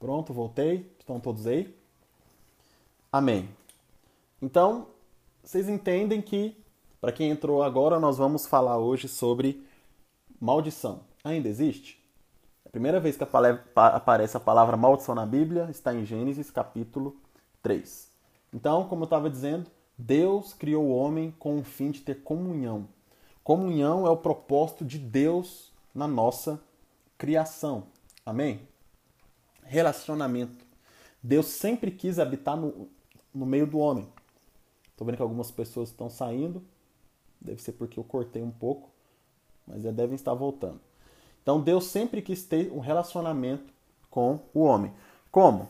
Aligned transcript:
Pronto, 0.00 0.32
voltei. 0.32 0.90
Estão 0.98 1.20
todos 1.20 1.46
aí? 1.46 1.76
Amém. 3.12 3.50
Então, 4.40 4.86
vocês 5.44 5.68
entendem 5.68 6.22
que, 6.22 6.56
para 7.02 7.12
quem 7.12 7.30
entrou 7.30 7.62
agora, 7.62 8.00
nós 8.00 8.16
vamos 8.16 8.46
falar 8.46 8.78
hoje 8.78 9.06
sobre 9.08 9.62
maldição. 10.40 11.00
Ainda 11.22 11.50
existe? 11.50 12.02
A 12.64 12.70
primeira 12.70 12.98
vez 12.98 13.14
que 13.18 13.24
aparece 13.74 14.36
a 14.38 14.40
palavra 14.40 14.74
maldição 14.74 15.14
na 15.14 15.26
Bíblia 15.26 15.68
está 15.70 15.92
em 15.92 16.06
Gênesis 16.06 16.50
capítulo 16.50 17.14
3. 17.62 18.08
Então, 18.54 18.88
como 18.88 19.02
eu 19.02 19.04
estava 19.04 19.28
dizendo, 19.28 19.70
Deus 19.98 20.54
criou 20.54 20.84
o 20.86 20.96
homem 20.96 21.30
com 21.38 21.58
o 21.58 21.62
fim 21.62 21.90
de 21.90 22.00
ter 22.00 22.22
comunhão. 22.22 22.88
Comunhão 23.44 24.06
é 24.06 24.10
o 24.10 24.16
propósito 24.16 24.82
de 24.82 24.98
Deus 24.98 25.70
na 25.94 26.08
nossa 26.08 26.58
criação. 27.18 27.84
Amém? 28.24 28.69
Relacionamento. 29.70 30.66
Deus 31.22 31.46
sempre 31.46 31.92
quis 31.92 32.18
habitar 32.18 32.56
no, 32.56 32.88
no 33.32 33.46
meio 33.46 33.68
do 33.68 33.78
homem. 33.78 34.08
Estou 34.90 35.06
vendo 35.06 35.14
que 35.14 35.22
algumas 35.22 35.52
pessoas 35.52 35.90
estão 35.90 36.10
saindo. 36.10 36.60
Deve 37.40 37.62
ser 37.62 37.74
porque 37.74 37.96
eu 37.96 38.02
cortei 38.02 38.42
um 38.42 38.50
pouco, 38.50 38.90
mas 39.64 39.84
já 39.84 39.92
devem 39.92 40.16
estar 40.16 40.34
voltando. 40.34 40.80
Então 41.40 41.60
Deus 41.60 41.84
sempre 41.84 42.20
quis 42.20 42.42
ter 42.42 42.72
um 42.72 42.80
relacionamento 42.80 43.72
com 44.10 44.40
o 44.52 44.62
homem. 44.62 44.92
Como? 45.30 45.68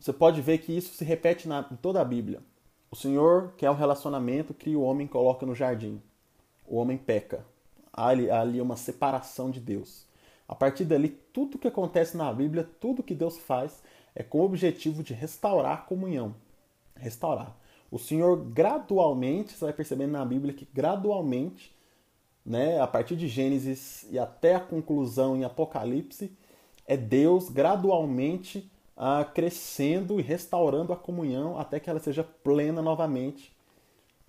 Você 0.00 0.10
pode 0.10 0.40
ver 0.40 0.56
que 0.58 0.74
isso 0.74 0.94
se 0.94 1.04
repete 1.04 1.46
na, 1.46 1.68
em 1.70 1.76
toda 1.76 2.00
a 2.00 2.04
Bíblia. 2.06 2.40
O 2.90 2.96
Senhor 2.96 3.52
quer 3.58 3.70
um 3.70 3.76
relacionamento, 3.76 4.54
cria 4.54 4.78
o 4.78 4.82
homem, 4.82 5.06
coloca 5.06 5.44
no 5.44 5.54
jardim. 5.54 6.00
O 6.66 6.76
homem 6.76 6.96
peca. 6.96 7.44
Há 7.92 8.06
ali, 8.06 8.30
há 8.30 8.40
ali 8.40 8.62
uma 8.62 8.78
separação 8.78 9.50
de 9.50 9.60
Deus. 9.60 10.06
A 10.46 10.54
partir 10.54 10.84
dali, 10.84 11.08
tudo 11.08 11.58
que 11.58 11.68
acontece 11.68 12.16
na 12.16 12.32
Bíblia, 12.32 12.68
tudo 12.78 13.02
que 13.02 13.14
Deus 13.14 13.38
faz, 13.38 13.82
é 14.14 14.22
com 14.22 14.40
o 14.40 14.44
objetivo 14.44 15.02
de 15.02 15.14
restaurar 15.14 15.72
a 15.72 15.78
comunhão. 15.78 16.34
Restaurar. 16.94 17.56
O 17.90 17.98
Senhor 17.98 18.36
gradualmente, 18.36 19.52
você 19.52 19.64
vai 19.64 19.72
percebendo 19.72 20.12
na 20.12 20.24
Bíblia 20.24 20.52
que 20.52 20.68
gradualmente, 20.72 21.74
né, 22.44 22.78
a 22.78 22.86
partir 22.86 23.16
de 23.16 23.26
Gênesis 23.26 24.06
e 24.10 24.18
até 24.18 24.54
a 24.54 24.60
conclusão 24.60 25.36
em 25.36 25.44
Apocalipse, 25.44 26.36
é 26.86 26.96
Deus 26.96 27.48
gradualmente 27.48 28.70
ah, 28.96 29.24
crescendo 29.24 30.20
e 30.20 30.22
restaurando 30.22 30.92
a 30.92 30.96
comunhão 30.96 31.58
até 31.58 31.80
que 31.80 31.88
ela 31.88 31.98
seja 31.98 32.22
plena 32.22 32.82
novamente, 32.82 33.52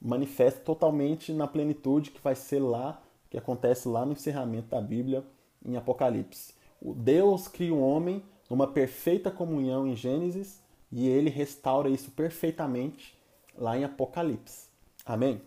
manifesta 0.02 0.62
totalmente 0.62 1.34
na 1.34 1.48
plenitude 1.48 2.12
que 2.12 2.22
vai 2.22 2.36
ser 2.36 2.60
lá, 2.60 3.02
que 3.30 3.38
acontece 3.38 3.88
lá 3.88 4.06
no 4.06 4.14
encerramento 4.14 4.70
da 4.70 4.82
Bíblia 4.82 5.24
em 5.66 5.76
Apocalipse. 5.76 6.54
O 6.82 6.94
Deus 6.94 7.48
cria 7.48 7.74
o 7.74 7.82
homem 7.82 8.24
numa 8.50 8.68
perfeita 8.68 9.32
comunhão 9.32 9.88
em 9.88 9.96
Gênesis 9.96 10.62
e 10.92 11.08
ele 11.08 11.30
restaura 11.30 11.90
isso 11.90 12.12
perfeitamente 12.12 13.18
lá 13.58 13.78
em 13.78 13.84
Apocalipse. 13.84 14.68
Amém? 15.06 15.42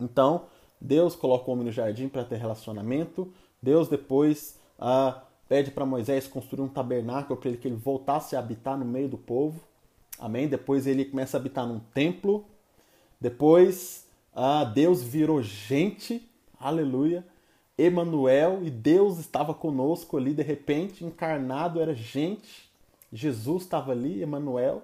Então, 0.00 0.46
Deus 0.80 1.14
coloca 1.14 1.48
o 1.48 1.52
homem 1.52 1.66
no 1.66 1.72
jardim 1.72 2.08
para 2.08 2.24
ter 2.24 2.36
relacionamento. 2.36 3.32
Deus 3.62 3.88
depois 3.88 4.58
ah, 4.78 5.22
pede 5.48 5.70
para 5.70 5.86
Moisés 5.86 6.26
construir 6.26 6.62
um 6.62 6.68
tabernáculo 6.68 7.38
para 7.38 7.48
ele 7.48 7.58
que 7.58 7.68
ele 7.68 7.76
voltasse 7.76 8.36
a 8.36 8.38
habitar 8.38 8.76
no 8.76 8.84
meio 8.84 9.08
do 9.08 9.18
povo. 9.18 9.60
Amém? 10.18 10.48
Depois 10.48 10.86
ele 10.86 11.04
começa 11.04 11.36
a 11.36 11.40
habitar 11.40 11.66
num 11.66 11.78
templo. 11.78 12.44
Depois 13.20 14.06
ah, 14.34 14.64
Deus 14.64 15.02
virou 15.02 15.42
gente. 15.42 16.28
Aleluia. 16.58 17.24
Emanuel 17.76 18.60
e 18.62 18.70
Deus 18.70 19.18
estava 19.18 19.52
conosco 19.52 20.16
ali 20.16 20.32
de 20.32 20.42
repente, 20.42 21.04
encarnado 21.04 21.80
era 21.80 21.94
gente. 21.94 22.70
Jesus 23.12 23.62
estava 23.62 23.92
ali, 23.92 24.22
Emanuel. 24.22 24.82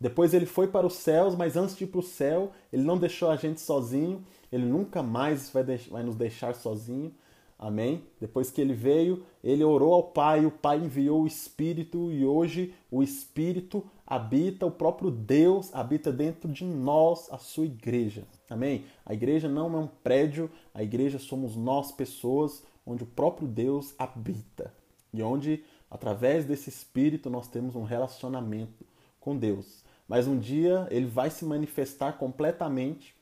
Depois 0.00 0.34
ele 0.34 0.46
foi 0.46 0.68
para 0.68 0.86
os 0.86 0.94
céus, 0.94 1.34
mas 1.34 1.56
antes 1.56 1.76
de 1.76 1.84
ir 1.84 1.86
para 1.86 2.00
o 2.00 2.02
céu, 2.02 2.52
ele 2.72 2.82
não 2.82 2.98
deixou 2.98 3.30
a 3.30 3.36
gente 3.36 3.60
sozinho. 3.60 4.24
Ele 4.50 4.64
nunca 4.64 5.02
mais 5.02 5.50
vai, 5.50 5.62
vai 5.64 6.02
nos 6.02 6.16
deixar 6.16 6.54
sozinho. 6.54 7.12
Amém? 7.58 8.02
Depois 8.20 8.50
que 8.50 8.60
ele 8.60 8.74
veio, 8.74 9.24
ele 9.42 9.64
orou 9.64 9.94
ao 9.94 10.02
Pai, 10.02 10.44
o 10.44 10.50
Pai 10.50 10.78
enviou 10.78 11.22
o 11.22 11.26
Espírito 11.26 12.10
e 12.10 12.24
hoje 12.24 12.74
o 12.90 13.02
Espírito 13.02 13.84
habita, 14.06 14.66
o 14.66 14.70
próprio 14.70 15.10
Deus 15.10 15.74
habita 15.74 16.12
dentro 16.12 16.50
de 16.50 16.64
nós, 16.64 17.28
a 17.30 17.38
sua 17.38 17.66
igreja. 17.66 18.26
Amém? 18.48 18.84
A 19.04 19.14
igreja 19.14 19.48
não 19.48 19.74
é 19.74 19.78
um 19.80 19.86
prédio, 19.86 20.50
a 20.72 20.82
igreja 20.82 21.18
somos 21.18 21.56
nós, 21.56 21.92
pessoas, 21.92 22.62
onde 22.86 23.02
o 23.02 23.06
próprio 23.06 23.48
Deus 23.48 23.94
habita 23.98 24.72
e 25.12 25.22
onde, 25.22 25.64
através 25.90 26.44
desse 26.44 26.68
Espírito, 26.68 27.30
nós 27.30 27.48
temos 27.48 27.74
um 27.74 27.84
relacionamento 27.84 28.84
com 29.20 29.36
Deus. 29.36 29.84
Mas 30.06 30.26
um 30.26 30.38
dia 30.38 30.86
ele 30.90 31.06
vai 31.06 31.30
se 31.30 31.44
manifestar 31.44 32.18
completamente, 32.18 33.14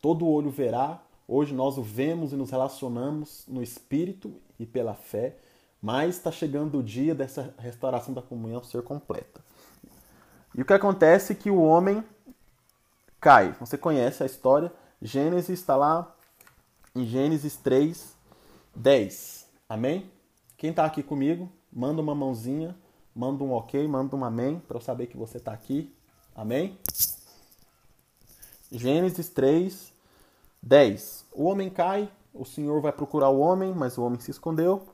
todo 0.00 0.28
olho 0.28 0.50
verá, 0.50 1.02
Hoje 1.34 1.54
nós 1.54 1.78
o 1.78 1.82
vemos 1.82 2.32
e 2.32 2.36
nos 2.36 2.50
relacionamos 2.50 3.44
no 3.48 3.62
espírito 3.62 4.34
e 4.58 4.66
pela 4.66 4.92
fé, 4.92 5.36
mas 5.80 6.16
está 6.16 6.30
chegando 6.30 6.78
o 6.78 6.82
dia 6.82 7.14
dessa 7.14 7.54
restauração 7.58 8.12
da 8.12 8.20
comunhão 8.20 8.62
ser 8.62 8.82
completa. 8.82 9.40
E 10.54 10.62
o 10.62 10.64
que 10.64 10.72
acontece 10.72 11.32
é 11.32 11.36
que 11.36 11.50
o 11.50 11.60
homem 11.60 12.04
cai. 13.20 13.52
Você 13.60 13.78
conhece 13.78 14.22
a 14.22 14.26
história? 14.26 14.72
Gênesis 15.00 15.58
está 15.58 15.76
lá 15.76 16.14
em 16.94 17.06
Gênesis 17.06 17.56
3, 17.56 18.14
10. 18.74 19.48
Amém? 19.68 20.10
Quem 20.56 20.70
está 20.70 20.84
aqui 20.84 21.02
comigo, 21.02 21.50
manda 21.72 22.02
uma 22.02 22.14
mãozinha, 22.14 22.76
manda 23.14 23.42
um 23.42 23.52
ok, 23.52 23.86
manda 23.88 24.14
um 24.14 24.24
amém, 24.24 24.60
para 24.60 24.76
eu 24.76 24.80
saber 24.80 25.06
que 25.06 25.16
você 25.16 25.38
está 25.38 25.52
aqui. 25.52 25.94
Amém? 26.34 26.78
Gênesis 28.70 29.28
3, 29.28 29.92
10. 30.62 31.26
O 31.32 31.44
homem 31.44 31.70
cai, 31.70 32.10
o 32.32 32.44
Senhor 32.44 32.80
vai 32.80 32.92
procurar 32.92 33.28
o 33.30 33.38
homem, 33.38 33.72
mas 33.74 33.98
o 33.98 34.02
homem 34.02 34.20
se 34.20 34.30
escondeu. 34.30 34.86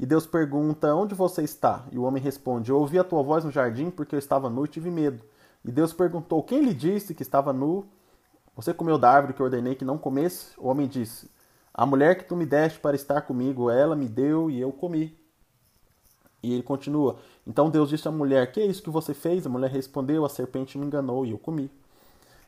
E 0.00 0.06
Deus 0.06 0.24
pergunta: 0.24 0.94
Onde 0.94 1.14
você 1.14 1.42
está? 1.42 1.84
E 1.92 1.98
o 1.98 2.04
homem 2.04 2.22
responde: 2.22 2.70
Eu 2.70 2.78
ouvi 2.78 2.98
a 2.98 3.04
tua 3.04 3.22
voz 3.22 3.44
no 3.44 3.50
jardim 3.50 3.90
porque 3.90 4.14
eu 4.14 4.18
estava 4.18 4.48
nu 4.48 4.64
e 4.64 4.68
tive 4.68 4.90
medo. 4.90 5.22
E 5.62 5.70
Deus 5.70 5.92
perguntou: 5.92 6.42
Quem 6.42 6.64
lhe 6.64 6.72
disse 6.72 7.14
que 7.14 7.22
estava 7.22 7.52
nu? 7.52 7.86
Você 8.56 8.72
comeu 8.72 8.96
da 8.96 9.10
árvore 9.10 9.34
que 9.34 9.40
eu 9.40 9.44
ordenei 9.44 9.74
que 9.74 9.84
não 9.84 9.98
comesse? 9.98 10.52
O 10.56 10.68
homem 10.68 10.88
disse: 10.88 11.30
A 11.74 11.84
mulher 11.84 12.16
que 12.16 12.24
tu 12.24 12.34
me 12.34 12.46
deste 12.46 12.80
para 12.80 12.96
estar 12.96 13.20
comigo, 13.20 13.68
ela 13.68 13.94
me 13.94 14.08
deu 14.08 14.50
e 14.50 14.58
eu 14.58 14.72
comi. 14.72 15.14
E 16.42 16.54
ele 16.54 16.62
continua: 16.62 17.18
Então 17.46 17.68
Deus 17.68 17.90
disse 17.90 18.08
à 18.08 18.10
mulher: 18.10 18.50
Que 18.52 18.60
é 18.60 18.66
isso 18.66 18.82
que 18.82 18.88
você 18.88 19.12
fez? 19.12 19.44
A 19.44 19.50
mulher 19.50 19.70
respondeu: 19.70 20.24
A 20.24 20.30
serpente 20.30 20.78
me 20.78 20.86
enganou 20.86 21.26
e 21.26 21.32
eu 21.32 21.38
comi. 21.38 21.70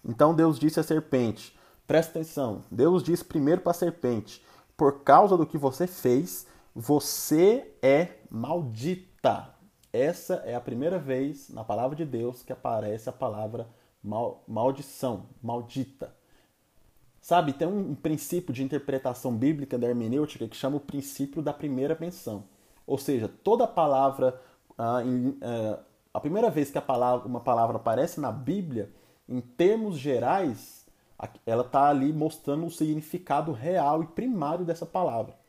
Então 0.02 0.34
Deus 0.34 0.58
disse 0.58 0.80
à 0.80 0.82
serpente: 0.82 1.54
Presta 1.86 2.12
atenção. 2.12 2.62
Deus 2.70 3.02
diz 3.02 3.22
primeiro 3.22 3.60
para 3.60 3.72
a 3.72 3.74
serpente: 3.74 4.42
Por 4.74 5.00
causa 5.00 5.36
do 5.36 5.44
que 5.44 5.58
você 5.58 5.86
fez, 5.86 6.46
você 6.74 7.74
é 7.82 8.08
maldita. 8.30 9.54
Essa 9.92 10.36
é 10.46 10.54
a 10.54 10.60
primeira 10.60 10.98
vez 10.98 11.50
na 11.50 11.62
palavra 11.62 11.94
de 11.94 12.04
Deus 12.04 12.42
que 12.42 12.52
aparece 12.52 13.08
a 13.08 13.12
palavra 13.12 13.68
mal, 14.02 14.42
maldição, 14.48 15.26
maldita. 15.42 16.14
Sabe, 17.20 17.52
tem 17.52 17.68
um, 17.68 17.94
princípio 17.94 18.52
de 18.52 18.64
interpretação 18.64 19.36
bíblica 19.36 19.78
da 19.78 19.86
hermenêutica 19.86 20.48
que 20.48 20.56
chama 20.56 20.78
o 20.78 20.80
princípio 20.80 21.40
da 21.40 21.52
primeira 21.52 21.96
menção. 22.00 22.44
Ou 22.86 22.98
seja, 22.98 23.28
toda 23.28 23.66
palavra, 23.66 24.40
ah, 24.76 25.02
ah, 25.42 25.78
a 26.12 26.20
primeira 26.20 26.50
vez 26.50 26.70
que 26.70 26.80
palavra, 26.80 27.28
uma 27.28 27.40
palavra 27.40 27.76
aparece 27.76 28.20
na 28.20 28.32
Bíblia, 28.32 28.90
em 29.28 29.40
termos 29.40 29.98
gerais, 29.98 30.84
ela 31.46 31.62
está 31.62 31.88
ali 31.88 32.12
mostrando 32.12 32.66
o 32.66 32.70
significado 32.70 33.52
real 33.52 34.02
e 34.02 34.06
primário 34.06 34.64
dessa 34.64 34.84
palavra. 34.84 35.41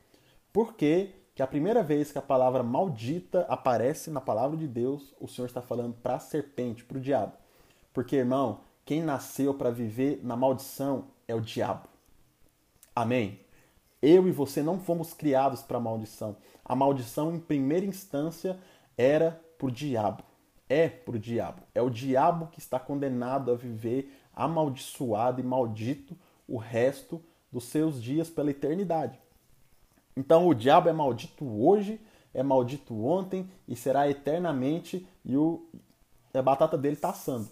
Por 0.53 0.75
que 0.75 1.09
que 1.33 1.41
a 1.41 1.47
primeira 1.47 1.81
vez 1.81 2.11
que 2.11 2.19
a 2.19 2.21
palavra 2.21 2.61
maldita 2.61 3.41
aparece 3.49 4.11
na 4.11 4.21
palavra 4.21 4.55
de 4.55 4.67
Deus, 4.67 5.11
o 5.19 5.27
Senhor 5.27 5.47
está 5.47 5.63
falando 5.63 5.95
para 5.95 6.15
a 6.15 6.19
serpente, 6.19 6.85
para 6.85 6.99
o 6.99 7.01
diabo? 7.01 7.33
Porque, 7.91 8.17
irmão, 8.17 8.59
quem 8.85 9.01
nasceu 9.01 9.55
para 9.55 9.71
viver 9.71 10.19
na 10.23 10.37
maldição 10.37 11.05
é 11.27 11.33
o 11.33 11.41
diabo. 11.41 11.89
Amém? 12.95 13.39
Eu 13.99 14.27
e 14.27 14.31
você 14.31 14.61
não 14.61 14.79
fomos 14.79 15.11
criados 15.11 15.63
para 15.63 15.77
a 15.77 15.81
maldição. 15.81 16.37
A 16.63 16.75
maldição, 16.75 17.33
em 17.33 17.39
primeira 17.39 17.85
instância, 17.85 18.59
era 18.95 19.41
para 19.57 19.67
o 19.67 19.71
diabo. 19.71 20.23
É 20.69 20.87
para 20.87 21.15
o 21.15 21.19
diabo. 21.19 21.63
É 21.73 21.81
o 21.81 21.89
diabo 21.89 22.47
que 22.47 22.59
está 22.59 22.79
condenado 22.79 23.51
a 23.51 23.55
viver 23.55 24.13
amaldiçoado 24.35 25.41
e 25.41 25.43
maldito 25.43 26.15
o 26.47 26.57
resto 26.57 27.19
dos 27.51 27.63
seus 27.63 28.01
dias 28.01 28.29
pela 28.29 28.51
eternidade. 28.51 29.22
Então 30.15 30.47
o 30.47 30.53
diabo 30.53 30.89
é 30.89 30.93
maldito 30.93 31.45
hoje, 31.45 31.99
é 32.33 32.41
maldito 32.43 33.05
ontem 33.05 33.49
e 33.67 33.75
será 33.75 34.09
eternamente 34.09 35.07
e 35.23 35.37
o, 35.37 35.65
a 36.33 36.41
batata 36.41 36.77
dele 36.77 36.95
está 36.95 37.09
assando. 37.09 37.47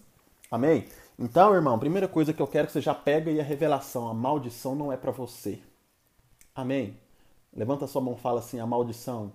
Amém? 0.50 0.86
Então, 1.18 1.54
irmão, 1.54 1.78
primeira 1.78 2.08
coisa 2.08 2.32
que 2.32 2.42
eu 2.42 2.46
quero 2.46 2.66
que 2.66 2.72
você 2.72 2.80
já 2.80 2.94
pega 2.94 3.30
aí 3.30 3.40
a 3.40 3.44
revelação, 3.44 4.08
a 4.08 4.14
maldição 4.14 4.74
não 4.74 4.92
é 4.92 4.96
para 4.96 5.10
você. 5.10 5.60
Amém? 6.54 6.98
Levanta 7.54 7.86
sua 7.86 8.02
mão 8.02 8.14
e 8.14 8.20
fala 8.20 8.40
assim: 8.40 8.58
a 8.60 8.66
maldição 8.66 9.32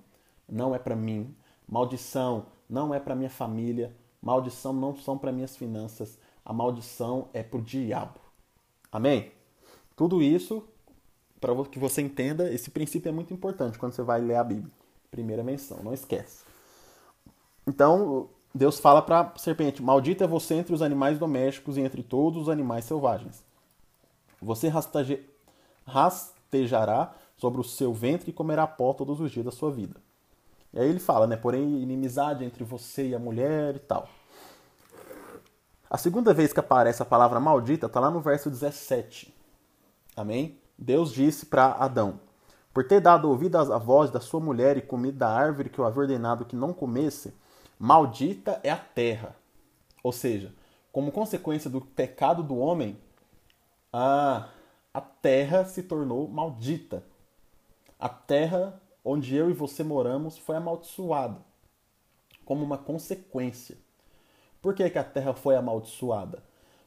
não 0.48 0.76
é 0.76 0.80
para 0.80 0.96
mim. 0.96 1.36
maldição 1.68 2.46
não 2.70 2.94
é 2.94 3.00
para 3.00 3.16
minha 3.16 3.30
família, 3.30 3.96
maldição 4.22 4.74
não 4.74 4.96
são 4.96 5.18
para 5.18 5.32
minhas 5.32 5.56
finanças, 5.56 6.20
a 6.44 6.52
maldição 6.52 7.30
é 7.34 7.42
para 7.42 7.60
o 7.60 7.62
diabo. 7.62 8.20
Amém? 8.92 9.32
Tudo 9.96 10.22
isso, 10.22 10.68
para 11.40 11.54
que 11.66 11.80
você 11.80 12.02
entenda, 12.02 12.52
esse 12.52 12.70
princípio 12.70 13.10
é 13.10 13.12
muito 13.12 13.34
importante 13.34 13.78
quando 13.78 13.94
você 13.94 14.02
vai 14.02 14.22
ler 14.22 14.36
a 14.36 14.44
Bíblia. 14.44 14.72
Primeira 15.12 15.44
menção, 15.44 15.80
não 15.84 15.94
esquece. 15.94 16.44
Então, 17.66 18.30
Deus 18.54 18.80
fala 18.80 19.02
para 19.02 19.22
a 19.22 19.38
serpente: 19.38 19.82
Maldita 19.82 20.24
é 20.24 20.28
você 20.28 20.56
entre 20.56 20.74
os 20.74 20.82
animais 20.82 21.20
domésticos 21.20 21.78
e 21.78 21.82
entre 21.82 22.02
todos 22.04 22.44
os 22.44 22.50
animais 22.50 22.86
selvagens. 22.86 23.44
Você 24.42 24.72
rastejará 25.86 27.14
sobre 27.38 27.62
o 27.62 27.64
seu 27.64 27.94
ventre 27.94 28.32
e 28.32 28.34
comerá 28.34 28.66
pó 28.66 28.94
todos 28.94 29.20
os 29.20 29.32
dias 29.32 29.46
da 29.46 29.52
sua 29.52 29.72
vida. 29.72 29.96
E 30.74 30.80
aí 30.80 30.90
ele 30.90 31.00
fala, 31.00 31.28
né? 31.28 31.38
Porém, 31.38 31.82
inimizade 31.82 32.44
entre 32.44 32.64
você 32.64 33.10
e 33.10 33.16
a 33.16 33.20
mulher 33.20 33.76
e 33.76 33.80
tal. 33.80 34.10
A 35.90 35.98
segunda 35.98 36.34
vez 36.34 36.52
que 36.52 36.60
aparece 36.60 37.02
a 37.02 37.06
palavra 37.06 37.40
maldita 37.40 37.86
está 37.86 38.00
lá 38.00 38.12
no 38.12 38.20
verso 38.20 38.50
17. 38.50 39.34
Amém? 40.16 40.60
Deus 40.78 41.12
disse 41.12 41.46
para 41.46 41.72
Adão: 41.74 42.20
Por 42.74 42.88
ter 42.88 43.02
dado 43.02 43.30
ouvido 43.30 43.58
à 43.58 43.78
voz 43.78 44.12
da 44.12 44.20
sua 44.20 44.40
mulher 44.40 44.78
e 44.78 44.82
comido 44.82 45.18
da 45.18 45.30
árvore 45.30 45.70
que 45.70 45.80
eu 45.80 45.86
havia 45.86 46.02
ordenado 46.02 46.46
que 46.46 46.56
não 46.56 46.74
comesse, 46.74 47.34
maldita 47.80 48.60
é 48.64 48.70
a 48.70 48.78
terra. 48.78 49.36
Ou 50.04 50.12
seja, 50.12 50.54
como 50.92 51.12
consequência 51.12 51.70
do 51.70 51.82
pecado 51.82 52.44
do 52.44 52.58
homem, 52.58 52.98
a, 53.92 54.50
a 54.94 55.02
terra 55.02 55.66
se 55.66 55.84
tornou 55.84 56.28
maldita. 56.28 57.04
A 58.00 58.10
terra 58.10 58.80
onde 59.04 59.36
eu 59.36 59.50
e 59.50 59.54
você 59.54 59.84
moramos 59.84 60.38
foi 60.38 60.56
amaldiçoada 60.56 61.48
como 62.48 62.64
uma 62.64 62.78
consequência. 62.78 63.78
Por 64.62 64.74
que, 64.74 64.90
que 64.90 64.98
a 64.98 65.04
terra 65.04 65.34
foi 65.34 65.58
amaldiçoada? 65.58 66.42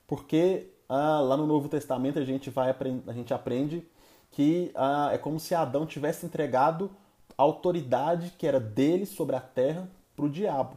Porque 0.06 0.72
ah, 0.92 1.20
lá 1.20 1.37
no 1.37 1.46
Novo 1.46 1.69
Testamento 1.69 2.19
a 2.19 2.25
gente, 2.25 2.50
vai, 2.50 2.75
a 3.06 3.12
gente 3.12 3.32
aprende 3.32 3.87
que 4.28 4.72
ah, 4.75 5.10
é 5.12 5.19
como 5.19 5.38
se 5.38 5.54
Adão 5.54 5.87
tivesse 5.87 6.26
entregado 6.26 6.90
a 7.38 7.42
autoridade 7.44 8.34
que 8.37 8.44
era 8.44 8.58
dele 8.58 9.06
sobre 9.06 9.37
a 9.37 9.40
terra 9.40 9.88
para 10.16 10.25
o 10.25 10.28
diabo. 10.28 10.76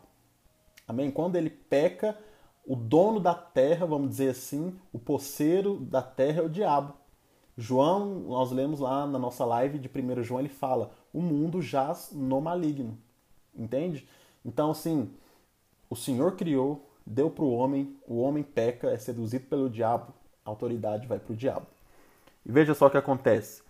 Amém? 0.88 1.10
Quando 1.10 1.36
ele 1.36 1.50
peca, 1.50 2.16
o 2.64 2.76
dono 2.76 3.20
da 3.20 3.34
terra, 3.34 3.88
vamos 3.88 4.10
dizer 4.10 4.30
assim, 4.30 4.80
o 4.94 5.00
poceiro 5.00 5.78
da 5.78 6.04
terra 6.04 6.42
é 6.42 6.46
o 6.46 6.50
diabo. 6.50 6.94
João, 7.58 8.20
nós 8.20 8.52
lemos 8.52 8.80
lá 8.80 9.08
na 9.08 9.18
nossa 9.18 9.44
live 9.44 9.80
de 9.80 9.90
1 9.90 10.22
João, 10.22 10.40
ele 10.42 10.50
fala: 10.50 10.92
o 11.12 11.24
mundo 11.24 11.60
jaz 11.60 12.12
no 12.12 12.40
maligno. 12.40 13.00
Entende? 13.56 14.08
Então, 14.46 14.70
assim, 14.70 15.12
o 15.90 15.96
Senhor 15.96 16.36
criou, 16.36 16.88
deu 17.06 17.30
para 17.30 17.44
o 17.44 17.52
homem, 17.54 17.96
o 18.08 18.22
homem 18.22 18.44
peca, 18.44 18.90
é 18.90 18.98
seduzido 18.98 19.46
pelo 19.46 19.70
diabo, 19.70 20.14
a 20.46 20.50
autoridade 20.50 21.08
vai 21.08 21.20
para 21.20 21.34
o 21.34 21.36
diabo. 21.36 21.68
E 22.46 22.52
veja 22.52 22.74
só 22.74 22.88
o 22.88 22.90
que 22.90 22.98
acontece. 22.98 23.64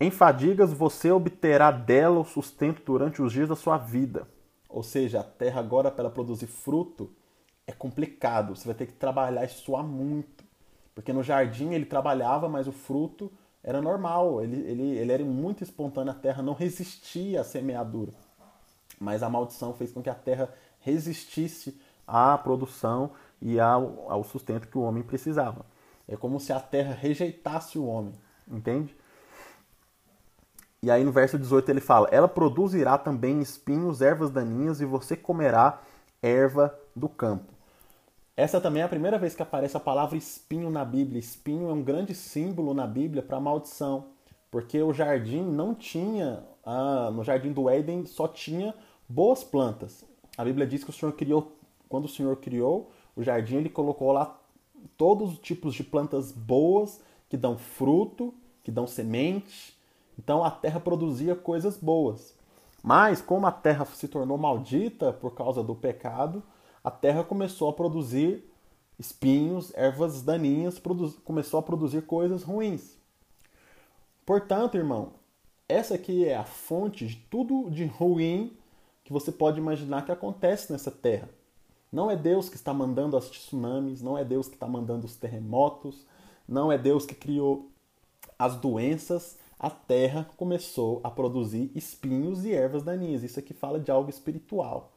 Em 0.00 0.10
fadigas 0.10 0.72
você 0.72 1.10
obterá 1.10 1.70
dela 1.70 2.20
o 2.20 2.24
sustento 2.24 2.82
durante 2.84 3.20
os 3.20 3.32
dias 3.32 3.48
da 3.48 3.56
sua 3.56 3.76
vida. 3.76 4.28
Ou 4.68 4.82
seja, 4.82 5.20
a 5.20 5.24
terra 5.24 5.60
agora 5.60 5.90
para 5.90 6.04
ela 6.04 6.10
produzir 6.10 6.46
fruto 6.46 7.10
é 7.66 7.72
complicado. 7.72 8.54
Você 8.54 8.66
vai 8.66 8.74
ter 8.74 8.86
que 8.86 8.92
trabalhar 8.92 9.44
e 9.44 9.48
suar 9.48 9.82
muito. 9.82 10.44
Porque 10.94 11.12
no 11.12 11.22
jardim 11.22 11.74
ele 11.74 11.84
trabalhava, 11.84 12.48
mas 12.48 12.66
o 12.66 12.72
fruto 12.72 13.30
era 13.62 13.82
normal. 13.82 14.42
Ele, 14.42 14.56
ele, 14.68 14.98
ele 14.98 15.12
era 15.12 15.24
muito 15.24 15.64
espontâneo, 15.64 16.12
a 16.12 16.16
terra 16.16 16.42
não 16.42 16.54
resistia 16.54 17.40
à 17.40 17.44
semeadura. 17.44 18.12
Mas 19.00 19.22
a 19.22 19.28
maldição 19.28 19.74
fez 19.74 19.92
com 19.92 20.02
que 20.02 20.10
a 20.10 20.14
terra 20.14 20.52
resistisse 20.80 21.80
à 22.08 22.36
produção 22.38 23.10
e 23.40 23.60
ao, 23.60 24.10
ao 24.10 24.24
sustento 24.24 24.66
que 24.66 24.78
o 24.78 24.82
homem 24.82 25.02
precisava. 25.02 25.64
É 26.08 26.16
como 26.16 26.40
se 26.40 26.52
a 26.52 26.58
terra 26.58 26.94
rejeitasse 26.94 27.78
o 27.78 27.86
homem, 27.86 28.14
entende? 28.50 28.96
E 30.82 30.90
aí 30.90 31.04
no 31.04 31.12
verso 31.12 31.38
18 31.38 31.70
ele 31.70 31.80
fala: 31.80 32.08
Ela 32.10 32.28
produzirá 32.28 32.96
também 32.96 33.40
espinhos, 33.40 34.00
ervas 34.00 34.30
daninhas, 34.30 34.80
e 34.80 34.84
você 34.84 35.16
comerá 35.16 35.80
erva 36.22 36.76
do 36.96 37.08
campo. 37.08 37.52
Essa 38.36 38.60
também 38.60 38.82
é 38.82 38.84
a 38.84 38.88
primeira 38.88 39.18
vez 39.18 39.34
que 39.34 39.42
aparece 39.42 39.76
a 39.76 39.80
palavra 39.80 40.16
espinho 40.16 40.70
na 40.70 40.84
Bíblia. 40.84 41.18
Espinho 41.18 41.68
é 41.68 41.72
um 41.72 41.82
grande 41.82 42.14
símbolo 42.14 42.72
na 42.72 42.86
Bíblia 42.86 43.20
para 43.20 43.40
maldição, 43.40 44.06
porque 44.48 44.80
o 44.80 44.94
jardim 44.94 45.42
não 45.42 45.74
tinha, 45.74 46.44
ah, 46.64 47.10
no 47.12 47.24
jardim 47.24 47.52
do 47.52 47.68
Éden 47.68 48.06
só 48.06 48.28
tinha 48.28 48.72
boas 49.08 49.42
plantas. 49.42 50.04
A 50.36 50.44
Bíblia 50.44 50.68
diz 50.68 50.84
que 50.84 50.90
o 50.90 50.92
Senhor 50.92 51.10
criou, 51.14 51.57
quando 51.88 52.04
o 52.04 52.08
Senhor 52.08 52.36
criou 52.36 52.90
o 53.16 53.22
jardim, 53.22 53.56
ele 53.56 53.68
colocou 53.68 54.12
lá 54.12 54.38
todos 54.96 55.32
os 55.32 55.38
tipos 55.38 55.74
de 55.74 55.82
plantas 55.82 56.30
boas 56.30 57.00
que 57.28 57.36
dão 57.36 57.58
fruto, 57.58 58.32
que 58.62 58.70
dão 58.70 58.86
semente, 58.86 59.76
então 60.18 60.44
a 60.44 60.50
terra 60.50 60.80
produzia 60.80 61.34
coisas 61.34 61.76
boas. 61.76 62.34
Mas 62.82 63.20
como 63.20 63.46
a 63.46 63.52
terra 63.52 63.84
se 63.84 64.08
tornou 64.08 64.38
maldita 64.38 65.12
por 65.12 65.34
causa 65.34 65.62
do 65.62 65.74
pecado, 65.74 66.42
a 66.82 66.90
terra 66.90 67.24
começou 67.24 67.68
a 67.68 67.72
produzir 67.72 68.44
espinhos, 68.98 69.72
ervas 69.74 70.22
daninhas, 70.22 70.80
começou 71.24 71.60
a 71.60 71.62
produzir 71.62 72.02
coisas 72.02 72.42
ruins. 72.42 72.96
Portanto, 74.26 74.76
irmão, 74.76 75.12
essa 75.68 75.94
aqui 75.94 76.24
é 76.24 76.36
a 76.36 76.44
fonte 76.44 77.06
de 77.06 77.16
tudo 77.16 77.70
de 77.70 77.84
ruim 77.84 78.56
que 79.04 79.12
você 79.12 79.32
pode 79.32 79.58
imaginar 79.58 80.04
que 80.04 80.12
acontece 80.12 80.72
nessa 80.72 80.90
terra. 80.90 81.28
Não 81.90 82.10
é 82.10 82.16
Deus 82.16 82.48
que 82.48 82.56
está 82.56 82.72
mandando 82.74 83.16
as 83.16 83.30
tsunamis, 83.30 84.02
não 84.02 84.16
é 84.16 84.24
Deus 84.24 84.48
que 84.48 84.54
está 84.54 84.66
mandando 84.66 85.06
os 85.06 85.16
terremotos, 85.16 86.06
não 86.46 86.70
é 86.70 86.78
Deus 86.78 87.06
que 87.06 87.14
criou 87.14 87.70
as 88.38 88.56
doenças, 88.56 89.38
a 89.58 89.68
terra 89.68 90.28
começou 90.36 91.00
a 91.02 91.10
produzir 91.10 91.72
espinhos 91.74 92.44
e 92.44 92.52
ervas 92.52 92.82
daninhas. 92.82 93.22
Isso 93.22 93.38
aqui 93.40 93.52
fala 93.52 93.80
de 93.80 93.90
algo 93.90 94.08
espiritual. 94.08 94.92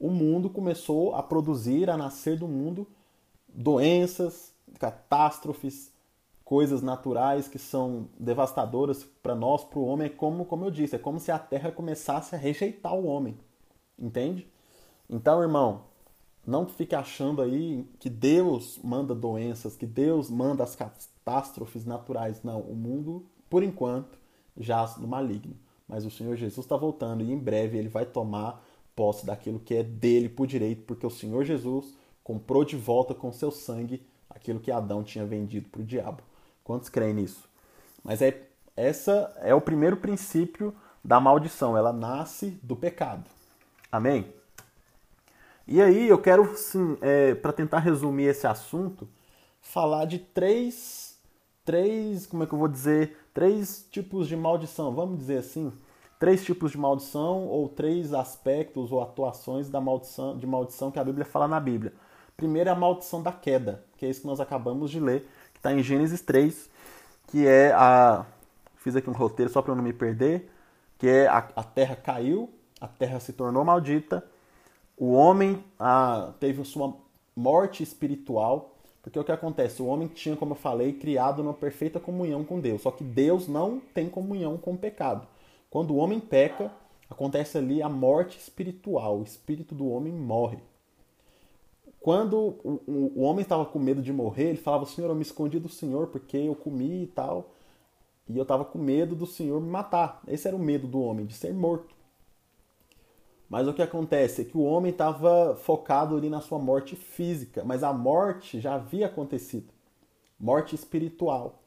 O 0.00 0.10
mundo 0.10 0.50
começou 0.50 1.14
a 1.14 1.22
produzir, 1.22 1.88
a 1.88 1.96
nascer 1.96 2.36
do 2.36 2.48
mundo, 2.48 2.88
doenças, 3.48 4.52
catástrofes, 4.78 5.92
coisas 6.44 6.82
naturais 6.82 7.46
que 7.46 7.58
são 7.58 8.08
devastadoras 8.18 9.04
para 9.22 9.34
nós, 9.34 9.62
para 9.62 9.78
o 9.78 9.86
homem. 9.86 10.08
É 10.08 10.10
como, 10.10 10.44
como 10.44 10.64
eu 10.64 10.70
disse, 10.70 10.96
é 10.96 10.98
como 10.98 11.20
se 11.20 11.30
a 11.30 11.38
terra 11.38 11.70
começasse 11.70 12.34
a 12.34 12.38
rejeitar 12.38 12.94
o 12.94 13.06
homem. 13.06 13.38
Entende? 13.96 14.46
Então, 15.08 15.40
irmão, 15.40 15.82
não 16.46 16.66
fique 16.66 16.94
achando 16.94 17.40
aí 17.40 17.86
que 17.98 18.10
Deus 18.10 18.78
manda 18.82 19.14
doenças, 19.14 19.76
que 19.76 19.86
Deus 19.86 20.28
manda 20.28 20.64
as 20.64 20.74
catástrofes 20.74 21.84
naturais. 21.84 22.42
Não, 22.42 22.60
o 22.60 22.74
mundo 22.74 23.24
por 23.48 23.62
enquanto, 23.62 24.18
jaz 24.56 24.96
no 24.96 25.06
maligno. 25.06 25.54
Mas 25.86 26.06
o 26.06 26.10
Senhor 26.10 26.36
Jesus 26.36 26.64
está 26.64 26.76
voltando 26.76 27.22
e 27.22 27.30
em 27.30 27.38
breve 27.38 27.76
ele 27.76 27.88
vai 27.88 28.06
tomar 28.06 28.64
posse 28.96 29.26
daquilo 29.26 29.60
que 29.60 29.74
é 29.74 29.82
dele 29.82 30.28
por 30.28 30.46
direito, 30.46 30.84
porque 30.84 31.06
o 31.06 31.10
Senhor 31.10 31.44
Jesus 31.44 31.94
comprou 32.24 32.64
de 32.64 32.76
volta 32.76 33.14
com 33.14 33.30
seu 33.30 33.50
sangue 33.50 34.02
aquilo 34.28 34.60
que 34.60 34.70
Adão 34.70 35.02
tinha 35.02 35.24
vendido 35.24 35.68
para 35.68 35.82
o 35.82 35.84
diabo. 35.84 36.22
Quantos 36.64 36.88
creem 36.88 37.14
nisso? 37.14 37.48
Mas 38.02 38.22
é, 38.22 38.48
essa 38.76 39.32
é 39.40 39.54
o 39.54 39.60
primeiro 39.60 39.98
princípio 39.98 40.74
da 41.04 41.20
maldição, 41.20 41.76
ela 41.76 41.92
nasce 41.92 42.58
do 42.62 42.76
pecado. 42.76 43.28
Amém? 43.90 44.32
E 45.66 45.80
aí 45.80 46.08
eu 46.08 46.18
quero, 46.18 46.52
é, 47.00 47.34
para 47.34 47.52
tentar 47.52 47.78
resumir 47.78 48.24
esse 48.24 48.46
assunto, 48.46 49.08
falar 49.60 50.04
de 50.06 50.18
três, 50.18 51.18
três, 51.64 52.26
como 52.26 52.42
é 52.42 52.46
que 52.46 52.52
eu 52.52 52.58
vou 52.58 52.68
dizer, 52.68 53.16
três 53.32 53.86
tipos 53.90 54.26
de 54.26 54.36
maldição, 54.36 54.92
vamos 54.92 55.18
dizer 55.18 55.38
assim, 55.38 55.72
três 56.18 56.44
tipos 56.44 56.72
de 56.72 56.78
maldição 56.78 57.46
ou 57.46 57.68
três 57.68 58.12
aspectos 58.12 58.92
ou 58.92 59.00
atuações 59.00 59.68
da 59.68 59.80
maldição, 59.80 60.36
de 60.36 60.46
maldição 60.46 60.90
que 60.90 60.98
a 60.98 61.04
Bíblia 61.04 61.24
fala 61.24 61.46
na 61.46 61.60
Bíblia. 61.60 61.92
Primeiro 62.36 62.68
é 62.68 62.72
a 62.72 62.76
maldição 62.76 63.22
da 63.22 63.32
queda, 63.32 63.84
que 63.96 64.04
é 64.04 64.10
isso 64.10 64.22
que 64.22 64.26
nós 64.26 64.40
acabamos 64.40 64.90
de 64.90 64.98
ler, 64.98 65.28
que 65.52 65.58
está 65.58 65.72
em 65.72 65.82
Gênesis 65.82 66.20
3, 66.20 66.70
que 67.28 67.46
é 67.46 67.72
a. 67.72 68.26
Fiz 68.76 68.96
aqui 68.96 69.08
um 69.08 69.12
roteiro 69.12 69.50
só 69.50 69.62
para 69.62 69.72
eu 69.72 69.76
não 69.76 69.84
me 69.84 69.92
perder, 69.92 70.50
que 70.98 71.06
é 71.06 71.28
a, 71.28 71.38
a 71.54 71.62
terra 71.62 71.94
caiu, 71.94 72.50
a 72.80 72.88
terra 72.88 73.20
se 73.20 73.32
tornou 73.32 73.64
maldita, 73.64 74.24
o 75.02 75.12
homem 75.12 75.64
a, 75.78 76.32
teve 76.38 76.64
sua 76.64 76.94
morte 77.34 77.82
espiritual 77.82 78.72
porque 79.02 79.18
o 79.18 79.24
que 79.24 79.32
acontece? 79.32 79.82
O 79.82 79.86
homem 79.86 80.06
tinha, 80.06 80.36
como 80.36 80.52
eu 80.52 80.56
falei, 80.56 80.92
criado 80.92 81.42
uma 81.42 81.52
perfeita 81.52 81.98
comunhão 81.98 82.44
com 82.44 82.60
Deus. 82.60 82.82
Só 82.82 82.90
que 82.92 83.02
Deus 83.02 83.48
não 83.48 83.80
tem 83.92 84.08
comunhão 84.08 84.56
com 84.56 84.74
o 84.74 84.78
pecado. 84.78 85.26
Quando 85.68 85.90
o 85.92 85.96
homem 85.96 86.20
peca, 86.20 86.70
acontece 87.10 87.58
ali 87.58 87.82
a 87.82 87.88
morte 87.88 88.38
espiritual. 88.38 89.18
O 89.18 89.24
espírito 89.24 89.74
do 89.74 89.88
homem 89.88 90.12
morre. 90.12 90.58
Quando 92.00 92.36
o, 92.38 92.80
o, 92.86 93.12
o 93.16 93.22
homem 93.22 93.42
estava 93.42 93.64
com 93.64 93.78
medo 93.78 94.00
de 94.00 94.12
morrer, 94.12 94.50
ele 94.50 94.58
falava: 94.58 94.86
Senhor, 94.86 95.08
eu 95.08 95.16
me 95.16 95.22
escondi 95.22 95.58
do 95.58 95.68
Senhor 95.68 96.06
porque 96.06 96.36
eu 96.36 96.54
comi 96.54 97.02
e 97.02 97.06
tal. 97.08 97.50
E 98.28 98.36
eu 98.36 98.42
estava 98.42 98.64
com 98.64 98.78
medo 98.78 99.16
do 99.16 99.26
Senhor 99.26 99.60
me 99.60 99.68
matar. 99.68 100.22
Esse 100.28 100.46
era 100.46 100.56
o 100.56 100.60
medo 100.60 100.86
do 100.86 101.00
homem, 101.02 101.26
de 101.26 101.34
ser 101.34 101.52
morto. 101.52 101.92
Mas 103.52 103.68
o 103.68 103.74
que 103.74 103.82
acontece 103.82 104.40
é 104.40 104.44
que 104.46 104.56
o 104.56 104.62
homem 104.62 104.90
estava 104.90 105.54
focado 105.56 106.16
ali 106.16 106.30
na 106.30 106.40
sua 106.40 106.58
morte 106.58 106.96
física, 106.96 107.62
mas 107.62 107.82
a 107.82 107.92
morte 107.92 108.58
já 108.58 108.76
havia 108.76 109.04
acontecido 109.04 109.70
morte 110.40 110.74
espiritual. 110.74 111.62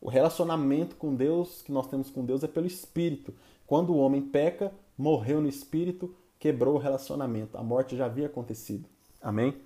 O 0.00 0.08
relacionamento 0.08 0.96
com 0.96 1.14
Deus 1.14 1.62
que 1.62 1.70
nós 1.70 1.86
temos 1.86 2.10
com 2.10 2.24
Deus 2.24 2.42
é 2.42 2.48
pelo 2.48 2.66
espírito. 2.66 3.32
Quando 3.64 3.90
o 3.90 3.98
homem 3.98 4.22
peca, 4.22 4.72
morreu 4.98 5.40
no 5.40 5.48
espírito, 5.48 6.12
quebrou 6.36 6.74
o 6.74 6.78
relacionamento. 6.78 7.56
A 7.56 7.62
morte 7.62 7.96
já 7.96 8.06
havia 8.06 8.26
acontecido. 8.26 8.88
Amém? 9.22 9.56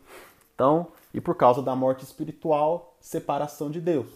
Então, 0.54 0.88
e 1.14 1.20
por 1.20 1.34
causa 1.34 1.62
da 1.62 1.74
morte 1.74 2.04
espiritual, 2.04 2.94
separação 3.00 3.70
de 3.70 3.80
Deus. 3.80 4.08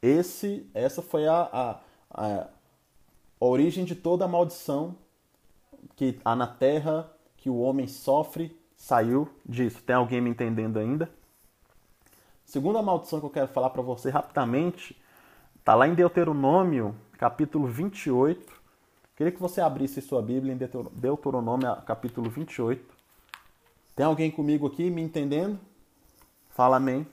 Esse, 0.00 0.64
essa 0.72 1.02
foi 1.02 1.26
a, 1.26 1.40
a, 1.52 1.80
a, 2.08 2.46
a 3.40 3.44
origem 3.44 3.84
de 3.84 3.96
toda 3.96 4.26
a 4.26 4.28
maldição 4.28 4.94
que 5.98 6.16
há 6.24 6.36
na 6.36 6.46
terra, 6.46 7.10
que 7.36 7.50
o 7.50 7.58
homem 7.58 7.88
sofre, 7.88 8.56
saiu 8.76 9.28
disso. 9.44 9.82
Tem 9.82 9.96
alguém 9.96 10.20
me 10.20 10.30
entendendo 10.30 10.78
ainda? 10.78 11.10
Segunda 12.44 12.80
maldição 12.80 13.18
que 13.18 13.26
eu 13.26 13.30
quero 13.30 13.48
falar 13.48 13.70
para 13.70 13.82
você 13.82 14.08
rapidamente, 14.08 14.96
está 15.58 15.74
lá 15.74 15.88
em 15.88 15.94
Deuteronômio, 15.94 16.94
capítulo 17.18 17.66
28. 17.66 18.46
Queria 19.16 19.32
que 19.32 19.40
você 19.40 19.60
abrisse 19.60 20.00
sua 20.00 20.22
Bíblia 20.22 20.54
em 20.54 20.56
Deuteronômio, 20.56 21.74
capítulo 21.84 22.30
28. 22.30 22.94
Tem 23.96 24.06
alguém 24.06 24.30
comigo 24.30 24.68
aqui 24.68 24.90
me 24.90 25.02
entendendo? 25.02 25.58
Fala 26.50 26.76
amém. 26.76 27.04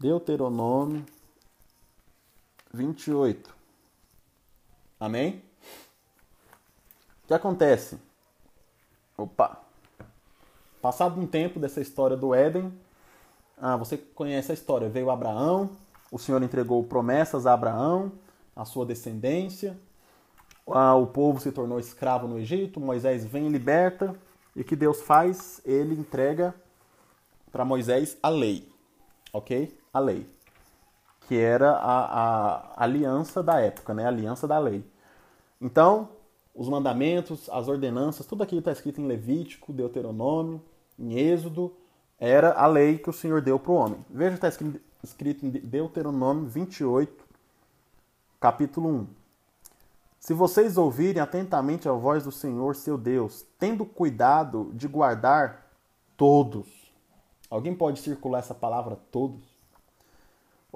Deuteronômio 0.00 1.04
28. 2.72 3.52
Amém? 5.00 5.42
O 7.24 7.26
que 7.26 7.34
acontece? 7.34 7.98
Opa! 9.16 9.60
Passado 10.80 11.20
um 11.20 11.26
tempo 11.26 11.58
dessa 11.58 11.80
história 11.80 12.16
do 12.16 12.32
Éden, 12.32 12.72
ah, 13.60 13.76
você 13.76 13.96
conhece 13.96 14.52
a 14.52 14.54
história. 14.54 14.88
Veio 14.88 15.10
Abraão, 15.10 15.70
o 16.12 16.18
Senhor 16.18 16.40
entregou 16.44 16.84
promessas 16.84 17.44
a 17.44 17.52
Abraão, 17.52 18.12
a 18.54 18.64
sua 18.64 18.86
descendência. 18.86 19.76
Ah, 20.68 20.94
o 20.94 21.08
povo 21.08 21.40
se 21.40 21.50
tornou 21.50 21.80
escravo 21.80 22.28
no 22.28 22.38
Egito. 22.38 22.78
Moisés 22.78 23.24
vem 23.24 23.48
e 23.48 23.50
liberta. 23.50 24.14
E 24.54 24.60
o 24.60 24.64
que 24.64 24.76
Deus 24.76 25.00
faz? 25.02 25.60
Ele 25.64 25.94
entrega 25.94 26.54
para 27.50 27.64
Moisés 27.64 28.16
a 28.22 28.28
lei. 28.28 28.70
Ok? 29.32 29.77
A 29.92 29.98
lei, 29.98 30.26
que 31.26 31.36
era 31.36 31.72
a, 31.72 32.56
a 32.56 32.84
aliança 32.84 33.42
da 33.42 33.60
época, 33.60 33.94
né? 33.94 34.04
a 34.04 34.08
aliança 34.08 34.46
da 34.46 34.58
lei. 34.58 34.84
Então, 35.60 36.08
os 36.54 36.68
mandamentos, 36.68 37.48
as 37.50 37.68
ordenanças, 37.68 38.26
tudo 38.26 38.42
aquilo 38.42 38.60
está 38.60 38.72
escrito 38.72 39.00
em 39.00 39.06
Levítico, 39.06 39.72
Deuteronômio, 39.72 40.62
em 40.98 41.18
Êxodo, 41.18 41.72
era 42.18 42.52
a 42.52 42.66
lei 42.66 42.98
que 42.98 43.10
o 43.10 43.12
Senhor 43.12 43.40
deu 43.40 43.58
para 43.58 43.70
o 43.72 43.76
homem. 43.76 44.04
Veja, 44.10 44.34
está 44.34 44.48
escrito, 44.48 44.80
escrito 45.02 45.46
em 45.46 45.50
Deuteronômio 45.50 46.46
28, 46.46 47.24
capítulo 48.40 48.88
1. 48.88 49.06
Se 50.18 50.34
vocês 50.34 50.76
ouvirem 50.76 51.22
atentamente 51.22 51.88
a 51.88 51.92
voz 51.92 52.24
do 52.24 52.32
Senhor, 52.32 52.74
seu 52.74 52.98
Deus, 52.98 53.46
tendo 53.58 53.86
cuidado 53.86 54.70
de 54.74 54.88
guardar 54.88 55.70
todos. 56.16 56.92
Alguém 57.48 57.74
pode 57.74 58.00
circular 58.00 58.40
essa 58.40 58.54
palavra 58.54 58.98
todos? 59.10 59.47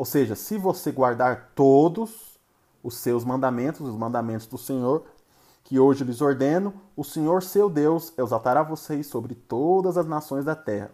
Ou 0.02 0.04
seja, 0.04 0.34
se 0.34 0.58
você 0.58 0.90
guardar 0.90 1.52
todos 1.54 2.36
os 2.82 2.96
seus 2.96 3.24
mandamentos, 3.24 3.86
os 3.86 3.94
mandamentos 3.94 4.48
do 4.48 4.58
Senhor, 4.58 5.04
que 5.62 5.78
hoje 5.78 6.02
lhes 6.02 6.20
ordeno, 6.20 6.74
o 6.96 7.04
Senhor 7.04 7.40
seu 7.40 7.70
Deus 7.70 8.12
exaltará 8.18 8.64
vocês 8.64 9.06
sobre 9.06 9.36
todas 9.36 9.96
as 9.96 10.04
nações 10.04 10.44
da 10.44 10.56
terra. 10.56 10.90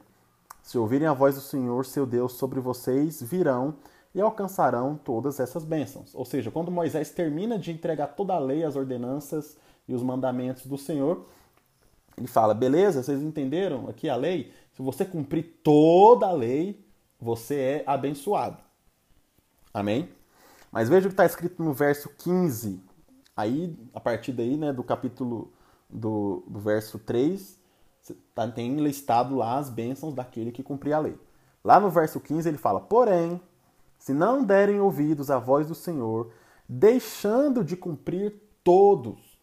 Se 0.63 0.77
ouvirem 0.77 1.09
a 1.09 1.15
voz 1.15 1.37
do 1.37 1.41
Senhor 1.41 1.87
seu 1.87 2.05
Deus 2.05 2.35
sobre 2.35 2.61
vocês, 2.61 3.23
virão 3.23 3.77
e 4.15 4.21
alcançarão 4.21 5.01
todas 5.03 5.41
essas 5.41 5.65
bênçãos. 5.65 6.15
Ou 6.15 6.27
seja, 6.27 6.51
quando 6.51 6.71
Moisés 6.71 7.11
termina 7.11 7.59
de 7.59 7.73
entregar 7.73 8.09
toda 8.09 8.35
a 8.35 8.39
lei, 8.39 8.63
as 8.63 8.77
ordenanças 8.77 9.57
e 9.89 9.95
os 9.95 10.03
mandamentos 10.03 10.67
do 10.67 10.77
Senhor, 10.77 11.25
ele 12.15 12.27
fala: 12.27 12.53
beleza, 12.53 13.03
vocês 13.03 13.23
entenderam 13.23 13.89
aqui 13.89 14.07
a 14.07 14.17
lei? 14.17 14.53
Se 14.75 14.83
você 14.83 15.03
cumprir 15.03 15.61
toda 15.65 16.27
a 16.27 16.33
lei, 16.33 16.87
você 17.19 17.55
é 17.55 17.85
abençoado. 17.87 18.68
Amém? 19.73 20.09
Mas 20.71 20.89
veja 20.89 21.07
o 21.07 21.11
que 21.11 21.15
está 21.15 21.25
escrito 21.25 21.63
no 21.63 21.73
verso 21.73 22.11
15. 22.19 22.83
Aí, 23.37 23.77
a 23.95 24.01
partir 24.01 24.33
daí, 24.33 24.57
né, 24.57 24.73
do 24.73 24.83
capítulo 24.83 25.53
do, 25.89 26.43
do 26.47 26.59
verso 26.59 26.99
3, 26.99 27.59
tá, 28.35 28.49
tem 28.49 28.77
listado 28.77 29.37
lá 29.37 29.59
as 29.59 29.71
bênçãos 29.71 30.15
daquele 30.15 30.53
que 30.53 30.63
cumpria 30.63 30.97
a 30.97 31.01
lei. 31.01 31.19
Lá 31.65 31.81
no 31.81 31.91
verso 31.91 32.21
15 32.21 32.49
ele 32.49 32.59
fala: 32.59 32.81
Porém, 32.81 33.41
se 33.99 34.13
não 34.13 34.45
derem 34.45 34.81
ouvidos 34.81 35.31
à 35.31 35.39
voz 35.39 35.69
do 35.69 35.75
Senhor, 35.75 36.33
deixando 36.69 37.65
de 37.65 37.77
cumprir 37.77 38.35
todos. 38.63 39.39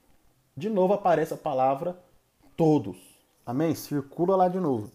De 0.55 0.69
novo 0.69 0.93
aparece 0.93 1.33
a 1.33 1.37
palavra 1.37 1.97
todos. 2.55 2.97
Amém? 3.45 3.75
Circula 3.75 4.35
lá 4.35 4.47
de 4.47 4.59
novo 4.59 4.91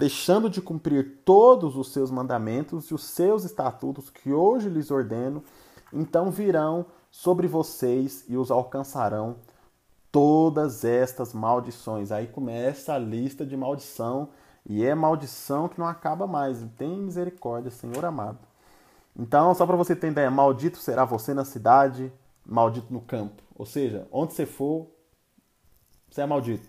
deixando 0.00 0.48
de 0.48 0.62
cumprir 0.62 1.20
todos 1.26 1.76
os 1.76 1.92
seus 1.92 2.10
mandamentos 2.10 2.86
e 2.86 2.94
os 2.94 3.04
seus 3.04 3.44
estatutos 3.44 4.08
que 4.08 4.32
hoje 4.32 4.70
lhes 4.70 4.90
ordeno, 4.90 5.44
então 5.92 6.30
virão 6.30 6.86
sobre 7.10 7.46
vocês 7.46 8.24
e 8.26 8.34
os 8.34 8.50
alcançarão 8.50 9.36
todas 10.10 10.86
estas 10.86 11.34
maldições. 11.34 12.10
Aí 12.10 12.26
começa 12.26 12.94
a 12.94 12.98
lista 12.98 13.44
de 13.44 13.54
maldição, 13.56 14.30
e 14.66 14.84
é 14.84 14.94
maldição 14.94 15.68
que 15.68 15.78
não 15.78 15.86
acaba 15.86 16.26
mais. 16.26 16.64
Tem 16.78 16.98
misericórdia, 16.98 17.70
Senhor 17.70 18.02
amado. 18.02 18.38
Então, 19.14 19.54
só 19.54 19.66
para 19.66 19.76
você 19.76 19.94
ter 19.94 20.10
ideia, 20.10 20.30
maldito 20.30 20.78
será 20.78 21.04
você 21.04 21.34
na 21.34 21.44
cidade, 21.44 22.10
maldito 22.46 22.92
no 22.92 23.02
campo. 23.02 23.42
Ou 23.54 23.66
seja, 23.66 24.08
onde 24.10 24.32
você 24.32 24.46
for, 24.46 24.86
você 26.10 26.22
é 26.22 26.26
maldito. 26.26 26.68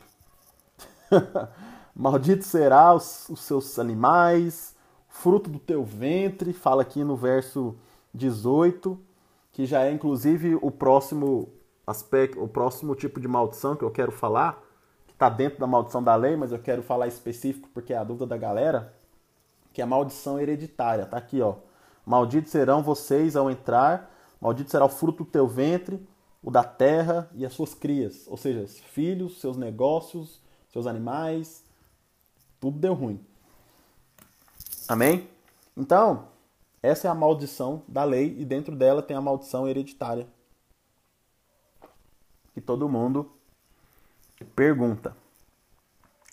Maldito 2.02 2.44
será 2.44 2.96
os, 2.96 3.30
os 3.30 3.42
seus 3.42 3.78
animais, 3.78 4.76
fruto 5.08 5.52
do 5.52 5.60
teu 5.60 5.86
ventre, 5.86 6.52
fala 6.52 6.82
aqui 6.82 7.04
no 7.04 7.16
verso 7.16 7.76
18, 8.12 9.00
que 9.52 9.68
já 9.68 9.84
é 9.84 9.92
inclusive 9.92 10.58
o 10.64 10.72
próximo 10.72 11.50
aspecto, 11.86 12.44
o 12.44 12.48
próximo 12.48 12.96
tipo 12.96 13.20
de 13.20 13.28
maldição 13.28 13.76
que 13.76 13.84
eu 13.84 13.92
quero 13.92 14.12
falar, 14.12 14.64
que 15.06 15.14
está 15.14 15.30
dentro 15.30 15.60
da 15.60 15.68
maldição 15.68 16.02
da 16.02 16.16
lei, 16.16 16.36
mas 16.36 16.52
eu 16.52 16.58
quero 16.58 16.82
falar 16.82 17.06
específico 17.06 17.70
porque 17.72 17.94
é 17.94 17.98
a 17.98 18.04
dúvida 18.04 18.26
da 18.26 18.36
galera, 18.36 18.96
que 19.72 19.80
é 19.80 19.84
a 19.84 19.88
maldição 19.88 20.40
hereditária. 20.40 21.06
Tá 21.06 21.18
aqui, 21.18 21.40
ó. 21.40 21.58
Malditos 22.04 22.52
serão 22.52 22.82
vocês 22.82 23.36
ao 23.36 23.48
entrar, 23.48 24.12
maldito 24.42 24.72
será 24.72 24.86
o 24.86 24.90
fruto 24.90 25.24
do 25.24 25.30
teu 25.30 25.48
ventre, 25.48 26.04
o 26.42 26.50
da 26.50 26.64
terra 26.64 27.30
e 27.36 27.46
as 27.46 27.54
suas 27.54 27.76
crias, 27.76 28.26
ou 28.28 28.38
seja, 28.38 28.66
filhos, 28.88 29.40
seus 29.40 29.56
negócios, 29.56 30.42
seus 30.68 30.88
animais, 30.88 31.70
tudo 32.62 32.80
deu 32.80 32.94
ruim. 32.94 33.20
Amém? 34.88 35.28
Então, 35.76 36.28
essa 36.82 37.08
é 37.08 37.12
a 37.12 37.16
maldição 37.16 37.84
da 37.88 38.06
lei 38.06 38.38
e 38.40 38.46
dentro 38.46 38.76
dela 38.76 39.02
tem 39.02 39.18
a 39.18 39.22
maldição 39.22 39.68
hereditária. 39.68 40.28
Que 42.54 42.62
todo 42.62 42.88
mundo 42.88 43.30
pergunta. 44.56 45.16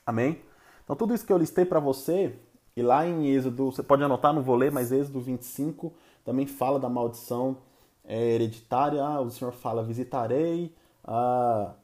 Amém? 0.07 0.41
Então, 0.85 0.97
tudo 0.97 1.15
isso 1.15 1.27
que 1.27 1.33
eu 1.33 1.39
listei 1.39 1.65
para 1.65 1.81
você, 1.81 2.35
e 2.77 2.83
lá 2.83 3.07
em 3.07 3.27
Êxodo, 3.29 3.71
você 3.71 3.83
pode 3.83 4.03
anotar, 4.03 4.33
não 4.33 4.43
vou 4.43 4.57
ler, 4.57 4.73
mas 4.73 4.93
Êxodo 4.93 5.21
25 5.21 5.93
também 6.25 6.47
fala 6.47 6.79
da 6.79 6.89
maldição 6.89 7.59
é, 8.05 8.35
hereditária. 8.35 9.03
Ah, 9.03 9.21
o 9.21 9.31
Senhor 9.31 9.53
fala: 9.53 9.83
visitarei. 9.83 10.75
Ah, 11.05 11.75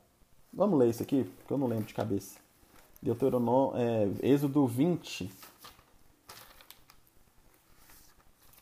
vamos 0.53 0.79
ler 0.79 0.91
isso 0.91 1.03
aqui, 1.03 1.25
porque 1.25 1.53
eu 1.53 1.59
não 1.59 1.67
lembro 1.67 1.85
de 1.85 1.95
cabeça. 1.95 2.44
Deuteronômio, 3.05 3.77
é, 3.77 4.09
Êxodo 4.23 4.67
20. 4.67 5.31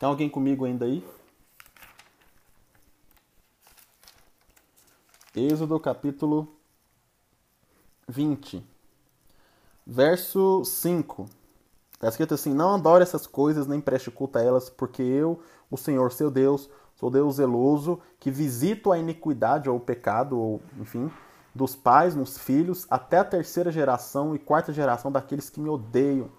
Tem 0.01 0.09
alguém 0.09 0.29
comigo 0.29 0.65
ainda 0.65 0.85
aí? 0.85 1.07
Êxodo 5.33 5.79
capítulo 5.79 6.49
20, 8.09 8.67
verso 9.87 10.65
5. 10.65 11.29
Está 11.93 12.09
escrito 12.09 12.35
assim: 12.35 12.53
Não 12.53 12.75
adore 12.75 13.05
essas 13.05 13.29
coisas, 13.29 13.69
nem 13.69 13.81
preste 13.81 14.11
culto 14.11 14.39
a 14.39 14.43
elas, 14.43 14.69
porque 14.69 15.03
eu, 15.03 15.41
o 15.71 15.77
Senhor 15.77 16.11
seu 16.11 16.33
Deus, 16.33 16.69
sou 16.97 17.13
Deus 17.13 17.37
zeloso, 17.37 18.01
que 18.19 18.29
visito 18.29 18.91
a 18.91 18.99
iniquidade 18.99 19.71
ou 19.71 19.77
o 19.77 19.81
pecado, 19.81 20.37
ou 20.37 20.61
enfim, 20.81 21.09
dos 21.55 21.75
pais 21.75 22.15
nos 22.15 22.39
filhos, 22.39 22.87
até 22.91 23.19
a 23.19 23.25
terceira 23.25 23.71
geração 23.71 24.35
e 24.35 24.39
quarta 24.39 24.73
geração 24.73 25.13
daqueles 25.13 25.51
que 25.51 25.61
me 25.61 25.69
odeiam. 25.69 26.31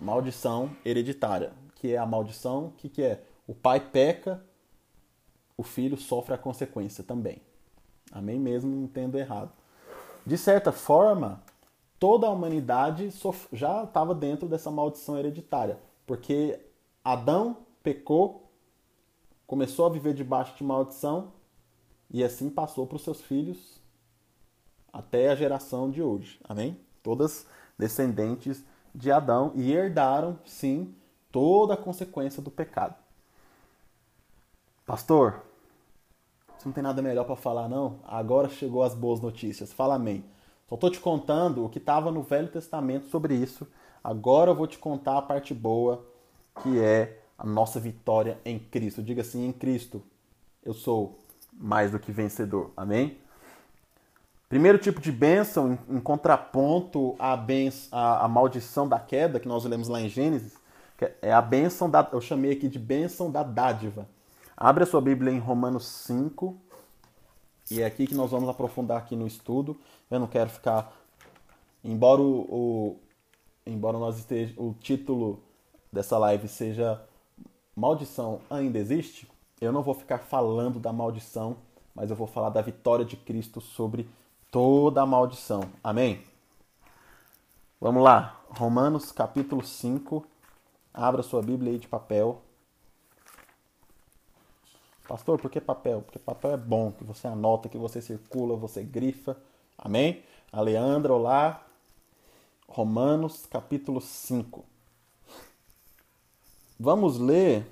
maldição 0.00 0.70
hereditária, 0.84 1.52
que 1.74 1.92
é 1.92 1.98
a 1.98 2.06
maldição, 2.06 2.72
que 2.78 2.88
que 2.88 3.02
é? 3.02 3.22
O 3.46 3.54
pai 3.54 3.80
peca, 3.80 4.42
o 5.56 5.62
filho 5.62 5.96
sofre 5.96 6.34
a 6.34 6.38
consequência 6.38 7.04
também. 7.04 7.42
Amém 8.10 8.38
mesmo, 8.38 8.70
não 8.74 9.18
errado. 9.18 9.52
De 10.24 10.38
certa 10.38 10.72
forma, 10.72 11.42
toda 11.98 12.26
a 12.26 12.30
humanidade 12.30 13.12
já 13.52 13.84
estava 13.84 14.14
dentro 14.14 14.48
dessa 14.48 14.70
maldição 14.70 15.18
hereditária, 15.18 15.78
porque 16.06 16.58
Adão 17.04 17.58
pecou, 17.82 18.50
começou 19.46 19.86
a 19.86 19.90
viver 19.90 20.14
debaixo 20.14 20.56
de 20.56 20.64
maldição 20.64 21.32
e 22.10 22.24
assim 22.24 22.50
passou 22.50 22.86
para 22.86 22.96
os 22.96 23.02
seus 23.02 23.20
filhos 23.20 23.80
até 24.92 25.30
a 25.30 25.36
geração 25.36 25.90
de 25.90 26.02
hoje. 26.02 26.40
Amém? 26.44 26.78
Todas 27.02 27.46
descendentes 27.78 28.64
de 28.94 29.10
Adão 29.10 29.52
e 29.54 29.72
herdaram, 29.72 30.38
sim, 30.44 30.94
toda 31.30 31.74
a 31.74 31.76
consequência 31.76 32.42
do 32.42 32.50
pecado. 32.50 32.96
Pastor, 34.84 35.42
você 36.58 36.66
não 36.66 36.72
tem 36.72 36.82
nada 36.82 37.00
melhor 37.00 37.24
para 37.24 37.36
falar, 37.36 37.68
não? 37.68 38.00
Agora 38.04 38.48
chegou 38.48 38.82
as 38.82 38.94
boas 38.94 39.20
notícias. 39.20 39.72
Fala 39.72 39.94
amém. 39.94 40.24
Só 40.68 40.74
estou 40.74 40.90
te 40.90 41.00
contando 41.00 41.64
o 41.64 41.68
que 41.68 41.78
estava 41.78 42.10
no 42.10 42.22
Velho 42.22 42.48
Testamento 42.48 43.06
sobre 43.06 43.34
isso. 43.34 43.66
Agora 44.02 44.50
eu 44.50 44.54
vou 44.54 44.66
te 44.66 44.78
contar 44.78 45.18
a 45.18 45.22
parte 45.22 45.54
boa, 45.54 46.04
que 46.62 46.80
é 46.80 47.22
a 47.38 47.46
nossa 47.46 47.78
vitória 47.80 48.38
em 48.44 48.58
Cristo. 48.58 49.02
Diga 49.02 49.22
assim: 49.22 49.46
em 49.46 49.52
Cristo 49.52 50.02
eu 50.62 50.74
sou 50.74 51.19
mais 51.60 51.90
do 51.90 51.98
que 51.98 52.10
vencedor. 52.10 52.72
Amém? 52.76 53.18
Primeiro 54.48 54.78
tipo 54.78 55.00
de 55.00 55.12
bênção, 55.12 55.78
em, 55.88 55.96
em 55.96 56.00
contraponto 56.00 57.14
à, 57.18 57.36
benção, 57.36 57.96
à, 57.96 58.24
à, 58.24 58.28
maldição 58.28 58.88
da 58.88 58.98
queda, 58.98 59.38
que 59.38 59.46
nós 59.46 59.64
lemos 59.64 59.86
lá 59.86 60.00
em 60.00 60.08
Gênesis, 60.08 60.54
é 61.22 61.32
a 61.32 61.40
bênção 61.40 61.88
da. 61.88 62.08
Eu 62.12 62.20
chamei 62.20 62.52
aqui 62.52 62.68
de 62.68 62.78
bênção 62.78 63.30
da 63.30 63.42
dádiva. 63.42 64.08
Abre 64.56 64.82
a 64.82 64.86
sua 64.86 65.00
Bíblia 65.00 65.32
em 65.32 65.38
Romanos 65.38 65.86
5, 65.86 66.56
e 67.70 67.80
é 67.80 67.86
aqui 67.86 68.06
que 68.06 68.14
nós 68.14 68.32
vamos 68.32 68.48
aprofundar 68.48 68.98
aqui 68.98 69.14
no 69.14 69.26
estudo. 69.26 69.78
Eu 70.10 70.18
não 70.18 70.26
quero 70.26 70.50
ficar. 70.50 70.92
Embora 71.82 72.20
o, 72.20 72.98
embora 73.64 73.98
nós 73.98 74.18
esteja, 74.18 74.52
o 74.58 74.74
título 74.74 75.40
dessa 75.92 76.18
live 76.18 76.48
seja 76.48 77.00
Maldição 77.74 78.40
ainda 78.50 78.78
existe, 78.78 79.29
eu 79.60 79.72
não 79.72 79.82
vou 79.82 79.94
ficar 79.94 80.18
falando 80.18 80.78
da 80.78 80.92
maldição, 80.92 81.56
mas 81.94 82.10
eu 82.10 82.16
vou 82.16 82.26
falar 82.26 82.48
da 82.48 82.62
vitória 82.62 83.04
de 83.04 83.16
Cristo 83.16 83.60
sobre 83.60 84.08
toda 84.50 85.02
a 85.02 85.06
maldição. 85.06 85.62
Amém? 85.84 86.24
Vamos 87.80 88.02
lá. 88.02 88.40
Romanos 88.48 89.12
capítulo 89.12 89.64
5. 89.64 90.24
Abra 90.92 91.22
sua 91.22 91.42
Bíblia 91.42 91.72
aí 91.72 91.78
de 91.78 91.86
papel. 91.86 92.40
Pastor, 95.06 95.40
por 95.40 95.50
que 95.50 95.60
papel? 95.60 96.02
Porque 96.02 96.18
papel 96.18 96.52
é 96.52 96.56
bom, 96.56 96.92
que 96.92 97.02
você 97.04 97.26
anota, 97.26 97.68
que 97.68 97.76
você 97.76 98.00
circula, 98.00 98.56
você 98.56 98.82
grifa. 98.82 99.36
Amém? 99.76 100.22
A 100.52 100.60
Leandra, 100.60 101.12
olá. 101.12 101.66
Romanos, 102.68 103.44
capítulo 103.46 104.00
5. 104.00 104.64
Vamos 106.78 107.18
ler, 107.18 107.66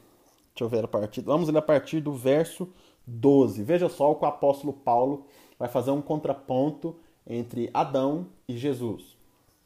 deixa 0.59 0.65
eu 0.65 0.69
ver 0.69 0.85
a 0.85 0.89
partir, 0.89 1.21
vamos 1.21 1.49
ler 1.49 1.59
a 1.59 1.63
partir 1.63 2.01
do 2.01 2.13
verso 2.13 2.69
12. 3.07 3.63
Veja 3.63 3.89
só 3.89 4.11
o 4.11 4.17
que 4.17 4.25
o 4.25 4.29
apóstolo 4.29 4.73
Paulo 4.73 5.27
vai 5.57 5.69
fazer 5.69 5.93
um 5.93 6.03
contraponto 6.03 6.97
entre 7.25 7.71
Adão 7.73 8.27
e 8.49 8.57
Jesus. 8.57 9.17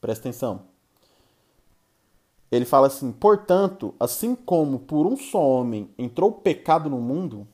Presta 0.01 0.29
atenção. 0.29 0.63
Ele 2.51 2.67
fala 2.67 2.89
assim: 2.89 3.11
Portanto, 3.11 3.95
assim 3.99 4.35
como 4.35 4.81
por 4.81 5.07
um 5.07 5.17
só 5.17 5.41
homem 5.43 5.89
entrou 5.97 6.29
o 6.29 6.35
pecado 6.35 6.91
no 6.91 7.01
mundo, 7.01 7.49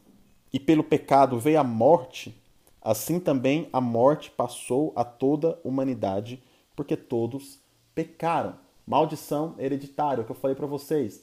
e 0.53 0.59
pelo 0.59 0.83
pecado 0.83 1.39
veio 1.39 1.61
a 1.61 1.65
morte, 1.65 2.43
assim 2.83 3.21
também 3.21 3.69
a 3.73 3.81
morte 3.81 4.31
passou 4.31 4.93
a 4.97 5.05
toda 5.05 5.51
a 5.53 5.69
humanidade, 5.69 6.43
porque 6.75 6.97
todos 6.97 7.61
pecaram. 7.95 8.57
Maldição 8.85 9.55
hereditária, 9.59 10.25
que 10.25 10.31
eu 10.31 10.35
falei 10.35 10.57
para 10.57 10.67
vocês. 10.67 11.23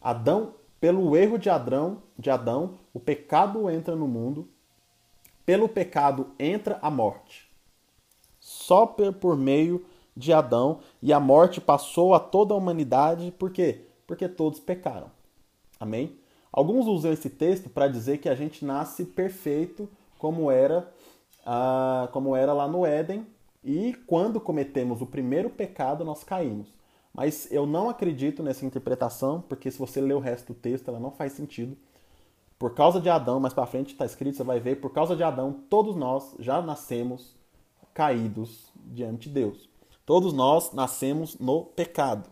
Adão, 0.00 0.54
pelo 0.80 1.14
erro 1.14 1.38
de 1.38 1.50
Adão, 1.50 2.02
de 2.18 2.30
Adão, 2.30 2.78
o 2.94 2.98
pecado 2.98 3.68
entra 3.68 3.94
no 3.94 4.08
mundo. 4.08 4.48
Pelo 5.44 5.68
pecado 5.68 6.28
entra 6.38 6.78
a 6.80 6.90
morte. 6.90 7.50
Só 8.38 8.86
por 8.86 9.36
meio 9.36 9.84
de 10.16 10.32
Adão 10.32 10.80
e 11.02 11.12
a 11.12 11.20
morte 11.20 11.60
passou 11.60 12.14
a 12.14 12.20
toda 12.20 12.54
a 12.54 12.56
humanidade, 12.56 13.30
por 13.32 13.50
quê? 13.50 13.86
Porque 14.06 14.28
todos 14.28 14.58
pecaram. 14.58 15.10
Amém? 15.78 16.18
Alguns 16.52 16.86
usam 16.86 17.12
esse 17.12 17.28
texto 17.30 17.68
para 17.68 17.86
dizer 17.86 18.18
que 18.18 18.28
a 18.28 18.34
gente 18.34 18.64
nasce 18.64 19.04
perfeito 19.04 19.88
como 20.18 20.50
era, 20.50 20.90
ah, 21.44 22.08
como 22.12 22.34
era 22.34 22.52
lá 22.52 22.66
no 22.66 22.84
Éden, 22.84 23.26
e 23.62 23.94
quando 24.06 24.40
cometemos 24.40 25.00
o 25.00 25.06
primeiro 25.06 25.50
pecado, 25.50 26.04
nós 26.04 26.24
caímos. 26.24 26.79
Mas 27.12 27.50
eu 27.50 27.66
não 27.66 27.88
acredito 27.88 28.42
nessa 28.42 28.64
interpretação, 28.64 29.40
porque 29.40 29.70
se 29.70 29.78
você 29.78 30.00
ler 30.00 30.14
o 30.14 30.20
resto 30.20 30.52
do 30.52 30.58
texto, 30.58 30.88
ela 30.88 31.00
não 31.00 31.10
faz 31.10 31.32
sentido. 31.32 31.76
Por 32.58 32.74
causa 32.74 33.00
de 33.00 33.08
Adão, 33.08 33.40
mais 33.40 33.54
para 33.54 33.66
frente 33.66 33.92
está 33.92 34.04
escrito, 34.04 34.36
você 34.36 34.44
vai 34.44 34.60
ver, 34.60 34.80
por 34.80 34.92
causa 34.92 35.16
de 35.16 35.22
Adão, 35.22 35.52
todos 35.68 35.96
nós 35.96 36.34
já 36.38 36.60
nascemos 36.60 37.34
caídos 37.94 38.70
diante 38.76 39.28
de 39.28 39.34
Deus. 39.34 39.68
Todos 40.04 40.32
nós 40.32 40.72
nascemos 40.72 41.38
no 41.38 41.64
pecado, 41.64 42.28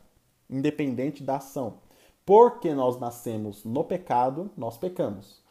independente 0.49 1.23
da 1.23 1.37
ação. 1.37 1.79
Porque 2.25 2.75
nós 2.75 3.01
nascemos 3.01 3.65
no 3.65 3.83
pecado, 3.85 4.51
nós 4.57 4.77
pecamos. 4.77 5.43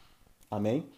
Amém? 0.50 0.88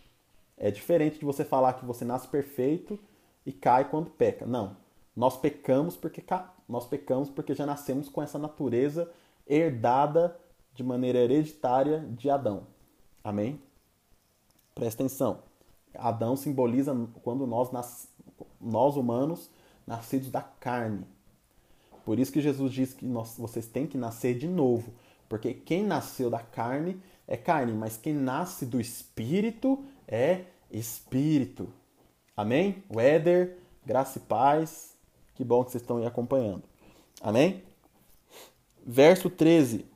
É 0.56 0.70
diferente 0.70 1.18
de 1.18 1.24
você 1.24 1.42
falar 1.44 1.72
que 1.72 1.86
você 1.86 2.04
nasce 2.04 2.28
perfeito 2.28 2.98
e 3.46 3.52
cai 3.52 3.88
quando 3.88 4.10
peca. 4.10 4.44
Não. 4.44 4.76
Nós 5.16 5.38
pecamos 5.38 5.96
porque 5.96 6.22
nós 6.70 6.86
pecamos 6.86 7.28
porque 7.28 7.54
já 7.54 7.66
nascemos 7.66 8.08
com 8.08 8.22
essa 8.22 8.38
natureza 8.38 9.10
herdada 9.46 10.38
de 10.72 10.84
maneira 10.84 11.18
hereditária 11.18 12.00
de 12.16 12.30
Adão. 12.30 12.66
Amém? 13.22 13.60
Presta 14.74 15.02
atenção. 15.02 15.42
Adão 15.94 16.36
simboliza 16.36 16.94
quando 17.22 17.46
nós, 17.46 17.72
nas... 17.72 18.08
nós 18.60 18.96
humanos, 18.96 19.50
nascidos 19.86 20.30
da 20.30 20.40
carne. 20.40 21.04
Por 22.04 22.18
isso 22.18 22.32
que 22.32 22.40
Jesus 22.40 22.72
diz 22.72 22.94
que 22.94 23.04
nós, 23.04 23.36
vocês 23.36 23.66
têm 23.66 23.86
que 23.86 23.98
nascer 23.98 24.38
de 24.38 24.46
novo. 24.46 24.92
Porque 25.28 25.52
quem 25.52 25.84
nasceu 25.84 26.30
da 26.30 26.40
carne 26.40 27.00
é 27.26 27.36
carne, 27.36 27.72
mas 27.72 27.96
quem 27.96 28.14
nasce 28.14 28.64
do 28.64 28.80
espírito 28.80 29.84
é 30.06 30.44
espírito. 30.70 31.68
Amém? 32.36 32.82
Weather, 32.94 33.58
graça 33.84 34.18
e 34.18 34.22
paz. 34.22 34.89
Que 35.40 35.44
bom 35.44 35.64
que 35.64 35.70
vocês 35.70 35.80
estão 35.82 35.96
aí 35.96 36.04
acompanhando. 36.04 36.64
Amém? 37.22 37.62
Verso 38.84 39.30
13. 39.30 39.86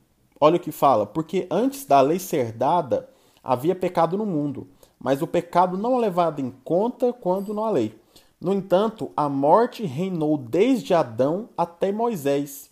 Olha 0.40 0.56
o 0.56 0.58
que 0.58 0.72
fala: 0.72 1.04
Porque 1.04 1.46
antes 1.50 1.84
da 1.84 2.00
lei 2.00 2.18
ser 2.18 2.50
dada, 2.50 3.10
havia 3.42 3.74
pecado 3.74 4.16
no 4.16 4.24
mundo, 4.24 4.66
mas 4.98 5.20
o 5.20 5.26
pecado 5.26 5.76
não 5.76 5.96
é 5.96 5.98
levado 5.98 6.40
em 6.40 6.50
conta 6.64 7.12
quando 7.12 7.52
não 7.52 7.62
há 7.62 7.70
lei. 7.70 7.94
No 8.40 8.54
entanto, 8.54 9.12
a 9.14 9.28
morte 9.28 9.84
reinou 9.84 10.38
desde 10.38 10.94
Adão 10.94 11.50
até 11.58 11.92
Moisés 11.92 12.70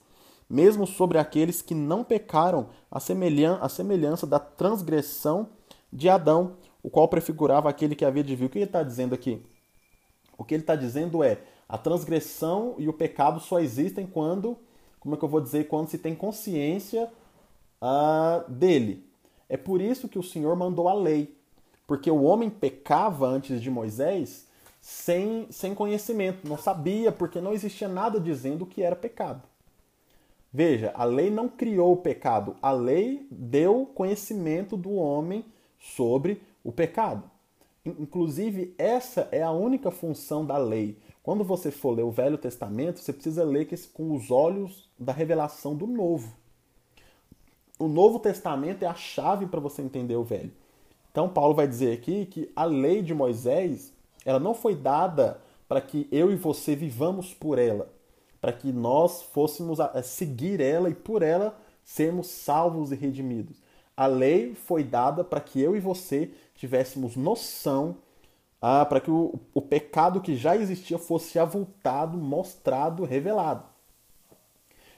mesmo 0.49 0.87
sobre 0.87 1.19
aqueles 1.19 1.61
que 1.61 1.75
não 1.75 2.03
pecaram, 2.03 2.71
a, 2.91 2.99
semelhan 2.99 3.59
a 3.61 3.69
semelhança 3.69 4.27
da 4.27 4.39
transgressão 4.39 5.51
de 5.93 6.09
Adão, 6.09 6.57
o 6.83 6.89
qual 6.89 7.07
prefigurava 7.07 7.69
aquele 7.69 7.95
que 7.95 8.05
havia 8.05 8.25
de 8.25 8.35
vir. 8.35 8.47
O 8.47 8.49
que 8.49 8.57
ele 8.57 8.65
está 8.65 8.83
dizendo 8.83 9.15
aqui? 9.15 9.45
O 10.39 10.43
que 10.43 10.55
ele 10.55 10.63
está 10.63 10.75
dizendo 10.75 11.23
é 11.23 11.39
a 11.73 11.79
transgressão 11.79 12.75
e 12.77 12.87
o 12.87 12.93
pecado 12.93 13.41
só 13.41 13.59
existem 13.59 14.07
quando, 14.07 14.59
como 15.01 15.15
é 15.15 15.19
que 15.19 15.25
eu 15.25 15.29
vou 15.29 15.41
dizer, 15.41 15.69
quando 15.69 15.89
se 15.89 15.97
tem 15.97 16.15
consciência 16.15 17.11
uh, 17.81 18.51
dele. 18.51 19.09
É 19.49 19.57
por 19.57 19.81
isso 19.81 20.07
que 20.07 20.19
o 20.19 20.23
Senhor 20.23 20.55
mandou 20.55 20.87
a 20.87 20.93
lei, 20.93 21.35
porque 21.87 22.11
o 22.11 22.25
homem 22.25 22.51
pecava 22.51 23.27
antes 23.27 23.63
de 23.63 23.71
Moisés 23.71 24.47
sem, 24.83 25.47
sem 25.51 25.75
conhecimento, 25.75 26.47
não 26.47 26.59
sabia, 26.59 27.11
porque 27.11 27.41
não 27.41 27.55
existia 27.55 27.89
nada 27.89 28.21
dizendo 28.21 28.67
que 28.67 28.83
era 28.83 28.95
pecado. 28.95 29.43
Veja, 30.53 30.93
a 30.95 31.05
lei 31.05 31.31
não 31.31 31.49
criou 31.49 31.95
o 31.95 32.03
pecado, 32.03 32.55
a 32.61 32.71
lei 32.71 33.27
deu 33.31 33.91
conhecimento 33.95 34.77
do 34.77 34.93
homem 34.93 35.43
sobre 35.79 36.43
o 36.63 36.71
pecado. 36.71 37.31
Inclusive, 37.83 38.75
essa 38.77 39.27
é 39.33 39.43
a 39.43 39.51
única 39.51 39.91
função 39.91 40.45
da 40.45 40.59
lei. 40.59 40.99
Quando 41.23 41.45
você 41.45 41.71
for 41.71 41.93
ler 41.93 42.03
o 42.03 42.11
Velho 42.11 42.37
Testamento, 42.37 42.99
você 42.99 43.13
precisa 43.13 43.45
ler 43.45 43.69
com 43.93 44.15
os 44.15 44.31
olhos 44.31 44.89
da 44.99 45.13
revelação 45.13 45.77
do 45.77 45.87
Novo. 45.87 46.35
O 47.79 47.89
Novo 47.89 48.19
Testamento 48.19 48.83
é 48.83 48.87
a 48.87 48.95
chave 48.95 49.47
para 49.47 49.61
você 49.61 49.83
entender 49.83 50.17
o 50.17 50.25
Velho. 50.25 50.53
Então, 51.11 51.29
Paulo 51.29 51.55
vai 51.55 51.69
dizer 51.69 51.93
aqui 51.93 52.27
que 52.27 52.51
a 52.57 52.65
lei 52.65 53.03
de 53.03 53.15
Moisés 53.15 53.93
ela 54.25 54.41
não 54.41 54.55
foi 54.55 54.75
dada 54.75 55.41
para 55.69 55.81
que 55.81 56.09
eu 56.11 56.33
e 56.33 56.37
você 56.37 56.75
vivamos 56.75 57.35
por 57.35 57.59
ela 57.59 57.89
para 58.43 58.53
que 58.53 58.73
nós 58.73 59.23
fôssemos 59.23 59.79
seguir 60.03 60.61
ela 60.61 60.91
e 60.91 60.95
por 60.95 61.23
ela 61.23 61.57
sermos 61.85 62.27
salvos 62.27 62.91
e 62.91 62.97
redimidos. 62.97 63.63
A 63.97 64.07
lei 64.07 64.57
foi 64.57 64.83
dada 64.83 65.23
para 65.23 65.41
que 65.41 65.61
eu 65.61 65.77
e 65.77 65.81
você 65.81 66.29
tivéssemos 66.57 67.15
noção, 67.15 67.97
ah, 68.63 68.87
para 68.87 69.01
que 69.01 69.11
o, 69.11 69.35
o 69.53 69.61
pecado 69.61 70.21
que 70.21 70.37
já 70.37 70.57
existia 70.57 70.97
fosse 70.97 71.37
avultado, 71.37 72.17
mostrado, 72.17 73.05
revelado. 73.05 73.65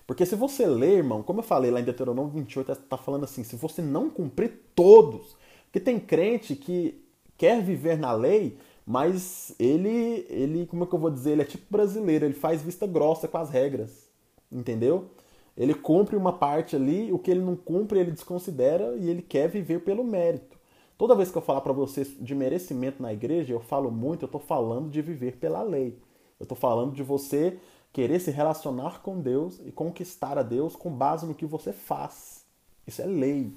Porque 0.06 0.26
se 0.26 0.36
você 0.36 0.66
ler, 0.66 0.98
irmão, 0.98 1.22
como 1.22 1.40
eu 1.40 1.44
falei 1.44 1.70
lá 1.70 1.80
em 1.80 1.84
Deuteronômio 1.84 2.30
28, 2.30 2.72
está 2.72 2.98
falando 2.98 3.24
assim: 3.24 3.42
se 3.42 3.56
você 3.56 3.80
não 3.80 4.10
cumprir 4.10 4.60
todos, 4.74 5.34
porque 5.64 5.80
tem 5.80 5.98
crente 5.98 6.54
que 6.54 7.02
quer 7.38 7.62
viver 7.62 7.98
na 7.98 8.12
lei, 8.12 8.58
mas 8.86 9.54
ele, 9.58 10.26
ele, 10.28 10.66
como 10.66 10.84
é 10.84 10.86
que 10.86 10.94
eu 10.94 10.98
vou 10.98 11.10
dizer, 11.10 11.32
ele 11.32 11.42
é 11.42 11.46
tipo 11.46 11.64
brasileiro, 11.70 12.26
ele 12.26 12.34
faz 12.34 12.60
vista 12.60 12.86
grossa 12.86 13.26
com 13.26 13.38
as 13.38 13.48
regras, 13.48 14.10
entendeu? 14.52 15.10
Ele 15.56 15.72
cumpre 15.72 16.16
uma 16.16 16.34
parte 16.34 16.76
ali, 16.76 17.10
o 17.10 17.18
que 17.18 17.30
ele 17.30 17.40
não 17.40 17.56
cumpre 17.56 17.98
ele 17.98 18.10
desconsidera 18.10 18.94
e 18.96 19.08
ele 19.08 19.22
quer 19.22 19.48
viver 19.48 19.80
pelo 19.80 20.04
mérito. 20.04 20.53
Toda 20.96 21.14
vez 21.14 21.30
que 21.30 21.36
eu 21.36 21.42
falar 21.42 21.60
para 21.60 21.72
vocês 21.72 22.16
de 22.18 22.34
merecimento 22.34 23.02
na 23.02 23.12
igreja, 23.12 23.52
eu 23.52 23.60
falo 23.60 23.90
muito, 23.90 24.22
eu 24.22 24.26
estou 24.26 24.40
falando 24.40 24.90
de 24.90 25.02
viver 25.02 25.36
pela 25.36 25.62
lei. 25.62 25.98
Eu 26.38 26.44
estou 26.44 26.56
falando 26.56 26.92
de 26.92 27.02
você 27.02 27.58
querer 27.92 28.20
se 28.20 28.30
relacionar 28.30 29.02
com 29.02 29.20
Deus 29.20 29.60
e 29.64 29.72
conquistar 29.72 30.38
a 30.38 30.42
Deus 30.42 30.76
com 30.76 30.90
base 30.90 31.26
no 31.26 31.34
que 31.34 31.46
você 31.46 31.72
faz. 31.72 32.44
Isso 32.86 33.02
é 33.02 33.06
lei. 33.06 33.52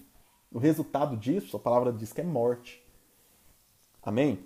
O 0.51 0.59
resultado 0.59 1.17
disso, 1.17 1.57
a 1.57 1.59
palavra 1.59 1.91
diz 1.91 2.13
que 2.13 2.21
é 2.21 2.23
morte. 2.23 2.81
Amém? 4.01 4.39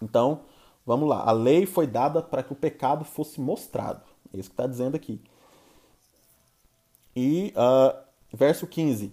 Então, 0.00 0.42
vamos 0.86 1.08
lá. 1.08 1.22
A 1.24 1.32
lei 1.32 1.66
foi 1.66 1.86
dada 1.86 2.22
para 2.22 2.42
que 2.42 2.52
o 2.52 2.56
pecado 2.56 3.04
fosse 3.04 3.40
mostrado. 3.40 4.02
É 4.32 4.38
isso 4.38 4.48
que 4.48 4.54
está 4.54 4.66
dizendo 4.66 4.94
aqui. 4.94 5.20
E 7.14 7.52
uh, 7.56 7.98
verso 8.32 8.66
15. 8.66 9.12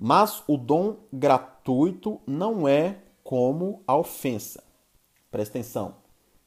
Mas 0.00 0.42
o 0.46 0.56
dom 0.56 0.96
gratuito 1.12 1.57
não 2.26 2.66
é 2.66 2.98
como 3.22 3.82
a 3.86 3.96
ofensa. 3.96 4.62
Presta 5.30 5.58
atenção. 5.58 5.96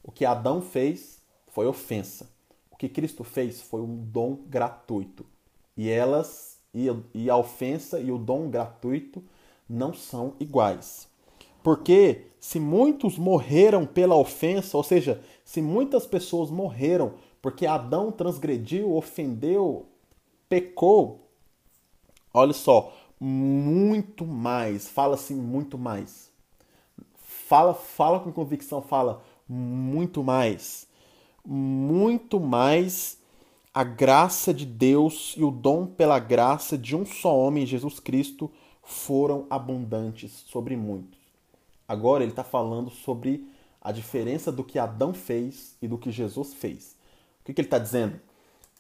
O 0.04 0.12
que 0.12 0.26
Adão 0.26 0.62
fez 0.62 1.22
foi 1.48 1.68
ofensa. 1.68 2.30
O 2.72 2.76
que 2.76 2.90
Cristo 2.90 3.24
fez 3.24 3.62
foi 3.62 3.82
um 3.82 3.96
dom 3.96 4.38
gratuito. 4.48 5.26
E 5.78 5.90
elas, 5.90 6.60
e 6.74 7.30
a 7.30 7.38
ofensa 7.38 8.00
e 8.00 8.12
o 8.12 8.18
dom 8.18 8.50
gratuito 8.50 9.24
não 9.70 9.94
são 9.94 10.34
iguais. 10.40 11.08
Porque 11.64 12.26
se 12.40 12.60
muitos 12.60 13.18
morreram 13.18 13.86
pela 13.86 14.16
ofensa, 14.16 14.76
ou 14.76 14.84
seja, 14.84 15.22
se 15.46 15.62
muitas 15.62 16.08
pessoas 16.08 16.50
morreram 16.50 17.14
porque 17.42 17.66
Adão 17.66 18.12
transgrediu, 18.12 18.96
ofendeu, 18.96 19.86
pecou, 20.50 21.28
olha 22.34 22.54
só, 22.54 22.94
muito 23.24 24.26
mais, 24.26 24.88
fala 24.88 25.14
assim, 25.14 25.36
muito 25.36 25.78
mais. 25.78 26.32
Fala, 27.14 27.76
fala 27.76 28.20
com 28.20 28.32
convicção, 28.32 28.82
fala 28.82 29.24
muito 29.48 30.24
mais. 30.24 30.88
Muito 31.46 32.40
mais 32.40 33.20
a 33.72 33.84
graça 33.84 34.52
de 34.52 34.66
Deus 34.66 35.36
e 35.38 35.44
o 35.44 35.52
dom 35.52 35.86
pela 35.86 36.18
graça 36.18 36.76
de 36.76 36.96
um 36.96 37.06
só 37.06 37.38
homem, 37.38 37.64
Jesus 37.64 38.00
Cristo, 38.00 38.52
foram 38.82 39.46
abundantes 39.52 40.32
sobre 40.48 40.76
muitos. 40.76 41.20
Agora 41.88 42.24
ele 42.24 42.32
está 42.32 42.44
falando 42.44 42.90
sobre 42.90 43.48
a 43.80 43.92
diferença 43.92 44.52
do 44.52 44.64
que 44.64 44.80
Adão 44.80 45.14
fez 45.14 45.78
e 45.80 45.88
do 45.88 45.98
que 45.98 46.12
Jesus 46.12 46.56
fez. 46.56 46.98
O 47.42 47.46
que, 47.46 47.54
que 47.54 47.62
ele 47.62 47.68
está 47.68 47.78
dizendo? 47.78 48.20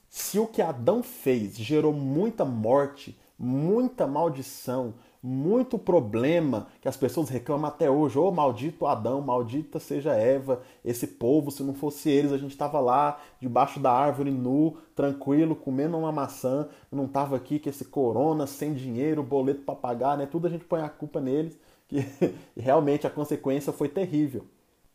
Se 0.09 0.39
o 0.39 0.47
que 0.47 0.63
Adão 0.63 1.03
fez 1.03 1.55
gerou 1.57 1.93
muita 1.93 2.43
morte, 2.43 3.17
muita 3.41 4.05
maldição, 4.05 4.93
muito 5.21 5.77
problema 5.79 6.67
que 6.79 6.87
as 6.87 6.95
pessoas 6.95 7.27
reclamam 7.27 7.67
até 7.67 7.89
hoje. 7.89 8.17
Ô, 8.19 8.27
oh, 8.27 8.31
maldito 8.31 8.85
Adão, 8.85 9.19
maldita 9.19 9.79
seja 9.79 10.13
Eva, 10.13 10.61
esse 10.85 11.07
povo, 11.07 11.49
se 11.49 11.63
não 11.63 11.73
fosse 11.73 12.09
eles, 12.09 12.31
a 12.31 12.37
gente 12.37 12.51
estava 12.51 12.79
lá 12.79 13.19
debaixo 13.39 13.79
da 13.79 13.91
árvore 13.91 14.29
nu, 14.29 14.77
tranquilo, 14.95 15.55
comendo 15.55 15.97
uma 15.97 16.11
maçã, 16.11 16.69
não 16.91 17.05
estava 17.05 17.35
aqui 17.35 17.57
com 17.57 17.69
esse 17.69 17.85
corona, 17.85 18.45
sem 18.45 18.73
dinheiro, 18.75 19.23
boleto 19.23 19.61
para 19.61 19.75
pagar, 19.75 20.17
né? 20.17 20.27
Tudo 20.27 20.45
a 20.45 20.49
gente 20.49 20.65
põe 20.65 20.81
a 20.81 20.89
culpa 20.89 21.19
neles 21.19 21.57
que 21.87 22.05
realmente 22.55 23.07
a 23.07 23.09
consequência 23.09 23.73
foi 23.73 23.89
terrível, 23.89 24.45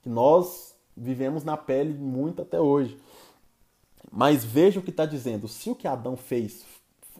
que 0.02 0.08
nós 0.08 0.74
vivemos 0.96 1.42
na 1.42 1.56
pele 1.56 1.92
muito 1.92 2.42
até 2.42 2.60
hoje. 2.60 2.96
Mas 4.10 4.44
veja 4.44 4.78
o 4.78 4.82
que 4.82 4.90
está 4.90 5.04
dizendo: 5.04 5.48
se 5.48 5.68
o 5.68 5.74
que 5.74 5.88
Adão 5.88 6.16
fez 6.16 6.64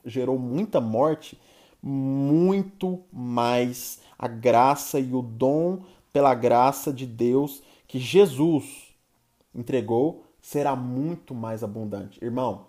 gerou 0.07 0.39
muita 0.39 0.81
morte, 0.81 1.39
muito 1.83 3.03
mais 3.13 4.01
a 4.19 4.27
graça 4.27 4.99
e 4.99 5.15
o 5.15 5.21
dom 5.21 5.83
pela 6.13 6.35
graça 6.35 6.93
de 6.93 7.05
Deus 7.05 7.63
que 7.87 7.99
Jesus 7.99 8.95
entregou 9.55 10.25
será 10.41 10.75
muito 10.75 11.35
mais 11.35 11.63
abundante. 11.63 12.25
Irmão, 12.25 12.67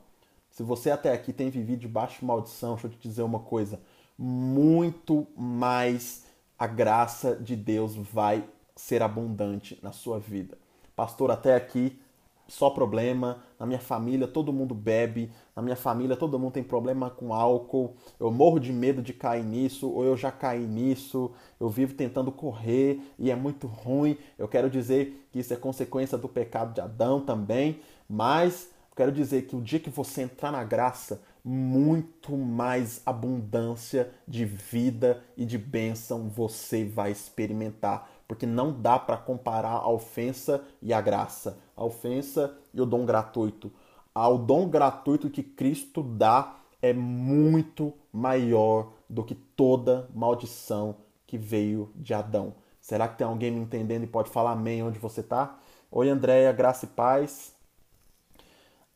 se 0.49 0.63
você 0.63 0.89
até 0.89 1.13
aqui 1.13 1.31
tem 1.31 1.49
vivido 1.49 1.81
debaixo 1.81 2.19
de 2.19 2.25
maldição, 2.25 2.73
deixa 2.73 2.87
eu 2.87 2.91
te 2.91 3.07
dizer 3.07 3.21
uma 3.21 3.39
coisa: 3.39 3.79
muito 4.17 5.27
mais 5.37 6.25
a 6.57 6.65
graça 6.65 7.35
de 7.35 7.55
Deus 7.55 7.95
vai 7.95 8.43
ser 8.75 9.01
abundante 9.03 9.79
na 9.81 9.91
sua 9.91 10.19
vida. 10.19 10.57
Pastor, 10.95 11.29
até 11.29 11.55
aqui 11.55 11.99
só 12.47 12.69
problema. 12.69 13.43
Na 13.59 13.65
minha 13.65 13.79
família 13.79 14.27
todo 14.27 14.53
mundo 14.53 14.73
bebe. 14.73 15.31
Na 15.55 15.61
minha 15.61 15.75
família 15.75 16.15
todo 16.15 16.39
mundo 16.39 16.53
tem 16.53 16.63
problema 16.63 17.09
com 17.09 17.33
álcool. 17.33 17.95
Eu 18.19 18.31
morro 18.31 18.59
de 18.59 18.71
medo 18.71 19.01
de 19.01 19.13
cair 19.13 19.43
nisso, 19.43 19.89
ou 19.89 20.03
eu 20.03 20.15
já 20.15 20.31
caí 20.31 20.65
nisso. 20.65 21.31
Eu 21.59 21.69
vivo 21.69 21.93
tentando 21.93 22.31
correr 22.31 22.99
e 23.17 23.29
é 23.29 23.35
muito 23.35 23.67
ruim. 23.67 24.17
Eu 24.37 24.47
quero 24.47 24.69
dizer 24.69 25.27
que 25.31 25.39
isso 25.39 25.53
é 25.53 25.57
consequência 25.57 26.17
do 26.17 26.27
pecado 26.27 26.73
de 26.73 26.81
Adão 26.81 27.21
também. 27.21 27.79
Mas 28.09 28.69
quero 28.97 29.11
dizer 29.11 29.43
que 29.43 29.55
o 29.55 29.61
dia 29.61 29.79
que 29.79 29.91
você 29.91 30.23
entrar 30.23 30.51
na 30.51 30.63
graça, 30.63 31.21
muito 31.43 32.35
mais 32.35 33.01
abundância 33.05 34.11
de 34.27 34.43
vida 34.43 35.23
e 35.37 35.45
de 35.45 35.57
bênção 35.57 36.27
você 36.27 36.83
vai 36.83 37.11
experimentar, 37.11 38.09
porque 38.27 38.45
não 38.45 38.73
dá 38.73 38.99
para 38.99 39.17
comparar 39.17 39.71
a 39.71 39.89
ofensa 39.89 40.63
e 40.81 40.93
a 40.93 40.99
graça, 40.99 41.59
a 41.75 41.83
ofensa 41.83 42.57
e 42.73 42.81
o 42.81 42.85
dom 42.85 43.05
gratuito. 43.05 43.71
O 44.13 44.37
dom 44.37 44.67
gratuito 44.67 45.29
que 45.29 45.43
Cristo 45.43 46.01
dá 46.01 46.55
é 46.81 46.91
muito 46.91 47.93
maior 48.11 48.91
do 49.09 49.23
que 49.23 49.35
toda 49.35 50.09
maldição 50.13 50.97
que 51.25 51.37
veio 51.37 51.91
de 51.95 52.13
Adão. 52.13 52.55
Será 52.79 53.07
que 53.07 53.17
tem 53.17 53.27
alguém 53.27 53.51
me 53.51 53.59
entendendo 53.59 54.03
e 54.03 54.07
pode 54.07 54.29
falar 54.29 54.51
amém 54.51 54.81
onde 54.81 54.97
você 54.97 55.21
está? 55.21 55.59
Oi, 55.91 56.09
Andréia, 56.09 56.51
graça 56.51 56.85
e 56.85 56.89
paz. 56.89 57.55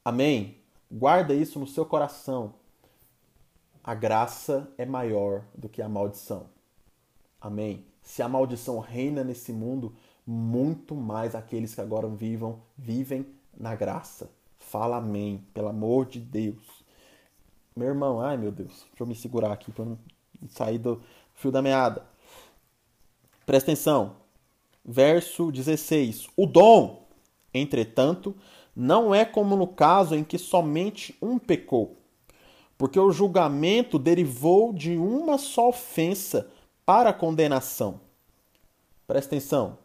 Amém? 0.04 0.58
Guarda 0.90 1.34
isso 1.34 1.60
no 1.60 1.68
seu 1.68 1.86
coração. 1.86 2.56
A 3.84 3.94
graça 3.94 4.72
é 4.78 4.86
maior 4.86 5.44
do 5.56 5.70
que 5.70 5.82
a 5.82 5.90
maldição. 5.90 6.50
Amém. 7.40 7.91
Se 8.02 8.22
a 8.22 8.28
maldição 8.28 8.80
reina 8.80 9.24
nesse 9.24 9.54
mundo, 9.54 9.96
muito 10.26 10.96
mais 10.96 11.36
aqueles 11.36 11.76
que 11.76 11.82
agora 11.82 12.08
vivam, 12.08 12.62
vivem 12.78 13.26
na 13.58 13.76
graça. 13.76 14.30
Fala 14.60 14.98
amém, 14.98 15.44
pelo 15.54 15.68
amor 15.68 16.06
de 16.06 16.20
Deus. 16.20 16.84
Meu 17.76 17.88
irmão, 17.88 18.22
ai 18.22 18.38
meu 18.38 18.52
Deus, 18.52 18.86
deixa 18.90 19.02
eu 19.02 19.08
me 19.08 19.16
segurar 19.16 19.52
aqui 19.52 19.72
para 19.72 19.86
não 19.86 19.98
sair 20.50 20.78
do 20.78 21.02
fio 21.34 21.52
da 21.52 21.62
meada. 21.62 22.06
Presta 23.46 23.72
atenção. 23.72 24.18
Verso 24.84 25.52
16. 25.52 26.28
O 26.36 26.46
dom, 26.46 27.08
entretanto, 27.54 28.36
não 28.76 29.14
é 29.14 29.26
como 29.26 29.56
no 29.56 29.68
caso 29.68 30.16
em 30.16 30.24
que 30.24 30.38
somente 30.38 31.16
um 31.22 31.38
pecou, 31.38 31.98
porque 32.78 33.00
o 33.00 33.12
julgamento 33.12 34.00
derivou 34.00 34.74
de 34.74 34.98
uma 34.98 35.38
só 35.38 35.70
ofensa 35.70 36.50
para 36.86 37.14
condenação. 37.14 38.02
Presta 39.08 39.36
atenção. 39.36 39.78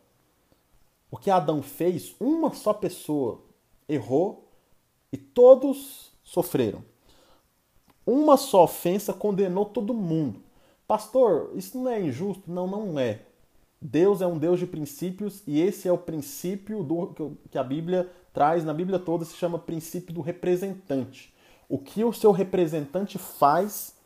O 1.10 1.16
que 1.16 1.30
Adão 1.30 1.62
fez, 1.62 2.14
uma 2.20 2.52
só 2.54 2.72
pessoa 2.72 3.40
errou 3.88 4.48
e 5.12 5.16
todos 5.16 6.12
sofreram. 6.22 6.84
Uma 8.04 8.36
só 8.36 8.64
ofensa 8.64 9.12
condenou 9.12 9.64
todo 9.64 9.94
mundo. 9.94 10.42
Pastor, 10.86 11.50
isso 11.54 11.78
não 11.78 11.90
é 11.90 12.00
injusto? 12.00 12.50
Não, 12.50 12.66
não 12.66 12.98
é. 12.98 13.22
Deus 13.80 14.20
é 14.20 14.26
um 14.26 14.38
Deus 14.38 14.58
de 14.58 14.66
princípios 14.66 15.42
e 15.46 15.60
esse 15.60 15.88
é 15.88 15.92
o 15.92 15.98
princípio 15.98 16.82
do 16.82 17.36
que 17.50 17.58
a 17.58 17.64
Bíblia 17.64 18.10
traz 18.32 18.64
na 18.64 18.74
Bíblia 18.74 18.98
toda 18.98 19.24
se 19.24 19.34
chama 19.34 19.58
princípio 19.58 20.14
do 20.14 20.20
representante. 20.20 21.34
O 21.68 21.78
que 21.78 22.04
o 22.04 22.12
seu 22.12 22.30
representante 22.30 23.18
faz, 23.18 23.96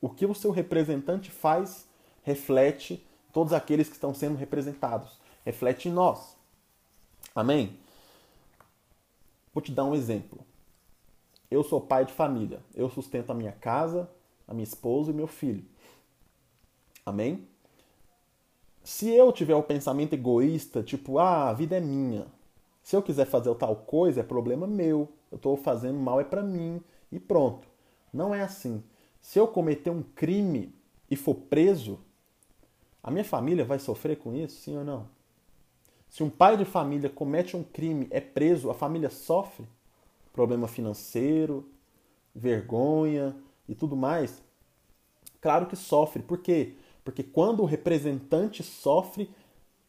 o 0.00 0.08
que 0.08 0.26
o 0.26 0.34
seu 0.34 0.50
representante 0.50 1.30
faz, 1.30 1.85
reflete 2.26 3.06
todos 3.32 3.52
aqueles 3.52 3.86
que 3.86 3.94
estão 3.94 4.12
sendo 4.12 4.36
representados, 4.36 5.16
reflete 5.44 5.88
em 5.88 5.92
nós. 5.92 6.36
Amém? 7.32 7.78
Vou 9.54 9.62
te 9.62 9.70
dar 9.70 9.84
um 9.84 9.94
exemplo. 9.94 10.40
Eu 11.48 11.62
sou 11.62 11.80
pai 11.80 12.04
de 12.04 12.12
família, 12.12 12.60
eu 12.74 12.90
sustento 12.90 13.30
a 13.30 13.34
minha 13.34 13.52
casa, 13.52 14.10
a 14.48 14.52
minha 14.52 14.64
esposa 14.64 15.12
e 15.12 15.14
meu 15.14 15.28
filho. 15.28 15.64
Amém? 17.04 17.46
Se 18.82 19.08
eu 19.08 19.30
tiver 19.30 19.54
o 19.54 19.62
pensamento 19.62 20.14
egoísta, 20.14 20.82
tipo, 20.82 21.20
ah, 21.20 21.48
a 21.48 21.52
vida 21.52 21.76
é 21.76 21.80
minha. 21.80 22.26
Se 22.82 22.96
eu 22.96 23.02
quiser 23.02 23.26
fazer 23.26 23.54
tal 23.54 23.76
coisa, 23.76 24.20
é 24.20 24.24
problema 24.24 24.66
meu. 24.66 25.08
Eu 25.30 25.36
estou 25.36 25.56
fazendo 25.56 25.98
mal, 25.98 26.20
é 26.20 26.24
para 26.24 26.42
mim. 26.42 26.82
E 27.12 27.20
pronto. 27.20 27.68
Não 28.12 28.34
é 28.34 28.42
assim. 28.42 28.82
Se 29.20 29.38
eu 29.38 29.46
cometer 29.46 29.90
um 29.90 30.02
crime 30.02 30.74
e 31.08 31.14
for 31.14 31.34
preso, 31.34 32.00
a 33.06 33.10
minha 33.12 33.24
família 33.24 33.64
vai 33.64 33.78
sofrer 33.78 34.18
com 34.18 34.34
isso, 34.34 34.60
sim 34.60 34.76
ou 34.76 34.84
não? 34.84 35.08
Se 36.10 36.24
um 36.24 36.28
pai 36.28 36.56
de 36.56 36.64
família 36.64 37.08
comete 37.08 37.56
um 37.56 37.62
crime, 37.62 38.08
é 38.10 38.20
preso, 38.20 38.68
a 38.68 38.74
família 38.74 39.08
sofre 39.08 39.64
problema 40.32 40.66
financeiro, 40.66 41.64
vergonha 42.34 43.36
e 43.68 43.76
tudo 43.76 43.96
mais. 43.96 44.42
Claro 45.40 45.66
que 45.66 45.76
sofre. 45.76 46.20
Por 46.20 46.38
quê? 46.38 46.74
Porque 47.04 47.22
quando 47.22 47.62
o 47.62 47.64
representante 47.64 48.64
sofre, 48.64 49.30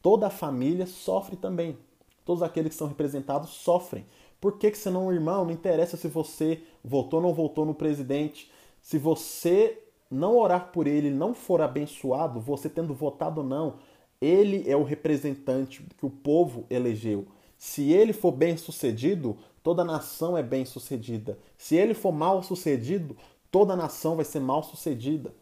toda 0.00 0.28
a 0.28 0.30
família 0.30 0.86
sofre 0.86 1.34
também. 1.36 1.76
Todos 2.24 2.40
aqueles 2.40 2.70
que 2.70 2.78
são 2.78 2.86
representados 2.86 3.50
sofrem. 3.50 4.06
Por 4.40 4.58
que, 4.58 4.70
que 4.70 4.78
você 4.78 4.90
não, 4.90 5.12
irmão, 5.12 5.44
não 5.44 5.50
interessa 5.50 5.96
se 5.96 6.06
você 6.06 6.62
votou 6.84 7.20
ou 7.20 7.26
não 7.26 7.34
votou 7.34 7.66
no 7.66 7.74
presidente? 7.74 8.48
Se 8.80 8.96
você 8.96 9.87
não 10.10 10.36
orar 10.36 10.72
por 10.72 10.86
ele, 10.86 11.10
não 11.10 11.34
for 11.34 11.60
abençoado, 11.60 12.40
você 12.40 12.68
tendo 12.68 12.94
votado 12.94 13.40
ou 13.40 13.46
não, 13.46 13.76
ele 14.20 14.68
é 14.68 14.76
o 14.76 14.82
representante 14.82 15.82
que 15.96 16.06
o 16.06 16.10
povo 16.10 16.66
elegeu. 16.68 17.26
Se 17.56 17.92
ele 17.92 18.12
for 18.12 18.32
bem 18.32 18.56
sucedido, 18.56 19.36
toda 19.62 19.84
nação 19.84 20.36
é 20.36 20.42
bem 20.42 20.64
sucedida. 20.64 21.38
Se 21.56 21.76
ele 21.76 21.94
for 21.94 22.12
mal 22.12 22.42
sucedido, 22.42 23.16
toda 23.50 23.76
nação 23.76 24.16
vai 24.16 24.24
ser 24.24 24.40
mal 24.40 24.62
sucedida. 24.62 25.34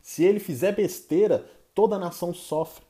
Se 0.00 0.22
ele 0.22 0.38
fizer 0.38 0.72
besteira, 0.72 1.46
toda 1.74 1.98
nação 1.98 2.32
sofre. 2.32 2.84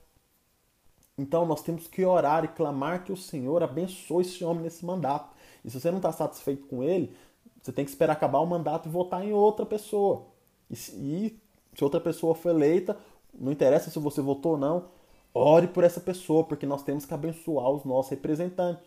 Então 1.17 1.47
nós 1.47 1.63
temos 1.63 1.87
que 1.87 2.05
orar 2.05 2.45
e 2.45 2.49
clamar 2.49 3.05
que 3.05 3.13
o 3.13 3.17
Senhor 3.17 3.63
abençoe 3.63 4.23
esse 4.23 4.45
homem 4.45 4.65
nesse 4.65 4.85
mandato. 4.85 5.35
E 5.65 5.71
se 5.71 5.81
você 5.81 5.91
não 5.91 5.99
está 5.99 6.11
satisfeito 6.11 6.67
com 6.67 6.83
ele, 6.83 7.15
você 7.63 7.73
tem 7.73 7.85
que 7.85 7.91
esperar 7.91 8.15
acabar 8.15 8.41
o 8.41 8.47
mandato 8.47 8.89
e 8.89 8.93
votar 8.93 9.25
em 9.25 9.33
outra 9.33 9.65
pessoa. 9.65 10.27
E 10.71 10.77
se, 10.77 10.93
e 10.97 11.41
se 11.77 11.85
outra 11.85 12.01
pessoa 12.01 12.35
for 12.35 12.51
eleita, 12.51 12.97
não 13.33 13.53
interessa 13.53 13.91
se 13.91 13.99
você 13.99 14.21
votou 14.21 14.53
ou 14.53 14.59
não, 14.59 14.89
Ore 15.35 15.67
por 15.67 15.83
essa 15.83 16.01
pessoa, 16.01 16.45
porque 16.45 16.65
nós 16.65 16.85
temos 16.85 17.05
que 17.05 17.13
abençoar 17.13 17.69
os 17.69 17.85
nossos 17.85 18.11
representantes. 18.11 18.87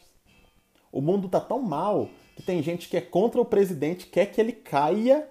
O 0.89 1.01
mundo 1.01 1.25
está 1.25 1.41
tão 1.41 1.61
mal 1.61 2.07
que 2.37 2.41
tem 2.41 2.63
gente 2.63 2.87
que 2.87 2.95
é 2.95 3.01
contra 3.01 3.41
o 3.41 3.45
presidente, 3.45 4.07
quer 4.07 4.27
que 4.27 4.39
ele 4.39 4.53
caia 4.53 5.27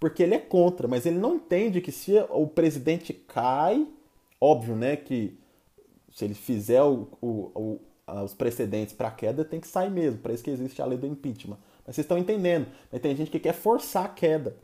porque 0.00 0.22
ele 0.22 0.34
é 0.34 0.38
contra, 0.38 0.86
mas 0.88 1.06
ele 1.06 1.18
não 1.18 1.36
entende 1.36 1.80
que 1.80 1.92
se 1.92 2.12
o 2.30 2.46
presidente 2.46 3.12
cai, 3.12 3.86
óbvio, 4.40 4.76
né, 4.76 4.96
que 4.96 5.38
se 6.12 6.24
ele 6.24 6.34
fizer 6.34 6.82
o, 6.82 7.08
o, 7.20 7.28
o, 7.54 7.80
os 8.24 8.34
precedentes 8.34 8.94
para 8.94 9.10
queda, 9.10 9.44
tem 9.44 9.60
que 9.60 9.66
sair 9.66 9.90
mesmo, 9.90 10.20
para 10.20 10.32
isso 10.32 10.42
que 10.42 10.50
existe 10.50 10.80
a 10.80 10.86
lei 10.86 10.98
do 10.98 11.06
impeachment. 11.06 11.58
Mas 11.84 11.96
vocês 11.96 12.04
estão 12.04 12.18
entendendo, 12.18 12.66
mas 12.90 13.00
tem 13.00 13.14
gente 13.14 13.30
que 13.30 13.40
quer 13.40 13.54
forçar 13.54 14.04
a 14.04 14.08
queda. 14.08 14.56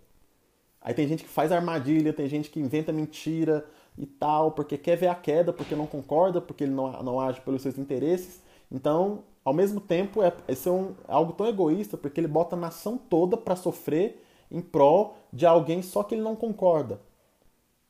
Aí 0.85 0.95
tem 0.95 1.09
gente 1.09 1.25
que 1.25 1.31
faz 1.31 1.51
armadilha, 1.51 2.13
tem 2.13 2.29
gente 2.29 2.51
que 2.51 2.61
inventa 2.61 2.93
mentira, 2.93 3.67
e 3.97 4.07
tal, 4.07 4.53
porque 4.53 4.77
quer 4.77 4.97
ver 4.97 5.09
a 5.09 5.15
queda, 5.15 5.53
porque 5.53 5.75
não 5.75 5.87
concorda, 5.87 6.41
porque 6.41 6.65
ele 6.65 6.73
não, 6.73 6.91
não 7.03 7.21
age 7.21 7.41
pelos 7.41 7.63
seus 7.63 7.79
interesses. 7.79 8.43
Então, 8.71 9.25
ao 9.45 9.53
mesmo 9.55 9.81
tempo, 9.81 10.23
é, 10.23 10.33
esse 10.49 10.69
é 10.69 10.73
um, 10.73 10.95
algo 11.07 11.33
tão 11.33 11.47
egoísta, 11.47 11.97
porque 11.97 12.21
ele 12.21 12.29
bota 12.29 12.57
a 12.57 12.59
nação 12.59 12.99
toda 12.99 13.37
para 13.37 13.57
sofrer 13.57 14.23
em 14.51 14.61
prol 14.61 15.17
de 15.33 15.47
alguém 15.47 15.83
só 15.83 16.03
que 16.03 16.15
ele 16.15 16.23
não 16.23 16.37
concorda. 16.37 17.01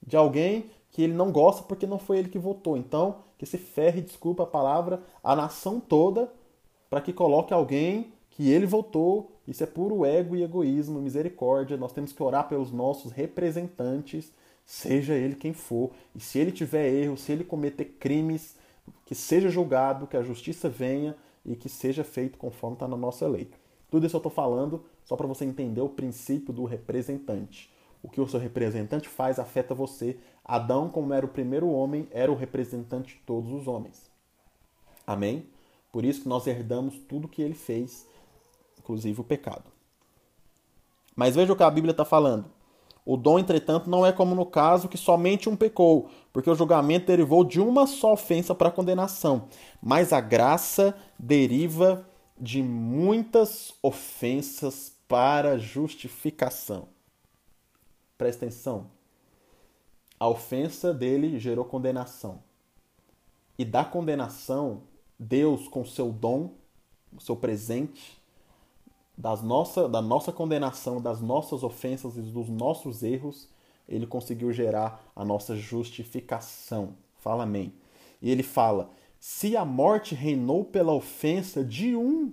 De 0.07 0.17
alguém 0.17 0.71
que 0.91 1.03
ele 1.03 1.15
não 1.15 1.33
gosta 1.33 1.63
porque 1.63 1.87
não 1.87 1.99
foi 1.99 2.19
ele 2.19 2.29
que 2.29 2.39
votou. 2.39 2.77
Então, 2.77 3.17
que 3.39 3.47
se 3.47 3.59
ferre, 3.59 4.01
desculpa 4.03 4.43
a 4.43 4.47
palavra, 4.47 5.03
a 5.23 5.35
nação 5.35 5.81
toda 5.81 6.31
para 6.91 7.01
que 7.01 7.13
coloque 7.13 7.53
alguém 7.53 8.13
que 8.37 8.51
ele 8.51 8.67
votou. 8.67 9.33
Isso 9.47 9.63
é 9.63 9.67
puro 9.67 10.05
ego 10.05 10.37
e 10.37 10.43
egoísmo, 10.43 11.01
misericórdia. 11.01 11.77
Nós 11.77 11.93
temos 11.93 12.13
que 12.13 12.23
orar 12.23 12.49
pelos 12.49 12.71
nossos 12.71 13.13
representantes 13.13 14.33
seja 14.65 15.15
ele 15.15 15.35
quem 15.35 15.53
for, 15.53 15.91
e 16.15 16.21
se 16.21 16.39
ele 16.39 16.51
tiver 16.51 16.89
erro, 16.89 17.17
se 17.17 17.33
ele 17.33 17.45
cometer 17.45 17.85
crimes, 17.85 18.57
que 19.05 19.15
seja 19.15 19.49
julgado, 19.49 20.07
que 20.07 20.17
a 20.17 20.23
justiça 20.23 20.69
venha 20.69 21.17
e 21.45 21.55
que 21.55 21.69
seja 21.69 22.03
feito 22.03 22.39
conforme 22.39 22.77
está 22.77 22.89
na 22.89 22.97
nossa 22.97 23.27
lei. 23.27 23.51
Tudo 23.91 24.07
isso 24.07 24.17
eu 24.17 24.19
estou 24.19 24.33
falando 24.33 24.85
só 25.05 25.17
para 25.17 25.27
você 25.27 25.45
entender 25.45 25.81
o 25.81 25.89
princípio 25.89 26.53
do 26.53 26.65
representante. 26.65 27.71
O 28.03 28.09
que 28.09 28.21
o 28.21 28.27
seu 28.27 28.41
representante 28.41 29.09
faz 29.09 29.39
afeta 29.39 29.75
você. 29.75 30.19
Adão, 30.45 30.89
como 30.89 31.13
era 31.15 31.25
o 31.25 31.29
primeiro 31.29 31.69
homem, 31.69 32.09
era 32.11 32.31
o 32.31 32.35
representante 32.35 33.15
de 33.15 33.21
todos 33.23 33.51
os 33.51 33.67
homens. 33.67 34.11
Amém? 35.07 35.47
Por 35.93 36.05
isso 36.05 36.23
que 36.23 36.29
nós 36.29 36.47
herdamos 36.47 36.99
tudo 37.09 37.29
que 37.29 37.41
ele 37.41 37.55
fez, 37.55 38.07
inclusive 38.85 39.19
o 39.21 39.25
pecado. 39.25 39.65
Mas 41.17 41.35
veja 41.35 41.53
o 41.53 41.57
que 41.57 41.63
a 41.63 41.71
Bíblia 41.71 41.93
está 41.93 42.05
falando. 42.05 42.45
O 43.07 43.17
dom, 43.17 43.39
entretanto, 43.39 43.89
não 43.89 44.05
é 44.05 44.13
como 44.13 44.35
no 44.35 44.47
caso 44.47 44.89
que 44.89 44.97
somente 44.97 45.49
um 45.49 45.57
pecou, 45.57 46.09
porque 46.33 46.49
o 46.49 46.55
julgamento 46.55 47.07
derivou 47.07 47.45
de 47.45 47.61
uma 47.61 47.87
só 47.87 48.13
ofensa 48.13 48.55
para 48.55 48.71
condenação, 48.71 49.49
mas 49.83 50.13
a 50.13 50.21
graça 50.21 50.97
deriva 51.19 52.09
de 52.39 52.63
muitas 52.63 53.75
ofensas 53.83 54.95
para 55.07 55.59
justificação. 55.59 56.89
Presta 58.17 58.47
atenção. 58.47 58.91
A 60.19 60.27
ofensa 60.27 60.95
dele 60.95 61.39
gerou 61.39 61.65
condenação. 61.65 62.43
E 63.59 63.65
da 63.65 63.85
condenação, 63.85 64.85
Deus, 65.19 65.69
com 65.69 65.85
seu 65.85 66.11
dom, 66.11 66.55
seu 67.21 67.37
presente, 67.37 68.21
das 69.17 69.43
nossa, 69.43 69.89
da 69.89 70.03
nossa 70.03 70.33
condenação, 70.33 71.01
das 71.01 71.21
nossas 71.21 71.63
ofensas 71.63 72.17
e 72.17 72.21
dos 72.21 72.49
nossos 72.49 73.03
erros, 73.03 73.49
ele 73.89 74.07
conseguiu 74.07 74.53
gerar 74.53 75.05
a 75.15 75.25
nossa 75.25 75.57
justificação. 75.57 76.97
Fala 77.19 77.45
amém. 77.45 77.73
E 78.21 78.31
ele 78.31 78.43
fala: 78.43 78.91
se 79.21 79.57
a 79.57 79.65
morte 79.65 80.15
reinou 80.15 80.65
pela 80.65 80.93
ofensa 80.93 81.65
de 81.65 81.95
um, 81.95 82.33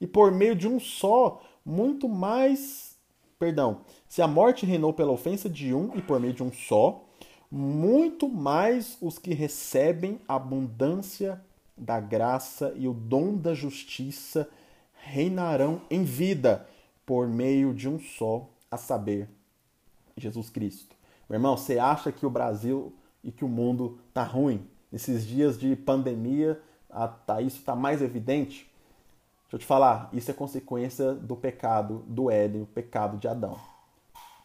e 0.00 0.06
por 0.06 0.32
meio 0.32 0.56
de 0.56 0.66
um 0.66 0.80
só, 0.80 1.40
muito 1.64 2.08
mais. 2.08 2.96
Perdão. 3.38 3.82
Se 4.08 4.20
a 4.20 4.26
morte 4.26 4.66
reinou 4.66 4.92
pela 4.92 5.12
ofensa 5.12 5.48
de 5.48 5.72
um 5.72 5.96
e 5.96 6.02
por 6.02 6.20
meio 6.20 6.34
de 6.34 6.42
um 6.42 6.52
só, 6.52 7.04
muito 7.50 8.28
mais 8.28 8.98
os 9.00 9.18
que 9.18 9.32
recebem 9.32 10.20
a 10.28 10.34
abundância 10.34 11.42
da 11.76 11.98
graça 11.98 12.74
e 12.76 12.86
o 12.86 12.92
dom 12.92 13.36
da 13.36 13.54
justiça 13.54 14.48
reinarão 15.02 15.82
em 15.90 16.04
vida 16.04 16.66
por 17.04 17.26
meio 17.26 17.74
de 17.74 17.88
um 17.88 17.98
só, 17.98 18.48
a 18.70 18.76
saber, 18.76 19.28
Jesus 20.16 20.48
Cristo. 20.48 20.94
Meu 21.28 21.36
irmão, 21.36 21.56
você 21.56 21.78
acha 21.78 22.12
que 22.12 22.24
o 22.24 22.30
Brasil 22.30 22.92
e 23.22 23.32
que 23.32 23.44
o 23.44 23.48
mundo 23.48 23.98
tá 24.14 24.22
ruim? 24.22 24.66
Nesses 24.92 25.26
dias 25.26 25.58
de 25.58 25.74
pandemia, 25.74 26.60
a, 26.88 27.08
tá, 27.08 27.40
isso 27.40 27.58
está 27.58 27.74
mais 27.74 28.00
evidente? 28.00 28.70
Deixa 29.42 29.56
eu 29.56 29.58
te 29.58 29.66
falar, 29.66 30.08
isso 30.12 30.30
é 30.30 30.34
consequência 30.34 31.12
do 31.12 31.34
pecado 31.34 32.04
do 32.06 32.30
Éden, 32.30 32.62
o 32.62 32.66
pecado 32.66 33.16
de 33.16 33.26
Adão. 33.26 33.58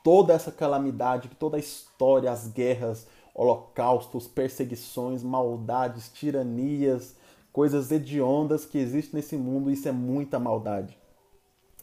Toda 0.03 0.33
essa 0.33 0.51
calamidade, 0.51 1.29
toda 1.39 1.57
a 1.57 1.59
história, 1.59 2.31
as 2.31 2.47
guerras, 2.47 3.07
holocaustos, 3.33 4.27
perseguições, 4.27 5.21
maldades, 5.21 6.11
tiranias, 6.11 7.15
coisas 7.55 7.89
hediondas 7.89 8.65
que 8.65 8.77
existem 8.77 9.15
nesse 9.15 9.37
mundo, 9.37 9.71
isso 9.71 9.87
é 9.87 9.91
muita 9.93 10.37
maldade. 10.37 10.97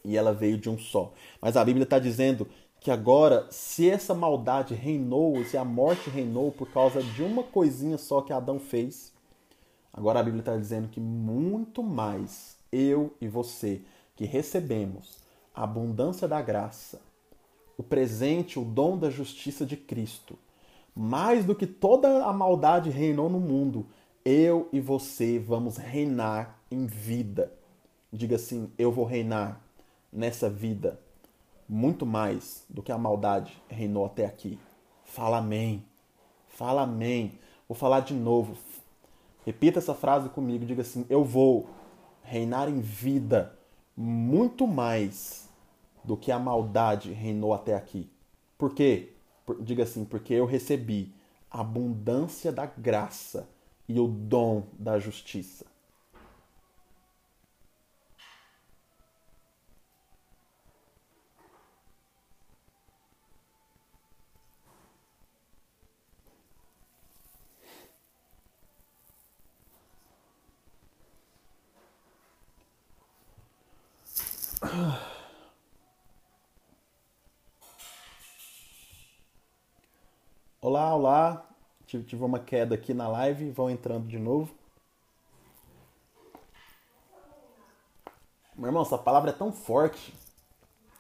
E 0.05 0.19
ela 0.19 0.35
veio 0.35 0.59
de 0.59 0.69
um 0.69 0.79
só. 0.79 1.15
Mas 1.41 1.57
a 1.57 1.65
Bíblia 1.65 1.85
está 1.85 1.99
dizendo 1.99 2.47
que 2.79 2.91
agora, 2.91 3.47
se 3.51 3.89
essa 3.89 4.13
maldade 4.13 4.75
reinou, 4.75 5.43
se 5.47 5.57
a 5.57 5.65
morte 5.65 6.11
reinou 6.11 6.53
por 6.53 6.71
causa 6.71 7.03
de 7.03 7.23
uma 7.23 7.43
coisinha 7.43 7.97
só 7.97 8.21
que 8.21 8.35
Adão 8.35 8.61
fez, 8.61 9.15
agora 9.91 10.21
a 10.21 10.23
Bíblia 10.23 10.43
está 10.43 10.59
dizendo 10.59 10.89
que 10.89 11.01
muito 11.01 11.83
mais 11.83 12.55
eu 12.71 13.15
e 13.19 13.27
você 13.27 13.81
que 14.15 14.27
recebemos 14.27 15.21
a 15.55 15.65
abundância 15.65 16.29
da 16.29 16.43
graça, 16.43 17.01
o 17.79 17.83
presente, 17.83 18.59
o 18.59 18.65
dom 18.65 18.99
da 18.99 19.09
justiça 19.09 19.65
de 19.65 19.79
Cristo, 19.79 20.39
mais 20.95 21.47
do 21.47 21.55
que 21.55 21.67
toda 21.67 22.27
a 22.27 22.33
maldade 22.35 22.91
reinou 22.91 23.31
no 23.31 23.41
mundo, 23.41 23.87
eu 24.25 24.69
e 24.73 24.81
você 24.81 25.39
vamos 25.39 25.77
reinar 25.77 26.59
em 26.71 26.87
vida. 26.87 27.53
Diga 28.13 28.37
assim: 28.37 28.71
eu 28.79 28.93
vou 28.93 29.05
reinar 29.05 29.61
nessa 30.13 30.49
vida 30.49 31.01
muito 31.69 32.05
mais 32.05 32.65
do 32.69 32.83
que 32.83 32.93
a 32.93 32.99
maldade 32.99 33.61
reinou 33.69 34.05
até 34.05 34.27
aqui. 34.27 34.59
Fala 35.05 35.39
amém. 35.39 35.85
Fala 36.49 36.83
amém. 36.83 37.39
Vou 37.69 37.77
falar 37.77 38.01
de 38.01 38.15
novo. 38.15 38.57
Repita 39.45 39.79
essa 39.79 39.95
frase 39.95 40.29
comigo. 40.29 40.65
Diga 40.65 40.83
assim: 40.83 41.07
eu 41.09 41.25
vou 41.25 41.69
reinar 42.23 42.69
em 42.69 42.81
vida 42.81 43.59
muito 43.97 44.67
mais 44.67 45.49
do 46.05 46.17
que 46.17 46.33
a 46.33 46.39
maldade 46.39 47.13
reinou 47.13 47.53
até 47.53 47.75
aqui. 47.75 48.11
Por 48.59 48.75
quê? 48.75 49.13
Diga 49.61 49.83
assim, 49.83 50.05
porque 50.05 50.33
eu 50.33 50.47
recebi 50.47 51.13
a 51.51 51.61
abundância 51.61 52.53
da 52.53 52.67
graça 52.67 53.49
e 53.89 53.99
o 54.01 54.07
dom 54.09 54.67
da 54.79 54.99
justiça. 54.99 55.67
Olá, 80.61 80.95
olá. 80.95 81.52
Tive 82.01 82.25
uma 82.25 82.39
queda 82.39 82.75
aqui 82.75 82.95
na 82.95 83.09
live, 83.09 83.51
vão 83.51 83.69
entrando 83.69 84.07
de 84.07 84.19
novo. 84.19 84.55
Meu 88.57 88.69
irmão, 88.69 88.83
essa 88.83 88.97
palavra 88.97 89.31
é 89.31 89.33
tão 89.33 89.53
forte 89.53 90.15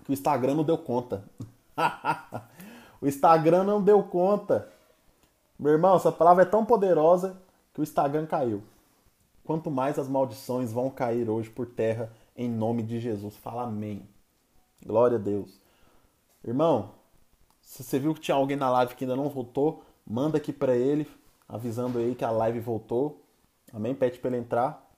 que 0.04 0.10
o 0.10 0.12
Instagram 0.12 0.54
não 0.54 0.64
deu 0.64 0.76
conta. 0.76 1.24
o 3.00 3.06
Instagram 3.06 3.64
não 3.64 3.82
deu 3.82 4.02
conta. 4.02 4.68
Meu 5.58 5.72
irmão, 5.72 5.96
essa 5.96 6.10
palavra 6.10 6.42
é 6.42 6.46
tão 6.46 6.64
poderosa 6.64 7.40
que 7.72 7.80
o 7.80 7.82
Instagram 7.82 8.26
caiu. 8.26 8.62
Quanto 9.44 9.70
mais 9.70 9.98
as 9.98 10.08
maldições 10.08 10.72
vão 10.72 10.90
cair 10.90 11.28
hoje 11.28 11.50
por 11.50 11.66
terra, 11.66 12.12
em 12.36 12.48
nome 12.48 12.82
de 12.82 12.98
Jesus. 12.98 13.36
Fala 13.36 13.64
amém. 13.64 14.08
Glória 14.84 15.16
a 15.16 15.20
Deus. 15.20 15.60
Irmão, 16.44 16.90
se 17.60 17.82
você 17.82 17.98
viu 17.98 18.14
que 18.14 18.20
tinha 18.20 18.34
alguém 18.34 18.56
na 18.56 18.70
live 18.70 18.94
que 18.94 19.04
ainda 19.04 19.16
não 19.16 19.28
voltou, 19.28 19.84
manda 20.06 20.38
aqui 20.38 20.52
para 20.52 20.76
ele, 20.76 21.10
avisando 21.48 21.98
aí 21.98 22.14
que 22.14 22.24
a 22.24 22.30
live 22.30 22.60
voltou. 22.60 23.24
Amém? 23.72 23.94
Pede 23.94 24.18
para 24.18 24.30
ele 24.30 24.38
entrar. 24.38 24.90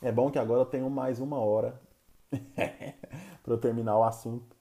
É 0.00 0.10
bom 0.10 0.30
que 0.30 0.38
agora 0.38 0.60
eu 0.60 0.66
tenho 0.66 0.90
mais 0.90 1.20
uma 1.20 1.38
hora 1.38 1.80
para 3.42 3.54
eu 3.54 3.58
terminar 3.58 3.96
o 3.96 4.04
assunto. 4.04 4.56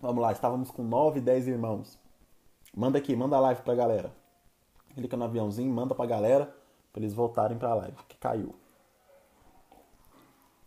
Vamos 0.00 0.22
lá, 0.22 0.32
estávamos 0.32 0.70
com 0.70 0.82
9, 0.82 1.20
10 1.20 1.48
irmãos. 1.48 1.98
Manda 2.76 2.98
aqui, 2.98 3.14
manda 3.14 3.36
a 3.36 3.40
live 3.40 3.62
pra 3.62 3.74
galera. 3.74 4.12
Clica 4.94 5.16
no 5.16 5.24
aviãozinho, 5.24 5.72
manda 5.72 5.94
pra 5.94 6.06
galera 6.06 6.54
para 6.92 7.02
eles 7.02 7.12
voltarem 7.12 7.58
pra 7.58 7.74
live, 7.74 7.96
que 8.08 8.16
caiu. 8.16 8.54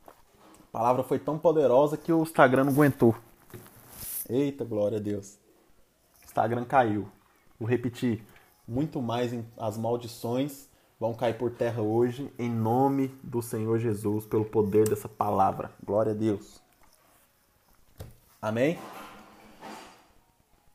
A 0.08 0.72
palavra 0.72 1.04
foi 1.04 1.18
tão 1.18 1.40
poderosa 1.40 1.96
que 1.98 2.12
o 2.12 2.22
Instagram 2.22 2.66
não 2.66 2.74
aguentou. 2.74 3.16
Eita, 4.30 4.66
glória 4.66 4.98
a 4.98 5.02
Deus. 5.02 5.40
Instagram 6.38 6.66
caiu. 6.66 7.10
Vou 7.60 7.68
repetir. 7.68 8.24
Muito 8.68 9.02
mais 9.02 9.34
as 9.58 9.76
maldições 9.76 10.70
vão 11.00 11.14
cair 11.14 11.36
por 11.36 11.50
terra 11.50 11.82
hoje, 11.82 12.32
em 12.38 12.50
nome 12.50 13.08
do 13.24 13.42
Senhor 13.42 13.80
Jesus, 13.80 14.26
pelo 14.26 14.46
poder 14.46 14.88
dessa 14.88 15.10
palavra. 15.10 15.72
Glória 15.84 16.12
a 16.12 16.16
Deus. 16.16 16.62
Amém? 18.40 18.78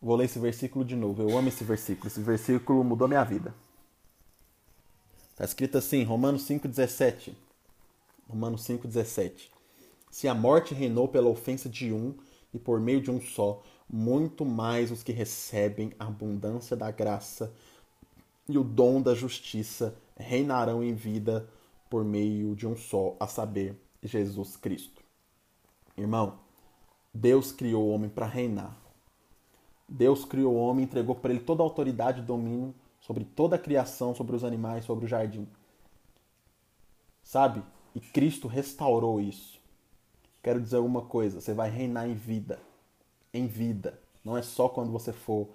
Vou 0.01 0.16
ler 0.16 0.25
esse 0.25 0.40
versículo 0.40 0.85
de 0.85 0.96
novo. 0.96 1.22
Eu 1.22 1.38
amo 1.38 1.46
esse 1.46 1.62
versículo. 1.62 2.09
Esse 2.09 2.20
versículo 2.20 2.83
mudou 2.83 3.07
minha 3.07 3.22
vida. 3.22 3.55
Está 5.31 5.44
escrito 5.44 5.79
assim, 5.79 6.03
Romanos 6.03 6.42
5,17. 6.48 7.35
Romanos 8.29 8.66
5,17. 8.66 9.48
Se 10.11 10.27
a 10.27 10.35
morte 10.35 10.75
reinou 10.75 11.07
pela 11.07 11.29
ofensa 11.29 11.68
de 11.68 11.92
um 11.92 12.16
e 12.53 12.59
por 12.59 12.81
meio 12.81 13.01
de 13.01 13.11
um 13.12 13.20
só, 13.20 13.62
muito 13.92 14.46
mais 14.46 14.90
os 14.90 15.02
que 15.02 15.12
recebem 15.12 15.92
a 15.98 16.07
abundância 16.07 16.74
da 16.74 16.90
graça 16.90 17.52
e 18.48 18.57
o 18.57 18.64
dom 18.64 19.02
da 19.02 19.14
justiça 19.14 19.94
reinarão 20.16 20.83
em 20.83 20.94
vida 20.94 21.46
por 21.90 22.02
meio 22.02 22.57
de 22.57 22.66
um 22.66 22.74
só, 22.74 23.14
a 23.20 23.26
saber, 23.26 23.78
Jesus 24.02 24.57
Cristo. 24.57 25.02
Irmão, 25.96 26.38
Deus 27.12 27.52
criou 27.52 27.85
o 27.85 27.90
homem 27.90 28.09
para 28.09 28.26
reinar. 28.26 28.74
Deus 29.87 30.24
criou 30.24 30.55
o 30.55 30.59
homem 30.59 30.85
entregou 30.85 31.14
para 31.14 31.33
ele 31.33 31.40
toda 31.40 31.62
a 31.62 31.66
autoridade 31.66 32.20
e 32.20 32.24
domínio 32.24 32.74
sobre 32.98 33.24
toda 33.24 33.57
a 33.57 33.59
criação, 33.59 34.14
sobre 34.14 34.35
os 34.35 34.42
animais, 34.42 34.87
sobre 34.87 35.05
o 35.05 35.09
jardim. 35.09 35.46
Sabe? 37.22 37.62
E 37.94 38.00
Cristo 38.00 38.48
restaurou 38.48 39.20
isso. 39.20 39.61
Quero 40.42 40.61
dizer 40.61 40.78
uma 40.78 41.02
coisa: 41.02 41.42
você 41.42 41.52
vai 41.52 41.68
reinar 41.68 42.09
em 42.09 42.14
vida. 42.14 42.59
Em 43.33 43.47
vida. 43.47 43.99
Não 44.25 44.37
é 44.37 44.42
só 44.42 44.68
quando 44.68 44.90
você 44.90 45.12
for 45.12 45.49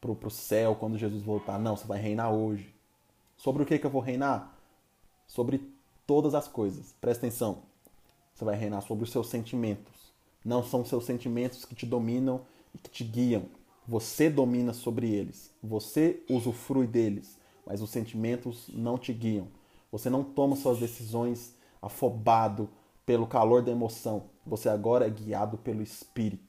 pro, 0.00 0.14
pro 0.14 0.30
céu, 0.30 0.76
quando 0.76 0.98
Jesus 0.98 1.22
voltar. 1.22 1.58
Não, 1.58 1.76
você 1.76 1.86
vai 1.86 2.00
reinar 2.00 2.32
hoje. 2.32 2.74
Sobre 3.36 3.62
o 3.62 3.66
que, 3.66 3.78
que 3.78 3.86
eu 3.86 3.90
vou 3.90 4.00
reinar? 4.00 4.56
Sobre 5.26 5.60
todas 6.06 6.34
as 6.34 6.48
coisas. 6.48 6.94
Presta 7.00 7.26
atenção. 7.26 7.62
Você 8.34 8.44
vai 8.44 8.56
reinar 8.56 8.82
sobre 8.82 9.04
os 9.04 9.10
seus 9.10 9.28
sentimentos. 9.28 10.12
Não 10.44 10.62
são 10.62 10.84
seus 10.84 11.04
sentimentos 11.04 11.64
que 11.64 11.74
te 11.74 11.84
dominam 11.84 12.42
e 12.74 12.78
que 12.78 12.88
te 12.88 13.02
guiam. 13.02 13.44
Você 13.88 14.30
domina 14.30 14.72
sobre 14.72 15.10
eles. 15.10 15.50
Você 15.62 16.22
usufrui 16.30 16.86
deles. 16.86 17.38
Mas 17.66 17.82
os 17.82 17.90
sentimentos 17.90 18.68
não 18.72 18.96
te 18.96 19.12
guiam. 19.12 19.48
Você 19.90 20.08
não 20.08 20.22
toma 20.22 20.54
suas 20.54 20.78
decisões 20.78 21.54
afobado 21.82 22.68
pelo 23.04 23.26
calor 23.26 23.62
da 23.62 23.72
emoção. 23.72 24.24
Você 24.46 24.68
agora 24.68 25.06
é 25.06 25.10
guiado 25.10 25.58
pelo 25.58 25.82
Espírito. 25.82 26.45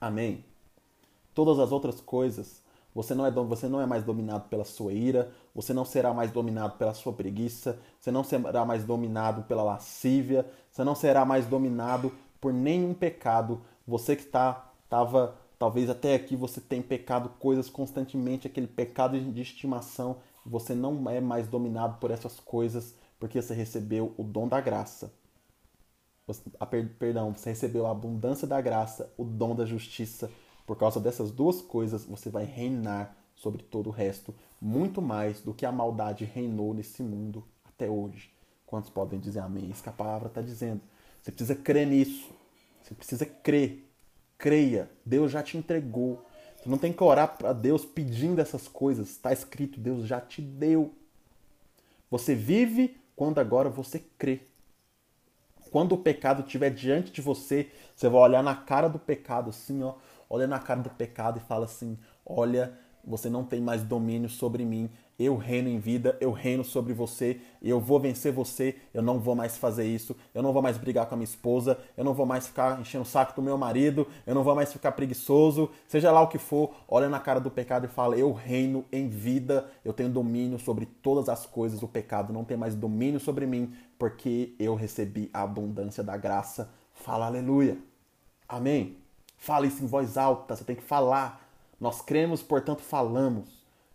Amém? 0.00 0.46
Todas 1.34 1.58
as 1.58 1.72
outras 1.72 2.00
coisas, 2.00 2.62
você 2.94 3.14
não, 3.14 3.26
é, 3.26 3.30
você 3.30 3.68
não 3.68 3.82
é 3.82 3.86
mais 3.86 4.02
dominado 4.02 4.48
pela 4.48 4.64
sua 4.64 4.94
ira, 4.94 5.30
você 5.54 5.74
não 5.74 5.84
será 5.84 6.14
mais 6.14 6.30
dominado 6.30 6.78
pela 6.78 6.94
sua 6.94 7.12
preguiça, 7.12 7.78
você 8.00 8.10
não 8.10 8.24
será 8.24 8.64
mais 8.64 8.82
dominado 8.82 9.42
pela 9.42 9.62
lascívia, 9.62 10.50
você 10.70 10.82
não 10.82 10.94
será 10.94 11.26
mais 11.26 11.44
dominado 11.44 12.10
por 12.40 12.50
nenhum 12.50 12.94
pecado. 12.94 13.60
Você 13.86 14.16
que 14.16 14.22
está 14.22 14.72
estava 14.84 15.36
talvez 15.58 15.90
até 15.90 16.14
aqui 16.14 16.34
você 16.34 16.60
tem 16.62 16.80
pecado 16.80 17.28
coisas 17.38 17.68
constantemente, 17.68 18.46
aquele 18.46 18.66
pecado 18.66 19.20
de 19.20 19.42
estimação, 19.42 20.16
você 20.46 20.74
não 20.74 21.10
é 21.10 21.20
mais 21.20 21.46
dominado 21.46 21.98
por 21.98 22.10
essas 22.10 22.40
coisas 22.40 22.94
porque 23.18 23.40
você 23.40 23.52
recebeu 23.52 24.14
o 24.16 24.24
dom 24.24 24.48
da 24.48 24.62
graça 24.62 25.12
a, 26.58 26.66
perdão, 26.66 27.32
você 27.32 27.50
recebeu 27.50 27.86
a 27.86 27.90
abundância 27.90 28.46
da 28.46 28.60
graça, 28.60 29.12
o 29.16 29.24
dom 29.24 29.54
da 29.54 29.64
justiça. 29.64 30.30
Por 30.66 30.76
causa 30.76 31.00
dessas 31.00 31.30
duas 31.30 31.60
coisas, 31.60 32.04
você 32.04 32.30
vai 32.30 32.44
reinar 32.44 33.16
sobre 33.40 33.62
todo 33.62 33.86
o 33.86 33.92
resto, 33.92 34.34
muito 34.60 35.00
mais 35.00 35.40
do 35.40 35.54
que 35.54 35.64
a 35.64 35.72
maldade 35.72 36.26
reinou 36.26 36.74
nesse 36.74 37.02
mundo 37.02 37.42
até 37.64 37.88
hoje. 37.88 38.30
Quantos 38.66 38.90
podem 38.90 39.18
dizer 39.18 39.40
amém? 39.40 39.70
Isso 39.70 39.82
que 39.82 39.88
a 39.88 39.92
palavra 39.92 40.28
está 40.28 40.42
dizendo. 40.42 40.82
Você 41.20 41.32
precisa 41.32 41.54
crer 41.54 41.86
nisso. 41.86 42.30
Você 42.82 42.94
precisa 42.94 43.24
crer. 43.24 43.90
Creia. 44.36 44.90
Deus 45.04 45.32
já 45.32 45.42
te 45.42 45.56
entregou. 45.56 46.24
Você 46.56 46.68
não 46.68 46.76
tem 46.76 46.92
que 46.92 47.02
orar 47.02 47.38
para 47.38 47.54
Deus 47.54 47.84
pedindo 47.84 48.40
essas 48.40 48.68
coisas. 48.68 49.08
Está 49.08 49.32
escrito, 49.32 49.80
Deus 49.80 50.06
já 50.06 50.20
te 50.20 50.42
deu. 50.42 50.92
Você 52.10 52.34
vive 52.34 52.96
quando 53.16 53.38
agora 53.38 53.70
você 53.70 53.98
crê. 54.18 54.42
Quando 55.70 55.92
o 55.92 55.98
pecado 55.98 56.42
estiver 56.42 56.70
diante 56.70 57.12
de 57.12 57.20
você, 57.20 57.70
você 57.94 58.08
vai 58.08 58.20
olhar 58.22 58.42
na 58.42 58.54
cara 58.54 58.88
do 58.88 58.98
pecado, 58.98 59.50
assim, 59.50 59.82
ó. 59.82 59.94
Olha 60.28 60.46
na 60.46 60.58
cara 60.58 60.80
do 60.80 60.90
pecado 60.90 61.38
e 61.38 61.46
fala 61.46 61.64
assim: 61.64 61.98
Olha, 62.24 62.72
você 63.04 63.28
não 63.28 63.44
tem 63.44 63.60
mais 63.60 63.82
domínio 63.82 64.28
sobre 64.28 64.64
mim. 64.64 64.90
Eu 65.18 65.36
reino 65.36 65.68
em 65.68 65.78
vida, 65.78 66.16
eu 66.18 66.32
reino 66.32 66.64
sobre 66.64 66.94
você, 66.94 67.40
eu 67.60 67.78
vou 67.78 68.00
vencer 68.00 68.32
você, 68.32 68.76
eu 68.94 69.02
não 69.02 69.20
vou 69.20 69.34
mais 69.34 69.58
fazer 69.58 69.84
isso, 69.84 70.16
eu 70.34 70.42
não 70.42 70.50
vou 70.50 70.62
mais 70.62 70.78
brigar 70.78 71.06
com 71.06 71.14
a 71.14 71.16
minha 71.18 71.26
esposa, 71.26 71.78
eu 71.94 72.02
não 72.02 72.14
vou 72.14 72.24
mais 72.24 72.46
ficar 72.46 72.80
enchendo 72.80 73.02
o 73.02 73.06
saco 73.06 73.36
do 73.36 73.42
meu 73.42 73.58
marido, 73.58 74.06
eu 74.26 74.34
não 74.34 74.42
vou 74.42 74.54
mais 74.54 74.72
ficar 74.72 74.92
preguiçoso, 74.92 75.70
seja 75.86 76.10
lá 76.10 76.22
o 76.22 76.28
que 76.28 76.38
for, 76.38 76.74
olha 76.88 77.06
na 77.08 77.20
cara 77.20 77.38
do 77.38 77.50
pecado 77.50 77.84
e 77.84 77.88
fala: 77.88 78.16
Eu 78.16 78.32
reino 78.32 78.84
em 78.90 79.08
vida, 79.08 79.70
eu 79.84 79.92
tenho 79.92 80.08
domínio 80.08 80.58
sobre 80.58 80.86
todas 80.86 81.28
as 81.28 81.44
coisas, 81.44 81.82
o 81.82 81.88
pecado 81.88 82.32
não 82.32 82.44
tem 82.44 82.56
mais 82.56 82.74
domínio 82.74 83.20
sobre 83.20 83.44
mim, 83.46 83.74
porque 83.98 84.54
eu 84.58 84.74
recebi 84.74 85.28
a 85.34 85.42
abundância 85.42 86.02
da 86.02 86.16
graça. 86.16 86.70
Fala 86.94 87.26
aleluia. 87.26 87.76
Amém. 88.48 88.96
Fala 89.36 89.66
isso 89.66 89.82
em 89.82 89.86
voz 89.86 90.18
alta, 90.18 90.56
você 90.56 90.64
tem 90.64 90.76
que 90.76 90.82
falar. 90.82 91.49
Nós 91.80 92.02
cremos, 92.02 92.42
portanto 92.42 92.82
falamos. 92.82 93.48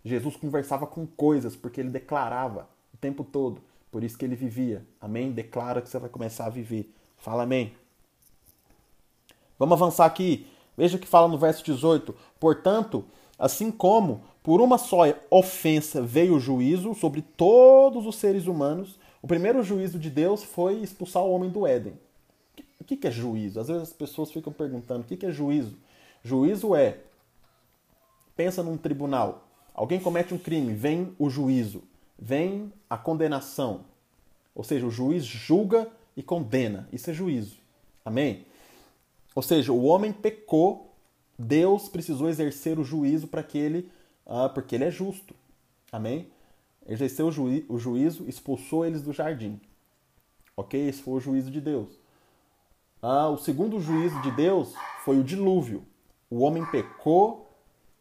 Jesus 0.03 0.35
conversava 0.35 0.87
com 0.87 1.05
coisas, 1.05 1.55
porque 1.55 1.79
ele 1.79 1.89
declarava 1.89 2.67
o 2.93 2.97
tempo 2.97 3.23
todo. 3.23 3.61
Por 3.91 4.03
isso 4.03 4.17
que 4.17 4.25
ele 4.25 4.35
vivia. 4.35 4.85
Amém? 4.99 5.31
Declara 5.31 5.81
que 5.81 5.89
você 5.89 5.99
vai 5.99 6.09
começar 6.09 6.47
a 6.47 6.49
viver. 6.49 6.93
Fala 7.17 7.43
amém. 7.43 7.73
Vamos 9.57 9.73
avançar 9.81 10.05
aqui. 10.05 10.47
Veja 10.75 10.97
o 10.97 10.99
que 10.99 11.07
fala 11.07 11.27
no 11.27 11.37
verso 11.37 11.63
18. 11.63 12.13
Portanto, 12.39 13.05
assim 13.37 13.71
como 13.71 14.23
por 14.43 14.61
uma 14.61 14.77
só 14.77 15.01
ofensa 15.29 16.01
veio 16.01 16.35
o 16.35 16.39
juízo 16.39 16.93
sobre 16.93 17.21
todos 17.21 18.05
os 18.05 18.17
seres 18.17 18.47
humanos, 18.47 18.99
o 19.21 19.27
primeiro 19.27 19.63
juízo 19.63 19.97
de 19.97 20.09
Deus 20.09 20.43
foi 20.43 20.75
expulsar 20.75 21.23
o 21.23 21.31
homem 21.31 21.49
do 21.49 21.65
Éden. 21.65 21.93
O 22.79 22.83
que 22.83 23.07
é 23.07 23.11
juízo? 23.11 23.59
Às 23.59 23.69
vezes 23.69 23.83
as 23.83 23.93
pessoas 23.93 24.31
ficam 24.31 24.53
perguntando: 24.53 25.01
o 25.01 25.03
que 25.03 25.25
é 25.25 25.31
juízo? 25.31 25.75
Juízo 26.23 26.75
é 26.75 26.99
pensa 28.35 28.61
num 28.61 28.77
tribunal. 28.77 29.47
Alguém 29.73 29.99
comete 29.99 30.33
um 30.33 30.37
crime, 30.37 30.73
vem 30.73 31.15
o 31.19 31.29
juízo, 31.29 31.83
vem 32.17 32.71
a 32.89 32.97
condenação. 32.97 33.85
Ou 34.53 34.63
seja, 34.63 34.85
o 34.85 34.91
juiz 34.91 35.25
julga 35.25 35.89
e 36.15 36.23
condena. 36.23 36.87
Isso 36.91 37.09
é 37.09 37.13
juízo. 37.13 37.57
Amém? 38.03 38.45
Ou 39.35 39.41
seja, 39.41 39.73
o 39.73 39.83
homem 39.83 40.13
pecou, 40.13 40.95
Deus 41.37 41.89
precisou 41.89 42.29
exercer 42.29 42.79
o 42.79 42.83
juízo 42.83 43.27
para 43.27 43.43
que 43.43 43.57
ele, 43.57 43.91
ah, 44.25 44.47
porque 44.47 44.75
ele 44.75 44.85
é 44.85 44.91
justo. 44.91 45.35
Amém? 45.91 46.29
Exerceu 46.87 47.27
o, 47.27 47.31
juí 47.31 47.65
o 47.67 47.77
juízo, 47.77 48.25
expulsou 48.29 48.85
eles 48.85 49.01
do 49.01 49.11
jardim. 49.11 49.59
Ok? 50.55 50.79
Esse 50.87 51.01
foi 51.01 51.15
o 51.15 51.19
juízo 51.19 51.51
de 51.51 51.59
Deus. 51.59 51.99
Ah, 53.01 53.29
o 53.29 53.37
segundo 53.37 53.79
juízo 53.81 54.19
de 54.21 54.31
Deus 54.31 54.73
foi 55.03 55.19
o 55.19 55.23
dilúvio. 55.23 55.83
O 56.29 56.39
homem 56.39 56.65
pecou, 56.65 57.44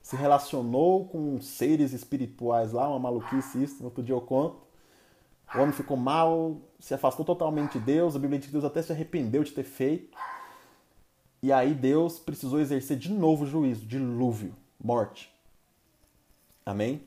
se 0.04 0.16
relacionou 0.16 1.06
com 1.06 1.40
seres 1.40 1.94
espirituais 1.94 2.72
lá, 2.72 2.86
uma 2.86 2.98
maluquice 2.98 3.64
isso, 3.64 3.78
no 3.78 3.86
outro 3.86 4.02
dia 4.02 4.14
eu 4.14 4.20
conto. 4.20 4.58
O 5.54 5.58
homem 5.58 5.72
ficou 5.72 5.96
mal, 5.96 6.60
se 6.78 6.92
afastou 6.92 7.24
totalmente 7.24 7.78
de 7.78 7.86
Deus, 7.86 8.14
a 8.14 8.18
Bíblia 8.18 8.38
diz 8.38 8.48
que 8.48 8.52
Deus 8.52 8.66
até 8.66 8.82
se 8.82 8.92
arrependeu 8.92 9.42
de 9.42 9.52
ter 9.52 9.62
feito. 9.62 10.14
E 11.42 11.50
aí 11.50 11.72
Deus 11.72 12.18
precisou 12.18 12.60
exercer 12.60 12.98
de 12.98 13.10
novo 13.10 13.44
o 13.44 13.46
juízo, 13.46 13.86
dilúvio, 13.86 14.54
morte. 14.78 15.32
Amém? 16.66 17.00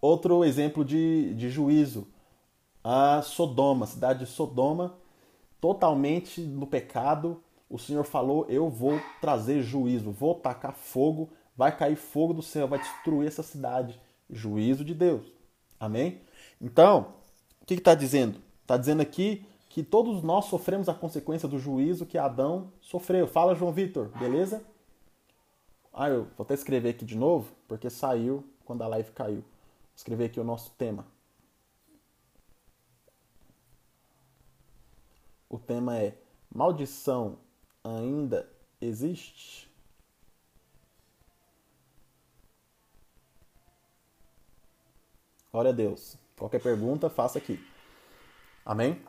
Outro 0.00 0.46
exemplo 0.46 0.82
de, 0.82 1.34
de 1.34 1.50
juízo, 1.50 2.08
a 2.82 3.20
Sodoma, 3.20 3.84
a 3.84 3.88
cidade 3.88 4.20
de 4.20 4.26
Sodoma, 4.26 4.96
totalmente 5.60 6.40
no 6.40 6.66
pecado. 6.66 7.42
O 7.68 7.78
Senhor 7.78 8.04
falou: 8.04 8.46
Eu 8.48 8.70
vou 8.70 8.98
trazer 9.20 9.60
juízo, 9.60 10.10
vou 10.10 10.34
tacar 10.34 10.72
fogo, 10.72 11.28
vai 11.58 11.76
cair 11.76 11.96
fogo 11.96 12.32
do 12.32 12.40
céu, 12.40 12.68
vai 12.68 12.78
destruir 12.78 13.26
essa 13.26 13.42
cidade. 13.42 14.00
Juízo 14.30 14.84
de 14.84 14.94
Deus. 14.94 15.26
Amém? 15.80 16.20
Então, 16.60 17.14
o 17.60 17.66
que 17.66 17.74
está 17.74 17.96
dizendo? 17.96 18.40
Está 18.62 18.76
dizendo 18.76 19.02
aqui 19.02 19.44
que 19.68 19.82
todos 19.82 20.22
nós 20.22 20.44
sofremos 20.44 20.88
a 20.88 20.94
consequência 20.94 21.48
do 21.48 21.58
juízo 21.58 22.06
que 22.06 22.16
Adão 22.16 22.72
sofreu. 22.80 23.26
Fala, 23.26 23.56
João 23.56 23.72
Vitor, 23.72 24.08
beleza? 24.16 24.62
Ah, 25.92 26.08
eu 26.08 26.28
vou 26.36 26.44
até 26.44 26.54
escrever 26.54 26.90
aqui 26.90 27.04
de 27.04 27.16
novo, 27.16 27.52
porque 27.66 27.90
saiu 27.90 28.44
quando 28.64 28.82
a 28.82 28.86
live 28.86 29.10
caiu. 29.10 29.40
Vou 29.40 29.96
escrever 29.96 30.26
aqui 30.26 30.38
o 30.38 30.44
nosso 30.44 30.70
tema. 30.78 31.04
O 35.48 35.58
tema 35.58 35.98
é 35.98 36.16
Maldição 36.54 37.36
ainda 37.82 38.48
existe? 38.80 39.67
Glória 45.50 45.70
a 45.70 45.74
Deus. 45.74 46.16
Qualquer 46.36 46.60
pergunta, 46.60 47.08
faça 47.08 47.38
aqui. 47.38 47.58
Amém? 48.64 49.00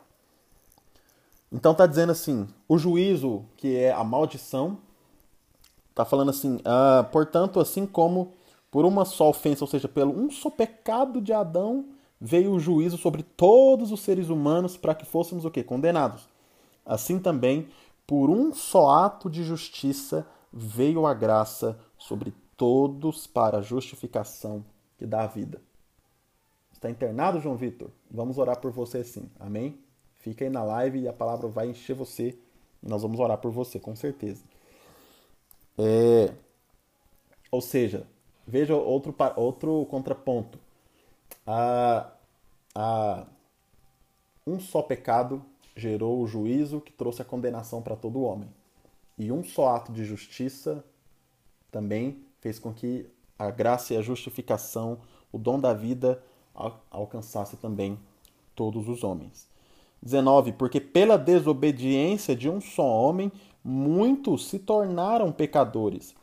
Então 1.52 1.74
tá 1.74 1.86
dizendo 1.86 2.12
assim, 2.12 2.48
o 2.68 2.78
juízo, 2.78 3.44
que 3.56 3.76
é 3.76 3.92
a 3.92 4.04
maldição, 4.04 4.78
tá 5.94 6.04
falando 6.04 6.30
assim, 6.30 6.60
ah, 6.64 7.06
portanto, 7.10 7.60
assim 7.60 7.84
como 7.84 8.32
por 8.70 8.84
uma 8.84 9.04
só 9.04 9.28
ofensa, 9.28 9.64
ou 9.64 9.68
seja, 9.68 9.88
pelo 9.88 10.16
um 10.16 10.30
só 10.30 10.48
pecado 10.48 11.20
de 11.20 11.32
Adão, 11.32 11.88
veio 12.20 12.52
o 12.52 12.60
juízo 12.60 12.96
sobre 12.96 13.22
todos 13.22 13.90
os 13.90 14.00
seres 14.00 14.28
humanos 14.28 14.76
para 14.76 14.94
que 14.94 15.04
fôssemos 15.04 15.44
o 15.44 15.50
quê? 15.50 15.62
Condenados. 15.62 16.28
Assim 16.86 17.18
também, 17.18 17.68
por 18.06 18.30
um 18.30 18.52
só 18.54 18.90
ato 18.90 19.28
de 19.28 19.42
justiça, 19.42 20.26
veio 20.52 21.04
a 21.06 21.14
graça 21.14 21.78
sobre 21.98 22.32
todos 22.56 23.26
para 23.26 23.58
a 23.58 23.62
justificação 23.62 24.64
que 24.98 25.06
dá 25.06 25.24
a 25.24 25.26
vida. 25.26 25.60
Está 26.80 26.88
internado, 26.88 27.38
João 27.40 27.56
Vitor? 27.56 27.90
Vamos 28.10 28.38
orar 28.38 28.58
por 28.58 28.72
você 28.72 29.04
sim. 29.04 29.28
Amém? 29.38 29.78
Fica 30.14 30.46
aí 30.46 30.50
na 30.50 30.64
live 30.64 31.00
e 31.00 31.08
a 31.08 31.12
palavra 31.12 31.46
vai 31.46 31.68
encher 31.68 31.94
você. 31.94 32.38
E 32.82 32.88
nós 32.88 33.02
vamos 33.02 33.20
orar 33.20 33.36
por 33.36 33.50
você, 33.50 33.78
com 33.78 33.94
certeza. 33.94 34.42
É... 35.76 36.32
Ou 37.50 37.60
seja, 37.60 38.06
veja 38.46 38.74
outro, 38.74 39.14
outro 39.36 39.84
contraponto. 39.90 40.58
Um 44.46 44.58
só 44.58 44.80
pecado 44.80 45.44
gerou 45.76 46.22
o 46.22 46.26
juízo 46.26 46.80
que 46.80 46.92
trouxe 46.92 47.20
a 47.20 47.26
condenação 47.26 47.82
para 47.82 47.94
todo 47.94 48.22
homem. 48.22 48.48
E 49.18 49.30
um 49.30 49.44
só 49.44 49.76
ato 49.76 49.92
de 49.92 50.02
justiça 50.02 50.82
também 51.70 52.24
fez 52.40 52.58
com 52.58 52.72
que 52.72 53.06
a 53.38 53.50
graça 53.50 53.92
e 53.92 53.98
a 53.98 54.02
justificação, 54.02 54.98
o 55.30 55.36
dom 55.36 55.60
da 55.60 55.74
vida, 55.74 56.22
alcançasse 56.90 57.56
também 57.56 57.98
todos 58.54 58.88
os 58.88 59.02
homens. 59.02 59.48
19. 60.02 60.52
Porque 60.52 60.80
pela 60.80 61.16
desobediência 61.16 62.34
de 62.34 62.48
um 62.48 62.60
só 62.60 62.84
homem, 62.84 63.30
muitos 63.62 64.48
se 64.48 64.58
tornaram 64.58 65.32
pecadores. 65.32 66.14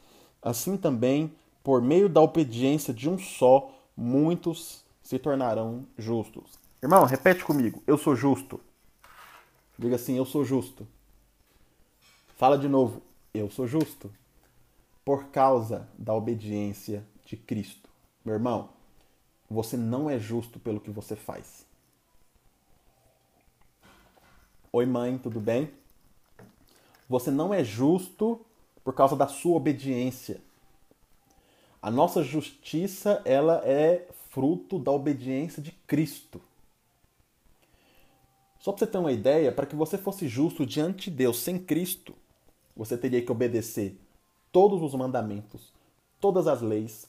Assim 0.41 0.78
também, 0.78 1.34
por 1.63 1.82
meio 1.82 2.09
da 2.09 2.21
obediência 2.21 2.93
de 2.93 3.09
um 3.09 3.17
só, 3.17 3.71
muitos 3.95 4.84
se 5.01 5.17
tornarão 5.17 5.86
justos. 5.97 6.59
Irmão, 6.82 7.05
repete 7.05 7.43
comigo. 7.43 7.82
Eu 7.88 7.97
sou 7.97 8.15
justo. 8.15 8.59
Diga 9.78 9.95
assim: 9.95 10.17
Eu 10.17 10.25
sou 10.25 10.43
justo. 10.43 10.88
Fala 12.36 12.57
de 12.57 12.67
novo: 12.67 13.01
Eu 13.34 13.49
sou 13.49 13.67
justo. 13.67 14.11
Por 15.03 15.25
causa 15.25 15.88
da 15.97 16.13
obediência 16.13 17.05
de 17.25 17.38
Cristo. 17.38 17.89
Meu 18.23 18.36
irmão, 18.36 18.69
você 19.49 19.77
não 19.77 20.09
é 20.09 20.19
justo 20.19 20.59
pelo 20.59 20.79
que 20.79 20.91
você 20.91 21.15
faz. 21.15 21.65
Oi, 24.71 24.85
mãe, 24.85 25.17
tudo 25.17 25.39
bem? 25.39 25.71
Você 27.09 27.31
não 27.31 27.53
é 27.53 27.63
justo 27.63 28.45
por 28.83 28.93
causa 28.93 29.15
da 29.15 29.27
sua 29.27 29.55
obediência. 29.55 30.41
A 31.81 31.89
nossa 31.89 32.21
justiça, 32.23 33.21
ela 33.23 33.61
é 33.65 34.07
fruto 34.29 34.77
da 34.77 34.91
obediência 34.91 35.61
de 35.61 35.71
Cristo. 35.71 36.41
Só 38.59 38.71
para 38.71 38.79
você 38.79 38.91
ter 38.91 38.97
uma 38.97 39.11
ideia, 39.11 39.51
para 39.51 39.65
que 39.65 39.75
você 39.75 39.97
fosse 39.97 40.27
justo 40.27 40.65
diante 40.65 41.09
de 41.09 41.17
Deus 41.17 41.39
sem 41.39 41.57
Cristo, 41.57 42.13
você 42.75 42.97
teria 42.97 43.21
que 43.21 43.31
obedecer 43.31 43.97
todos 44.51 44.81
os 44.81 44.93
mandamentos, 44.93 45.71
todas 46.19 46.47
as 46.47 46.61
leis, 46.61 47.07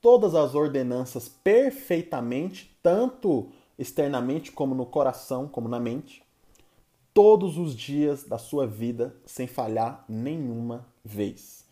todas 0.00 0.34
as 0.34 0.54
ordenanças 0.54 1.28
perfeitamente, 1.28 2.76
tanto 2.82 3.50
externamente 3.78 4.52
como 4.52 4.74
no 4.74 4.86
coração, 4.86 5.48
como 5.48 5.68
na 5.68 5.80
mente 5.80 6.26
todos 7.16 7.56
os 7.56 7.74
dias 7.74 8.24
da 8.24 8.36
sua 8.36 8.66
vida 8.66 9.16
sem 9.24 9.46
falhar 9.46 10.04
nenhuma 10.06 10.86
vez. 11.02 11.64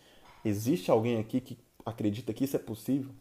Existe 0.43 0.91
alguém 0.91 1.18
aqui 1.18 1.39
que 1.39 1.59
acredita 1.85 2.33
que 2.33 2.45
isso 2.45 2.57
é 2.57 2.59
possível? 2.59 3.14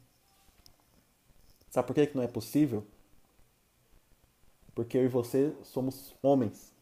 Sabe 1.69 1.85
por 1.85 1.93
que 1.93 2.15
não 2.15 2.23
é 2.23 2.27
possível? 2.27 2.87
Porque 4.73 4.97
eu 4.97 5.03
e 5.03 5.09
você 5.09 5.53
somos 5.63 6.15
homens. 6.23 6.73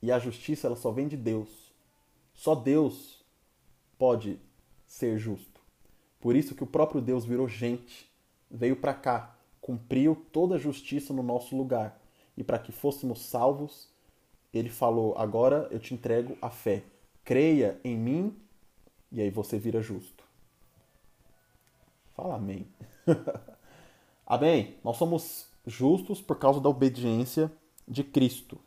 E 0.00 0.12
a 0.12 0.18
justiça 0.20 0.68
ela 0.68 0.76
só 0.76 0.92
vem 0.92 1.08
de 1.08 1.16
Deus. 1.16 1.72
Só 2.32 2.54
Deus 2.54 3.24
pode 3.98 4.38
ser 4.86 5.18
justo. 5.18 5.57
Por 6.20 6.34
isso 6.34 6.54
que 6.54 6.64
o 6.64 6.66
próprio 6.66 7.00
Deus 7.00 7.24
virou 7.24 7.48
gente, 7.48 8.10
veio 8.50 8.76
para 8.76 8.94
cá, 8.94 9.36
cumpriu 9.60 10.16
toda 10.32 10.56
a 10.56 10.58
justiça 10.58 11.12
no 11.12 11.22
nosso 11.22 11.56
lugar 11.56 12.00
e 12.36 12.44
para 12.44 12.58
que 12.58 12.72
fôssemos 12.72 13.20
salvos, 13.20 13.88
ele 14.52 14.68
falou: 14.68 15.14
Agora 15.16 15.68
eu 15.70 15.78
te 15.78 15.94
entrego 15.94 16.36
a 16.40 16.50
fé. 16.50 16.82
Creia 17.24 17.78
em 17.84 17.96
mim 17.96 18.36
e 19.12 19.20
aí 19.20 19.30
você 19.30 19.58
vira 19.58 19.82
justo. 19.82 20.24
Fala 22.14 22.36
amém. 22.36 22.66
amém? 24.26 24.76
Nós 24.82 24.96
somos 24.96 25.46
justos 25.66 26.20
por 26.20 26.38
causa 26.38 26.60
da 26.60 26.68
obediência 26.68 27.52
de 27.86 28.02
Cristo. 28.02 28.58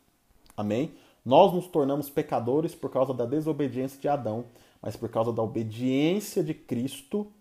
Amém? 0.56 0.94
Nós 1.24 1.54
nos 1.54 1.68
tornamos 1.68 2.10
pecadores 2.10 2.74
por 2.74 2.90
causa 2.90 3.14
da 3.14 3.26
desobediência 3.26 4.00
de 4.00 4.08
Adão, 4.08 4.46
mas 4.82 4.96
por 4.96 5.10
causa 5.10 5.32
da 5.32 5.42
obediência 5.42 6.44
de 6.44 6.54
Cristo, 6.54 7.32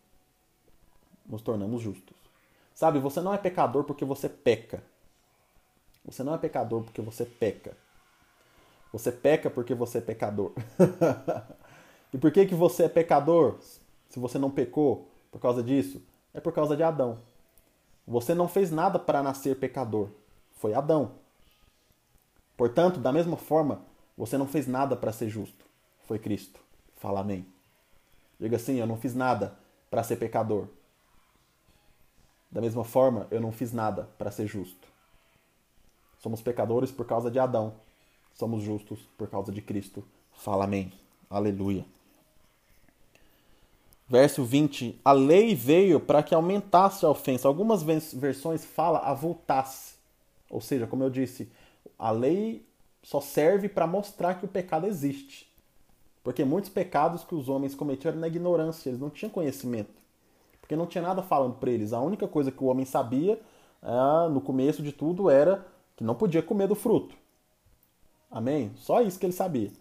nos 1.30 1.42
tornamos 1.42 1.80
justos. 1.80 2.16
Sabe, 2.74 2.98
você 2.98 3.20
não 3.20 3.32
é 3.32 3.38
pecador 3.38 3.84
porque 3.84 4.04
você 4.04 4.28
peca. 4.28 4.82
Você 6.04 6.22
não 6.22 6.34
é 6.34 6.38
pecador 6.38 6.82
porque 6.82 7.00
você 7.00 7.24
peca. 7.24 7.76
Você 8.92 9.12
peca 9.12 9.48
porque 9.48 9.74
você 9.74 9.98
é 9.98 10.00
pecador. 10.00 10.52
e 12.12 12.18
por 12.18 12.32
que, 12.32 12.46
que 12.46 12.54
você 12.54 12.84
é 12.84 12.88
pecador? 12.88 13.58
Se 14.08 14.18
você 14.18 14.38
não 14.38 14.50
pecou 14.50 15.08
por 15.30 15.40
causa 15.40 15.62
disso, 15.62 16.02
é 16.34 16.40
por 16.40 16.52
causa 16.52 16.76
de 16.76 16.82
Adão. 16.82 17.18
Você 18.06 18.34
não 18.34 18.48
fez 18.48 18.70
nada 18.70 18.98
para 18.98 19.22
nascer 19.22 19.56
pecador. 19.56 20.08
Foi 20.56 20.74
Adão. 20.74 21.12
Portanto, 22.56 22.98
da 22.98 23.12
mesma 23.12 23.36
forma, 23.36 23.82
você 24.16 24.36
não 24.36 24.46
fez 24.46 24.66
nada 24.66 24.96
para 24.96 25.12
ser 25.12 25.28
justo. 25.28 25.64
Foi 26.04 26.18
Cristo. 26.18 26.60
Fala 26.96 27.20
amém. 27.20 27.46
Diga 28.38 28.56
assim: 28.56 28.76
eu 28.76 28.86
não 28.86 28.96
fiz 28.96 29.14
nada 29.14 29.56
para 29.90 30.02
ser 30.02 30.16
pecador. 30.16 30.66
Da 32.50 32.60
mesma 32.60 32.84
forma, 32.84 33.26
eu 33.30 33.40
não 33.40 33.52
fiz 33.52 33.72
nada 33.72 34.08
para 34.18 34.30
ser 34.30 34.46
justo. 34.46 34.88
Somos 36.18 36.42
pecadores 36.42 36.90
por 36.90 37.06
causa 37.06 37.30
de 37.30 37.38
Adão. 37.38 37.74
Somos 38.34 38.62
justos 38.62 38.98
por 39.16 39.28
causa 39.28 39.52
de 39.52 39.62
Cristo. 39.62 40.04
Fala 40.32 40.64
amém. 40.64 40.92
Aleluia. 41.28 41.84
Verso 44.08 44.44
20: 44.44 45.00
A 45.04 45.12
lei 45.12 45.54
veio 45.54 46.00
para 46.00 46.22
que 46.22 46.34
aumentasse 46.34 47.06
a 47.06 47.08
ofensa. 47.08 47.46
Algumas 47.46 47.82
versões 47.82 48.64
fala 48.64 48.98
avultasse. 48.98 49.94
Ou 50.50 50.60
seja, 50.60 50.86
como 50.86 51.04
eu 51.04 51.10
disse, 51.10 51.48
a 51.96 52.10
lei 52.10 52.66
só 53.02 53.20
serve 53.20 53.68
para 53.68 53.86
mostrar 53.86 54.34
que 54.34 54.44
o 54.44 54.48
pecado 54.48 54.86
existe. 54.86 55.48
Porque 56.24 56.44
muitos 56.44 56.68
pecados 56.68 57.22
que 57.22 57.34
os 57.34 57.48
homens 57.48 57.74
cometiam 57.74 58.10
eram 58.10 58.20
na 58.20 58.26
ignorância, 58.26 58.90
eles 58.90 59.00
não 59.00 59.08
tinham 59.08 59.30
conhecimento. 59.30 59.99
Porque 60.70 60.76
não 60.76 60.86
tinha 60.86 61.02
nada 61.02 61.20
falando 61.20 61.56
para 61.56 61.68
eles. 61.68 61.92
A 61.92 62.00
única 62.00 62.28
coisa 62.28 62.52
que 62.52 62.62
o 62.62 62.68
homem 62.68 62.86
sabia 62.86 63.40
é, 63.82 64.28
no 64.28 64.40
começo 64.40 64.84
de 64.84 64.92
tudo 64.92 65.28
era 65.28 65.66
que 65.96 66.04
não 66.04 66.14
podia 66.14 66.44
comer 66.44 66.68
do 66.68 66.76
fruto. 66.76 67.16
Amém? 68.30 68.70
Só 68.76 69.02
isso 69.02 69.18
que 69.18 69.26
ele 69.26 69.32
sabia. 69.32 69.72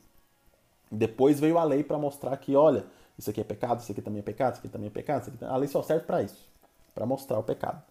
Depois 0.91 1.39
veio 1.39 1.59
a 1.59 1.63
lei 1.63 1.83
para 1.83 1.99
mostrar 1.99 2.35
que, 2.37 2.55
olha, 2.55 2.87
isso 3.19 3.29
aqui 3.29 3.39
é 3.39 3.43
pecado, 3.43 3.81
isso 3.81 3.91
aqui 3.91 4.01
também 4.01 4.21
é 4.21 4.23
pecado, 4.23 4.53
isso 4.53 4.61
aqui 4.61 4.69
também 4.69 4.87
é 4.87 4.89
pecado. 4.89 5.27
Aqui... 5.27 5.45
A 5.45 5.55
lei 5.57 5.67
só 5.67 5.83
serve 5.83 6.07
para 6.07 6.23
isso, 6.23 6.49
para 6.95 7.05
mostrar 7.05 7.37
o 7.37 7.43
pecado. 7.43 7.83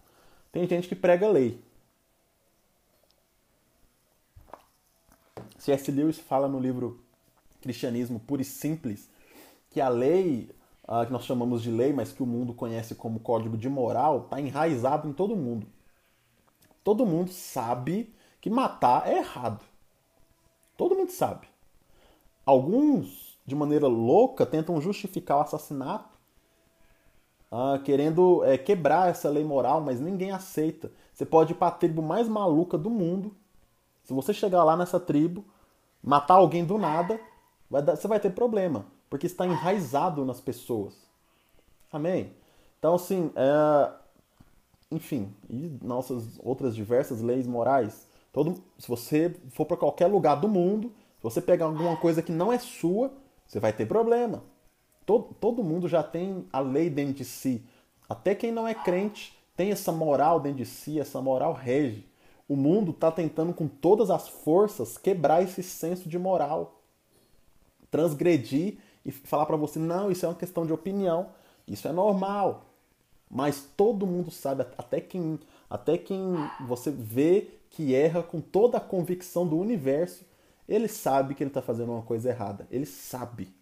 Tem 0.51 0.67
gente 0.67 0.89
que 0.89 0.95
prega 0.95 1.25
a 1.25 1.31
lei. 1.31 1.63
C.S. 5.57 5.89
Lewis 5.89 6.19
fala 6.19 6.49
no 6.49 6.59
livro 6.59 6.99
Cristianismo 7.61 8.19
Puro 8.19 8.41
e 8.41 8.45
Simples 8.45 9.09
que 9.69 9.79
a 9.79 9.87
lei, 9.87 10.49
uh, 10.89 11.05
que 11.05 11.13
nós 11.13 11.23
chamamos 11.23 11.61
de 11.61 11.69
lei, 11.69 11.93
mas 11.93 12.11
que 12.11 12.23
o 12.23 12.25
mundo 12.25 12.53
conhece 12.53 12.95
como 12.95 13.19
código 13.19 13.55
de 13.55 13.69
moral, 13.69 14.23
está 14.23 14.41
enraizado 14.41 15.07
em 15.07 15.13
todo 15.13 15.35
mundo. 15.35 15.67
Todo 16.83 17.05
mundo 17.05 17.31
sabe 17.31 18.11
que 18.41 18.49
matar 18.49 19.07
é 19.07 19.19
errado. 19.19 19.63
Todo 20.75 20.95
mundo 20.95 21.11
sabe. 21.11 21.47
Alguns, 22.43 23.37
de 23.45 23.55
maneira 23.55 23.87
louca, 23.87 24.45
tentam 24.45 24.81
justificar 24.81 25.37
o 25.37 25.41
assassinato, 25.41 26.17
uh, 27.51 27.79
querendo 27.83 28.43
é, 28.43 28.57
quebrar 28.57 29.09
essa 29.09 29.29
lei 29.29 29.43
moral, 29.43 29.81
mas 29.81 29.99
ninguém 29.99 30.31
aceita. 30.31 30.91
Você 31.13 31.25
pode 31.25 31.53
ir 31.53 31.55
para 31.55 31.67
a 31.67 31.71
tribo 31.71 32.01
mais 32.01 32.27
maluca 32.27 32.77
do 32.77 32.89
mundo. 32.89 33.35
Se 34.03 34.13
você 34.13 34.33
chegar 34.33 34.63
lá 34.63 34.75
nessa 34.75 34.99
tribo, 34.99 35.45
matar 36.01 36.35
alguém 36.35 36.65
do 36.65 36.79
nada, 36.79 37.19
vai 37.69 37.83
dar, 37.83 37.95
você 37.95 38.07
vai 38.07 38.19
ter 38.19 38.31
problema, 38.31 38.85
porque 39.09 39.25
está 39.25 39.45
enraizado 39.45 40.23
nas 40.25 40.39
pessoas. 40.39 40.93
Amém? 41.91 42.31
Então, 42.77 42.95
assim, 42.95 43.31
é, 43.35 43.91
enfim, 44.91 45.33
e 45.49 45.77
nossas 45.81 46.39
outras 46.39 46.75
diversas 46.75 47.21
leis 47.21 47.47
morais. 47.47 48.07
Todo, 48.31 48.63
se 48.77 48.87
você 48.87 49.35
for 49.49 49.65
para 49.65 49.77
qualquer 49.77 50.07
lugar 50.07 50.35
do 50.35 50.47
mundo, 50.47 50.93
se 51.17 51.23
você 51.23 51.41
pegar 51.41 51.65
alguma 51.65 51.97
coisa 51.97 52.21
que 52.21 52.31
não 52.31 52.53
é 52.53 52.59
sua, 52.59 53.11
você 53.45 53.59
vai 53.59 53.73
ter 53.73 53.87
problema. 53.87 54.43
Todo, 55.05 55.33
todo 55.39 55.63
mundo 55.63 55.87
já 55.87 56.03
tem 56.03 56.45
a 56.53 56.59
lei 56.59 56.89
dentro 56.89 57.15
de 57.15 57.25
si. 57.25 57.63
Até 58.07 58.35
quem 58.35 58.51
não 58.51 58.67
é 58.67 58.73
crente 58.73 59.37
tem 59.55 59.71
essa 59.71 59.91
moral 59.91 60.39
dentro 60.39 60.59
de 60.59 60.65
si, 60.65 60.99
essa 60.99 61.21
moral 61.21 61.53
rege. 61.53 62.07
O 62.47 62.55
mundo 62.55 62.91
está 62.91 63.11
tentando 63.11 63.53
com 63.53 63.67
todas 63.67 64.09
as 64.09 64.27
forças 64.27 64.97
quebrar 64.97 65.43
esse 65.43 65.61
senso 65.61 66.07
de 66.07 66.17
moral, 66.17 66.81
transgredir 67.91 68.77
e 69.05 69.11
falar 69.11 69.45
para 69.45 69.57
você: 69.57 69.79
não, 69.79 70.11
isso 70.11 70.25
é 70.25 70.29
uma 70.29 70.35
questão 70.35 70.65
de 70.65 70.73
opinião, 70.73 71.27
isso 71.67 71.87
é 71.87 71.91
normal. 71.91 72.65
Mas 73.29 73.67
todo 73.77 74.07
mundo 74.07 74.31
sabe, 74.31 74.65
até 74.77 74.99
quem, 74.99 75.39
até 75.69 75.97
quem 75.97 76.19
você 76.65 76.89
vê 76.89 77.47
que 77.69 77.93
erra 77.93 78.23
com 78.23 78.41
toda 78.41 78.77
a 78.77 78.81
convicção 78.81 79.47
do 79.47 79.57
universo, 79.57 80.25
ele 80.67 80.87
sabe 80.87 81.35
que 81.35 81.43
ele 81.43 81.49
está 81.49 81.61
fazendo 81.61 81.91
uma 81.91 82.01
coisa 82.01 82.29
errada. 82.29 82.67
Ele 82.71 82.85
sabe. 82.85 83.53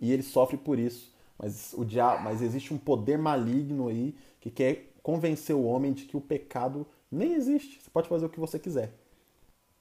E 0.00 0.12
ele 0.12 0.22
sofre 0.22 0.56
por 0.56 0.78
isso. 0.78 1.12
Mas, 1.38 1.72
o 1.76 1.84
diabo, 1.84 2.22
mas 2.22 2.42
existe 2.42 2.72
um 2.72 2.78
poder 2.78 3.18
maligno 3.18 3.88
aí 3.88 4.14
que 4.40 4.50
quer 4.50 4.92
convencer 5.02 5.54
o 5.54 5.64
homem 5.64 5.92
de 5.92 6.04
que 6.04 6.16
o 6.16 6.20
pecado 6.20 6.86
nem 7.10 7.34
existe. 7.34 7.80
Você 7.80 7.90
pode 7.90 8.08
fazer 8.08 8.26
o 8.26 8.28
que 8.28 8.40
você 8.40 8.58
quiser. 8.58 8.92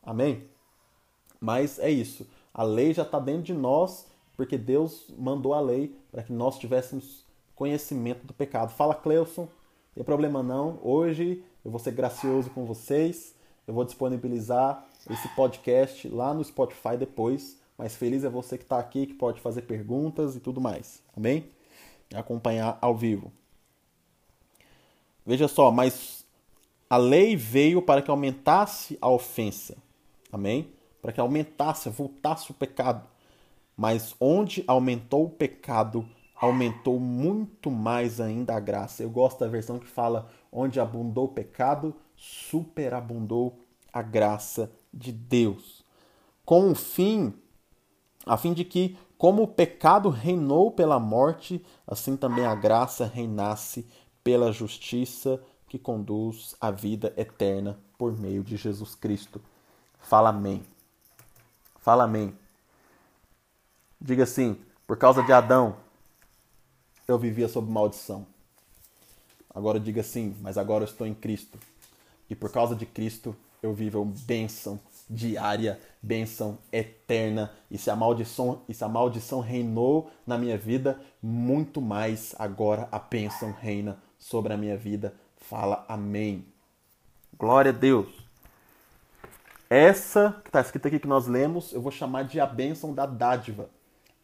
Amém? 0.01 0.43
Mas 1.39 1.79
é 1.79 1.89
isso. 1.89 2.27
A 2.53 2.63
lei 2.63 2.93
já 2.93 3.03
está 3.03 3.19
dentro 3.19 3.43
de 3.43 3.53
nós, 3.53 4.07
porque 4.37 4.57
Deus 4.57 5.07
mandou 5.17 5.55
a 5.55 5.59
lei 5.59 5.93
para 6.11 6.21
que 6.21 6.31
nós 6.31 6.59
tivéssemos 6.59 7.25
conhecimento 7.55 8.25
do 8.25 8.33
pecado. 8.33 8.71
Fala, 8.71 8.93
Cleuson. 8.93 9.49
Tem 9.95 10.03
problema 10.03 10.43
não. 10.43 10.79
Hoje 10.83 11.43
eu 11.65 11.71
vou 11.71 11.79
ser 11.79 11.91
gracioso 11.91 12.51
com 12.51 12.63
vocês. 12.63 13.33
Eu 13.67 13.73
vou 13.73 13.83
disponibilizar 13.83 14.85
esse 15.09 15.27
podcast 15.29 16.07
lá 16.07 16.35
no 16.35 16.43
Spotify 16.43 16.95
depois. 16.97 17.57
Mas 17.75 17.95
feliz 17.95 18.23
é 18.23 18.29
você 18.29 18.57
que 18.57 18.63
está 18.63 18.77
aqui, 18.77 19.07
que 19.07 19.13
pode 19.15 19.41
fazer 19.41 19.63
perguntas 19.63 20.35
e 20.35 20.39
tudo 20.39 20.61
mais. 20.61 21.01
Amém? 21.15 21.49
E 22.11 22.15
acompanhar 22.15 22.77
ao 22.79 22.95
vivo. 22.95 23.31
Veja 25.25 25.47
só, 25.47 25.71
mas 25.71 26.25
a 26.87 26.95
lei 26.95 27.35
veio 27.35 27.81
para 27.81 28.01
que 28.01 28.11
aumentasse 28.11 28.97
a 29.01 29.09
ofensa. 29.09 29.75
Amém? 30.31 30.71
Para 31.01 31.11
que 31.11 31.19
aumentasse, 31.19 31.89
voltasse 31.89 32.51
o 32.51 32.53
pecado. 32.53 33.16
Mas 33.77 34.15
onde 34.19 34.63
aumentou 34.65 35.25
o 35.25 35.29
pecado, 35.29 36.03
aumentou 36.35 36.99
muito 36.99 37.69
mais 37.69 38.19
ainda 38.19 38.55
a 38.55 38.59
graça. 38.59 39.03
Eu 39.03 39.09
gosto 39.11 39.39
da 39.39 39.47
versão 39.47 39.77
que 39.77 39.85
fala: 39.85 40.27
onde 40.51 40.79
abundou 40.79 41.25
o 41.25 41.33
pecado, 41.33 41.95
superabundou 42.15 43.59
a 43.93 44.01
graça 44.01 44.71
de 44.91 45.11
Deus. 45.11 45.85
Com 46.43 46.71
o 46.71 46.75
fim, 46.75 47.33
a 48.25 48.35
fim 48.35 48.53
de 48.53 48.65
que, 48.65 48.97
como 49.17 49.43
o 49.43 49.47
pecado 49.47 50.09
reinou 50.09 50.71
pela 50.71 50.99
morte, 50.99 51.63
assim 51.85 52.17
também 52.17 52.45
a 52.45 52.55
graça 52.55 53.05
reinasse 53.05 53.85
pela 54.23 54.51
justiça 54.51 55.41
que 55.67 55.77
conduz 55.77 56.55
à 56.59 56.71
vida 56.71 57.13
eterna 57.15 57.79
por 57.97 58.17
meio 58.17 58.43
de 58.43 58.57
Jesus 58.57 58.95
Cristo. 58.95 59.41
Fala 59.99 60.29
amém. 60.29 60.63
Fala 61.79 62.05
amém. 62.05 62.33
Diga 63.99 64.23
assim: 64.23 64.57
por 64.85 64.97
causa 64.97 65.21
de 65.23 65.33
Adão, 65.33 65.75
eu 67.07 67.17
vivia 67.17 67.47
sob 67.47 67.71
maldição. 67.71 68.25
Agora 69.53 69.79
diga 69.79 70.01
assim: 70.01 70.35
mas 70.41 70.57
agora 70.57 70.83
eu 70.83 70.87
estou 70.87 71.07
em 71.07 71.13
Cristo. 71.13 71.57
E 72.29 72.35
por 72.35 72.51
causa 72.51 72.75
de 72.75 72.85
Cristo, 72.85 73.35
eu 73.61 73.73
vivo 73.73 74.05
bênção 74.05 74.79
diária, 75.09 75.79
bênção 76.01 76.57
eterna. 76.71 77.51
E 77.71 77.77
se 77.77 77.89
a 77.89 77.95
maldição, 77.95 78.61
e 78.67 78.73
se 78.73 78.83
a 78.83 78.87
maldição 78.87 79.39
reinou 79.39 80.11
na 80.25 80.37
minha 80.37 80.57
vida, 80.57 80.99
muito 81.21 81.81
mais 81.81 82.35
agora 82.37 82.87
a 82.91 82.99
bênção 82.99 83.51
reina 83.51 83.97
sobre 84.19 84.53
a 84.53 84.57
minha 84.57 84.77
vida. 84.77 85.13
Fala 85.37 85.85
amém. 85.87 86.45
Glória 87.37 87.71
a 87.71 87.73
Deus. 87.73 88.07
Essa 89.69 90.39
que 90.43 90.49
está 90.49 90.61
escrita 90.61 90.87
aqui 90.87 90.99
que 90.99 91.07
nós 91.07 91.27
lemos, 91.27 91.73
eu 91.73 91.81
vou 91.81 91.91
chamar 91.91 92.23
de 92.23 92.39
a 92.39 92.45
bênção 92.45 92.93
da 92.93 93.05
dádiva. 93.05 93.69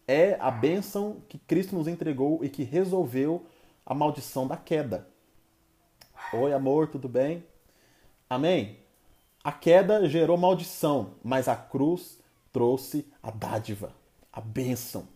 É 0.07 0.37
a 0.39 0.51
bênção 0.51 1.21
que 1.29 1.37
Cristo 1.37 1.75
nos 1.75 1.87
entregou 1.87 2.43
e 2.43 2.49
que 2.49 2.63
resolveu 2.63 3.45
a 3.85 3.93
maldição 3.93 4.47
da 4.47 4.57
queda. 4.57 5.07
Oi, 6.33 6.53
amor, 6.53 6.87
tudo 6.87 7.07
bem? 7.07 7.43
Amém? 8.29 8.79
A 9.43 9.51
queda 9.51 10.07
gerou 10.07 10.37
maldição, 10.37 11.15
mas 11.23 11.47
a 11.47 11.55
cruz 11.55 12.19
trouxe 12.51 13.05
a 13.21 13.29
dádiva, 13.29 13.93
a 14.31 14.41
bênção. 14.41 15.07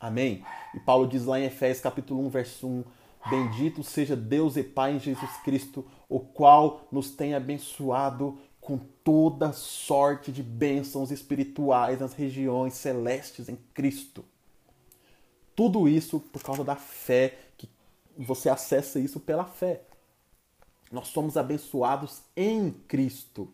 Amém? 0.00 0.44
E 0.74 0.80
Paulo 0.80 1.06
diz 1.06 1.24
lá 1.24 1.38
em 1.38 1.44
Efésios 1.44 1.82
capítulo 1.82 2.24
1, 2.26 2.28
verso 2.28 2.66
1, 2.66 2.84
Bendito 3.30 3.82
seja 3.82 4.14
Deus 4.14 4.56
e 4.56 4.62
Pai 4.62 4.96
em 4.96 4.98
Jesus 4.98 5.30
Cristo, 5.44 5.86
o 6.08 6.20
qual 6.20 6.86
nos 6.92 7.10
tem 7.10 7.34
abençoado 7.34 8.38
com 8.60 8.78
toda 8.78 9.52
sorte 9.52 10.30
de 10.30 10.42
bênçãos 10.42 11.10
espirituais 11.10 12.00
nas 12.00 12.14
regiões 12.14 12.74
celestes 12.74 13.48
em 13.48 13.56
Cristo. 13.72 14.24
Tudo 15.54 15.88
isso 15.88 16.20
por 16.20 16.42
causa 16.42 16.64
da 16.64 16.76
fé, 16.76 17.38
que 17.56 17.68
você 18.16 18.48
acessa 18.48 18.98
isso 18.98 19.20
pela 19.20 19.44
fé. 19.44 19.82
Nós 20.90 21.08
somos 21.08 21.36
abençoados 21.36 22.22
em 22.36 22.70
Cristo 22.70 23.52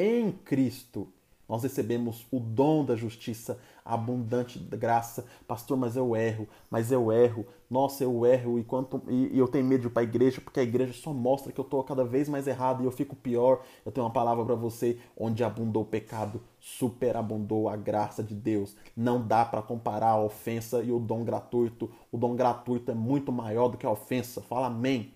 em 0.00 0.32
Cristo. 0.32 1.12
Nós 1.50 1.64
recebemos 1.64 2.24
o 2.30 2.38
dom 2.38 2.84
da 2.84 2.94
justiça, 2.94 3.58
a 3.84 3.94
abundante 3.94 4.56
graça. 4.56 5.26
Pastor, 5.48 5.76
mas 5.76 5.96
eu 5.96 6.14
erro, 6.14 6.46
mas 6.70 6.92
eu 6.92 7.10
erro. 7.10 7.44
Nossa, 7.68 8.04
eu 8.04 8.24
erro 8.24 8.56
e, 8.56 8.62
quanto, 8.62 9.02
e, 9.08 9.34
e 9.34 9.38
eu 9.38 9.48
tenho 9.48 9.64
medo 9.64 9.90
para 9.90 10.02
a 10.02 10.04
igreja 10.04 10.40
porque 10.40 10.60
a 10.60 10.62
igreja 10.62 10.92
só 10.92 11.12
mostra 11.12 11.50
que 11.52 11.58
eu 11.58 11.64
estou 11.64 11.82
cada 11.82 12.04
vez 12.04 12.28
mais 12.28 12.46
errado 12.46 12.84
e 12.84 12.86
eu 12.86 12.92
fico 12.92 13.16
pior. 13.16 13.64
Eu 13.84 13.90
tenho 13.90 14.06
uma 14.06 14.12
palavra 14.12 14.44
para 14.44 14.54
você: 14.54 15.00
onde 15.16 15.42
abundou 15.42 15.82
o 15.82 15.86
pecado, 15.86 16.40
superabundou 16.60 17.68
a 17.68 17.74
graça 17.74 18.22
de 18.22 18.34
Deus. 18.34 18.76
Não 18.96 19.20
dá 19.20 19.44
para 19.44 19.60
comparar 19.60 20.10
a 20.10 20.22
ofensa 20.22 20.84
e 20.84 20.92
o 20.92 21.00
dom 21.00 21.24
gratuito. 21.24 21.90
O 22.12 22.16
dom 22.16 22.36
gratuito 22.36 22.92
é 22.92 22.94
muito 22.94 23.32
maior 23.32 23.66
do 23.66 23.76
que 23.76 23.86
a 23.86 23.90
ofensa. 23.90 24.40
Fala 24.40 24.68
amém. 24.68 25.12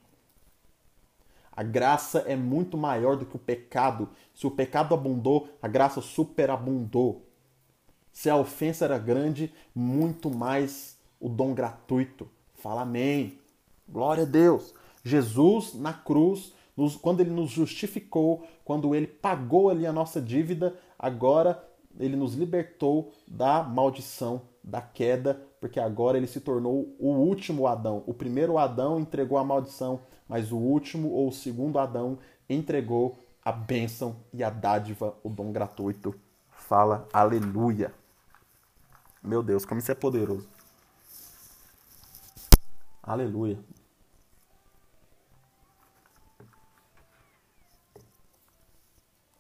A 1.57 1.63
graça 1.63 2.21
é 2.21 2.35
muito 2.35 2.77
maior 2.77 3.17
do 3.17 3.25
que 3.25 3.37
o 3.37 3.39
pecado. 3.39 4.09
Se 4.35 4.47
o 4.47 4.51
pecado 4.51 4.95
abundou, 4.95 5.49
a 5.63 5.69
graça 5.69 6.01
superabundou. 6.01 7.27
Se 8.13 8.29
a 8.29 8.37
ofensa 8.37 8.85
era 8.85 8.99
grande, 8.99 9.53
muito 9.75 10.31
mais 10.31 10.99
o 11.21 11.29
dom 11.29 11.55
gratuito. 11.55 12.29
Fala 12.55 12.83
amém. 12.83 13.39
Glória 13.89 14.25
a 14.25 14.27
Deus. 14.27 14.75
Jesus 15.05 15.75
na 15.75 15.93
cruz, 15.93 16.53
nos, 16.77 16.97
quando 16.97 17.21
ele 17.21 17.31
nos 17.31 17.51
justificou, 17.51 18.45
quando 18.65 18.95
ele 18.95 19.07
pagou 19.07 19.71
ali 19.71 19.87
a 19.87 19.93
nossa 19.93 20.21
dívida, 20.21 20.75
agora 20.99 21.63
ele 21.99 22.17
nos 22.17 22.35
libertou 22.35 23.13
da 23.27 23.63
maldição, 23.63 24.43
da 24.63 24.81
queda, 24.81 25.41
porque 25.61 25.79
agora 25.79 26.17
ele 26.17 26.27
se 26.27 26.41
tornou 26.41 26.95
o 26.99 27.09
último 27.09 27.67
Adão. 27.67 28.03
O 28.07 28.15
primeiro 28.15 28.59
Adão 28.59 28.99
entregou 28.99 29.39
a 29.39 29.45
maldição, 29.45 30.01
mas 30.29 30.53
o 30.53 30.57
último 30.57 31.11
ou 31.11 31.29
o 31.29 31.33
segundo 31.33 31.79
Adão 31.79 32.19
entregou 32.49 33.19
a 33.45 33.53
bênção 33.53 34.17
e 34.33 34.43
a 34.43 34.51
dádiva, 34.51 35.17
o 35.23 35.29
dom 35.29 35.53
gratuito. 35.53 36.15
Fala 36.51 37.07
aleluia. 37.13 37.93
Meu 39.23 39.43
Deus, 39.43 39.65
como 39.65 39.81
isso 39.81 39.93
é 39.93 39.95
poderoso. 39.95 40.49
Aleluia. 43.03 43.59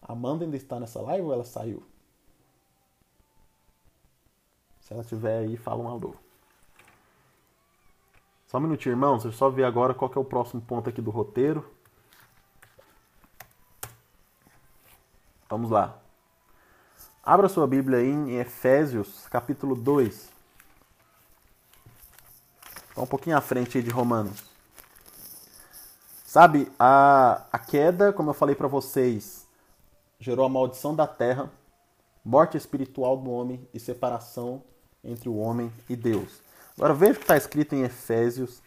Amanda 0.02 0.44
ainda 0.44 0.56
está 0.56 0.78
nessa 0.78 1.00
live 1.00 1.26
ou 1.26 1.32
ela 1.32 1.44
saiu? 1.44 1.82
Se 4.80 4.92
ela 4.92 5.02
estiver 5.02 5.38
aí, 5.38 5.56
fala 5.56 5.82
um 5.82 5.88
alô. 5.88 6.14
Só 8.54 8.58
um 8.58 8.60
minutinho, 8.60 8.92
irmãos. 8.92 9.24
Deixa 9.24 9.34
eu 9.34 9.36
só 9.36 9.50
ver 9.50 9.64
agora 9.64 9.92
qual 9.92 10.08
é 10.14 10.18
o 10.20 10.24
próximo 10.24 10.62
ponto 10.62 10.88
aqui 10.88 11.02
do 11.02 11.10
roteiro. 11.10 11.68
Vamos 15.50 15.72
lá. 15.72 15.98
Abra 17.20 17.48
sua 17.48 17.66
Bíblia 17.66 17.98
aí 17.98 18.08
em 18.08 18.38
Efésios, 18.38 19.26
capítulo 19.26 19.74
2. 19.74 20.30
Está 22.90 23.02
um 23.02 23.06
pouquinho 23.08 23.36
à 23.36 23.40
frente 23.40 23.76
aí 23.76 23.82
de 23.82 23.90
Romanos. 23.90 24.44
Sabe, 26.24 26.70
a, 26.78 27.46
a 27.50 27.58
queda, 27.58 28.12
como 28.12 28.30
eu 28.30 28.34
falei 28.34 28.54
para 28.54 28.68
vocês, 28.68 29.48
gerou 30.20 30.46
a 30.46 30.48
maldição 30.48 30.94
da 30.94 31.08
terra, 31.08 31.50
morte 32.24 32.56
espiritual 32.56 33.16
do 33.16 33.32
homem 33.32 33.68
e 33.74 33.80
separação 33.80 34.62
entre 35.02 35.28
o 35.28 35.38
homem 35.38 35.72
e 35.88 35.96
Deus. 35.96 36.44
Agora 36.76 36.92
veja 36.92 37.12
o 37.12 37.16
que 37.16 37.22
está 37.22 37.36
escrito 37.36 37.72
em 37.76 37.84
Efésios, 37.84 38.60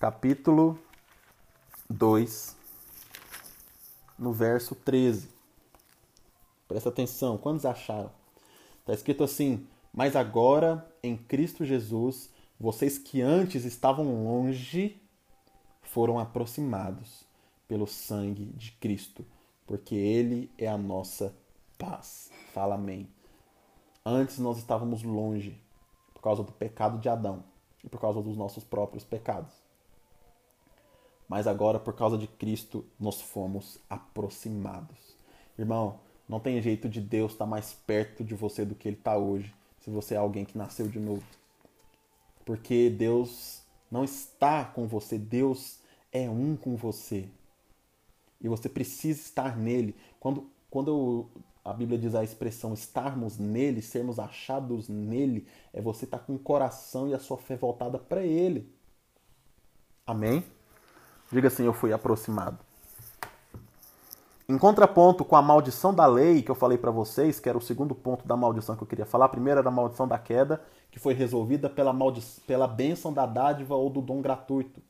capítulo 0.00 0.78
2, 1.90 2.56
no 4.18 4.32
verso 4.32 4.74
13. 4.74 5.28
Presta 6.66 6.88
atenção, 6.88 7.36
quantos 7.36 7.66
acharam? 7.66 8.10
Está 8.80 8.94
escrito 8.94 9.22
assim: 9.22 9.66
Mas 9.92 10.16
agora, 10.16 10.90
em 11.02 11.14
Cristo 11.14 11.62
Jesus, 11.62 12.30
vocês 12.58 12.96
que 12.96 13.20
antes 13.20 13.66
estavam 13.66 14.24
longe 14.24 14.98
foram 15.82 16.18
aproximados 16.18 17.26
pelo 17.68 17.86
sangue 17.86 18.46
de 18.56 18.72
Cristo, 18.72 19.26
porque 19.66 19.94
Ele 19.94 20.50
é 20.56 20.68
a 20.68 20.78
nossa 20.78 21.36
paz. 21.76 22.30
Fala 22.54 22.76
amém. 22.76 23.10
Antes 24.06 24.38
nós 24.38 24.56
estávamos 24.56 25.02
longe, 25.02 25.60
causa 26.22 26.42
do 26.42 26.52
pecado 26.52 26.98
de 26.98 27.08
Adão 27.08 27.44
e 27.82 27.88
por 27.88 28.00
causa 28.00 28.22
dos 28.22 28.36
nossos 28.36 28.64
próprios 28.64 29.04
pecados. 29.04 29.52
Mas 31.28 31.46
agora, 31.46 31.78
por 31.78 31.94
causa 31.94 32.18
de 32.18 32.26
Cristo, 32.26 32.84
nós 32.98 33.20
fomos 33.20 33.78
aproximados. 33.88 34.98
Irmão, 35.58 35.98
não 36.28 36.40
tem 36.40 36.60
jeito 36.60 36.88
de 36.88 37.00
Deus 37.00 37.32
estar 37.32 37.46
mais 37.46 37.72
perto 37.72 38.22
de 38.22 38.34
você 38.34 38.64
do 38.64 38.74
que 38.74 38.88
ele 38.88 38.96
está 38.96 39.16
hoje, 39.16 39.54
se 39.80 39.90
você 39.90 40.14
é 40.14 40.18
alguém 40.18 40.44
que 40.44 40.56
nasceu 40.56 40.88
de 40.88 40.98
novo. 40.98 41.24
Porque 42.44 42.90
Deus 42.90 43.62
não 43.90 44.04
está 44.04 44.64
com 44.64 44.86
você, 44.86 45.18
Deus 45.18 45.78
é 46.12 46.28
um 46.28 46.56
com 46.56 46.76
você. 46.76 47.28
E 48.40 48.48
você 48.48 48.68
precisa 48.68 49.20
estar 49.20 49.56
nele. 49.56 49.94
Quando, 50.18 50.50
quando 50.70 50.88
eu 50.88 51.42
a 51.64 51.72
Bíblia 51.72 51.98
diz 51.98 52.14
a 52.14 52.24
expressão 52.24 52.74
estarmos 52.74 53.38
nele, 53.38 53.80
sermos 53.80 54.18
achados 54.18 54.88
nele, 54.88 55.46
é 55.72 55.80
você 55.80 56.04
estar 56.04 56.18
tá 56.18 56.24
com 56.24 56.34
o 56.34 56.38
coração 56.38 57.08
e 57.08 57.14
a 57.14 57.18
sua 57.18 57.36
fé 57.36 57.56
voltada 57.56 57.98
para 57.98 58.22
ele. 58.22 58.72
Amém? 60.04 60.44
Diga 61.30 61.48
assim: 61.48 61.64
Eu 61.64 61.72
fui 61.72 61.92
aproximado. 61.92 62.58
Em 64.48 64.58
contraponto 64.58 65.24
com 65.24 65.36
a 65.36 65.40
maldição 65.40 65.94
da 65.94 66.04
lei 66.04 66.42
que 66.42 66.50
eu 66.50 66.54
falei 66.54 66.76
para 66.76 66.90
vocês, 66.90 67.38
que 67.38 67.48
era 67.48 67.56
o 67.56 67.62
segundo 67.62 67.94
ponto 67.94 68.26
da 68.26 68.36
maldição 68.36 68.76
que 68.76 68.82
eu 68.82 68.86
queria 68.86 69.06
falar, 69.06 69.26
a 69.26 69.28
primeira 69.28 69.60
era 69.60 69.68
a 69.68 69.72
maldição 69.72 70.06
da 70.06 70.18
queda, 70.18 70.60
que 70.90 70.98
foi 70.98 71.14
resolvida 71.14 71.70
pela, 71.70 71.92
maldi 71.92 72.20
pela 72.46 72.66
bênção 72.66 73.12
da 73.12 73.24
dádiva 73.24 73.76
ou 73.76 73.88
do 73.88 74.02
dom 74.02 74.20
gratuito. 74.20 74.82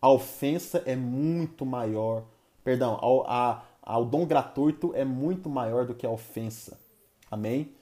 A 0.00 0.08
ofensa 0.08 0.82
é 0.86 0.94
muito 0.94 1.66
maior, 1.66 2.22
perdão, 2.62 2.98
a, 3.26 3.62
o 3.86 4.04
dom 4.04 4.26
gratuito 4.26 4.92
é 4.94 5.04
muito 5.04 5.48
maior 5.48 5.86
do 5.86 5.94
que 5.94 6.06
a 6.06 6.10
ofensa. 6.10 6.78
Amém? 7.30 7.72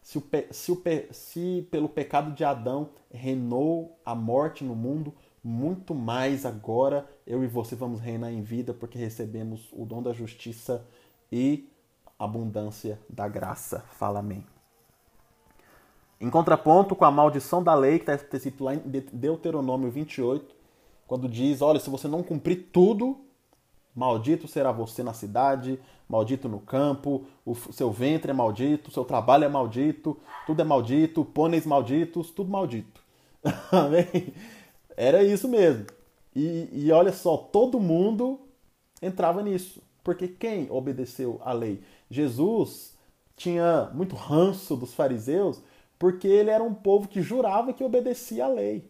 Se, 0.00 0.18
o, 0.18 0.22
se, 0.50 0.72
o, 0.72 0.82
se 1.10 1.68
pelo 1.70 1.88
pecado 1.88 2.32
de 2.32 2.44
Adão 2.44 2.90
reinou 3.10 3.98
a 4.04 4.14
morte 4.14 4.64
no 4.64 4.74
mundo, 4.74 5.12
muito 5.42 5.94
mais 5.94 6.46
agora 6.46 7.08
eu 7.26 7.42
e 7.42 7.46
você 7.46 7.74
vamos 7.74 8.00
reinar 8.00 8.32
em 8.32 8.42
vida 8.42 8.72
porque 8.72 8.98
recebemos 8.98 9.68
o 9.72 9.84
dom 9.84 10.02
da 10.02 10.12
justiça 10.12 10.86
e 11.30 11.68
abundância 12.18 12.98
da 13.08 13.28
graça. 13.28 13.80
Fala 13.92 14.20
amém. 14.20 14.44
Em 16.20 16.30
contraponto 16.30 16.96
com 16.96 17.04
a 17.04 17.10
maldição 17.10 17.62
da 17.62 17.74
lei, 17.74 17.98
que 17.98 18.10
está 18.10 18.36
escrito 18.36 18.64
lá 18.64 18.74
em 18.74 18.78
Deuteronômio 19.12 19.90
28, 19.90 20.54
quando 21.06 21.28
diz: 21.28 21.62
Olha, 21.62 21.78
se 21.78 21.88
você 21.88 22.08
não 22.08 22.22
cumprir 22.22 22.70
tudo, 22.72 23.20
Maldito 23.98 24.46
será 24.46 24.70
você 24.70 25.02
na 25.02 25.12
cidade, 25.12 25.76
maldito 26.08 26.48
no 26.48 26.60
campo, 26.60 27.24
o 27.44 27.52
seu 27.56 27.90
ventre 27.90 28.30
é 28.30 28.34
maldito, 28.34 28.90
o 28.90 28.92
seu 28.92 29.04
trabalho 29.04 29.42
é 29.42 29.48
maldito, 29.48 30.16
tudo 30.46 30.62
é 30.62 30.64
maldito, 30.64 31.24
pôneis 31.24 31.66
malditos, 31.66 32.30
tudo 32.30 32.48
maldito. 32.48 33.02
Amém? 33.72 34.32
Era 34.96 35.24
isso 35.24 35.48
mesmo. 35.48 35.84
E, 36.32 36.68
e 36.72 36.92
olha 36.92 37.12
só, 37.12 37.36
todo 37.36 37.80
mundo 37.80 38.38
entrava 39.02 39.42
nisso. 39.42 39.82
Porque 40.04 40.28
quem 40.28 40.70
obedeceu 40.70 41.40
à 41.44 41.52
lei? 41.52 41.82
Jesus 42.08 42.96
tinha 43.36 43.90
muito 43.92 44.14
ranço 44.14 44.76
dos 44.76 44.94
fariseus 44.94 45.60
porque 45.98 46.28
ele 46.28 46.50
era 46.50 46.62
um 46.62 46.72
povo 46.72 47.08
que 47.08 47.20
jurava 47.20 47.72
que 47.72 47.82
obedecia 47.82 48.44
à 48.44 48.48
lei. 48.48 48.88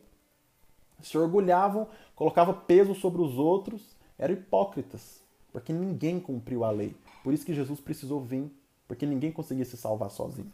Se 1.00 1.16
orgulhavam, 1.16 1.88
colocava 2.14 2.52
peso 2.52 2.94
sobre 2.94 3.22
os 3.22 3.38
outros 3.38 3.96
eram 4.18 4.34
hipócritas, 4.34 5.22
porque 5.52 5.72
ninguém 5.72 6.18
cumpriu 6.18 6.64
a 6.64 6.70
lei. 6.70 6.96
Por 7.22 7.32
isso 7.32 7.46
que 7.46 7.54
Jesus 7.54 7.80
precisou 7.80 8.20
vir, 8.20 8.50
porque 8.86 9.06
ninguém 9.06 9.30
conseguia 9.30 9.64
se 9.64 9.76
salvar 9.76 10.10
sozinho. 10.10 10.52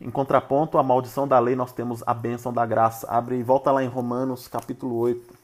Em 0.00 0.10
contraponto 0.10 0.78
à 0.78 0.82
maldição 0.82 1.26
da 1.26 1.38
lei, 1.38 1.56
nós 1.56 1.72
temos 1.72 2.02
a 2.06 2.14
bênção 2.14 2.52
da 2.52 2.64
graça. 2.64 3.08
Abre 3.08 3.36
e 3.36 3.42
volta 3.42 3.72
lá 3.72 3.82
em 3.82 3.88
Romanos 3.88 4.46
capítulo 4.46 4.96
8. 4.96 5.38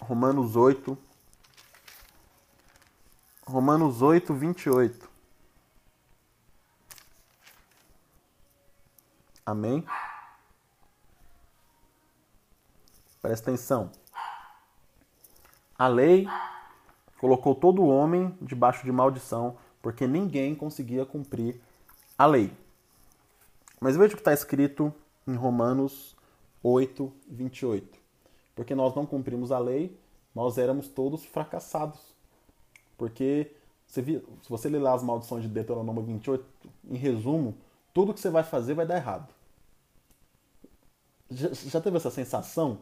Romanos 0.00 0.56
8. 0.56 0.96
Romanos 3.46 4.02
8, 4.02 4.34
28. 4.34 5.08
Amém? 9.44 9.86
Presta 13.26 13.50
atenção. 13.50 13.90
A 15.76 15.88
lei 15.88 16.28
colocou 17.18 17.56
todo 17.56 17.84
homem 17.84 18.32
debaixo 18.40 18.84
de 18.84 18.92
maldição, 18.92 19.56
porque 19.82 20.06
ninguém 20.06 20.54
conseguia 20.54 21.04
cumprir 21.04 21.60
a 22.16 22.24
lei. 22.24 22.52
Mas 23.80 23.96
veja 23.96 24.12
o 24.12 24.16
que 24.16 24.20
está 24.20 24.32
escrito 24.32 24.94
em 25.26 25.34
Romanos 25.34 26.14
8, 26.62 27.12
28. 27.26 27.98
Porque 28.54 28.76
nós 28.76 28.94
não 28.94 29.04
cumprimos 29.04 29.50
a 29.50 29.58
lei, 29.58 29.98
nós 30.32 30.56
éramos 30.56 30.86
todos 30.86 31.24
fracassados. 31.24 32.14
Porque 32.96 33.50
você 33.88 34.04
se 34.04 34.48
você 34.48 34.68
ler 34.68 34.78
lá 34.78 34.94
as 34.94 35.02
maldições 35.02 35.42
de 35.42 35.48
Deuteronômio 35.48 36.04
28, 36.04 36.46
em 36.88 36.96
resumo, 36.96 37.56
tudo 37.92 38.14
que 38.14 38.20
você 38.20 38.30
vai 38.30 38.44
fazer 38.44 38.74
vai 38.74 38.86
dar 38.86 38.98
errado. 38.98 39.34
Já, 41.28 41.48
já 41.52 41.80
teve 41.80 41.96
essa 41.96 42.12
sensação? 42.12 42.78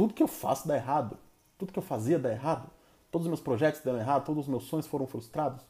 Tudo 0.00 0.14
que 0.14 0.22
eu 0.22 0.28
faço 0.28 0.66
dá 0.66 0.76
errado. 0.76 1.18
Tudo 1.58 1.74
que 1.74 1.78
eu 1.78 1.82
fazia 1.82 2.18
dá 2.18 2.32
errado. 2.32 2.70
Todos 3.10 3.26
os 3.26 3.28
meus 3.28 3.40
projetos 3.42 3.82
deram 3.82 3.98
errado. 3.98 4.24
Todos 4.24 4.44
os 4.44 4.48
meus 4.48 4.64
sonhos 4.64 4.86
foram 4.86 5.06
frustrados. 5.06 5.60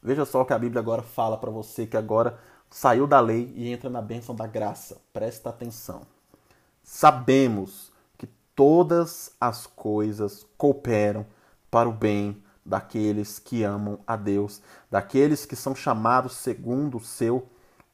Veja 0.00 0.24
só 0.24 0.42
o 0.42 0.44
que 0.44 0.52
a 0.52 0.58
Bíblia 0.60 0.78
agora 0.78 1.02
fala 1.02 1.36
para 1.36 1.50
você 1.50 1.88
que 1.88 1.96
agora 1.96 2.38
saiu 2.70 3.04
da 3.04 3.18
lei 3.18 3.52
e 3.56 3.68
entra 3.68 3.90
na 3.90 4.00
bênção 4.00 4.32
da 4.32 4.46
graça. 4.46 5.02
Presta 5.12 5.50
atenção. 5.50 6.02
Sabemos 6.80 7.90
que 8.16 8.28
todas 8.54 9.32
as 9.40 9.66
coisas 9.66 10.46
cooperam 10.56 11.26
para 11.68 11.88
o 11.88 11.92
bem 11.92 12.40
daqueles 12.64 13.40
que 13.40 13.64
amam 13.64 13.98
a 14.06 14.14
Deus, 14.14 14.62
daqueles 14.88 15.44
que 15.44 15.56
são 15.56 15.74
chamados 15.74 16.36
segundo 16.36 16.98
o 16.98 17.04
seu 17.04 17.48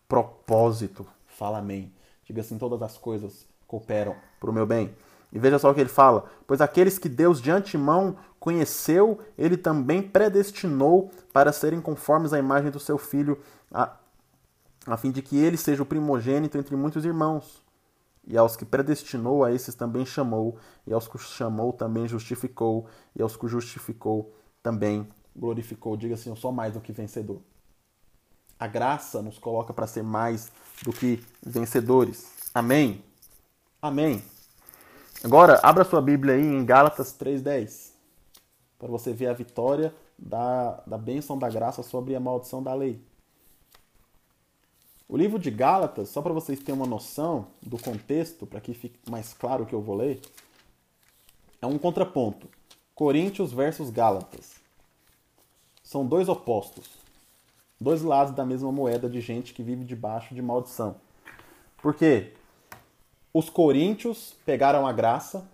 propósito. 0.07 1.07
Fala 1.27 1.57
amém. 1.57 1.91
Diga 2.25 2.43
assim: 2.43 2.59
todas 2.59 2.83
as 2.83 2.99
coisas 2.99 3.47
cooperam 3.67 4.15
para 4.39 4.51
o 4.51 4.53
meu 4.53 4.67
bem. 4.67 4.95
E 5.33 5.39
veja 5.39 5.59
só 5.59 5.71
o 5.71 5.75
que 5.75 5.81
ele 5.81 5.89
fala: 5.89 6.25
Pois 6.47 6.61
aqueles 6.61 6.99
que 6.99 7.09
Deus 7.09 7.41
de 7.41 7.51
antemão 7.51 8.17
conheceu, 8.39 9.19
ele 9.37 9.57
também 9.57 10.01
predestinou 10.01 11.11
para 11.33 11.53
serem 11.53 11.81
conformes 11.81 12.33
à 12.33 12.39
imagem 12.39 12.71
do 12.71 12.79
seu 12.79 12.97
filho, 12.97 13.41
a, 13.73 13.97
a 14.87 14.97
fim 14.97 15.11
de 15.11 15.23
que 15.23 15.37
ele 15.37 15.57
seja 15.57 15.83
o 15.83 15.87
primogênito 15.87 16.57
entre 16.57 16.77
muitos 16.77 17.05
irmãos. 17.05 17.65
E 18.27 18.39
aos 18.39 18.57
que 18.57 18.65
predestinou, 18.65 19.45
a 19.45 19.53
esses 19.53 19.75
também 19.75 20.07
chamou, 20.07 20.57
e 20.87 20.93
aos 20.93 21.09
que 21.09 21.19
chamou 21.19 21.73
também 21.73 22.07
justificou, 22.07 22.87
e 23.15 23.21
aos 23.21 23.37
que 23.37 23.47
justificou 23.49 24.33
também 24.63 25.09
glorificou. 25.37 25.97
Diga 25.97 26.15
assim: 26.15 26.31
Eu 26.31 26.37
sou 26.37 26.53
mais 26.53 26.75
do 26.75 26.81
que 26.81 26.93
vencedor. 26.93 27.43
A 28.59 28.67
graça 28.67 29.21
nos 29.21 29.39
coloca 29.39 29.73
para 29.73 29.87
ser 29.87 30.03
mais 30.03 30.51
do 30.85 30.93
que 30.93 31.23
vencedores. 31.43 32.33
Amém? 32.55 33.03
Amém. 33.85 34.23
Agora, 35.23 35.61
abra 35.63 35.85
sua 35.85 36.01
Bíblia 36.01 36.37
aí 36.37 36.41
em 36.41 36.65
Gálatas 36.65 37.15
3,10 37.21 37.91
para 38.79 38.89
você 38.89 39.13
ver 39.13 39.27
a 39.27 39.35
vitória 39.35 39.95
da, 40.19 40.83
da 40.87 40.97
bênção 40.97 41.39
da 41.39 41.51
graça 41.51 41.83
sobre 41.83 42.17
a 42.17 42.19
maldição 42.19 42.63
da 42.63 42.73
lei. 42.73 42.99
O 45.07 45.19
livro 45.19 45.39
de 45.39 45.51
Gálatas, 45.51 46.09
só 46.09 46.23
para 46.23 46.33
vocês 46.33 46.61
terem 46.61 46.81
uma 46.81 46.87
noção 46.87 47.49
do 47.61 47.77
contexto, 47.77 48.47
para 48.47 48.59
que 48.59 48.73
fique 48.73 48.99
mais 49.11 49.35
claro 49.35 49.65
o 49.65 49.67
que 49.67 49.75
eu 49.75 49.83
vou 49.83 49.97
ler, 49.97 50.19
é 51.61 51.67
um 51.67 51.77
contraponto. 51.77 52.49
Coríntios 52.95 53.53
versus 53.53 53.91
Gálatas. 53.91 54.55
São 55.83 56.07
dois 56.07 56.27
opostos. 56.31 56.89
Dois 57.79 58.01
lados 58.01 58.35
da 58.35 58.47
mesma 58.47 58.73
moeda 58.73 59.11
de 59.11 59.21
gente 59.21 59.53
que 59.53 59.63
vive 59.63 59.85
debaixo 59.85 60.35
de 60.35 60.41
maldição. 60.41 60.97
Por 61.83 61.93
quê? 61.93 62.33
Os 63.37 63.51
coríntios 63.51 64.37
pegaram 64.47 64.87
a 64.87 64.93
graça 64.93 65.45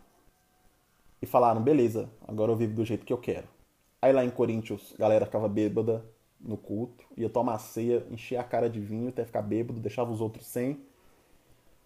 e 1.23 1.25
falaram: 1.25 1.63
beleza, 1.63 2.11
agora 2.29 2.53
eu 2.53 2.57
vivo 2.57 2.75
do 2.75 2.85
jeito 2.85 3.07
que 3.07 3.13
eu 3.13 3.17
quero. 3.17 3.49
Aí 4.03 4.13
lá 4.13 4.23
em 4.23 4.29
Coríntios, 4.29 4.93
a 4.97 4.99
galera 4.99 5.25
ficava 5.25 5.49
bêbada, 5.49 6.05
no 6.39 6.59
culto, 6.59 7.05
ia 7.17 7.31
tomar 7.31 7.59
ceia, 7.59 8.07
encher 8.11 8.37
a 8.37 8.45
cara 8.45 8.69
de 8.69 8.81
vinho 8.81 9.09
até 9.09 9.25
ficar 9.25 9.41
bêbado, 9.41 9.81
deixava 9.81 10.13
os 10.13 10.21
outros 10.21 10.47
sem. 10.47 10.79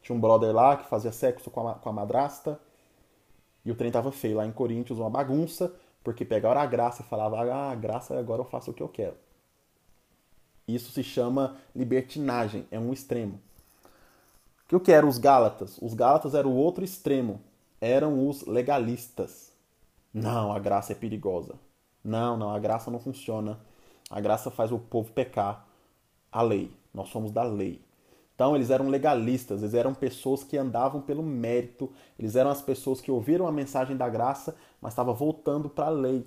Tinha 0.03 0.17
um 0.17 0.21
brother 0.21 0.53
lá 0.53 0.77
que 0.77 0.89
fazia 0.89 1.13
sexo 1.13 1.49
com 1.49 1.69
a, 1.69 1.75
com 1.75 1.89
a 1.89 1.93
madrasta. 1.93 2.61
E 3.65 3.71
o 3.71 3.77
trem 3.77 3.93
tava 3.93 4.11
feio 4.11 4.37
lá 4.37 4.45
em 4.45 4.53
Coríntios, 4.53 4.99
uma 4.99 5.09
bagunça, 5.09 5.73
porque 6.03 6.25
pegaram 6.25 6.61
a 6.61 6.67
graça 6.67 7.03
e 7.03 7.05
falavam, 7.05 7.39
ah, 7.39 7.71
a 7.71 7.75
graça 7.77 8.19
agora 8.19 8.43
eu 8.43 8.47
faço 8.47 8.73
o 8.73 8.75
que 8.75 8.83
eu 8.83 8.89
quero. 8.89 9.15
Isso 10.67 10.91
se 10.91 11.05
chama 11.05 11.57
libertinagem, 11.75 12.67
é 12.71 12.81
um 12.81 12.93
extremo. 12.93 13.41
O 14.73 14.81
que 14.81 14.93
eram 14.93 15.09
os 15.09 15.19
Gálatas? 15.19 15.79
Os 15.81 15.95
Gálatas 15.95 16.35
eram 16.35 16.53
o 16.53 16.57
outro 16.57 16.85
extremo, 16.85 17.41
eram 17.81 18.29
os 18.29 18.47
legalistas. 18.47 19.53
Não, 20.13 20.53
a 20.53 20.59
graça 20.59 20.93
é 20.93 20.95
perigosa. 20.95 21.55
Não, 22.03 22.37
não, 22.37 22.51
a 22.51 22.59
graça 22.59 22.91
não 22.91 23.01
funciona 23.01 23.59
a 24.11 24.21
graça 24.21 24.51
faz 24.51 24.71
o 24.73 24.79
povo 24.79 25.11
pecar 25.13 25.67
a 26.31 26.43
lei. 26.43 26.71
Nós 26.93 27.09
somos 27.09 27.33
da 27.33 27.43
lei. 27.43 27.81
Então 28.35 28.55
eles 28.55 28.71
eram 28.71 28.89
legalistas, 28.89 29.63
eles 29.63 29.75
eram 29.75 29.95
pessoas 29.95 30.43
que 30.43 30.57
andavam 30.57 31.01
pelo 31.01 31.23
mérito, 31.23 31.91
eles 32.19 32.35
eram 32.35 32.51
as 32.51 32.61
pessoas 32.61 33.01
que 33.01 33.11
ouviram 33.11 33.47
a 33.47 33.53
mensagem 33.53 33.97
da 33.97 34.09
graça, 34.09 34.57
mas 34.81 34.93
estavam 34.93 35.15
voltando 35.15 35.69
para 35.69 35.87
a 35.87 35.91
lei. 35.91 36.27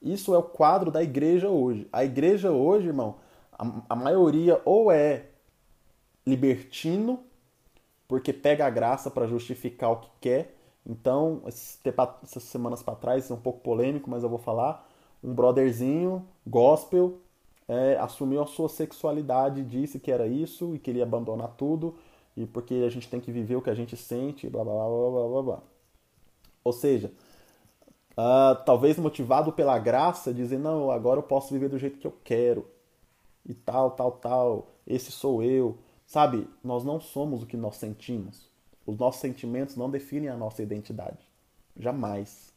Isso 0.00 0.34
é 0.34 0.38
o 0.38 0.42
quadro 0.42 0.90
da 0.90 1.02
igreja 1.02 1.48
hoje. 1.48 1.88
A 1.92 2.04
igreja 2.04 2.52
hoje, 2.52 2.86
irmão, 2.86 3.16
a, 3.52 3.66
a 3.88 3.96
maioria 3.96 4.60
ou 4.64 4.92
é 4.92 5.26
libertino, 6.26 7.20
porque 8.08 8.32
pega 8.32 8.66
a 8.66 8.70
graça 8.70 9.10
para 9.10 9.26
justificar 9.26 9.92
o 9.92 9.96
que 9.96 10.10
quer. 10.20 10.54
Então, 10.84 11.42
essas 11.46 12.42
semanas 12.44 12.82
para 12.82 12.94
trás, 12.94 13.30
é 13.30 13.34
um 13.34 13.40
pouco 13.40 13.60
polêmico, 13.60 14.10
mas 14.10 14.22
eu 14.22 14.28
vou 14.28 14.38
falar 14.38 14.88
um 15.22 15.34
brotherzinho 15.34 16.26
gospel 16.46 17.20
é, 17.68 17.96
assumiu 17.98 18.42
a 18.42 18.46
sua 18.46 18.68
sexualidade, 18.68 19.64
disse 19.64 19.98
que 19.98 20.10
era 20.10 20.26
isso 20.26 20.74
e 20.74 20.78
queria 20.78 21.02
abandonar 21.02 21.48
tudo, 21.56 21.96
e 22.36 22.46
porque 22.46 22.74
a 22.86 22.90
gente 22.90 23.08
tem 23.08 23.20
que 23.20 23.32
viver 23.32 23.56
o 23.56 23.62
que 23.62 23.70
a 23.70 23.74
gente 23.74 23.96
sente, 23.96 24.48
blá 24.48 24.62
blá 24.62 24.72
blá 24.74 25.10
blá 25.10 25.28
blá 25.28 25.42
blá. 25.42 25.62
Ou 26.64 26.72
seja, 26.72 27.12
uh, 28.12 28.62
talvez 28.64 28.98
motivado 28.98 29.52
pela 29.52 29.78
graça, 29.78 30.32
dizer, 30.32 30.58
não, 30.58 30.90
agora 30.90 31.18
eu 31.18 31.22
posso 31.22 31.52
viver 31.52 31.68
do 31.68 31.78
jeito 31.78 31.98
que 31.98 32.06
eu 32.06 32.14
quero, 32.24 32.66
e 33.44 33.54
tal, 33.54 33.92
tal, 33.92 34.12
tal, 34.12 34.68
esse 34.86 35.12
sou 35.12 35.42
eu. 35.42 35.78
Sabe, 36.06 36.48
nós 36.62 36.84
não 36.84 37.00
somos 37.00 37.42
o 37.42 37.46
que 37.46 37.56
nós 37.56 37.76
sentimos. 37.76 38.48
Os 38.86 38.96
nossos 38.96 39.20
sentimentos 39.20 39.74
não 39.76 39.90
definem 39.90 40.28
a 40.28 40.36
nossa 40.36 40.62
identidade. 40.62 41.18
Jamais. 41.76 42.52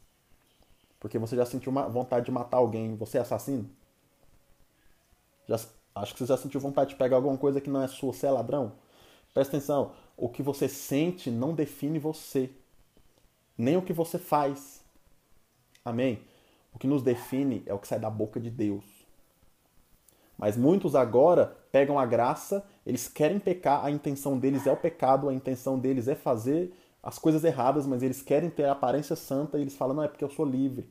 Porque 1.00 1.18
você 1.18 1.34
já 1.34 1.44
sentiu 1.44 1.72
uma 1.72 1.88
vontade 1.88 2.26
de 2.26 2.30
matar 2.30 2.58
alguém, 2.58 2.94
você 2.94 3.18
é 3.18 3.22
assassino? 3.22 3.68
Já, 5.48 5.58
acho 5.96 6.12
que 6.14 6.20
você 6.20 6.26
já 6.26 6.36
sentiu 6.36 6.60
vontade 6.60 6.90
de 6.90 6.96
pegar 6.96 7.16
alguma 7.16 7.36
coisa 7.36 7.60
que 7.60 7.68
não 7.68 7.82
é 7.82 7.88
sua, 7.88 8.12
você 8.12 8.26
é 8.26 8.30
ladrão? 8.30 8.72
Presta 9.34 9.56
atenção, 9.56 9.92
o 10.16 10.28
que 10.28 10.42
você 10.42 10.68
sente 10.68 11.30
não 11.30 11.54
define 11.54 11.98
você, 11.98 12.50
nem 13.58 13.76
o 13.76 13.82
que 13.82 13.92
você 13.92 14.18
faz. 14.18 14.84
Amém? 15.84 16.22
O 16.72 16.78
que 16.78 16.86
nos 16.86 17.02
define 17.02 17.62
é 17.66 17.74
o 17.74 17.78
que 17.78 17.88
sai 17.88 17.98
da 17.98 18.10
boca 18.10 18.38
de 18.38 18.50
Deus. 18.50 18.84
Mas 20.40 20.56
muitos 20.56 20.94
agora 20.94 21.54
pegam 21.70 21.98
a 21.98 22.06
graça, 22.06 22.64
eles 22.86 23.06
querem 23.06 23.38
pecar, 23.38 23.84
a 23.84 23.90
intenção 23.90 24.38
deles 24.38 24.66
é 24.66 24.72
o 24.72 24.76
pecado, 24.76 25.28
a 25.28 25.34
intenção 25.34 25.78
deles 25.78 26.08
é 26.08 26.14
fazer 26.14 26.72
as 27.02 27.18
coisas 27.18 27.44
erradas, 27.44 27.86
mas 27.86 28.02
eles 28.02 28.22
querem 28.22 28.48
ter 28.48 28.64
a 28.64 28.72
aparência 28.72 29.14
santa 29.14 29.58
e 29.58 29.60
eles 29.60 29.76
falam, 29.76 29.96
não, 29.96 30.02
é 30.02 30.08
porque 30.08 30.24
eu 30.24 30.30
sou 30.30 30.46
livre. 30.46 30.88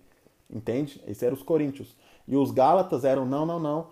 Entende? 0.47 1.02
Esses 1.08 1.24
eram 1.24 1.34
os 1.34 1.41
coríntios. 1.41 1.95
E 2.28 2.36
os 2.38 2.52
gálatas 2.52 3.04
eram, 3.04 3.26
não, 3.26 3.43
não, 3.43 3.60
não. 3.60 3.88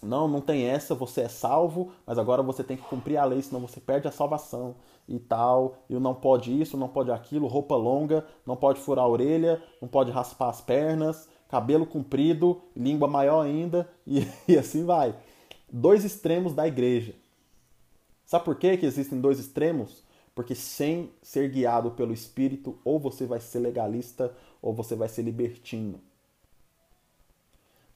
Não, 0.00 0.28
não 0.28 0.40
tem 0.40 0.64
essa, 0.64 0.94
você 0.94 1.22
é 1.22 1.28
salvo, 1.28 1.90
mas 2.06 2.16
agora 2.16 2.40
você 2.40 2.62
tem 2.62 2.76
que 2.76 2.84
cumprir 2.84 3.16
a 3.16 3.24
lei, 3.24 3.42
senão 3.42 3.60
você 3.60 3.80
perde 3.80 4.06
a 4.06 4.12
salvação 4.12 4.76
e 5.08 5.18
tal. 5.18 5.74
E 5.90 5.94
não 5.94 6.14
pode 6.14 6.60
isso, 6.60 6.76
não 6.76 6.88
pode 6.88 7.10
aquilo, 7.10 7.48
roupa 7.48 7.74
longa, 7.74 8.24
não 8.46 8.54
pode 8.54 8.80
furar 8.80 9.04
a 9.04 9.08
orelha, 9.08 9.60
não 9.80 9.88
pode 9.88 10.12
raspar 10.12 10.50
as 10.50 10.60
pernas, 10.60 11.28
cabelo 11.52 11.84
comprido, 11.84 12.62
língua 12.74 13.06
maior 13.06 13.42
ainda, 13.42 13.86
e, 14.06 14.26
e 14.48 14.56
assim 14.56 14.86
vai. 14.86 15.14
Dois 15.70 16.02
extremos 16.02 16.54
da 16.54 16.66
igreja. 16.66 17.14
Sabe 18.24 18.46
por 18.46 18.56
que, 18.56 18.78
que 18.78 18.86
existem 18.86 19.20
dois 19.20 19.38
extremos? 19.38 20.02
Porque 20.34 20.54
sem 20.54 21.10
ser 21.20 21.50
guiado 21.50 21.90
pelo 21.90 22.14
Espírito, 22.14 22.78
ou 22.82 22.98
você 22.98 23.26
vai 23.26 23.38
ser 23.38 23.58
legalista, 23.58 24.34
ou 24.62 24.72
você 24.72 24.96
vai 24.96 25.10
ser 25.10 25.20
libertino. 25.20 26.00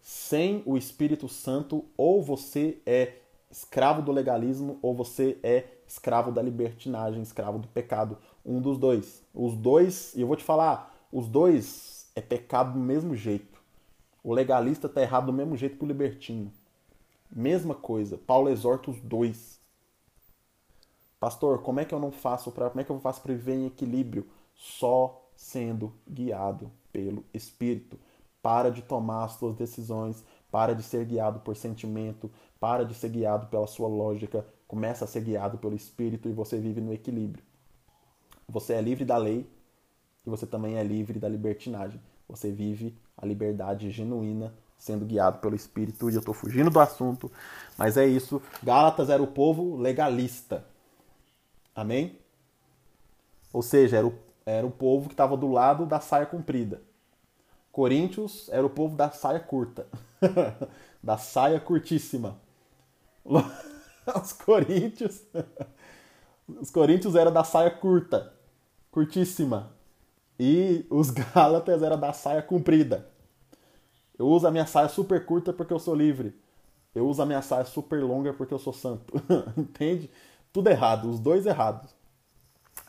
Sem 0.02 0.62
o 0.66 0.76
Espírito 0.76 1.26
Santo, 1.26 1.86
ou 1.96 2.22
você 2.22 2.76
é 2.84 3.14
escravo 3.50 4.02
do 4.02 4.12
legalismo, 4.12 4.78
ou 4.82 4.94
você 4.94 5.38
é 5.42 5.64
escravo 5.88 6.30
da 6.30 6.42
libertinagem, 6.42 7.22
escravo 7.22 7.58
do 7.58 7.68
pecado. 7.68 8.18
Um 8.44 8.60
dos 8.60 8.76
dois. 8.76 9.22
Os 9.32 9.54
dois, 9.54 10.14
e 10.14 10.20
eu 10.20 10.26
vou 10.26 10.36
te 10.36 10.44
falar, 10.44 10.94
os 11.10 11.26
dois 11.26 11.95
é 12.16 12.20
pecado 12.20 12.72
do 12.72 12.80
mesmo 12.80 13.14
jeito. 13.14 13.60
O 14.24 14.34
legalista 14.34 14.88
está 14.88 15.00
errado 15.00 15.26
do 15.26 15.32
mesmo 15.32 15.56
jeito 15.56 15.76
que 15.76 15.84
o 15.84 15.86
libertino. 15.86 16.52
Mesma 17.30 17.74
coisa. 17.74 18.18
Paulo 18.18 18.48
exorta 18.48 18.90
os 18.90 19.00
dois 19.00 19.60
Pastor, 21.18 21.62
como 21.62 21.80
é 21.80 21.84
que 21.84 21.94
eu 21.94 21.98
não 21.98 22.12
faço 22.12 22.52
para, 22.52 22.68
como 22.68 22.80
é 22.80 22.84
que 22.84 22.90
eu 22.90 23.00
faço 23.00 23.22
para 23.22 23.32
viver 23.32 23.54
em 23.54 23.66
equilíbrio? 23.66 24.26
Só 24.54 25.28
sendo 25.34 25.92
guiado 26.08 26.70
pelo 26.92 27.24
Espírito. 27.32 27.98
Para 28.42 28.70
de 28.70 28.82
tomar 28.82 29.24
as 29.24 29.32
suas 29.32 29.56
decisões, 29.56 30.22
para 30.52 30.74
de 30.74 30.82
ser 30.82 31.04
guiado 31.04 31.40
por 31.40 31.56
sentimento, 31.56 32.30
para 32.60 32.84
de 32.84 32.94
ser 32.94 33.08
guiado 33.08 33.48
pela 33.48 33.66
sua 33.66 33.88
lógica, 33.88 34.46
começa 34.68 35.04
a 35.04 35.08
ser 35.08 35.22
guiado 35.22 35.58
pelo 35.58 35.74
Espírito 35.74 36.28
e 36.28 36.32
você 36.32 36.58
vive 36.58 36.80
no 36.80 36.92
equilíbrio. 36.92 37.44
Você 38.48 38.74
é 38.74 38.80
livre 38.80 39.04
da 39.04 39.16
lei 39.16 39.50
e 40.26 40.30
você 40.30 40.46
também 40.46 40.76
é 40.76 40.82
livre 40.82 41.18
da 41.18 41.28
libertinagem. 41.28 42.00
você 42.28 42.50
vive 42.50 42.96
a 43.16 43.24
liberdade 43.24 43.90
genuína 43.90 44.52
sendo 44.76 45.04
guiado 45.04 45.38
pelo 45.38 45.54
Espírito. 45.54 46.10
E 46.10 46.14
eu 46.14 46.18
estou 46.18 46.34
fugindo 46.34 46.70
do 46.70 46.80
assunto, 46.80 47.30
mas 47.78 47.96
é 47.96 48.06
isso. 48.06 48.42
Gálatas 48.62 49.08
era 49.08 49.22
o 49.22 49.26
povo 49.26 49.76
legalista. 49.76 50.64
Amém? 51.74 52.18
Ou 53.52 53.62
seja, 53.62 53.98
era 53.98 54.06
o, 54.06 54.14
era 54.44 54.66
o 54.66 54.70
povo 54.70 55.08
que 55.08 55.14
estava 55.14 55.36
do 55.36 55.50
lado 55.50 55.86
da 55.86 56.00
saia 56.00 56.26
comprida. 56.26 56.82
Coríntios 57.70 58.48
era 58.50 58.64
o 58.66 58.70
povo 58.70 58.96
da 58.96 59.10
saia 59.10 59.40
curta, 59.40 59.86
da 61.02 61.18
saia 61.18 61.60
curtíssima. 61.60 62.38
Os 64.22 64.32
coríntios, 64.32 65.20
os 66.46 66.70
coríntios 66.70 67.16
era 67.16 67.28
da 67.28 67.42
saia 67.42 67.72
curta, 67.72 68.32
curtíssima, 68.88 69.75
e 70.38 70.86
os 70.90 71.10
gálatas 71.34 71.82
era 71.82 71.96
da 71.96 72.12
saia 72.12 72.42
comprida. 72.42 73.08
Eu 74.18 74.26
uso 74.26 74.46
a 74.46 74.50
minha 74.50 74.66
saia 74.66 74.88
super 74.88 75.24
curta 75.24 75.52
porque 75.52 75.72
eu 75.72 75.78
sou 75.78 75.94
livre. 75.94 76.34
Eu 76.94 77.06
uso 77.06 77.20
a 77.20 77.26
minha 77.26 77.42
saia 77.42 77.64
super 77.64 78.02
longa 78.02 78.32
porque 78.32 78.54
eu 78.54 78.58
sou 78.58 78.72
santo. 78.72 79.14
Entende? 79.56 80.10
Tudo 80.52 80.68
errado, 80.68 81.10
os 81.10 81.20
dois 81.20 81.44
errados. 81.44 81.94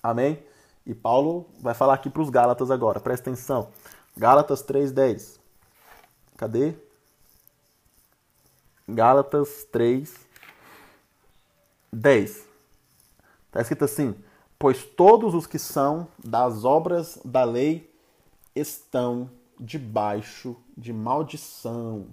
Amém? 0.02 0.42
E 0.86 0.96
Paulo 0.96 1.50
vai 1.60 1.74
falar 1.74 1.96
aqui 1.96 2.10
para 2.10 2.22
os 2.22 2.30
Gálatas 2.30 2.72
agora, 2.72 3.00
presta 3.00 3.30
atenção. 3.30 3.70
Gálatas 4.16 4.64
3:10. 4.64 5.38
Cadê? 6.38 6.76
Gálatas 8.88 9.66
3 9.70 10.16
10. 11.92 12.46
Está 13.48 13.62
escrito 13.62 13.84
assim: 13.86 14.16
Pois 14.60 14.84
todos 14.84 15.34
os 15.34 15.46
que 15.46 15.60
são 15.60 16.08
das 16.18 16.64
obras 16.66 17.20
da 17.24 17.44
lei 17.44 17.94
estão 18.56 19.30
debaixo 19.60 20.56
de 20.76 20.92
maldição. 20.92 22.08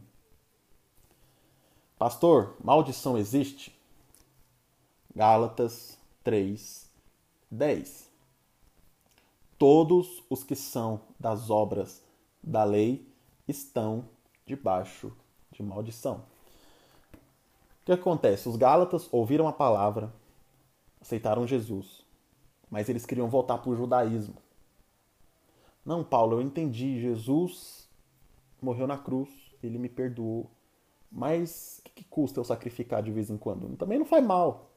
Pastor, 1.99 2.57
maldição 2.63 3.17
existe? 3.17 3.79
Gálatas 5.15 5.99
3, 6.23 6.91
10 7.51 8.15
todos 9.65 10.23
os 10.29 10.45
que 10.45 10.55
são 10.55 11.01
das 11.19 11.49
obras 11.49 12.03
da 12.43 12.65
lei 12.65 13.09
estão 13.49 14.05
debaixo 14.45 15.11
de 15.51 15.63
maldição. 15.63 16.17
O 17.81 17.87
que 17.87 17.93
acontece? 17.93 18.47
Os 18.47 18.57
Gálatas 18.57 19.09
ouviram 19.11 19.49
a 19.49 19.53
palavra, 19.55 20.13
aceitaram 21.01 21.47
Jesus, 21.47 22.04
mas 22.75 22.89
eles 22.89 23.07
queriam 23.07 23.29
voltar 23.29 23.59
para 23.59 23.71
o 23.71 23.77
judaísmo. 23.77 24.35
Não, 25.87 26.03
Paulo, 26.03 26.39
eu 26.39 26.43
entendi. 26.43 27.01
Jesus 27.01 27.89
morreu 28.61 28.85
na 28.85 28.99
cruz, 28.99 29.31
ele 29.63 29.79
me 29.79 29.89
perdoou. 29.89 30.51
Mas 31.09 31.79
o 31.79 31.83
que, 31.85 31.93
que, 31.93 32.05
custa 32.05 32.41
eu 32.41 32.45
sacrificar 32.45 33.01
de 33.01 33.13
vez 33.13 33.31
em 33.31 33.37
quando? 33.37 33.77
Também 33.77 33.97
não 33.97 34.05
faz 34.05 34.27
mal. 34.27 34.73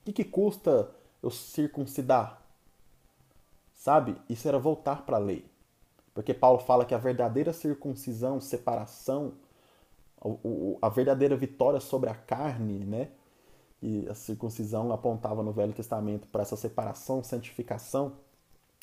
O 0.00 0.04
que, 0.06 0.14
que 0.14 0.24
custa 0.24 0.90
eu 1.22 1.30
circuncidar? 1.30 2.42
Sabe? 3.74 4.16
Isso 4.26 4.48
era 4.48 4.58
voltar 4.58 5.04
para 5.04 5.18
a 5.18 5.20
lei. 5.20 5.44
Porque 6.14 6.32
Paulo 6.32 6.60
fala 6.60 6.86
que 6.86 6.94
a 6.94 6.98
verdadeira 6.98 7.52
circuncisão, 7.52 8.40
separação, 8.40 9.34
a 10.80 10.88
verdadeira 10.88 11.36
vitória 11.36 11.78
sobre 11.78 12.08
a 12.08 12.14
carne, 12.14 12.86
né? 12.86 13.10
E 13.86 14.08
a 14.08 14.14
circuncisão 14.14 14.90
apontava 14.90 15.42
no 15.42 15.52
Velho 15.52 15.74
Testamento 15.74 16.26
para 16.28 16.40
essa 16.40 16.56
separação, 16.56 17.22
santificação. 17.22 18.14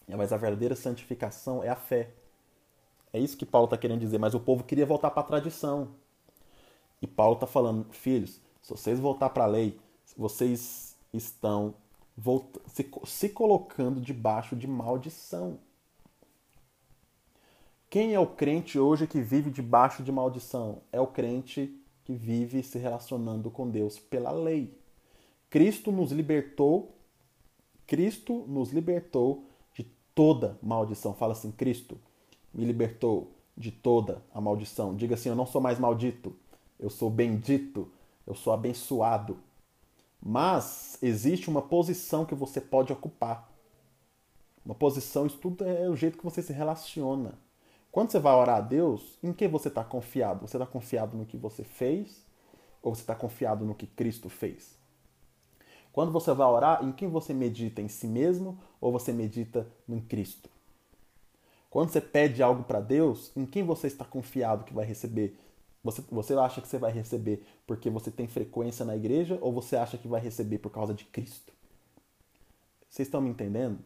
Mas 0.07 0.31
a 0.31 0.37
verdadeira 0.37 0.75
santificação 0.75 1.63
é 1.63 1.69
a 1.69 1.75
fé. 1.75 2.11
É 3.11 3.19
isso 3.19 3.35
que 3.35 3.43
Paulo 3.43 3.65
está 3.65 3.79
querendo 3.79 4.01
dizer. 4.01 4.19
Mas 4.19 4.35
o 4.35 4.39
povo 4.39 4.63
queria 4.63 4.85
voltar 4.85 5.09
para 5.09 5.21
a 5.21 5.25
tradição. 5.25 5.87
E 7.01 7.07
Paulo 7.07 7.33
está 7.33 7.47
falando, 7.47 7.91
filhos, 7.91 8.39
se 8.61 8.69
vocês 8.69 8.99
voltar 8.99 9.31
para 9.31 9.45
a 9.45 9.47
lei, 9.47 9.79
vocês 10.15 10.95
estão 11.11 11.73
se, 12.67 12.87
se 13.05 13.29
colocando 13.29 13.99
debaixo 13.99 14.55
de 14.55 14.67
maldição. 14.67 15.57
Quem 17.89 18.13
é 18.13 18.19
o 18.19 18.27
crente 18.27 18.77
hoje 18.77 19.07
que 19.07 19.19
vive 19.19 19.49
debaixo 19.49 20.03
de 20.03 20.11
maldição? 20.11 20.83
É 20.91 21.01
o 21.01 21.07
crente 21.07 21.75
que 22.03 22.13
vive 22.13 22.61
se 22.61 22.77
relacionando 22.77 23.49
com 23.49 23.67
Deus 23.67 23.97
pela 23.97 24.29
lei. 24.29 24.79
Cristo 25.51 25.91
nos 25.91 26.13
libertou, 26.13 26.95
Cristo 27.85 28.45
nos 28.47 28.71
libertou 28.71 29.43
de 29.75 29.83
toda 30.15 30.57
maldição. 30.63 31.13
Fala 31.13 31.33
assim, 31.33 31.51
Cristo 31.51 31.99
me 32.53 32.63
libertou 32.63 33.33
de 33.57 33.69
toda 33.69 34.23
a 34.33 34.39
maldição. 34.39 34.95
Diga 34.95 35.15
assim, 35.15 35.27
eu 35.27 35.35
não 35.35 35.45
sou 35.45 35.59
mais 35.59 35.77
maldito, 35.77 36.33
eu 36.79 36.89
sou 36.89 37.09
bendito, 37.09 37.91
eu 38.25 38.33
sou 38.33 38.53
abençoado. 38.53 39.39
Mas 40.23 40.97
existe 41.01 41.49
uma 41.49 41.61
posição 41.61 42.25
que 42.25 42.33
você 42.33 42.61
pode 42.61 42.93
ocupar. 42.93 43.51
Uma 44.65 44.73
posição, 44.73 45.25
isso 45.25 45.37
tudo 45.37 45.65
é 45.65 45.89
o 45.89 45.97
jeito 45.97 46.17
que 46.17 46.23
você 46.23 46.41
se 46.41 46.53
relaciona. 46.53 47.37
Quando 47.91 48.09
você 48.09 48.19
vai 48.19 48.33
orar 48.33 48.59
a 48.59 48.61
Deus, 48.61 49.19
em 49.21 49.33
que 49.33 49.49
você 49.49 49.67
está 49.67 49.83
confiado? 49.83 50.47
Você 50.47 50.55
está 50.55 50.65
confiado 50.65 51.17
no 51.17 51.25
que 51.25 51.35
você 51.35 51.65
fez? 51.65 52.25
Ou 52.81 52.95
você 52.95 53.01
está 53.01 53.15
confiado 53.15 53.65
no 53.65 53.75
que 53.75 53.85
Cristo 53.85 54.29
fez? 54.29 54.79
Quando 55.91 56.11
você 56.11 56.33
vai 56.33 56.47
orar, 56.47 56.83
em 56.83 56.91
quem 56.91 57.09
você 57.09 57.33
medita? 57.33 57.81
Em 57.81 57.87
si 57.87 58.07
mesmo 58.07 58.57
ou 58.79 58.91
você 58.91 59.11
medita 59.11 59.67
em 59.87 59.99
Cristo? 59.99 60.49
Quando 61.69 61.89
você 61.89 62.01
pede 62.01 62.43
algo 62.43 62.63
para 62.63 62.79
Deus, 62.79 63.31
em 63.35 63.45
quem 63.45 63.63
você 63.63 63.87
está 63.87 64.03
confiado 64.03 64.65
que 64.65 64.73
vai 64.73 64.85
receber? 64.85 65.37
Você, 65.83 66.03
você 66.11 66.33
acha 66.33 66.61
que 66.61 66.67
você 66.67 66.77
vai 66.77 66.91
receber 66.91 67.43
porque 67.65 67.89
você 67.89 68.11
tem 68.11 68.27
frequência 68.27 68.85
na 68.85 68.95
igreja 68.95 69.37
ou 69.41 69.51
você 69.51 69.75
acha 69.75 69.97
que 69.97 70.07
vai 70.07 70.21
receber 70.21 70.59
por 70.59 70.69
causa 70.69 70.93
de 70.93 71.05
Cristo? 71.05 71.51
Vocês 72.89 73.07
estão 73.07 73.21
me 73.21 73.29
entendendo? 73.29 73.79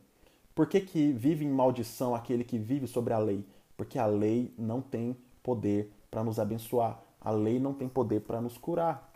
Por 0.54 0.68
que, 0.68 0.82
que 0.82 1.12
vive 1.12 1.46
em 1.46 1.50
maldição 1.50 2.16
aquele 2.16 2.44
que 2.44 2.58
vive 2.58 2.88
sobre 2.88 3.14
a 3.14 3.18
lei? 3.20 3.46
Porque 3.78 4.00
a 4.00 4.06
lei 4.06 4.54
não 4.58 4.82
tem 4.82 5.16
poder 5.44 5.92
para 6.10 6.24
nos 6.24 6.40
abençoar. 6.40 7.00
A 7.22 7.30
lei 7.30 7.60
não 7.60 7.74
tem 7.74 7.88
poder 7.88 8.22
para 8.22 8.42
nos 8.42 8.58
curar. 8.58 9.14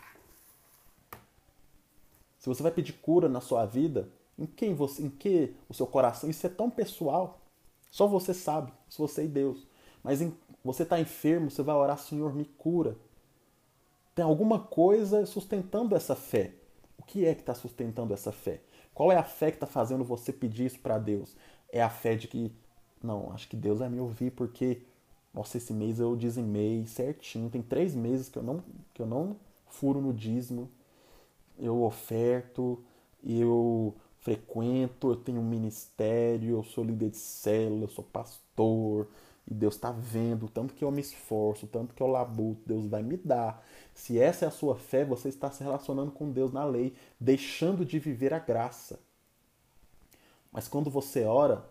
Se 2.40 2.48
você 2.48 2.64
vai 2.64 2.72
pedir 2.72 2.94
cura 2.94 3.30
na 3.30 3.42
sua 3.42 3.66
vida, 3.66 4.10
em 4.38 4.46
quem 4.46 4.74
você, 4.74 5.04
em 5.04 5.10
que 5.10 5.54
o 5.68 5.74
seu 5.74 5.86
coração, 5.86 6.30
isso 6.30 6.48
é 6.48 6.50
tão 6.50 6.70
pessoal. 6.70 7.42
Só 7.92 8.08
você 8.08 8.34
sabe, 8.34 8.72
se 8.90 8.98
você 8.98 9.26
e 9.26 9.28
Deus. 9.28 9.68
Mas 10.02 10.22
em 10.22 10.34
você 10.64 10.84
está 10.84 11.00
enfermo, 11.00 11.52
você 11.52 11.62
vai 11.62 11.76
orar, 11.76 11.98
Senhor, 11.98 12.34
me 12.34 12.46
cura. 12.46 12.98
Tem 14.16 14.24
alguma 14.24 14.60
coisa 14.60 15.26
sustentando 15.26 15.96
essa 15.96 16.16
fé. 16.16 16.54
O 16.98 17.04
que 17.04 17.26
é 17.26 17.34
que 17.34 17.42
está 17.42 17.54
sustentando 17.54 18.14
essa 18.14 18.32
fé? 18.32 18.62
Qual 18.94 19.12
é 19.12 19.18
a 19.18 19.24
fé 19.24 19.52
que 19.52 19.58
está 19.58 19.68
fazendo 19.68 20.04
você 20.04 20.32
pedir 20.32 20.66
isso 20.66 20.80
para 20.80 20.98
Deus? 20.98 21.36
É 21.72 21.82
a 21.82 21.90
fé 21.90 22.16
de 22.16 22.28
que, 22.28 22.52
não, 23.02 23.32
acho 23.34 23.48
que 23.48 23.56
Deus 23.56 23.80
vai 23.80 23.90
me 23.90 24.00
ouvir 24.00 24.32
porque, 24.32 24.82
nossa, 25.34 25.58
esse 25.58 25.74
mês 25.74 26.00
eu 26.00 26.16
dizimei 26.16 26.86
certinho. 26.86 27.50
Tem 27.50 27.62
três 27.62 27.96
meses 27.96 28.30
que 28.30 28.38
eu 28.38 28.44
não, 28.44 28.64
que 28.94 29.02
eu 29.02 29.06
não 29.06 29.38
furo 29.68 30.02
no 30.02 30.14
dízimo. 30.14 30.70
Eu 31.60 31.84
oferto, 31.84 32.84
eu 33.24 33.96
frequento, 34.20 35.12
eu 35.12 35.16
tenho 35.16 35.40
um 35.40 35.48
ministério, 35.48 36.58
eu 36.58 36.64
sou 36.64 36.84
líder 36.84 37.10
de 37.10 37.18
célula, 37.18 37.84
eu 37.84 37.90
sou 37.90 38.04
pastor, 38.04 39.08
e 39.50 39.54
Deus 39.54 39.76
está 39.76 39.92
vendo 39.92 40.48
tanto 40.48 40.74
que 40.74 40.84
eu 40.84 40.92
me 40.92 41.02
esforço, 41.02 41.66
tanto 41.68 41.96
que 41.96 42.02
eu 42.02 42.08
labuto, 42.08 42.62
Deus 42.68 42.86
vai 42.86 43.02
me 43.02 43.18
dar. 43.18 43.66
Se 43.94 44.20
essa 44.20 44.46
é 44.46 44.48
a 44.48 44.52
sua 44.52 44.76
fé, 44.76 45.04
você 45.04 45.30
está 45.30 45.50
se 45.50 45.64
relacionando 45.64 46.12
com 46.12 46.32
Deus 46.32 46.52
na 46.54 46.64
lei, 46.64 46.94
deixando 47.20 47.84
de 47.84 47.98
viver 47.98 48.34
a 48.34 48.40
graça. 48.40 49.00
Mas 50.52 50.68
quando 50.68 50.90
você 50.90 51.24
ora, 51.26 51.68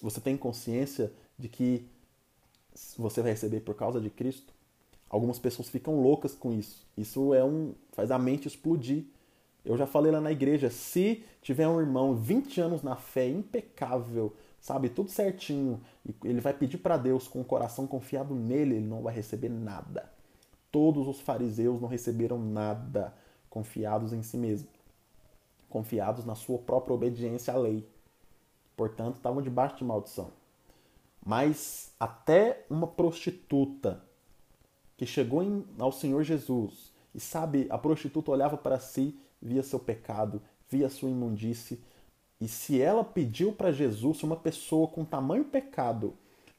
você 0.00 0.20
tem 0.20 0.36
consciência 0.36 1.12
de 1.38 1.48
que 1.48 1.86
você 2.96 3.22
vai 3.22 3.32
receber 3.32 3.60
por 3.60 3.74
causa 3.74 4.00
de 4.00 4.10
Cristo? 4.10 4.52
Algumas 5.10 5.40
pessoas 5.40 5.68
ficam 5.68 6.00
loucas 6.00 6.36
com 6.36 6.52
isso. 6.52 6.86
Isso 6.96 7.34
é 7.34 7.44
um 7.44 7.74
faz 7.90 8.12
a 8.12 8.18
mente 8.18 8.46
explodir. 8.46 9.04
Eu 9.64 9.76
já 9.76 9.84
falei 9.84 10.12
lá 10.12 10.20
na 10.20 10.30
igreja, 10.30 10.70
se 10.70 11.24
tiver 11.42 11.68
um 11.68 11.80
irmão 11.80 12.14
20 12.14 12.60
anos 12.60 12.82
na 12.82 12.94
fé 12.94 13.28
impecável, 13.28 14.32
sabe? 14.60 14.88
Tudo 14.88 15.10
certinho. 15.10 15.80
E 16.06 16.14
ele 16.24 16.40
vai 16.40 16.54
pedir 16.54 16.78
para 16.78 16.96
Deus 16.96 17.26
com 17.26 17.40
o 17.40 17.44
coração 17.44 17.88
confiado 17.88 18.34
nele, 18.36 18.76
ele 18.76 18.86
não 18.86 19.02
vai 19.02 19.12
receber 19.12 19.48
nada. 19.48 20.08
Todos 20.70 21.08
os 21.08 21.20
fariseus 21.20 21.80
não 21.80 21.88
receberam 21.88 22.38
nada 22.38 23.12
confiados 23.50 24.12
em 24.12 24.22
si 24.22 24.36
mesmo, 24.36 24.68
confiados 25.68 26.24
na 26.24 26.36
sua 26.36 26.58
própria 26.58 26.94
obediência 26.94 27.52
à 27.52 27.56
lei. 27.58 27.84
Portanto, 28.76 29.16
estavam 29.16 29.42
debaixo 29.42 29.76
de 29.78 29.84
maldição. 29.84 30.30
Mas 31.26 31.92
até 31.98 32.64
uma 32.70 32.86
prostituta 32.86 34.00
que 35.00 35.06
chegou 35.06 35.42
em, 35.42 35.64
ao 35.78 35.90
Senhor 35.90 36.22
Jesus 36.22 36.92
e 37.14 37.18
sabe, 37.18 37.66
a 37.70 37.78
prostituta 37.78 38.30
olhava 38.30 38.58
para 38.58 38.78
si, 38.78 39.18
via 39.40 39.62
seu 39.62 39.78
pecado, 39.78 40.42
via 40.68 40.90
sua 40.90 41.08
imundície 41.08 41.80
e 42.38 42.46
se 42.46 42.78
ela 42.78 43.02
pediu 43.02 43.50
para 43.50 43.72
Jesus, 43.72 44.22
uma 44.22 44.36
pessoa 44.36 44.86
com 44.88 45.02
tamanho 45.02 45.44
pecado 45.44 46.12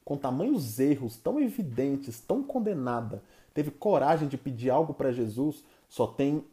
com 0.03 0.17
tamanhos 0.17 0.79
erros 0.79 1.15
tão 1.17 1.39
evidentes, 1.39 2.19
tão 2.19 2.41
condenada, 2.41 3.23
teve 3.53 3.69
coragem 3.69 4.27
de 4.27 4.39
pedir 4.39 4.71
algo 4.71 4.91
para 4.95 5.11
Jesus, 5.11 5.63
só 5.87 6.07
tem 6.07 6.43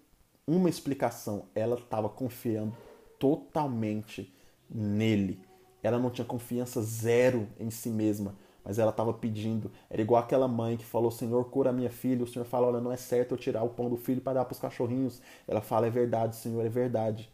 uma 0.47 0.69
explicação. 0.69 1.47
Ela 1.55 1.77
estava 1.77 2.11
confiando 2.11 2.77
totalmente 3.19 4.31
nele. 4.71 5.41
Ela 5.83 5.99
não 5.99 6.11
tinha 6.11 6.27
confiança 6.27 6.83
zero 6.83 7.49
em 7.59 7.71
si 7.71 7.89
mesma, 7.89 8.37
mas 8.69 8.79
ela 8.79 8.91
estava 8.91 9.15
pedindo. 9.15 9.73
Era 9.89 10.03
igual 10.03 10.23
aquela 10.23 10.47
mãe 10.47 10.77
que 10.77 10.85
falou: 10.85 11.11
Senhor, 11.11 11.43
cura 11.47 11.73
minha 11.73 11.89
filha. 11.89 12.23
O 12.23 12.27
Senhor 12.27 12.45
fala: 12.45 12.67
Olha, 12.67 12.83
não 12.83 12.93
é 12.93 12.99
certo 12.99 13.33
eu 13.33 13.39
tirar 13.39 13.63
o 13.63 13.71
pão 13.71 13.89
do 13.89 13.97
filho 13.97 14.21
para 14.21 14.35
dar 14.35 14.45
para 14.45 14.53
os 14.53 14.59
cachorrinhos. 14.59 15.23
Ela 15.47 15.63
fala: 15.63 15.87
É 15.87 15.91
verdade, 15.91 16.37
Senhor, 16.37 16.63
é 16.67 16.69
verdade. 16.69 17.33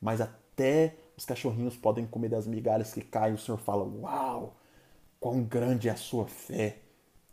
Mas 0.00 0.20
até 0.20 0.94
os 1.16 1.24
cachorrinhos 1.24 1.76
podem 1.76 2.06
comer 2.06 2.28
das 2.28 2.46
migalhas 2.46 2.94
que 2.94 3.00
caem. 3.00 3.34
O 3.34 3.38
Senhor 3.38 3.58
fala: 3.58 3.82
Uau, 3.82 4.56
quão 5.18 5.42
grande 5.42 5.88
é 5.88 5.90
a 5.90 5.96
sua 5.96 6.24
fé. 6.28 6.78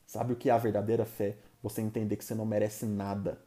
Sabe 0.08 0.34
o 0.34 0.36
que 0.36 0.50
é 0.50 0.52
a 0.52 0.58
verdadeira 0.58 1.06
fé? 1.06 1.38
Você 1.62 1.80
entender 1.80 2.16
que 2.16 2.26
você 2.26 2.34
não 2.34 2.48
merece 2.48 2.88
nada, 2.88 3.40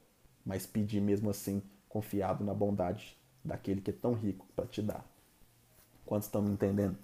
mas 0.45 0.67
pedir 0.67 1.01
mesmo 1.01 1.31
assim, 1.31 1.61
confiado 1.89 2.45
na 2.45 2.55
bondade 2.55 3.19
daquele 3.45 3.81
que 3.81 3.91
é 3.91 3.93
tão 3.93 4.15
rico 4.15 4.47
para 4.55 4.67
te 4.67 4.81
dar. 4.81 5.05
Quantos 6.05 6.29
estão 6.29 6.43
me 6.43 6.51
entendendo? 6.51 6.97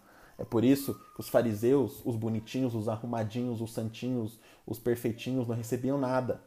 É 0.42 0.44
por 0.44 0.64
isso 0.64 0.92
que 1.14 1.20
os 1.20 1.28
fariseus, 1.28 2.04
os 2.04 2.16
bonitinhos, 2.16 2.74
os 2.74 2.88
arrumadinhos, 2.88 3.60
os 3.60 3.72
santinhos, 3.72 4.40
os 4.66 4.76
perfeitinhos 4.76 5.46
não 5.46 5.54
recebiam 5.54 5.96
nada, 5.96 6.42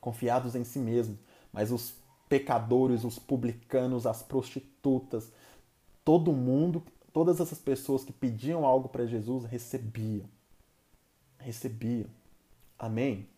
confiados 0.00 0.54
em 0.54 0.62
si 0.62 0.78
mesmos. 0.78 1.18
Mas 1.52 1.72
os 1.72 1.96
pecadores, 2.28 3.02
os 3.02 3.18
publicanos, 3.18 4.06
as 4.06 4.22
prostitutas, 4.22 5.32
todo 6.04 6.32
mundo, 6.32 6.80
todas 7.12 7.40
essas 7.40 7.58
pessoas 7.58 8.04
que 8.04 8.12
pediam 8.12 8.64
algo 8.64 8.88
para 8.88 9.04
Jesus 9.04 9.44
recebiam. 9.46 10.28
Recebiam. 11.36 12.06
Amém? 12.78 13.28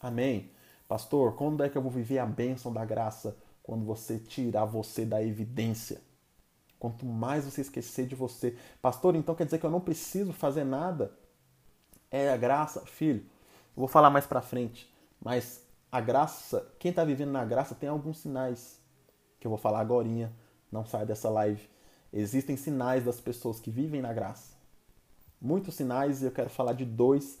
Amém? 0.00 0.50
Pastor, 0.88 1.36
quando 1.36 1.62
é 1.62 1.68
que 1.68 1.78
eu 1.78 1.82
vou 1.82 1.92
viver 1.92 2.18
a 2.18 2.26
bênção 2.26 2.72
da 2.72 2.84
graça? 2.84 3.36
Quando 3.62 3.84
você 3.84 4.18
tirar 4.18 4.64
você 4.64 5.06
da 5.06 5.22
evidência. 5.22 6.00
Quanto 6.84 7.06
mais 7.06 7.46
você 7.46 7.62
esquecer 7.62 8.06
de 8.06 8.14
você. 8.14 8.58
Pastor, 8.82 9.16
então 9.16 9.34
quer 9.34 9.46
dizer 9.46 9.58
que 9.58 9.64
eu 9.64 9.70
não 9.70 9.80
preciso 9.80 10.34
fazer 10.34 10.64
nada? 10.64 11.16
É 12.10 12.28
a 12.28 12.36
graça, 12.36 12.82
filho. 12.84 13.20
Eu 13.20 13.80
vou 13.80 13.88
falar 13.88 14.10
mais 14.10 14.26
pra 14.26 14.42
frente. 14.42 14.94
Mas 15.18 15.64
a 15.90 15.98
graça, 15.98 16.70
quem 16.78 16.90
está 16.90 17.02
vivendo 17.02 17.30
na 17.30 17.42
graça 17.42 17.74
tem 17.74 17.88
alguns 17.88 18.18
sinais 18.18 18.78
que 19.40 19.46
eu 19.46 19.48
vou 19.48 19.56
falar 19.56 19.80
agora. 19.80 20.30
Não 20.70 20.84
sai 20.84 21.06
dessa 21.06 21.30
live. 21.30 21.66
Existem 22.12 22.54
sinais 22.54 23.02
das 23.02 23.18
pessoas 23.18 23.60
que 23.60 23.70
vivem 23.70 24.02
na 24.02 24.12
graça. 24.12 24.52
Muitos 25.40 25.76
sinais 25.76 26.20
e 26.20 26.26
eu 26.26 26.32
quero 26.32 26.50
falar 26.50 26.74
de 26.74 26.84
dois. 26.84 27.38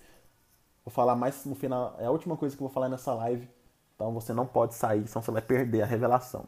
Vou 0.82 0.90
falar 0.90 1.16
mais 1.16 1.44
no 1.44 1.54
final. 1.54 1.96
É 1.98 2.06
a 2.06 2.10
última 2.10 2.34
coisa 2.34 2.56
que 2.56 2.62
eu 2.62 2.66
vou 2.66 2.72
falar 2.72 2.88
nessa 2.88 3.12
live. 3.12 3.46
Então 3.94 4.10
você 4.14 4.32
não 4.32 4.46
pode 4.46 4.72
sair, 4.72 5.06
senão 5.06 5.22
você 5.22 5.30
vai 5.30 5.42
perder 5.42 5.82
a 5.82 5.86
revelação. 5.86 6.46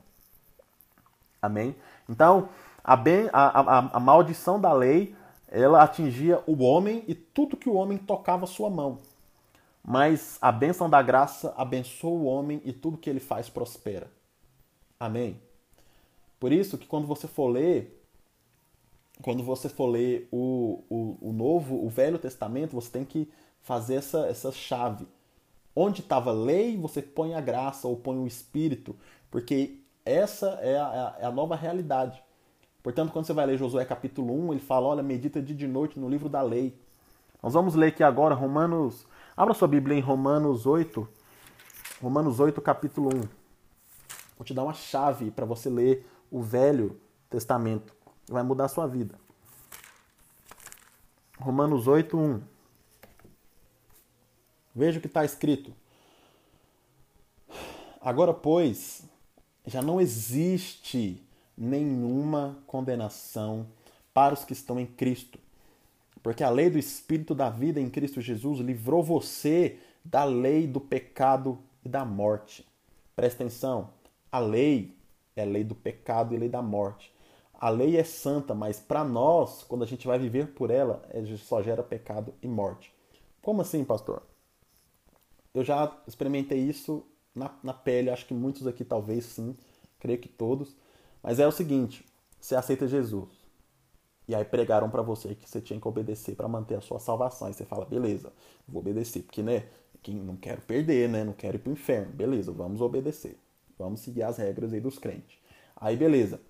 Amém? 1.43 1.77
Então, 2.09 2.49
a, 2.87 2.95
ben, 2.95 3.29
a, 3.33 3.61
a, 3.61 3.79
a 3.97 4.01
maldição 4.01 4.61
da 4.61 4.73
lei, 4.73 5.13
ela 5.49 5.83
atingia 5.83 6.41
o 6.47 6.63
homem 6.63 7.03
e 7.09 7.17
tudo 7.17 7.57
que 7.57 7.69
o 7.69 7.75
homem 7.75 7.99
tocava 7.99 8.47
sua 8.47 8.71
mão. 8.71 9.01
Mas 9.83 10.39
a 10.41 10.53
bênção 10.53 10.89
da 10.89 11.03
graça 11.03 11.53
abençoa 11.57 12.13
o 12.13 12.27
homem 12.27 12.63
e 12.65 12.73
tudo 12.73 12.97
que 12.97 13.11
ele 13.11 13.19
faz 13.19 13.49
prospera. 13.49 14.09
Amém? 15.01 15.37
Por 16.39 16.53
isso 16.53 16.79
que 16.79 16.87
quando 16.87 17.09
você 17.09 17.27
for 17.27 17.49
ler, 17.49 18.01
quando 19.21 19.43
você 19.43 19.69
for 19.69 19.87
ler 19.87 20.29
o, 20.31 20.85
o, 20.89 21.19
o 21.21 21.33
Novo, 21.33 21.85
o 21.85 21.89
Velho 21.89 22.21
Testamento, 22.21 22.77
você 22.77 22.91
tem 22.91 23.05
que 23.05 23.29
fazer 23.63 23.97
essa, 23.97 24.29
essa 24.29 24.53
chave. 24.53 25.09
Onde 25.75 26.03
estava 26.03 26.31
lei, 26.31 26.77
você 26.77 27.03
põe 27.03 27.35
a 27.35 27.41
graça 27.41 27.89
ou 27.89 27.97
põe 27.97 28.17
o 28.17 28.29
Espírito, 28.29 28.95
porque 29.29 29.81
essa 30.05 30.51
é 30.63 30.79
a, 30.79 31.17
é 31.19 31.27
a 31.27 31.33
nova 31.33 31.57
realidade. 31.57 32.25
Portanto, 32.87 33.11
quando 33.11 33.27
você 33.27 33.33
vai 33.33 33.45
ler 33.47 33.59
Josué 33.59 33.85
capítulo 33.85 34.33
1, 34.47 34.53
ele 34.53 34.61
fala: 34.61 34.87
olha, 34.87 35.03
medita 35.03 35.43
dia 35.43 35.57
de 35.57 35.67
noite 35.67 35.99
no 35.99 36.09
livro 36.09 36.29
da 36.29 36.41
lei. 36.41 36.73
Nós 37.43 37.53
vamos 37.53 37.75
ler 37.75 37.89
aqui 37.89 38.05
agora 38.05 38.33
Romanos. 38.33 39.09
Abra 39.37 39.55
sua 39.55 39.67
Bíblia 39.67 39.99
em 39.99 40.01
Romanos 40.01 40.67
8. 40.67 41.09
Romanos 42.01 42.39
8, 42.39 42.63
capítulo 42.63 43.09
1. 43.09 43.21
Vou 44.39 44.45
te 44.45 44.55
dar 44.55 44.63
uma 44.63 44.73
chave 44.73 45.33
para 45.33 45.45
você 45.45 45.69
ler 45.69 46.07
o 46.31 46.41
Velho 46.41 46.97
Testamento. 47.29 47.93
Vai 48.29 48.45
mudar 48.45 48.67
a 48.67 48.69
sua 48.69 48.87
vida. 48.87 49.19
Romanos 51.41 51.89
8, 51.89 52.17
1. 52.17 52.41
Veja 54.73 54.99
o 54.99 55.01
que 55.01 55.09
está 55.09 55.25
escrito. 55.25 55.75
Agora, 58.01 58.33
pois, 58.33 59.03
já 59.67 59.83
não 59.83 60.01
existe 60.01 61.26
nenhuma 61.57 62.59
condenação 62.67 63.67
para 64.13 64.35
os 64.35 64.45
que 64.45 64.53
estão 64.53 64.79
em 64.79 64.87
Cristo. 64.87 65.39
Porque 66.23 66.43
a 66.43 66.51
lei 66.51 66.69
do 66.69 66.79
Espírito 66.79 67.35
da 67.35 67.49
vida 67.49 67.81
em 67.81 67.89
Cristo 67.89 68.21
Jesus 68.21 68.61
livrou 68.61 69.03
você 69.03 69.79
da 70.05 70.25
lei 70.25 70.67
do 70.67 70.81
pecado 70.81 71.59
e 71.85 71.89
da 71.89 72.05
morte. 72.05 72.67
Presta 73.15 73.43
atenção, 73.43 73.91
a 74.31 74.39
lei 74.39 74.97
é 75.35 75.45
lei 75.45 75.65
do 75.65 75.75
pecado 75.75 76.35
e 76.35 76.39
lei 76.39 76.49
da 76.49 76.63
morte. 76.63 77.15
A 77.55 77.71
lei 77.71 77.97
é 77.97 78.05
santa, 78.05 78.55
mas 78.55 78.79
para 78.79 79.03
nós, 79.03 79.63
quando 79.63 79.83
a 79.83 79.87
gente 79.87 80.07
vai 80.07 80.19
viver 80.19 80.49
por 80.49 80.71
ela, 80.71 81.03
só 81.39 81.63
gera 81.63 81.83
pecado 81.83 82.35
e 82.43 82.49
morte. 82.49 82.93
Como 83.41 83.63
assim, 83.63 83.85
pastor? 83.85 84.23
Eu 85.55 85.65
já 85.65 85.97
experimentei 86.07 86.59
isso 86.59 87.07
na, 87.35 87.55
na 87.63 87.73
pele, 87.73 88.11
acho 88.11 88.27
que 88.27 88.35
muitos 88.35 88.67
aqui 88.67 88.85
talvez 88.85 89.25
sim, 89.25 89.57
creio 89.99 90.19
que 90.19 90.29
todos. 90.29 90.77
Mas 91.27 91.41
é 91.41 91.47
o 91.47 91.51
seguinte: 91.51 92.07
você 92.41 92.55
aceita 92.55 92.87
Jesus. 92.87 93.29
E 94.29 94.35
aí 94.35 94.45
pregaram 94.45 94.89
para 94.89 95.03
você 95.03 95.35
que 95.35 95.49
você 95.49 95.61
tinha 95.61 95.81
que 95.81 95.89
obedecer 95.89 96.37
para 96.37 96.49
manter 96.49 96.77
a 96.77 96.81
sua 96.81 97.01
salvação. 97.01 97.51
E 97.51 97.55
você 97.55 97.65
fala, 97.65 97.85
beleza, 97.85 98.33
vou 98.67 98.81
obedecer, 98.81 99.23
porque 99.23 99.43
né, 99.43 99.69
não 100.09 100.37
quero 100.37 100.63
perder, 100.63 101.09
né? 101.09 101.25
Não 101.25 101.33
quero 101.33 101.57
ir 101.57 101.59
pro 101.59 101.73
inferno. 101.73 102.13
Beleza, 102.13 102.53
vamos 102.53 102.81
obedecer. 102.81 103.39
Vamos 103.79 104.01
seguir 104.01 104.23
as 104.23 104.39
regras 104.39 104.73
aí 104.73 104.81
dos 104.81 104.99
crentes. 104.99 105.39
Aí 105.77 105.97
beleza. 105.97 106.41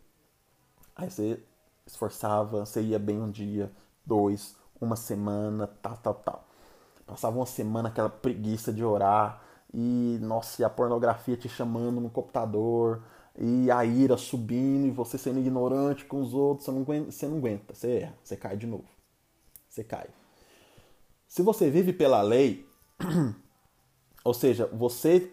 Aí 0.95 1.11
você 1.11 1.43
esforçava, 1.87 2.65
você 2.65 2.83
ia 2.83 2.99
bem 2.99 3.21
um 3.21 3.31
dia, 3.31 3.71
dois, 4.05 4.57
uma 4.81 4.97
semana, 4.97 5.67
tal, 5.83 5.97
tal, 5.99 6.15
tal. 6.15 6.49
Passava 7.07 7.37
uma 7.37 7.47
semana 7.47 7.89
aquela 7.89 8.09
preguiça 8.09 8.73
de 8.73 8.85
orar 8.85 9.43
e, 9.73 10.19
nossa, 10.23 10.63
e 10.63 10.65
a 10.65 10.71
pornografia 10.71 11.37
te 11.37 11.49
chamando 11.49 12.01
no 12.01 12.11
computador, 12.11 13.03
e 13.39 13.71
a 13.71 13.85
ira 13.85 14.17
subindo 14.17 14.87
e 14.87 14.91
você 14.91 15.19
sendo 15.19 15.39
ignorante 15.39 16.05
com 16.05 16.21
os 16.21 16.33
outros, 16.33 16.65
você 16.65 16.73
não 16.73 16.83
aguenta, 16.83 17.11
você, 17.11 17.29
não 17.29 17.39
aguenta, 17.39 17.75
você 17.75 17.91
erra, 17.99 18.15
você 18.23 18.37
cai 18.37 18.57
de 18.57 18.67
novo. 18.67 18.89
Você 19.69 19.85
cai. 19.85 20.09
Se 21.29 21.43
você 21.43 21.71
vive 21.71 21.93
pela 21.93 22.23
lei, 22.23 22.67
ou 24.25 24.33
seja, 24.33 24.67
você 24.67 25.31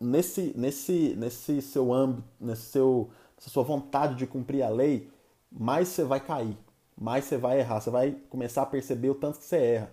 nesse 0.00 0.52
nesse 0.56 1.14
nesse 1.16 1.62
seu 1.62 1.92
âmbito, 1.92 2.28
nesse 2.40 2.62
seu 2.62 3.10
nessa 3.36 3.50
sua 3.50 3.62
vontade 3.62 4.16
de 4.16 4.26
cumprir 4.26 4.62
a 4.62 4.68
lei, 4.68 5.10
mais 5.50 5.88
você 5.88 6.04
vai 6.04 6.20
cair, 6.20 6.56
mais 6.96 7.24
você 7.24 7.36
vai 7.36 7.60
errar, 7.60 7.80
você 7.80 7.90
vai 7.90 8.12
começar 8.28 8.62
a 8.62 8.66
perceber 8.66 9.10
o 9.10 9.14
tanto 9.14 9.38
que 9.38 9.44
você 9.44 9.56
erra. 9.56 9.92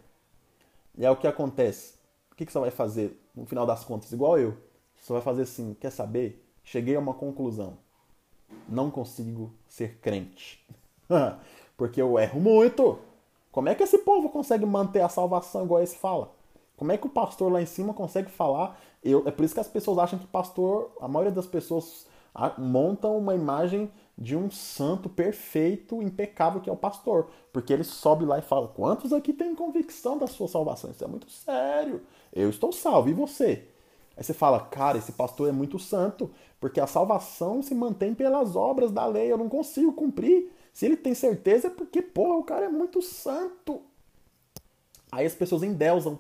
E 0.98 1.06
é 1.06 1.12
o 1.12 1.16
que 1.16 1.28
acontece. 1.28 1.96
O 2.32 2.36
que, 2.36 2.46
você 2.46 2.60
vai 2.60 2.72
fazer 2.72 3.20
no 3.36 3.46
final 3.46 3.66
das 3.66 3.84
contas? 3.84 4.12
Igual 4.12 4.40
eu. 4.40 4.58
Você 5.00 5.14
vai 5.14 5.22
fazer 5.22 5.44
assim, 5.44 5.76
quer 5.80 5.92
saber? 5.92 6.43
Cheguei 6.64 6.96
a 6.96 7.00
uma 7.00 7.14
conclusão. 7.14 7.78
Não 8.68 8.90
consigo 8.90 9.54
ser 9.68 9.98
crente. 10.00 10.66
Porque 11.78 12.02
eu 12.02 12.18
erro 12.20 12.40
muito. 12.40 13.00
Como 13.52 13.70
é 13.70 13.76
que 13.76 13.84
esse 13.84 14.00
povo 14.00 14.30
consegue 14.30 14.66
manter 14.66 15.02
a 15.02 15.10
salvação 15.10 15.66
igual 15.66 15.82
esse 15.82 15.98
fala? 15.98 16.32
Como 16.76 16.92
é 16.92 16.98
que 16.98 17.06
o 17.06 17.10
pastor 17.10 17.52
lá 17.52 17.62
em 17.62 17.66
cima 17.66 17.94
consegue 17.94 18.32
falar? 18.32 18.80
Eu, 19.04 19.24
é 19.28 19.32
por 19.32 19.46
isso 19.46 19.54
que 19.54 19.60
as 19.60 19.68
pessoas 19.68 19.98
acham 19.98 20.18
que 20.18 20.26
pastor, 20.26 20.92
a 21.00 21.08
maioria 21.08 21.32
das 21.32 21.46
pessoas 21.46 22.08
montam 22.58 23.18
uma 23.18 23.36
imagem 23.36 23.92
de 24.18 24.36
um 24.36 24.50
santo 24.50 25.10
perfeito, 25.10 26.02
impecável 26.02 26.62
que 26.62 26.70
é 26.70 26.74
o 26.74 26.78
pastor, 26.78 27.30
porque 27.52 27.74
ele 27.74 27.84
sobe 27.84 28.26
lá 28.26 28.40
e 28.40 28.42
fala: 28.42 28.68
"Quantos 28.68 29.14
aqui 29.14 29.34
têm 29.34 29.56
convicção 29.56 30.18
da 30.18 30.28
sua 30.28 30.48
salvação? 30.48 30.90
Isso 30.90 31.04
é 31.04 31.08
muito 31.08 31.30
sério. 31.30 32.02
Eu 32.32 32.50
estou 32.50 32.72
salvo 32.72 33.10
e 33.10 33.14
você?" 33.14 33.68
Aí 34.16 34.24
você 34.24 34.34
fala, 34.34 34.60
cara, 34.60 34.98
esse 34.98 35.12
pastor 35.12 35.50
é 35.50 35.52
muito 35.52 35.80
santo, 35.80 36.30
porque 36.64 36.80
a 36.80 36.88
salvação 36.88 37.62
se 37.62 37.76
mantém 37.76 38.16
pelas 38.16 38.56
obras 38.56 38.90
da 38.90 39.06
lei, 39.06 39.30
eu 39.30 39.38
não 39.38 39.50
consigo 39.50 39.92
cumprir. 39.92 40.50
Se 40.72 40.86
ele 40.86 40.96
tem 40.96 41.14
certeza 41.14 41.68
é 41.68 41.70
porque, 41.70 42.02
porra, 42.02 42.38
o 42.38 42.44
cara 42.46 42.68
é 42.68 42.70
muito 42.70 43.02
santo. 43.02 43.82
Aí 45.12 45.26
as 45.26 45.36
pessoas 45.36 45.62
endeusam, 45.62 46.18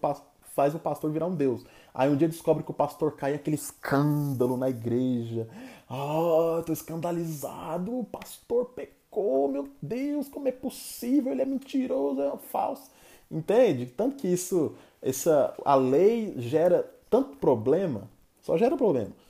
faz 0.53 0.75
o 0.75 0.79
pastor 0.79 1.11
virar 1.11 1.27
um 1.27 1.35
deus. 1.35 1.63
Aí 1.93 2.09
um 2.09 2.17
dia 2.17 2.27
descobre 2.27 2.61
que 2.61 2.71
o 2.71 2.73
pastor 2.73 3.13
cai 3.13 3.33
aquele 3.33 3.55
escândalo 3.55 4.57
na 4.57 4.69
igreja. 4.69 5.47
Ah, 5.87 6.19
oh, 6.19 6.61
tô 6.61 6.73
escandalizado, 6.73 7.97
o 7.97 8.03
pastor 8.03 8.65
pecou, 8.75 9.47
meu 9.47 9.69
Deus, 9.81 10.27
como 10.27 10.49
é 10.49 10.51
possível? 10.51 11.31
Ele 11.31 11.41
é 11.41 11.45
mentiroso, 11.45 12.21
é 12.21 12.37
falso. 12.51 12.91
Entende? 13.31 13.85
Tanto 13.85 14.17
que 14.17 14.27
isso, 14.27 14.75
essa, 15.01 15.53
a 15.63 15.75
lei 15.75 16.33
gera 16.35 16.93
tanto 17.09 17.37
problema, 17.37 18.09
só 18.41 18.57
gera 18.57 18.75
problema. 18.75 19.22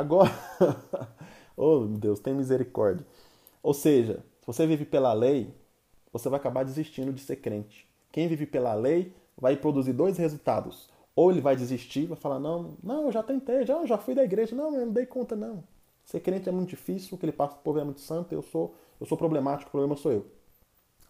Agora, 0.00 0.30
oh 1.54 1.80
meu 1.80 1.98
Deus, 1.98 2.20
tem 2.20 2.32
misericórdia. 2.32 3.06
Ou 3.62 3.74
seja, 3.74 4.24
se 4.40 4.46
você 4.46 4.66
vive 4.66 4.86
pela 4.86 5.12
lei, 5.12 5.54
você 6.10 6.26
vai 6.30 6.40
acabar 6.40 6.64
desistindo 6.64 7.12
de 7.12 7.20
ser 7.20 7.36
crente. 7.36 7.86
Quem 8.10 8.26
vive 8.26 8.46
pela 8.46 8.72
lei 8.72 9.14
vai 9.36 9.56
produzir 9.56 9.92
dois 9.92 10.16
resultados. 10.16 10.88
Ou 11.14 11.30
ele 11.30 11.42
vai 11.42 11.54
desistir, 11.54 12.06
vai 12.06 12.16
falar: 12.16 12.38
Não, 12.38 12.78
não, 12.82 13.04
eu 13.04 13.12
já 13.12 13.22
tentei, 13.22 13.66
já, 13.66 13.84
já 13.84 13.98
fui 13.98 14.14
da 14.14 14.24
igreja, 14.24 14.56
não, 14.56 14.74
eu 14.74 14.86
não 14.86 14.92
dei 14.92 15.04
conta, 15.04 15.36
não. 15.36 15.62
Ser 16.02 16.20
crente 16.20 16.48
é 16.48 16.52
muito 16.52 16.70
difícil, 16.70 17.14
o 17.14 17.18
que 17.18 17.26
ele 17.26 17.32
passa 17.32 17.56
povo 17.56 17.78
é 17.78 17.84
muito 17.84 18.00
santo, 18.00 18.32
eu 18.34 18.40
sou, 18.40 18.74
eu 18.98 19.04
sou 19.04 19.18
problemático, 19.18 19.68
o 19.68 19.70
problema 19.70 19.96
sou 19.96 20.12
eu. 20.12 20.26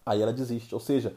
Aí 0.05 0.21
ela 0.21 0.33
desiste. 0.33 0.75
Ou 0.75 0.81
seja, 0.81 1.15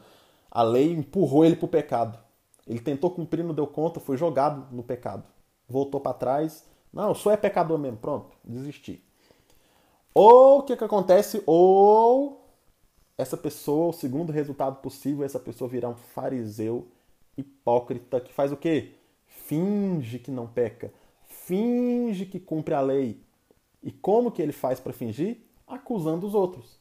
a 0.49 0.63
lei 0.63 0.93
empurrou 0.93 1.43
ele 1.43 1.57
para 1.57 1.65
o 1.65 1.69
pecado. 1.69 2.17
Ele 2.65 2.79
tentou 2.79 3.11
cumprir, 3.11 3.43
não 3.43 3.53
deu 3.53 3.67
conta, 3.67 3.99
foi 3.99 4.15
jogado 4.15 4.73
no 4.73 4.81
pecado. 4.81 5.25
Voltou 5.67 5.99
para 5.99 6.13
trás. 6.13 6.63
Não, 6.95 7.13
sou 7.13 7.31
é 7.31 7.37
pecador 7.37 7.77
mesmo. 7.77 7.97
Pronto, 7.97 8.35
desisti. 8.43 9.03
Ou 10.13 10.59
o 10.59 10.63
que, 10.63 10.77
que 10.77 10.83
acontece? 10.83 11.43
Ou 11.45 12.41
essa 13.17 13.35
pessoa, 13.35 13.89
o 13.89 13.93
segundo 13.93 14.31
resultado 14.31 14.77
possível, 14.77 15.25
essa 15.25 15.39
pessoa 15.39 15.69
virar 15.69 15.89
um 15.89 15.95
fariseu 15.95 16.87
hipócrita 17.37 18.21
que 18.21 18.31
faz 18.31 18.53
o 18.53 18.57
quê? 18.57 18.93
Finge 19.27 20.17
que 20.17 20.31
não 20.31 20.47
peca, 20.47 20.93
finge 21.25 22.25
que 22.25 22.39
cumpre 22.39 22.73
a 22.73 22.79
lei. 22.79 23.21
E 23.83 23.91
como 23.91 24.31
que 24.31 24.41
ele 24.41 24.53
faz 24.53 24.79
para 24.79 24.93
fingir? 24.93 25.41
Acusando 25.67 26.25
os 26.25 26.33
outros. 26.33 26.79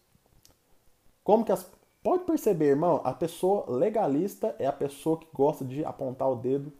Como 1.25 1.45
que 1.45 1.53
as 1.53 1.69
Pode 2.05 2.25
perceber, 2.25 2.67
irmão, 2.67 3.01
a 3.03 3.15
pessoa 3.15 3.65
legalista 3.67 4.55
é 4.59 4.67
a 4.67 4.73
pessoa 4.73 5.19
que 5.19 5.27
gosta 5.33 5.65
de 5.65 5.83
apontar 5.87 6.31
o 6.31 6.37
dedo 6.37 6.71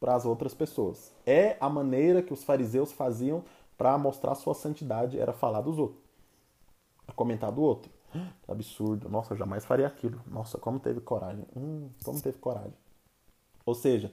para 0.00 0.14
as 0.14 0.24
outras 0.24 0.54
pessoas. 0.54 1.12
É 1.26 1.58
a 1.60 1.68
maneira 1.68 2.22
que 2.22 2.32
os 2.32 2.42
fariseus 2.42 2.90
faziam 2.90 3.44
para 3.76 3.96
mostrar 3.98 4.34
sua 4.34 4.54
santidade, 4.54 5.18
era 5.18 5.32
falar 5.32 5.60
dos 5.60 5.78
outros. 5.78 6.02
Comentar 7.14 7.52
do 7.52 7.60
outro. 7.60 7.90
Absurdo. 8.48 9.08
Nossa, 9.08 9.34
eu 9.34 9.36
jamais 9.36 9.64
faria 9.64 9.86
aquilo. 9.86 10.20
Nossa, 10.26 10.58
como 10.58 10.80
teve 10.80 11.00
coragem. 11.00 11.44
Hum, 11.56 11.90
como 12.02 12.20
teve 12.20 12.38
coragem. 12.38 12.74
Ou 13.64 13.74
seja, 13.74 14.10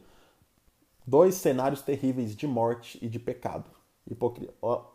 dois 1.05 1.35
cenários 1.35 1.81
terríveis 1.81 2.35
de 2.35 2.45
morte 2.45 2.99
e 3.01 3.07
de 3.07 3.19
pecado. 3.19 3.69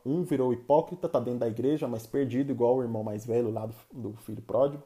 Um 0.04 0.22
virou 0.22 0.52
hipócrita, 0.52 1.08
tá 1.08 1.20
dentro 1.20 1.40
da 1.40 1.48
igreja, 1.48 1.86
mas 1.86 2.06
perdido, 2.06 2.50
igual 2.50 2.76
o 2.76 2.82
irmão 2.82 3.02
mais 3.02 3.26
velho 3.26 3.50
lá 3.50 3.66
do, 3.66 3.74
do 3.92 4.12
filho 4.18 4.40
pródigo. 4.42 4.82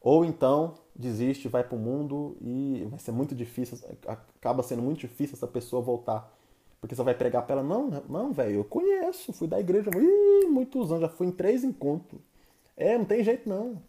Ou 0.00 0.24
então 0.24 0.74
desiste, 0.94 1.48
vai 1.48 1.64
para 1.64 1.76
o 1.76 1.78
mundo 1.78 2.36
e 2.40 2.86
vai 2.90 2.98
ser 2.98 3.12
muito 3.12 3.34
difícil, 3.34 3.78
acaba 4.06 4.62
sendo 4.62 4.82
muito 4.82 5.00
difícil 5.00 5.34
essa 5.36 5.46
pessoa 5.46 5.82
voltar. 5.82 6.32
Porque 6.80 6.94
você 6.94 7.02
vai 7.02 7.14
pregar 7.14 7.44
para 7.44 7.56
ela, 7.56 7.62
não, 7.62 7.90
não, 8.08 8.32
velho, 8.32 8.56
eu 8.56 8.64
conheço, 8.64 9.32
fui 9.32 9.46
da 9.46 9.60
igreja 9.60 9.90
ih, 9.94 10.46
muitos 10.46 10.90
anos, 10.90 11.02
já 11.02 11.08
fui 11.08 11.26
em 11.26 11.30
três 11.30 11.62
encontros. 11.62 12.20
É, 12.76 12.96
não 12.96 13.04
tem 13.04 13.22
jeito 13.22 13.48
não. 13.48 13.82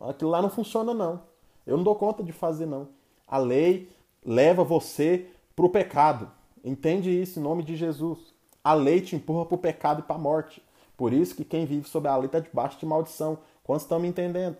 Aquilo 0.00 0.30
lá 0.30 0.40
não 0.40 0.48
funciona 0.48 0.94
não. 0.94 1.22
Eu 1.66 1.76
não 1.76 1.84
dou 1.84 1.94
conta 1.94 2.22
de 2.22 2.32
fazer 2.32 2.64
não. 2.64 2.88
A 3.26 3.38
lei 3.38 3.90
leva 4.24 4.64
você 4.64 5.26
para 5.54 5.66
o 5.66 5.70
pecado. 5.70 6.30
Entende 6.64 7.10
isso 7.10 7.38
em 7.38 7.42
nome 7.42 7.62
de 7.62 7.76
Jesus. 7.76 8.34
A 8.64 8.72
lei 8.72 9.00
te 9.00 9.14
empurra 9.14 9.44
para 9.44 9.54
o 9.54 9.58
pecado 9.58 10.00
e 10.00 10.02
para 10.02 10.16
a 10.16 10.18
morte. 10.18 10.62
Por 10.96 11.12
isso 11.12 11.34
que 11.34 11.44
quem 11.44 11.66
vive 11.66 11.88
sob 11.88 12.08
a 12.08 12.16
lei 12.16 12.26
está 12.26 12.40
debaixo 12.40 12.78
de 12.78 12.86
maldição. 12.86 13.38
Quantos 13.62 13.84
estão 13.84 13.98
me 13.98 14.08
entendendo? 14.08 14.56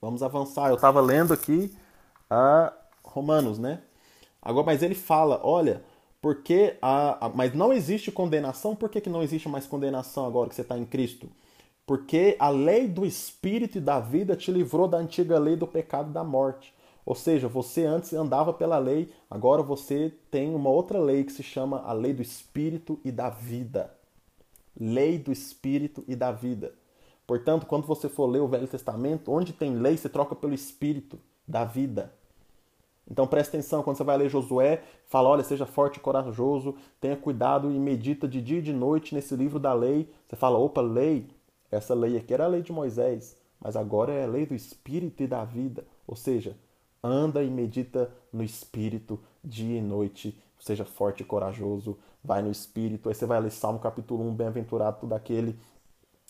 Vamos 0.00 0.22
avançar. 0.22 0.70
Eu 0.70 0.76
estava 0.76 1.00
lendo 1.00 1.34
aqui 1.34 1.70
a 2.28 2.72
Romanos, 3.04 3.58
né? 3.58 3.82
Agora, 4.40 4.66
mas 4.66 4.82
ele 4.82 4.94
fala, 4.94 5.40
olha, 5.42 5.82
porque 6.22 6.76
a, 6.80 7.26
a, 7.26 7.28
mas 7.28 7.54
não 7.54 7.72
existe 7.72 8.10
condenação. 8.10 8.74
Por 8.74 8.88
que, 8.88 9.00
que 9.00 9.10
não 9.10 9.22
existe 9.22 9.48
mais 9.48 9.66
condenação 9.66 10.26
agora 10.26 10.48
que 10.48 10.54
você 10.54 10.62
está 10.62 10.78
em 10.78 10.86
Cristo? 10.86 11.28
Porque 11.86 12.36
a 12.38 12.48
lei 12.48 12.86
do 12.86 13.04
Espírito 13.04 13.78
e 13.78 13.80
da 13.80 14.00
vida 14.00 14.36
te 14.36 14.50
livrou 14.50 14.88
da 14.88 14.98
antiga 14.98 15.38
lei 15.38 15.56
do 15.56 15.66
pecado 15.66 16.10
e 16.10 16.12
da 16.14 16.24
morte. 16.24 16.72
Ou 17.04 17.14
seja, 17.14 17.48
você 17.48 17.84
antes 17.84 18.12
andava 18.12 18.52
pela 18.52 18.78
lei, 18.78 19.10
agora 19.28 19.62
você 19.62 20.12
tem 20.30 20.54
uma 20.54 20.70
outra 20.70 20.98
lei 20.98 21.24
que 21.24 21.32
se 21.32 21.42
chama 21.42 21.82
a 21.82 21.92
lei 21.92 22.12
do 22.12 22.22
Espírito 22.22 23.00
e 23.04 23.10
da 23.10 23.28
vida. 23.28 23.92
Lei 24.78 25.18
do 25.18 25.32
Espírito 25.32 26.04
e 26.06 26.14
da 26.14 26.30
vida. 26.30 26.72
Portanto, 27.30 27.64
quando 27.64 27.86
você 27.86 28.08
for 28.08 28.26
ler 28.26 28.40
o 28.40 28.48
Velho 28.48 28.66
Testamento, 28.66 29.30
onde 29.30 29.52
tem 29.52 29.76
lei, 29.76 29.96
você 29.96 30.08
troca 30.08 30.34
pelo 30.34 30.52
Espírito 30.52 31.16
da 31.46 31.64
vida. 31.64 32.12
Então 33.08 33.24
preste 33.24 33.50
atenção, 33.50 33.84
quando 33.84 33.98
você 33.98 34.02
vai 34.02 34.18
ler 34.18 34.28
Josué, 34.28 34.82
fala, 35.06 35.28
olha, 35.28 35.44
seja 35.44 35.64
forte 35.64 35.98
e 35.98 36.00
corajoso, 36.00 36.74
tenha 37.00 37.16
cuidado 37.16 37.70
e 37.70 37.78
medita 37.78 38.26
de 38.26 38.42
dia 38.42 38.58
e 38.58 38.62
de 38.62 38.72
noite 38.72 39.14
nesse 39.14 39.36
livro 39.36 39.60
da 39.60 39.72
lei. 39.72 40.12
Você 40.26 40.34
fala, 40.34 40.58
opa, 40.58 40.80
lei, 40.80 41.28
essa 41.70 41.94
lei 41.94 42.16
aqui 42.16 42.34
era 42.34 42.46
a 42.46 42.48
lei 42.48 42.62
de 42.62 42.72
Moisés, 42.72 43.36
mas 43.60 43.76
agora 43.76 44.12
é 44.12 44.24
a 44.24 44.28
lei 44.28 44.44
do 44.44 44.52
Espírito 44.56 45.22
e 45.22 45.28
da 45.28 45.44
vida. 45.44 45.84
Ou 46.08 46.16
seja, 46.16 46.56
anda 47.00 47.44
e 47.44 47.48
medita 47.48 48.10
no 48.32 48.42
Espírito 48.42 49.20
dia 49.44 49.78
e 49.78 49.80
noite, 49.80 50.36
seja 50.58 50.84
forte 50.84 51.20
e 51.20 51.24
corajoso, 51.24 51.96
vai 52.24 52.42
no 52.42 52.50
Espírito. 52.50 53.08
Aí 53.08 53.14
você 53.14 53.24
vai 53.24 53.40
ler 53.40 53.52
Salmo 53.52 53.78
capítulo 53.78 54.28
1, 54.30 54.34
bem-aventurado 54.34 54.98
todo 55.02 55.12
aquele 55.12 55.56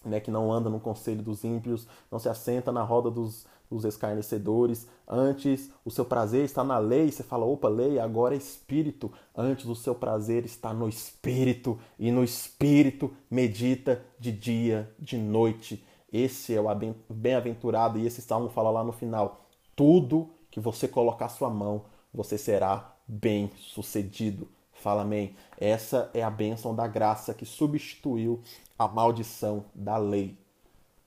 né, 0.05 0.21
que 0.21 0.31
não 0.31 0.53
anda 0.53 0.71
no 0.71 0.81
conselho 0.81 1.23
dos 1.23 1.45
ímpios, 1.45 1.87
não 2.11 2.19
se 2.19 2.29
assenta 2.29 2.73
na 2.73 2.83
roda 2.83 3.11
dos, 3.11 3.47
dos 3.71 3.85
escarnecedores. 3.85 4.89
Antes, 5.07 5.71
o 5.85 5.91
seu 5.91 6.05
prazer 6.05 6.45
está 6.45 6.65
na 6.65 6.79
lei. 6.79 7.11
Você 7.11 7.23
fala, 7.23 7.45
opa, 7.45 7.69
lei, 7.69 7.99
agora 7.99 8.35
é 8.35 8.39
espírito. 8.39 9.13
Antes, 9.37 9.67
o 9.67 9.75
seu 9.75 9.95
prazer 9.95 10.45
está 10.45 10.73
no 10.73 10.89
espírito. 10.89 11.79
E 11.99 12.11
no 12.11 12.25
espírito, 12.25 13.11
medita 13.31 14.03
de 14.19 14.33
dia, 14.33 14.93
de 14.99 15.17
noite. 15.17 15.85
Esse 16.13 16.55
é 16.55 16.61
o 16.61 16.67
bem-aventurado. 17.09 17.99
E 17.99 18.07
esse 18.07 18.21
salmo 18.21 18.49
fala 18.49 18.71
lá 18.71 18.83
no 18.83 18.93
final: 18.93 19.47
tudo 19.77 20.31
que 20.51 20.59
você 20.59 20.89
colocar 20.89 21.29
sua 21.29 21.49
mão, 21.49 21.83
você 22.13 22.37
será 22.37 22.97
bem 23.07 23.51
sucedido. 23.57 24.49
Fala 24.81 25.03
amém. 25.03 25.37
Essa 25.59 26.11
é 26.15 26.23
a 26.23 26.31
bênção 26.31 26.75
da 26.75 26.87
graça 26.87 27.35
que 27.35 27.45
substituiu 27.45 28.43
a 28.79 28.89
maldição 28.89 29.67
da 29.75 29.99
lei. 29.99 30.39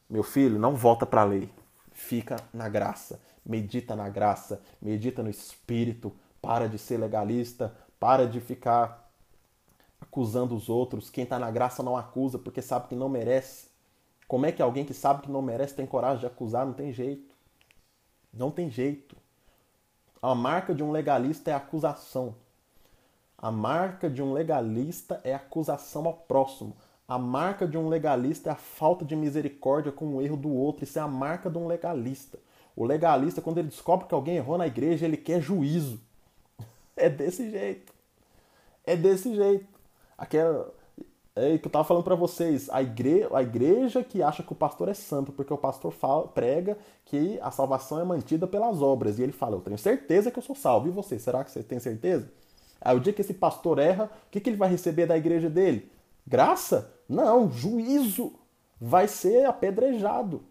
Meu 0.08 0.22
filho, 0.22 0.60
não 0.60 0.76
volta 0.76 1.08
para 1.08 1.22
a 1.22 1.26
lei. 1.26 1.50
Fica 1.92 2.36
na 2.54 2.70
graça. 2.70 3.20
Medita 3.44 3.96
na 3.96 4.08
graça. 4.10 4.62
Medita 4.80 5.24
no 5.24 5.30
espírito. 5.30 6.14
Para 6.40 6.70
de 6.70 6.78
ser 6.78 6.98
legalista. 6.98 7.76
Para 8.00 8.28
de 8.28 8.40
ficar 8.40 9.10
acusando 10.00 10.56
os 10.56 10.70
outros. 10.70 11.10
Quem 11.10 11.24
está 11.24 11.40
na 11.40 11.50
graça 11.50 11.82
não 11.82 11.98
acusa 11.98 12.38
porque 12.38 12.62
sabe 12.62 12.90
que 12.90 12.96
não 12.96 13.10
merece. 13.10 13.70
Como 14.28 14.46
é 14.46 14.52
que 14.52 14.62
alguém 14.62 14.86
que 14.86 14.94
sabe 14.94 15.24
que 15.24 15.32
não 15.32 15.42
merece 15.42 15.74
tem 15.74 15.88
coragem 15.88 16.20
de 16.20 16.28
acusar? 16.28 16.64
Não 16.64 16.74
tem 16.74 16.94
jeito. 16.94 17.34
Não 18.32 18.52
tem 18.52 18.70
jeito. 18.70 19.18
A 20.22 20.36
marca 20.36 20.76
de 20.76 20.84
um 20.84 20.92
legalista 20.92 21.50
é 21.50 21.56
acusação. 21.56 22.36
A 23.44 23.52
marca 23.52 24.10
de 24.10 24.24
um 24.24 24.32
legalista 24.32 25.20
é 25.22 25.34
acusação 25.34 26.06
ao 26.06 26.14
próximo. 26.14 26.78
A 27.06 27.18
marca 27.18 27.68
de 27.68 27.78
um 27.78 27.90
legalista 27.90 28.50
é 28.50 28.54
a 28.54 28.56
falta 28.56 29.04
de 29.04 29.18
misericórdia 29.18 29.92
com 29.92 30.16
o 30.16 30.22
erro 30.22 30.38
do 30.38 30.50
outro. 30.50 30.86
Isso 30.86 30.98
é 30.98 31.02
a 31.02 31.10
marca 31.10 31.50
de 31.50 31.58
um 31.58 31.68
legalista. 31.68 32.40
O 32.74 32.86
legalista, 32.86 33.42
quando 33.42 33.58
ele 33.58 33.68
descobre 33.68 34.08
que 34.08 34.14
alguém 34.14 34.38
errou 34.38 34.58
na 34.58 34.66
igreja, 34.66 35.06
ele 35.06 35.18
quer 35.18 35.42
juízo. 35.42 36.00
É 36.96 37.10
desse 37.10 37.52
jeito. 37.52 37.92
É 38.86 38.96
desse 38.96 39.36
jeito. 39.36 39.68
Aquela. 40.18 40.74
É 41.36 41.58
que 41.58 41.68
eu 41.68 41.72
tava 41.72 41.84
falando 41.84 42.04
para 42.04 42.16
vocês, 42.16 42.70
a 42.70 42.82
igreja, 42.82 43.28
a 43.34 43.42
igreja 43.42 44.04
que 44.04 44.24
acha 44.24 44.42
que 44.42 44.54
o 44.54 44.56
pastor 44.56 44.88
é 44.88 44.94
santo, 44.94 45.34
porque 45.34 45.52
o 45.52 45.58
pastor 45.58 45.92
fala, 45.92 46.28
prega 46.28 46.78
que 47.04 47.40
a 47.42 47.52
salvação 47.52 48.00
é 48.00 48.06
mantida 48.06 48.48
pelas 48.48 48.82
obras. 48.82 49.20
E 49.20 49.24
ele 49.24 49.34
fala, 49.34 49.58
eu 49.58 49.62
tenho 49.62 49.78
certeza 49.78 50.32
que 50.32 50.40
eu 50.40 50.44
sou 50.44 50.56
salvo. 50.56 50.88
E 50.88 50.92
você, 50.92 51.20
será 51.20 51.44
que 51.44 51.52
você 51.52 51.62
tem 51.62 51.80
certeza? 51.80 52.32
Aí 52.84 52.96
o 52.98 53.00
dia 53.00 53.14
que 53.14 53.22
esse 53.22 53.34
pastor 53.34 53.80
erra, 53.80 54.06
o 54.28 54.30
que, 54.30 54.40
que 54.42 54.50
ele 54.50 54.58
vai 54.58 54.70
receber 54.70 55.06
da 55.06 55.18
igreja 55.18 55.50
dele? 55.50 55.90
Graça? 56.28 56.94
Não, 57.08 57.50
juízo. 57.50 58.34
Vai 58.80 59.08
ser 59.08 59.46
apedrejado. 59.46 60.44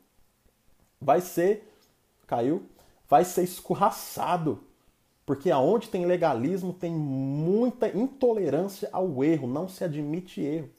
Vai 1.01 1.21
ser. 1.21 1.71
Caiu? 2.27 2.63
Vai 3.09 3.25
ser 3.25 3.43
escorraçado. 3.43 4.65
Porque 5.27 5.51
aonde 5.51 5.89
tem 5.89 6.07
legalismo 6.07 6.73
tem 6.73 6.91
muita 6.91 7.89
intolerância 7.89 8.89
ao 8.93 9.23
erro, 9.23 9.47
não 9.47 9.69
se 9.69 9.85
admite 9.85 10.41
erro. 10.41 10.71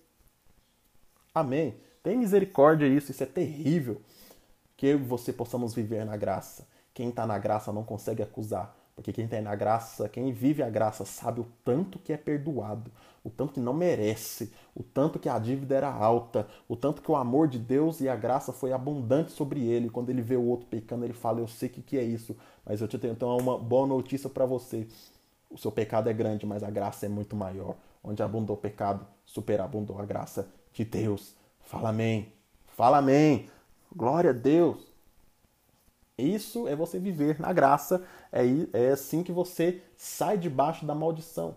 Amém. 1.34 1.76
Tem 2.02 2.18
misericórdia 2.18 2.86
isso, 2.86 3.12
isso 3.12 3.24
é 3.24 3.28
terrível. 3.28 4.02
Que 4.76 4.88
eu 4.88 5.00
e 5.00 5.02
você 5.04 5.32
possamos 5.32 5.74
viver 5.74 6.06
na 6.06 6.18
graça. 6.18 6.68
Quem 6.94 7.10
está 7.10 7.26
na 7.26 7.38
graça 7.40 7.72
não 7.72 7.84
consegue 7.84 8.22
acusar, 8.22 8.76
Porque 8.95 9.11
quem 9.11 9.28
tem 9.28 9.41
na 9.41 9.56
graça, 9.56 10.07
quem 10.07 10.32
vive 10.32 10.61
a 10.61 10.70
graça, 10.70 11.03
sabe 11.03 11.41
o 11.41 11.48
tanto 11.64 11.98
que 11.98 12.14
é 12.14 12.18
perdoado, 12.18 12.91
o 13.24 13.30
tanto 13.30 13.53
que 13.53 13.60
não 13.60 13.74
merece, 13.74 14.53
o 14.76 14.84
tanto 14.84 15.18
que 15.18 15.28
a 15.28 15.40
dívida 15.40 15.76
era 15.76 15.91
alta, 15.91 16.48
o 16.68 16.76
tanto 16.76 17.02
que 17.02 17.10
o 17.10 17.15
amor 17.15 17.48
de 17.48 17.57
Deus 17.57 18.02
e 18.02 18.10
a 18.10 18.15
graça 18.15 18.53
foi 18.53 18.72
abundante 18.72 19.32
sobre 19.32 19.65
ele. 19.65 19.90
Quando 19.90 20.10
ele 20.10 20.22
vê 20.22 20.36
o 20.36 20.45
outro 20.45 20.68
pecando, 20.68 21.06
ele 21.06 21.14
fala: 21.14 21.40
Eu 21.40 21.48
sei 21.48 21.70
que, 21.70 21.82
que 21.82 21.98
é 21.98 22.03
isso, 22.03 22.36
mas 22.65 22.82
eu 22.82 22.88
te 22.88 22.99
tenho 22.99 23.14
então 23.14 23.36
uma 23.38 23.57
boa 23.57 23.88
notícia 23.88 24.30
para 24.30 24.45
você. 24.45 24.88
O 25.49 25.57
seu 25.57 25.72
pecado 25.72 26.10
é 26.10 26.14
grande, 26.14 26.45
mas 26.45 26.64
a 26.64 26.70
graça 26.70 27.06
é 27.06 27.10
muito 27.10 27.36
maior. 27.36 27.76
Onde 28.03 28.22
abundou 28.22 28.56
o 28.56 28.60
pecado, 28.60 29.06
superabundou 29.26 29.99
a 29.99 30.06
graça 30.06 30.48
de 30.74 30.84
Deus. 30.84 31.36
Fala 31.61 31.90
amém. 31.90 32.34
Fala 32.76 32.98
amém. 32.98 33.49
Glória 33.95 34.32
a 34.32 34.34
Deus. 34.34 34.93
Isso 36.18 36.68
é 36.68 36.76
você 36.76 36.99
viver 36.99 37.40
na 37.40 37.52
graça, 37.52 38.03
é, 38.31 38.44
é 38.72 38.91
assim 38.91 39.23
que 39.23 39.31
você 39.31 39.81
sai 39.98 40.38
debaixo 40.38 40.85
da 40.85 40.94
maldição. 40.94 41.56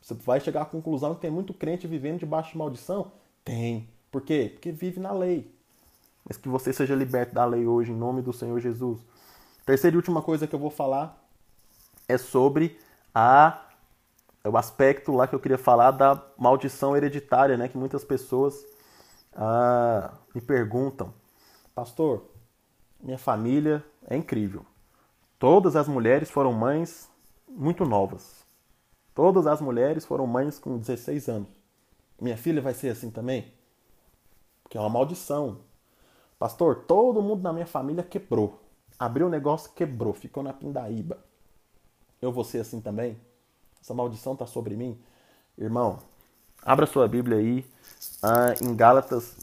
Você 0.00 0.14
vai 0.14 0.40
chegar 0.40 0.62
à 0.62 0.64
conclusão 0.64 1.14
que 1.14 1.20
tem 1.20 1.30
muito 1.30 1.54
crente 1.54 1.86
vivendo 1.86 2.18
debaixo 2.18 2.52
de 2.52 2.58
maldição? 2.58 3.12
Tem. 3.44 3.88
Por 4.10 4.22
quê? 4.22 4.50
Porque 4.52 4.72
vive 4.72 5.00
na 5.00 5.12
lei. 5.12 5.50
Mas 6.24 6.36
que 6.36 6.48
você 6.48 6.72
seja 6.72 6.94
liberto 6.94 7.34
da 7.34 7.44
lei 7.44 7.66
hoje, 7.66 7.92
em 7.92 7.96
nome 7.96 8.20
do 8.20 8.32
Senhor 8.32 8.58
Jesus. 8.60 9.00
Terceira 9.64 9.94
e 9.94 9.98
última 9.98 10.20
coisa 10.20 10.46
que 10.46 10.54
eu 10.54 10.58
vou 10.58 10.70
falar 10.70 11.22
é 12.08 12.18
sobre 12.18 12.78
a 13.14 13.66
o 14.42 14.56
aspecto 14.56 15.12
lá 15.12 15.26
que 15.26 15.34
eu 15.34 15.40
queria 15.40 15.58
falar 15.58 15.90
da 15.90 16.22
maldição 16.38 16.96
hereditária, 16.96 17.56
né? 17.58 17.68
Que 17.68 17.76
muitas 17.76 18.04
pessoas 18.04 18.64
ah, 19.34 20.14
me 20.34 20.40
perguntam, 20.40 21.12
pastor, 21.74 22.24
minha 23.02 23.18
família 23.18 23.84
é 24.06 24.16
incrível. 24.16 24.64
Todas 25.38 25.76
as 25.76 25.88
mulheres 25.88 26.30
foram 26.30 26.52
mães 26.52 27.10
muito 27.48 27.84
novas. 27.84 28.44
Todas 29.14 29.46
as 29.46 29.60
mulheres 29.60 30.04
foram 30.04 30.26
mães 30.26 30.58
com 30.58 30.78
16 30.78 31.28
anos. 31.28 31.48
Minha 32.20 32.36
filha 32.36 32.60
vai 32.60 32.74
ser 32.74 32.90
assim 32.90 33.10
também? 33.10 33.52
Porque 34.62 34.76
é 34.76 34.80
uma 34.80 34.90
maldição. 34.90 35.58
Pastor, 36.38 36.84
todo 36.86 37.22
mundo 37.22 37.42
na 37.42 37.52
minha 37.52 37.66
família 37.66 38.02
quebrou. 38.02 38.60
Abriu 38.98 39.26
o 39.26 39.30
negócio, 39.30 39.72
quebrou, 39.72 40.12
ficou 40.12 40.42
na 40.42 40.52
pindaíba. 40.52 41.18
Eu 42.20 42.30
vou 42.30 42.44
ser 42.44 42.60
assim 42.60 42.80
também? 42.80 43.18
Essa 43.80 43.94
maldição 43.94 44.34
está 44.34 44.46
sobre 44.46 44.76
mim? 44.76 44.98
Irmão, 45.56 45.98
abra 46.62 46.86
sua 46.86 47.08
Bíblia 47.08 47.38
aí 47.38 47.64
ah, 48.22 48.54
em 48.62 48.76
Gálatas, 48.76 49.36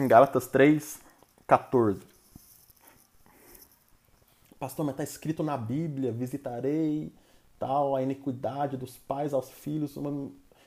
em 0.00 0.06
Gálatas 0.06 0.46
3, 0.46 1.00
14. 1.46 2.17
Pastor, 4.58 4.84
mas 4.84 4.94
está 4.94 5.04
escrito 5.04 5.42
na 5.42 5.56
Bíblia, 5.56 6.10
visitarei 6.10 7.12
tal, 7.58 7.94
a 7.94 8.02
iniquidade 8.02 8.76
dos 8.76 8.96
pais 8.96 9.32
aos 9.32 9.50
filhos. 9.50 9.96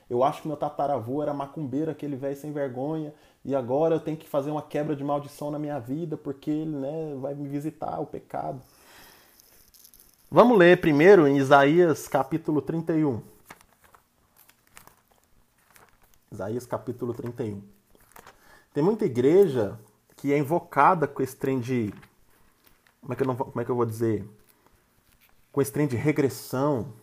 Eu 0.08 0.22
acho 0.22 0.42
que 0.42 0.48
meu 0.48 0.56
tataravô 0.56 1.22
era 1.22 1.32
macumbeiro, 1.32 1.90
aquele 1.90 2.16
velho 2.16 2.36
sem 2.36 2.52
vergonha, 2.52 3.14
e 3.44 3.54
agora 3.54 3.94
eu 3.94 4.00
tenho 4.00 4.16
que 4.16 4.28
fazer 4.28 4.50
uma 4.50 4.62
quebra 4.62 4.94
de 4.94 5.02
maldição 5.02 5.50
na 5.50 5.58
minha 5.58 5.78
vida, 5.78 6.16
porque 6.16 6.50
ele 6.50 6.76
né, 6.76 7.14
vai 7.20 7.34
me 7.34 7.48
visitar, 7.48 7.98
o 8.00 8.06
pecado. 8.06 8.60
Vamos 10.30 10.56
ler 10.56 10.80
primeiro 10.80 11.26
em 11.26 11.36
Isaías 11.36 12.08
capítulo 12.08 12.62
31. 12.62 13.20
Isaías 16.30 16.64
capítulo 16.64 17.12
31. 17.12 17.62
Tem 18.72 18.82
muita 18.82 19.04
igreja 19.04 19.78
que 20.16 20.32
é 20.32 20.38
invocada 20.38 21.06
com 21.06 21.22
esse 21.22 21.36
trem 21.36 21.60
de 21.60 21.92
como 23.02 23.12
é 23.12 23.16
que 23.16 23.22
eu, 23.22 23.26
não, 23.26 23.36
como 23.36 23.60
é 23.60 23.64
que 23.64 23.70
eu 23.70 23.76
vou 23.76 23.84
dizer? 23.84 24.26
Com 25.50 25.60
esse 25.60 25.72
trem 25.72 25.88
de 25.88 25.96
regressão 25.96 26.94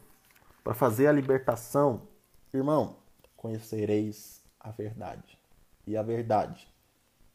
para 0.64 0.74
fazer 0.74 1.08
a 1.08 1.12
libertação. 1.12 2.08
Irmão, 2.54 2.96
conhecereis 3.36 4.42
a 4.60 4.72
verdade. 4.72 5.38
E 5.86 5.98
a 5.98 6.02
verdade 6.02 6.68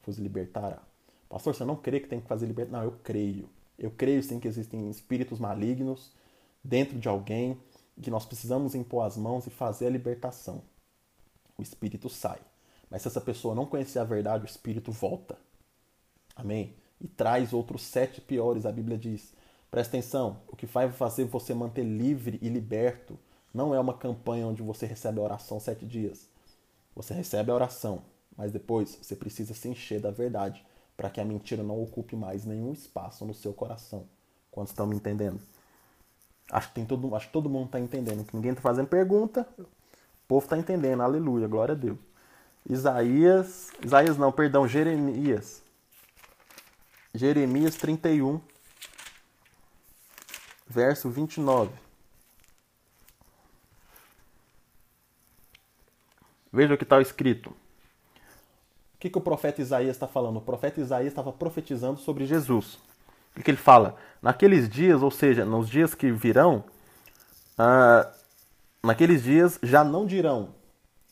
vos 0.05 0.19
libertará. 0.19 0.83
Pastor, 1.29 1.55
você 1.55 1.65
não 1.65 1.77
crê 1.77 2.01
que 2.01 2.09
tem 2.09 2.21
que 2.21 2.27
fazer 2.27 2.47
libertação? 2.47 2.81
Não, 2.81 2.89
eu 2.91 2.99
creio. 3.03 3.49
Eu 3.79 3.91
creio 3.91 4.23
sim 4.23 4.41
que 4.41 4.49
existem 4.49 4.89
espíritos 4.89 5.39
malignos 5.39 6.13
dentro 6.63 6.99
de 6.99 7.09
alguém 7.09 7.61
que 8.01 8.11
nós 8.11 8.25
precisamos 8.25 8.75
impor 8.75 9.07
as 9.07 9.17
mãos 9.17 9.47
e 9.47 9.51
fazer 9.51 9.87
a 9.87 9.91
libertação. 9.91 10.63
O 11.59 11.63
espírito 11.63 12.09
sai. 12.09 12.41
Mas 12.91 13.03
se 13.03 13.09
essa 13.09 13.21
pessoa 13.21 13.55
não 13.55 13.67
conhecer 13.67 13.99
a 13.99 14.05
verdade, 14.05 14.45
o 14.45 14.47
espírito 14.47 14.91
volta. 14.91 15.37
Amém? 16.35 16.75
E 17.01 17.09
traz 17.09 17.53
outros 17.53 17.83
sete 17.83 18.21
piores, 18.21 18.67
a 18.67 18.73
Bíblia 18.73 18.97
diz. 18.97 19.35
Presta 19.71 19.97
atenção, 19.97 20.39
o 20.49 20.57
que 20.57 20.67
vai 20.67 20.91
fazer 20.91 21.25
você 21.25 21.53
manter 21.53 21.83
livre 21.83 22.39
e 22.41 22.49
liberto 22.49 23.19
não 23.53 23.75
é 23.75 23.81
uma 23.81 23.95
campanha 23.95 24.47
onde 24.47 24.63
você 24.63 24.87
recebe 24.87 25.19
a 25.19 25.23
oração 25.23 25.59
sete 25.59 25.85
dias. 25.85 26.29
Você 26.95 27.13
recebe 27.13 27.51
a 27.51 27.55
oração, 27.55 28.03
mas 28.37 28.53
depois 28.53 28.99
você 29.01 29.17
precisa 29.17 29.53
se 29.53 29.69
encher 29.69 30.01
da 30.01 30.11
verdade 30.11 30.65
para 30.97 31.11
que 31.11 31.21
a 31.21 31.25
mentira 31.25 31.63
não 31.63 31.83
ocupe 31.83 32.15
mais 32.15 32.45
nenhum 32.45 32.73
espaço 32.73 33.25
no 33.25 33.35
seu 33.35 33.53
coração. 33.53 34.07
Quantos 34.51 34.71
estão 34.71 34.87
me 34.87 34.95
entendendo? 34.95 35.41
Acho 36.51 36.69
que, 36.69 36.75
tem 36.75 36.87
todo, 36.87 37.15
acho 37.17 37.27
que 37.27 37.33
todo 37.33 37.51
mundo 37.51 37.67
está 37.67 37.81
entendendo. 37.81 38.25
Que 38.25 38.37
ninguém 38.37 38.53
está 38.53 38.63
fazendo 38.63 38.87
pergunta. 38.87 39.47
O 39.59 39.67
povo 40.29 40.45
está 40.47 40.57
entendendo. 40.57 41.01
Aleluia, 41.01 41.49
glória 41.49 41.73
a 41.73 41.77
Deus. 41.77 41.99
Isaías, 42.69 43.73
Isaías 43.85 44.17
não, 44.17 44.31
perdão, 44.31 44.69
Jeremias 44.69 45.64
Jeremias 47.17 47.77
31, 47.77 48.41
verso 50.67 51.09
29. 51.09 51.71
Veja 56.53 56.75
o 56.75 56.77
que 56.77 56.83
está 56.83 57.01
escrito. 57.01 57.51
O 57.51 57.55
que, 58.99 59.09
que 59.09 59.19
o 59.19 59.21
profeta 59.21 59.63
Isaías 59.63 59.95
está 59.95 60.09
falando? 60.09 60.39
O 60.39 60.41
profeta 60.41 60.81
Isaías 60.81 61.13
estava 61.13 61.33
profetizando 61.33 62.01
sobre 62.01 62.27
Jesus. 62.27 62.75
O 63.31 63.37
que, 63.37 63.45
que 63.45 63.51
ele 63.53 63.59
fala? 63.59 63.95
Naqueles 64.21 64.69
dias, 64.69 65.01
ou 65.01 65.11
seja, 65.11 65.45
nos 65.45 65.69
dias 65.69 65.95
que 65.95 66.11
virão, 66.11 66.65
ah, 67.57 68.13
naqueles 68.83 69.23
dias 69.23 69.61
já 69.63 69.85
não 69.85 70.05
dirão, 70.05 70.53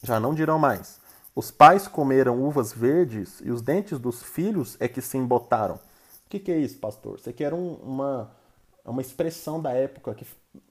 já 0.02 0.18
não 0.18 0.34
dirão 0.34 0.58
mais. 0.58 1.00
Os 1.32 1.52
pais 1.52 1.86
comeram 1.86 2.42
uvas 2.42 2.72
verdes 2.72 3.40
e 3.44 3.52
os 3.52 3.62
dentes 3.62 4.00
dos 4.00 4.20
filhos 4.20 4.76
é 4.80 4.88
que 4.88 5.00
se 5.00 5.16
embotaram 5.16 5.78
que, 6.32 6.38
que 6.38 6.50
é 6.52 6.58
isso, 6.58 6.78
pastor? 6.78 7.20
Aqui 7.26 7.44
era 7.44 7.54
um, 7.54 7.74
uma, 7.74 8.30
uma 8.84 9.02
expressão 9.02 9.60
da 9.60 9.72
época 9.72 10.14
que, 10.14 10.26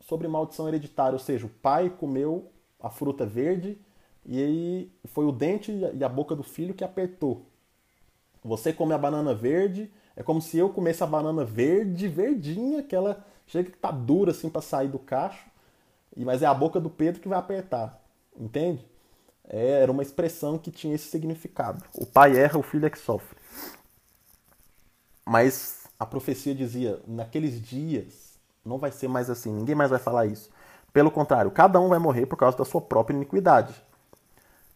sobre 0.07 0.27
maldição 0.27 0.67
hereditária, 0.67 1.13
ou 1.13 1.19
seja, 1.19 1.45
o 1.45 1.49
pai 1.49 1.89
comeu 1.89 2.51
a 2.79 2.89
fruta 2.89 3.27
verde 3.27 3.77
e 4.25 4.41
aí 4.41 4.91
foi 5.05 5.25
o 5.25 5.31
dente 5.31 5.71
e 5.71 6.03
a 6.03 6.09
boca 6.09 6.35
do 6.35 6.41
filho 6.41 6.73
que 6.73 6.83
apertou. 6.83 7.45
Você 8.43 8.73
come 8.73 8.93
a 8.93 8.97
banana 8.97 9.35
verde, 9.35 9.91
é 10.15 10.23
como 10.23 10.41
se 10.41 10.57
eu 10.57 10.69
comesse 10.69 11.03
a 11.03 11.07
banana 11.07 11.45
verde, 11.45 12.07
verdinha, 12.07 12.81
que 12.81 12.95
ela 12.95 13.23
chega 13.45 13.69
que 13.69 13.77
tá 13.77 13.91
dura 13.91 14.31
assim 14.31 14.49
para 14.49 14.61
sair 14.61 14.87
do 14.87 14.97
cacho, 14.97 15.45
mas 16.17 16.41
é 16.41 16.47
a 16.47 16.53
boca 16.53 16.79
do 16.79 16.89
Pedro 16.89 17.21
que 17.21 17.27
vai 17.27 17.37
apertar, 17.37 18.01
entende? 18.35 18.83
É, 19.47 19.81
era 19.81 19.91
uma 19.91 20.01
expressão 20.01 20.57
que 20.57 20.71
tinha 20.71 20.95
esse 20.95 21.07
significado. 21.09 21.83
O 21.93 22.05
pai 22.05 22.35
erra, 22.35 22.57
o 22.57 22.63
filho 22.63 22.87
é 22.87 22.89
que 22.89 22.97
sofre. 22.97 23.37
Mas 25.31 25.87
a 25.97 26.05
profecia 26.05 26.53
dizia: 26.53 26.99
naqueles 27.07 27.61
dias 27.61 28.37
não 28.65 28.77
vai 28.77 28.91
ser 28.91 29.07
mais 29.07 29.29
assim, 29.29 29.49
ninguém 29.49 29.73
mais 29.73 29.89
vai 29.89 29.97
falar 29.97 30.25
isso. 30.25 30.49
Pelo 30.91 31.09
contrário, 31.09 31.49
cada 31.49 31.79
um 31.79 31.87
vai 31.87 31.99
morrer 31.99 32.25
por 32.25 32.35
causa 32.35 32.57
da 32.57 32.65
sua 32.65 32.81
própria 32.81 33.15
iniquidade. 33.15 33.73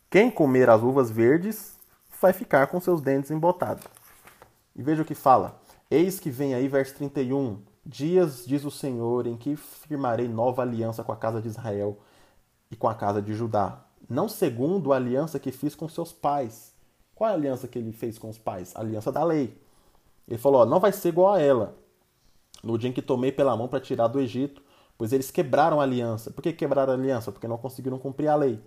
Quem 0.10 0.32
comer 0.32 0.69
as 0.69 0.82
uvas 0.82 1.11
verdes 1.11 1.76
vai 2.22 2.32
ficar 2.32 2.68
com 2.68 2.80
seus 2.80 3.02
dentes 3.02 3.32
embotados. 3.32 3.84
E 4.73 4.82
veja 4.82 5.02
o 5.02 5.06
que 5.06 5.14
fala: 5.14 5.60
Eis 5.91 6.22
que 6.22 6.30
vem 6.30 6.53
aí, 6.53 6.69
verso 6.69 6.95
31. 6.95 7.61
Dias, 7.86 8.45
diz 8.48 8.64
o 8.64 8.72
Senhor, 8.72 9.27
em 9.27 9.36
que 9.36 9.57
firmarei 9.57 10.30
nova 10.30 10.61
aliança 10.61 11.03
com 11.03 11.11
a 11.11 11.18
casa 11.18 11.41
de 11.41 11.49
Israel 11.49 11.99
e 12.72 12.77
com 12.77 12.88
a 12.88 12.95
casa 12.95 13.22
de 13.22 13.34
Judá, 13.34 13.84
não 14.10 14.30
segundo 14.30 14.94
a 14.94 14.95
aliança 14.95 15.38
que 15.38 15.52
fiz 15.52 15.76
com 15.76 15.90
seus 15.90 16.14
pais. 16.14 16.73
Qual 17.14 17.30
é 17.30 17.34
a 17.34 17.36
aliança 17.36 17.68
que 17.68 17.77
ele 17.77 17.91
fez 17.91 18.18
com 18.18 18.30
os 18.30 18.38
pais? 18.38 18.73
A 18.73 18.80
aliança 18.80 19.11
da 19.11 19.22
lei. 19.22 19.65
Ele 20.27 20.38
falou: 20.38 20.61
ó, 20.61 20.65
não 20.65 20.80
vai 20.80 20.91
ser 20.91 21.10
igual 21.10 21.34
a 21.34 21.41
ela. 21.41 21.76
No 22.64 22.77
dia 22.77 22.89
em 22.89 22.93
que 22.93 23.02
tomei 23.02 23.31
pela 23.31 23.56
mão 23.56 23.68
para 23.68 23.80
tirar 23.80 24.07
do 24.07 24.19
Egito, 24.19 24.61
pois 24.97 25.14
eles 25.14 25.30
quebraram 25.31 25.80
a 25.80 25.84
aliança. 25.84 26.31
Por 26.31 26.41
que 26.41 26.53
quebraram 26.53 26.93
a 26.93 26.95
aliança? 26.95 27.31
Porque 27.31 27.47
não 27.47 27.57
conseguiram 27.57 27.99
cumprir 27.99 28.27
a 28.27 28.35
lei. 28.35 28.60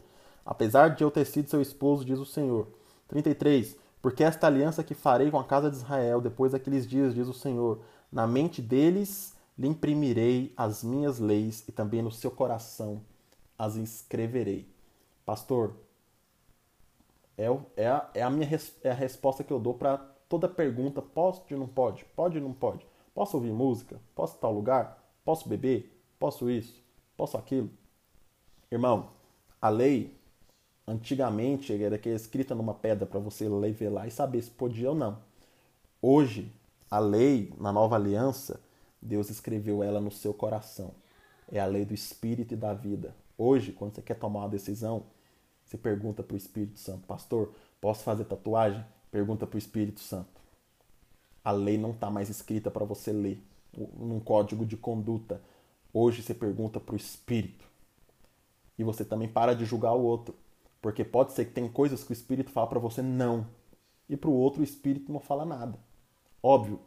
Apesar 0.44 0.89
de 0.94 1.02
eu 1.02 1.10
ter 1.10 1.24
sido 1.24 1.51
seu 1.51 1.60
esposo, 1.60 2.05
diz 2.05 2.18
o 2.18 2.24
Senhor. 2.24 2.68
33. 3.09 3.76
Porque 4.01 4.22
esta 4.22 4.47
aliança 4.47 4.85
que 4.85 4.94
farei 4.94 5.30
com 5.30 5.39
a 5.39 5.44
casa 5.44 5.70
de 5.70 5.76
Israel 5.76 6.20
depois 6.20 6.52
daqueles 6.52 6.86
dias, 6.86 7.14
diz 7.14 7.26
o 7.26 7.35
Senhor, 7.35 7.80
na 8.10 8.26
mente 8.26 8.62
deles 8.62 9.35
lhe 9.59 9.66
imprimirei 9.66 10.52
as 10.56 10.85
minhas 10.85 11.18
leis 11.18 11.64
e 11.66 11.72
também 11.72 12.01
no 12.01 12.12
seu 12.12 12.30
coração 12.30 13.02
as 13.59 13.74
escreverei. 13.74 14.68
Pastor, 15.26 15.74
é, 17.36 17.47
é, 17.76 17.89
a, 17.89 18.09
é 18.14 18.22
a 18.22 18.30
minha 18.30 18.48
é 18.82 18.90
a 18.90 18.94
resposta 18.94 19.43
que 19.43 19.52
eu 19.52 19.59
dou 19.59 19.74
para 19.74 20.01
toda 20.28 20.48
pergunta, 20.48 21.00
pode 21.00 21.52
ou 21.52 21.60
não 21.60 21.66
pode? 21.66 22.05
Pode 22.16 22.38
ou 22.38 22.44
não 22.44 22.52
pode? 22.52 22.86
Posso 23.14 23.36
ouvir 23.36 23.52
música? 23.52 24.00
Posso 24.14 24.36
tal 24.38 24.52
lugar? 24.52 25.02
Posso 25.24 25.48
beber? 25.48 26.00
Posso 26.18 26.50
isso? 26.50 26.82
Posso 27.16 27.36
aquilo? 27.36 27.70
Irmão, 28.70 29.10
a 29.60 29.68
lei 29.68 30.14
antigamente 30.86 31.72
era 31.82 31.98
que 31.98 32.09
escrita 32.09 32.55
numa 32.55 32.74
pedra 32.74 33.06
para 33.06 33.20
você 33.20 33.48
lá 33.48 34.06
e 34.06 34.10
saber 34.10 34.42
se 34.42 34.50
podia 34.50 34.90
ou 34.90 34.94
não. 34.94 35.18
Hoje, 36.00 36.52
a 36.90 36.98
lei 36.98 37.52
na 37.59 37.72
nova 37.72 37.96
aliança, 37.96 38.60
Deus 39.00 39.30
escreveu 39.30 39.82
ela 39.82 40.00
no 40.00 40.10
seu 40.10 40.32
coração. 40.32 40.92
É 41.50 41.59
a 41.60 41.66
lei 41.66 41.84
do 41.84 41.94
espírito 41.94 42.55
e 42.55 42.56
da 42.56 42.72
vida. 42.74 43.14
Hoje, 43.36 43.72
quando 43.72 43.94
você 43.94 44.02
quer 44.02 44.18
tomar 44.18 44.40
uma 44.40 44.48
decisão, 44.48 45.05
você 45.64 45.76
pergunta 45.76 46.22
para 46.22 46.34
o 46.34 46.36
Espírito 46.36 46.78
Santo, 46.78 47.06
pastor, 47.06 47.52
posso 47.80 48.02
fazer 48.02 48.24
tatuagem? 48.24 48.84
Pergunta 49.10 49.47
para 49.47 49.56
o 49.56 49.59
Espírito 49.59 50.01
Santo. 50.01 50.40
A 51.44 51.51
lei 51.51 51.78
não 51.78 51.90
está 51.93 52.10
mais 52.10 52.28
escrita 52.28 52.70
para 52.70 52.85
você 52.85 53.12
ler 53.12 53.43
num 53.97 54.20
código 54.20 54.66
de 54.66 54.76
conduta. 54.76 55.40
Hoje 55.93 56.22
você 56.22 56.35
pergunta 56.35 56.78
para 56.78 56.94
o 56.94 56.97
Espírito. 56.97 57.64
E 58.78 58.85
você 58.85 59.05
também 59.05 59.28
para 59.28 59.55
de 59.55 59.64
julgar 59.64 59.94
o 59.94 60.02
outro. 60.02 60.35
Porque 60.80 61.05
pode 61.05 61.32
ser 61.32 61.47
que 61.47 61.52
tem 61.52 61.68
coisas 61.68 62.05
que 62.05 62.10
o 62.10 62.12
Espírito 62.12 62.51
fala 62.51 62.66
para 62.66 62.78
você 62.78 63.02
não. 63.02 63.47
E 64.09 64.16
para 64.16 64.30
o 64.30 64.35
outro 64.35 64.60
o 64.60 64.64
Espírito 64.64 65.12
não 65.12 65.20
fala 65.20 65.44
nada. 65.44 65.78
Óbvio, 66.43 66.80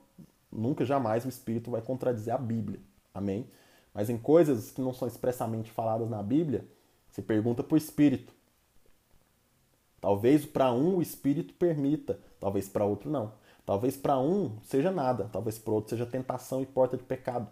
nunca 0.52 0.86
jamais 0.86 1.26
o 1.26 1.30
Espírito 1.30 1.72
vai 1.72 1.82
contradizer 1.82 2.34
a 2.34 2.38
Bíblia. 2.38 2.80
Amém? 3.14 3.48
Mas 3.94 4.10
em 4.10 4.18
coisas 4.18 4.72
que 4.72 4.82
não 4.82 4.94
são 4.94 5.08
expressamente 5.08 5.70
faladas 5.70 6.10
na 6.10 6.24
Bíblia, 6.24 6.66
você 7.10 7.22
pergunta 7.22 7.62
para 7.62 7.76
o 7.76 7.78
Espírito. 7.78 8.34
Talvez 10.02 10.48
para 10.48 10.74
um 10.74 10.98
o 10.98 11.02
Espírito 11.02 11.54
permita, 11.54 12.20
talvez 12.40 12.68
para 12.68 12.84
outro 12.84 13.10
não. 13.10 13.34
Talvez 13.64 13.96
para 13.96 14.20
um 14.20 14.58
seja 14.64 14.92
nada, 14.92 15.30
talvez 15.32 15.60
para 15.60 15.74
outro 15.74 15.92
seja 15.92 16.06
tentação 16.08 16.62
e 16.62 16.66
porta 16.66 16.98
de 16.98 17.04
pecado. 17.04 17.48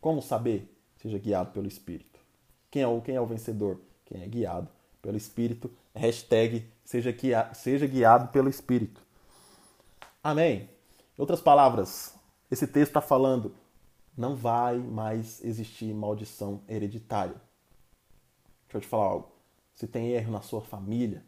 Como 0.00 0.22
saber? 0.22 0.72
Seja 0.96 1.18
guiado 1.18 1.50
pelo 1.50 1.66
Espírito. 1.66 2.20
Quem 2.70 2.82
é 2.82 2.86
o, 2.86 3.00
quem 3.00 3.16
é 3.16 3.20
o 3.20 3.26
vencedor? 3.26 3.80
Quem 4.04 4.22
é 4.22 4.26
guiado 4.28 4.68
pelo 5.02 5.16
Espírito. 5.16 5.68
Hashtag 5.94 6.64
seja, 6.84 7.10
guia, 7.10 7.52
seja 7.52 7.86
guiado 7.86 8.28
pelo 8.28 8.48
Espírito. 8.48 9.00
Amém? 10.22 10.70
Em 11.18 11.20
outras 11.20 11.40
palavras, 11.40 12.14
esse 12.48 12.66
texto 12.66 12.90
está 12.90 13.00
falando: 13.00 13.54
não 14.16 14.36
vai 14.36 14.78
mais 14.78 15.44
existir 15.44 15.92
maldição 15.92 16.62
hereditária. 16.68 17.34
Deixa 18.64 18.78
eu 18.78 18.80
te 18.80 18.86
falar 18.86 19.06
algo. 19.06 19.32
Se 19.74 19.86
tem 19.86 20.12
erro 20.12 20.30
na 20.30 20.40
sua 20.40 20.60
família, 20.60 21.24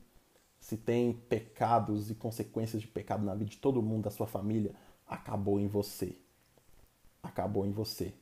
se 0.65 0.79
tem 0.79 1.13
pecados 1.13 2.11
e 2.11 2.15
consequências 2.15 2.81
de 2.81 2.89
pecado 2.89 3.23
na 3.23 3.35
vida 3.35 3.51
de 3.51 3.59
todo 3.59 3.83
mundo 3.83 4.05
da 4.05 4.11
sua 4.11 4.27
família, 4.27 4.75
acabou 5.07 5.61
em 5.61 5.69
você. 5.69 6.17
Acabou 7.23 7.67
em 7.67 7.71
você. 7.71 8.15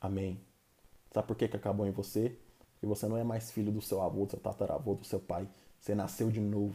Amém. 0.00 0.40
Sabe 1.14 1.28
por 1.28 1.36
que, 1.36 1.46
que 1.46 1.56
acabou 1.56 1.86
em 1.86 1.92
você? 1.92 2.36
Porque 2.72 2.86
você 2.86 3.06
não 3.06 3.16
é 3.16 3.22
mais 3.22 3.48
filho 3.52 3.70
do 3.70 3.80
seu 3.80 4.02
avô, 4.02 4.24
do 4.24 4.32
seu 4.32 4.40
tataravô, 4.40 4.96
do 4.96 5.06
seu 5.06 5.20
pai. 5.20 5.48
Você 5.78 5.94
nasceu 5.94 6.32
de 6.32 6.40
novo. 6.40 6.74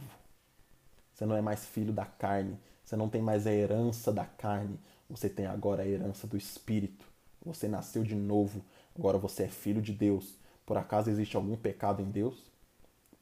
Você 1.12 1.26
não 1.26 1.36
é 1.36 1.42
mais 1.42 1.66
filho 1.66 1.92
da 1.92 2.06
carne. 2.06 2.58
Você 2.82 2.96
não 2.96 3.10
tem 3.10 3.20
mais 3.20 3.46
a 3.46 3.52
herança 3.52 4.10
da 4.10 4.24
carne. 4.24 4.80
Você 5.10 5.28
tem 5.28 5.44
agora 5.44 5.82
a 5.82 5.86
herança 5.86 6.26
do 6.26 6.38
Espírito. 6.38 7.04
Você 7.44 7.68
nasceu 7.68 8.02
de 8.02 8.14
novo. 8.14 8.64
Agora 8.98 9.18
você 9.18 9.42
é 9.42 9.48
filho 9.48 9.82
de 9.82 9.92
Deus. 9.92 10.34
Por 10.64 10.78
acaso 10.78 11.10
existe 11.10 11.36
algum 11.36 11.58
pecado 11.58 12.00
em 12.00 12.10
Deus? 12.10 12.53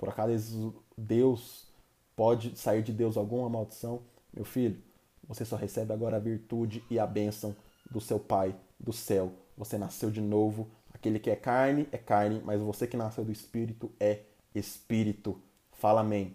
Por 0.03 0.09
acaso 0.09 0.75
Deus 0.99 1.69
pode 2.17 2.59
sair 2.59 2.83
de 2.83 2.93
Deus 2.93 3.17
alguma 3.17 3.49
maldição? 3.49 4.03
Meu 4.35 4.45
filho, 4.45 4.83
você 5.29 5.45
só 5.45 5.55
recebe 5.55 5.93
agora 5.93 6.17
a 6.17 6.19
virtude 6.19 6.83
e 6.91 6.99
a 6.99 7.07
bênção 7.07 7.55
do 7.89 8.01
seu 8.01 8.19
Pai 8.19 8.53
do 8.81 8.93
céu. 8.93 9.33
Você 9.57 9.79
nasceu 9.79 10.11
de 10.11 10.21
novo. 10.21 10.69
Aquele 10.93 11.21
que 11.21 11.31
é 11.31 11.37
carne 11.37 11.87
é 11.93 11.99
carne, 11.99 12.43
mas 12.45 12.61
você 12.61 12.85
que 12.85 12.97
nasceu 12.97 13.25
do 13.25 13.31
Espírito 13.31 13.93
é 14.01 14.23
Espírito. 14.53 15.41
Fala 15.71 16.01
amém. 16.01 16.35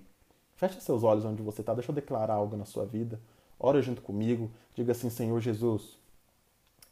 Feche 0.55 0.79
seus 0.79 1.03
olhos 1.03 1.25
onde 1.25 1.43
você 1.43 1.59
está. 1.59 1.73
Deixa 1.73 1.91
eu 1.91 1.95
declarar 1.95 2.35
algo 2.35 2.55
na 2.55 2.63
sua 2.63 2.85
vida. 2.85 3.19
Ora 3.59 3.81
junto 3.81 4.01
comigo. 4.01 4.49
Diga 4.75 4.93
assim, 4.93 5.09
Senhor 5.09 5.41
Jesus, 5.41 5.97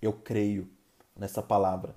eu 0.02 0.12
creio 0.12 0.68
nessa 1.16 1.42
palavra. 1.42 1.96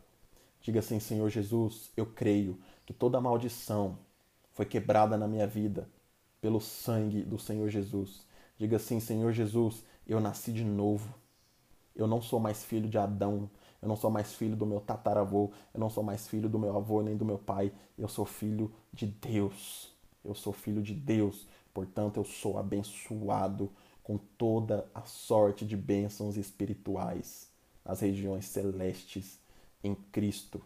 Diga 0.62 0.78
assim, 0.78 1.00
Senhor 1.00 1.28
Jesus, 1.30 1.90
eu 1.96 2.06
creio 2.06 2.56
que 2.86 2.92
toda 2.92 3.20
maldição, 3.20 3.98
foi 4.58 4.66
quebrada 4.66 5.16
na 5.16 5.28
minha 5.28 5.46
vida 5.46 5.88
pelo 6.40 6.60
sangue 6.60 7.22
do 7.22 7.38
Senhor 7.38 7.68
Jesus. 7.68 8.26
Diga 8.56 8.74
assim: 8.74 8.98
Senhor 8.98 9.32
Jesus, 9.32 9.84
eu 10.04 10.18
nasci 10.18 10.52
de 10.52 10.64
novo. 10.64 11.14
Eu 11.94 12.08
não 12.08 12.20
sou 12.20 12.40
mais 12.40 12.64
filho 12.64 12.88
de 12.88 12.98
Adão. 12.98 13.48
Eu 13.80 13.88
não 13.88 13.94
sou 13.94 14.10
mais 14.10 14.34
filho 14.34 14.56
do 14.56 14.66
meu 14.66 14.80
tataravô. 14.80 15.52
Eu 15.72 15.78
não 15.78 15.88
sou 15.88 16.02
mais 16.02 16.26
filho 16.26 16.48
do 16.48 16.58
meu 16.58 16.76
avô 16.76 17.02
nem 17.02 17.16
do 17.16 17.24
meu 17.24 17.38
pai. 17.38 17.72
Eu 17.96 18.08
sou 18.08 18.26
filho 18.26 18.74
de 18.92 19.06
Deus. 19.06 19.94
Eu 20.24 20.34
sou 20.34 20.52
filho 20.52 20.82
de 20.82 20.92
Deus. 20.92 21.46
Portanto, 21.72 22.16
eu 22.16 22.24
sou 22.24 22.58
abençoado 22.58 23.70
com 24.02 24.18
toda 24.18 24.90
a 24.92 25.02
sorte 25.02 25.64
de 25.64 25.76
bênçãos 25.76 26.36
espirituais 26.36 27.48
nas 27.84 28.00
regiões 28.00 28.46
celestes 28.46 29.38
em 29.84 29.94
Cristo. 29.94 30.60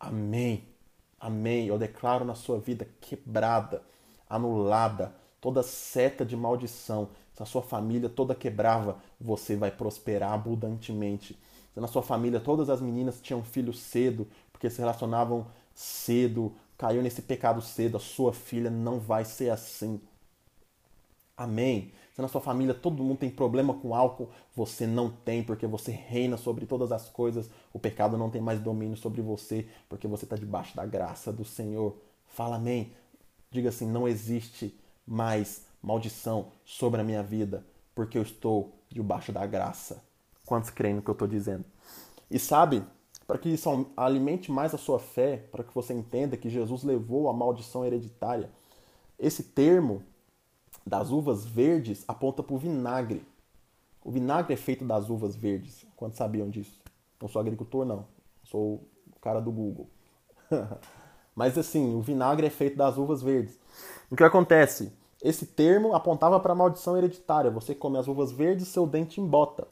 Amém. 0.00 0.75
Amém. 1.18 1.66
Eu 1.66 1.78
declaro 1.78 2.24
na 2.24 2.34
sua 2.34 2.58
vida 2.58 2.86
quebrada, 3.00 3.82
anulada, 4.28 5.14
toda 5.40 5.62
seta 5.62 6.24
de 6.24 6.36
maldição. 6.36 7.08
Se 7.34 7.42
a 7.42 7.46
sua 7.46 7.62
família 7.62 8.08
toda 8.08 8.34
quebrava, 8.34 8.98
você 9.20 9.56
vai 9.56 9.70
prosperar 9.70 10.32
abundantemente. 10.32 11.38
Se 11.74 11.80
na 11.80 11.86
sua 11.86 12.02
família 12.02 12.40
todas 12.40 12.70
as 12.70 12.80
meninas 12.80 13.20
tinham 13.20 13.42
filhos 13.42 13.80
cedo, 13.80 14.26
porque 14.52 14.70
se 14.70 14.78
relacionavam 14.78 15.46
cedo, 15.74 16.54
caiu 16.78 17.02
nesse 17.02 17.22
pecado 17.22 17.60
cedo, 17.60 17.96
a 17.98 18.00
sua 18.00 18.32
filha 18.32 18.70
não 18.70 18.98
vai 18.98 19.24
ser 19.24 19.50
assim. 19.50 20.00
Amém. 21.36 21.92
Se 22.16 22.22
na 22.22 22.28
sua 22.28 22.40
família 22.40 22.72
todo 22.72 23.04
mundo 23.04 23.18
tem 23.18 23.28
problema 23.28 23.74
com 23.74 23.94
álcool, 23.94 24.30
você 24.54 24.86
não 24.86 25.10
tem, 25.10 25.42
porque 25.44 25.66
você 25.66 25.92
reina 25.92 26.38
sobre 26.38 26.64
todas 26.64 26.90
as 26.90 27.10
coisas. 27.10 27.50
O 27.74 27.78
pecado 27.78 28.16
não 28.16 28.30
tem 28.30 28.40
mais 28.40 28.58
domínio 28.58 28.96
sobre 28.96 29.20
você, 29.20 29.68
porque 29.86 30.08
você 30.08 30.24
está 30.24 30.34
debaixo 30.34 30.74
da 30.74 30.86
graça 30.86 31.30
do 31.30 31.44
Senhor. 31.44 31.94
Fala 32.24 32.56
amém. 32.56 32.90
Diga 33.50 33.68
assim: 33.68 33.86
não 33.86 34.08
existe 34.08 34.74
mais 35.06 35.66
maldição 35.82 36.46
sobre 36.64 37.02
a 37.02 37.04
minha 37.04 37.22
vida, 37.22 37.62
porque 37.94 38.16
eu 38.16 38.22
estou 38.22 38.72
debaixo 38.88 39.30
da 39.30 39.44
graça. 39.44 40.02
Quantos 40.46 40.70
creem 40.70 40.94
no 40.94 41.02
que 41.02 41.10
eu 41.10 41.12
estou 41.12 41.28
dizendo? 41.28 41.66
E 42.30 42.38
sabe, 42.38 42.82
para 43.26 43.36
que 43.36 43.50
isso 43.50 43.90
alimente 43.94 44.50
mais 44.50 44.72
a 44.72 44.78
sua 44.78 44.98
fé, 44.98 45.44
para 45.52 45.62
que 45.62 45.74
você 45.74 45.92
entenda 45.92 46.34
que 46.34 46.48
Jesus 46.48 46.82
levou 46.82 47.28
a 47.28 47.34
maldição 47.34 47.84
hereditária, 47.84 48.50
esse 49.18 49.42
termo 49.42 50.02
das 50.86 51.10
uvas 51.10 51.44
verdes 51.44 52.04
aponta 52.06 52.42
para 52.42 52.54
o 52.54 52.58
vinagre. 52.58 53.26
O 54.04 54.10
vinagre 54.10 54.54
é 54.54 54.56
feito 54.56 54.84
das 54.84 55.10
uvas 55.10 55.34
verdes. 55.34 55.84
Quantos 55.96 56.16
sabiam 56.16 56.48
disso? 56.48 56.80
Não 57.20 57.28
sou 57.28 57.40
agricultor, 57.40 57.84
não. 57.84 58.06
Sou 58.44 58.88
o 59.14 59.20
cara 59.20 59.40
do 59.40 59.50
Google. 59.50 59.88
Mas 61.34 61.58
assim, 61.58 61.94
o 61.94 62.00
vinagre 62.00 62.46
é 62.46 62.50
feito 62.50 62.76
das 62.76 62.96
uvas 62.96 63.20
verdes. 63.20 63.58
O 64.10 64.14
que 64.14 64.22
acontece? 64.22 64.92
Esse 65.20 65.44
termo 65.44 65.92
apontava 65.92 66.38
para 66.38 66.52
a 66.52 66.56
maldição 66.56 66.96
hereditária. 66.96 67.50
Você 67.50 67.74
come 67.74 67.98
as 67.98 68.06
uvas 68.06 68.30
verdes, 68.30 68.68
seu 68.68 68.86
dente 68.86 69.20
embota. 69.20 69.66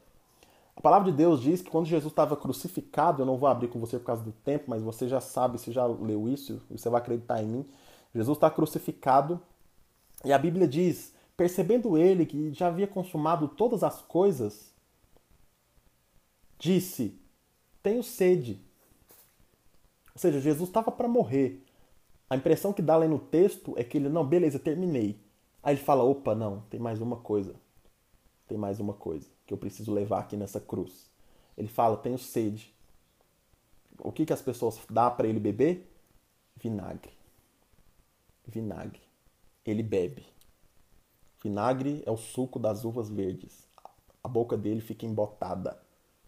A 0.76 0.80
palavra 0.80 1.12
de 1.12 1.16
Deus 1.16 1.40
diz 1.40 1.62
que 1.62 1.70
quando 1.70 1.86
Jesus 1.86 2.10
estava 2.10 2.36
crucificado, 2.36 3.22
eu 3.22 3.26
não 3.26 3.36
vou 3.36 3.48
abrir 3.48 3.68
com 3.68 3.78
você 3.78 3.98
por 3.98 4.06
causa 4.06 4.24
do 4.24 4.32
tempo, 4.32 4.64
mas 4.66 4.82
você 4.82 5.06
já 5.06 5.20
sabe, 5.20 5.58
você 5.58 5.70
já 5.70 5.86
leu 5.86 6.28
isso, 6.28 6.60
você 6.68 6.88
vai 6.90 7.00
acreditar 7.00 7.40
em 7.40 7.46
mim. 7.46 7.66
Jesus 8.12 8.36
está 8.36 8.50
crucificado 8.50 9.40
e 10.24 10.32
a 10.32 10.38
Bíblia 10.38 10.66
diz: 10.66 11.14
percebendo 11.36 11.98
ele 11.98 12.26
que 12.26 12.52
já 12.52 12.68
havia 12.68 12.86
consumado 12.86 13.48
todas 13.48 13.82
as 13.82 14.00
coisas, 14.00 14.72
disse: 16.58 17.18
Tenho 17.82 18.02
sede. 18.02 18.60
Ou 20.14 20.20
seja, 20.20 20.40
Jesus 20.40 20.68
estava 20.68 20.90
para 20.90 21.08
morrer. 21.08 21.64
A 22.30 22.36
impressão 22.36 22.72
que 22.72 22.80
dá 22.80 22.96
lá 22.96 23.06
no 23.06 23.18
texto 23.18 23.74
é 23.76 23.84
que 23.84 23.98
ele, 23.98 24.08
não, 24.08 24.24
beleza, 24.26 24.58
terminei. 24.58 25.20
Aí 25.62 25.74
ele 25.74 25.82
fala: 25.82 26.04
opa, 26.04 26.34
não, 26.34 26.62
tem 26.70 26.80
mais 26.80 27.00
uma 27.00 27.16
coisa. 27.16 27.54
Tem 28.46 28.56
mais 28.56 28.80
uma 28.80 28.94
coisa 28.94 29.26
que 29.46 29.52
eu 29.52 29.58
preciso 29.58 29.92
levar 29.92 30.20
aqui 30.20 30.36
nessa 30.36 30.60
cruz. 30.60 31.10
Ele 31.56 31.68
fala: 31.68 31.96
tenho 31.96 32.18
sede. 32.18 32.72
O 33.98 34.10
que, 34.10 34.26
que 34.26 34.32
as 34.32 34.42
pessoas 34.42 34.80
dão 34.90 35.10
para 35.14 35.28
ele 35.28 35.38
beber? 35.38 35.88
Vinagre. 36.56 37.12
Vinagre 38.46 39.03
ele 39.64 39.82
bebe. 39.82 40.26
Vinagre 41.42 42.02
é 42.06 42.10
o 42.10 42.16
suco 42.16 42.58
das 42.58 42.84
uvas 42.84 43.08
verdes. 43.08 43.68
A 44.22 44.28
boca 44.28 44.56
dele 44.56 44.80
fica 44.80 45.06
embotada, 45.06 45.80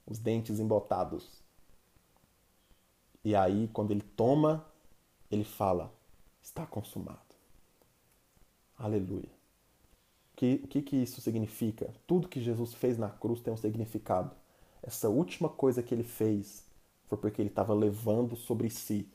os 0.06 0.18
dentes 0.18 0.58
embotados. 0.58 1.42
E 3.24 3.34
aí, 3.34 3.68
quando 3.72 3.90
ele 3.90 4.02
toma, 4.02 4.64
ele 5.30 5.44
fala: 5.44 5.92
está 6.42 6.66
consumado. 6.66 7.20
Aleluia. 8.78 9.34
Que, 10.34 10.60
o 10.64 10.68
que, 10.68 10.82
que 10.82 10.96
isso 10.96 11.20
significa? 11.20 11.94
Tudo 12.06 12.28
que 12.28 12.42
Jesus 12.42 12.74
fez 12.74 12.98
na 12.98 13.08
cruz 13.08 13.40
tem 13.40 13.52
um 13.52 13.56
significado. 13.56 14.36
Essa 14.82 15.08
última 15.08 15.48
coisa 15.48 15.82
que 15.82 15.94
ele 15.94 16.04
fez 16.04 16.66
foi 17.06 17.16
porque 17.16 17.40
ele 17.40 17.48
estava 17.48 17.72
levando 17.72 18.36
sobre 18.36 18.68
si 18.68 19.10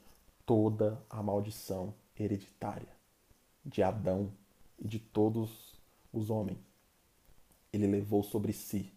toda 0.45 0.99
a 1.07 1.21
maldição 1.21 1.93
hereditária 2.19 3.00
de 3.65 3.81
Adão 3.83 4.31
e 4.79 4.87
de 4.87 4.99
todos 4.99 5.73
os 6.11 6.29
homens. 6.29 6.59
Ele 7.71 7.87
levou 7.87 8.23
sobre 8.23 8.53
si. 8.53 8.91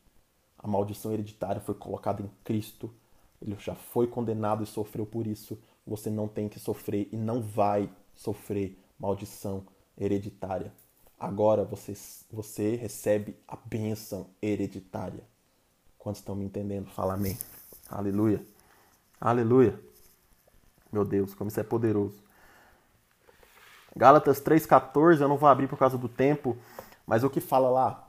A 0.59 0.66
maldição 0.66 1.12
hereditária 1.12 1.61
foi 1.61 1.74
colocada 1.74 2.23
em 2.23 2.31
Cristo. 2.43 2.93
Ele 3.41 3.57
já 3.59 3.74
foi 3.74 4.07
condenado 4.07 4.62
e 4.62 4.66
sofreu 4.66 5.07
por 5.07 5.27
isso. 5.27 5.59
Você 5.86 6.11
não 6.11 6.27
tem 6.27 6.49
que 6.49 6.59
sofrer 6.59 7.09
e 7.12 7.16
não 7.16 7.43
vai 7.43 7.91
sofrer 8.15 8.78
maldição 8.99 9.66
hereditária. 9.97 10.73
Agora 11.20 11.65
você, 11.65 11.95
você 12.31 12.74
recebe 12.77 13.36
a 13.47 13.57
bênção 13.57 14.27
hereditária. 14.41 15.23
Quantos 15.99 16.20
estão 16.20 16.35
me 16.35 16.45
entendendo? 16.45 16.91
Fala 16.91 17.15
amém. 17.15 17.39
Aleluia. 17.89 18.45
Aleluia. 19.20 19.78
Meu 20.91 21.05
Deus, 21.05 21.35
como 21.35 21.49
isso 21.49 21.61
é 21.61 21.62
poderoso. 21.62 22.24
Gálatas 23.97 24.41
3,14, 24.41 25.21
eu 25.21 25.29
não 25.29 25.37
vou 25.37 25.49
abrir 25.49 25.69
por 25.69 25.79
causa 25.79 25.97
do 25.97 26.09
tempo, 26.09 26.57
mas 27.07 27.23
o 27.23 27.31
que 27.31 27.41
fala 27.41 27.71
lá? 27.71 28.09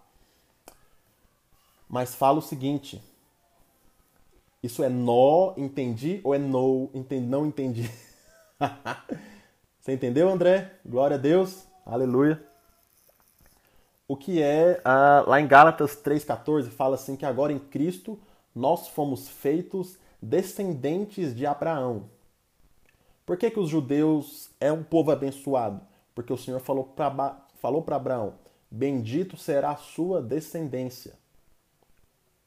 Mas 1.88 2.16
fala 2.16 2.40
o 2.40 2.42
seguinte: 2.42 3.02
isso 4.64 4.84
é 4.84 4.90
nó, 4.90 5.54
entendi, 5.56 6.22
ou 6.24 6.34
é 6.34 6.40
no, 6.40 6.90
entendi, 6.94 7.28
não 7.28 7.46
entendi? 7.46 7.92
Você 9.80 9.94
entendeu, 9.94 10.28
André? 10.28 10.72
Glória 10.84 11.16
a 11.16 11.20
Deus, 11.20 11.68
aleluia. 11.86 12.44
O 14.08 14.18
que 14.18 14.42
é, 14.42 14.82
uh, 14.82 15.30
lá 15.30 15.40
em 15.40 15.48
Gálatas 15.48 15.96
3,14, 15.96 16.70
fala 16.70 16.96
assim 16.96 17.16
que 17.16 17.26
agora 17.26 17.54
em 17.54 17.60
Cristo 17.60 18.20
nós 18.56 18.88
fomos 18.88 19.28
feitos 19.28 19.98
descendentes 20.22 21.36
de 21.36 21.46
Abraão. 21.46 22.10
Por 23.26 23.38
que, 23.38 23.50
que 23.50 23.60
os 23.60 23.70
judeus 23.70 24.52
é 24.60 24.72
um 24.72 24.84
povo 24.84 25.12
abençoado? 25.12 25.82
Porque 26.14 26.32
o 26.32 26.38
Senhor 26.38 26.60
falou 26.60 26.84
para 26.84 27.46
falou 27.56 27.84
Abraão: 27.92 28.36
Bendito 28.70 29.36
será 29.36 29.72
a 29.72 29.78
sua 29.78 30.22
descendência. 30.22 31.14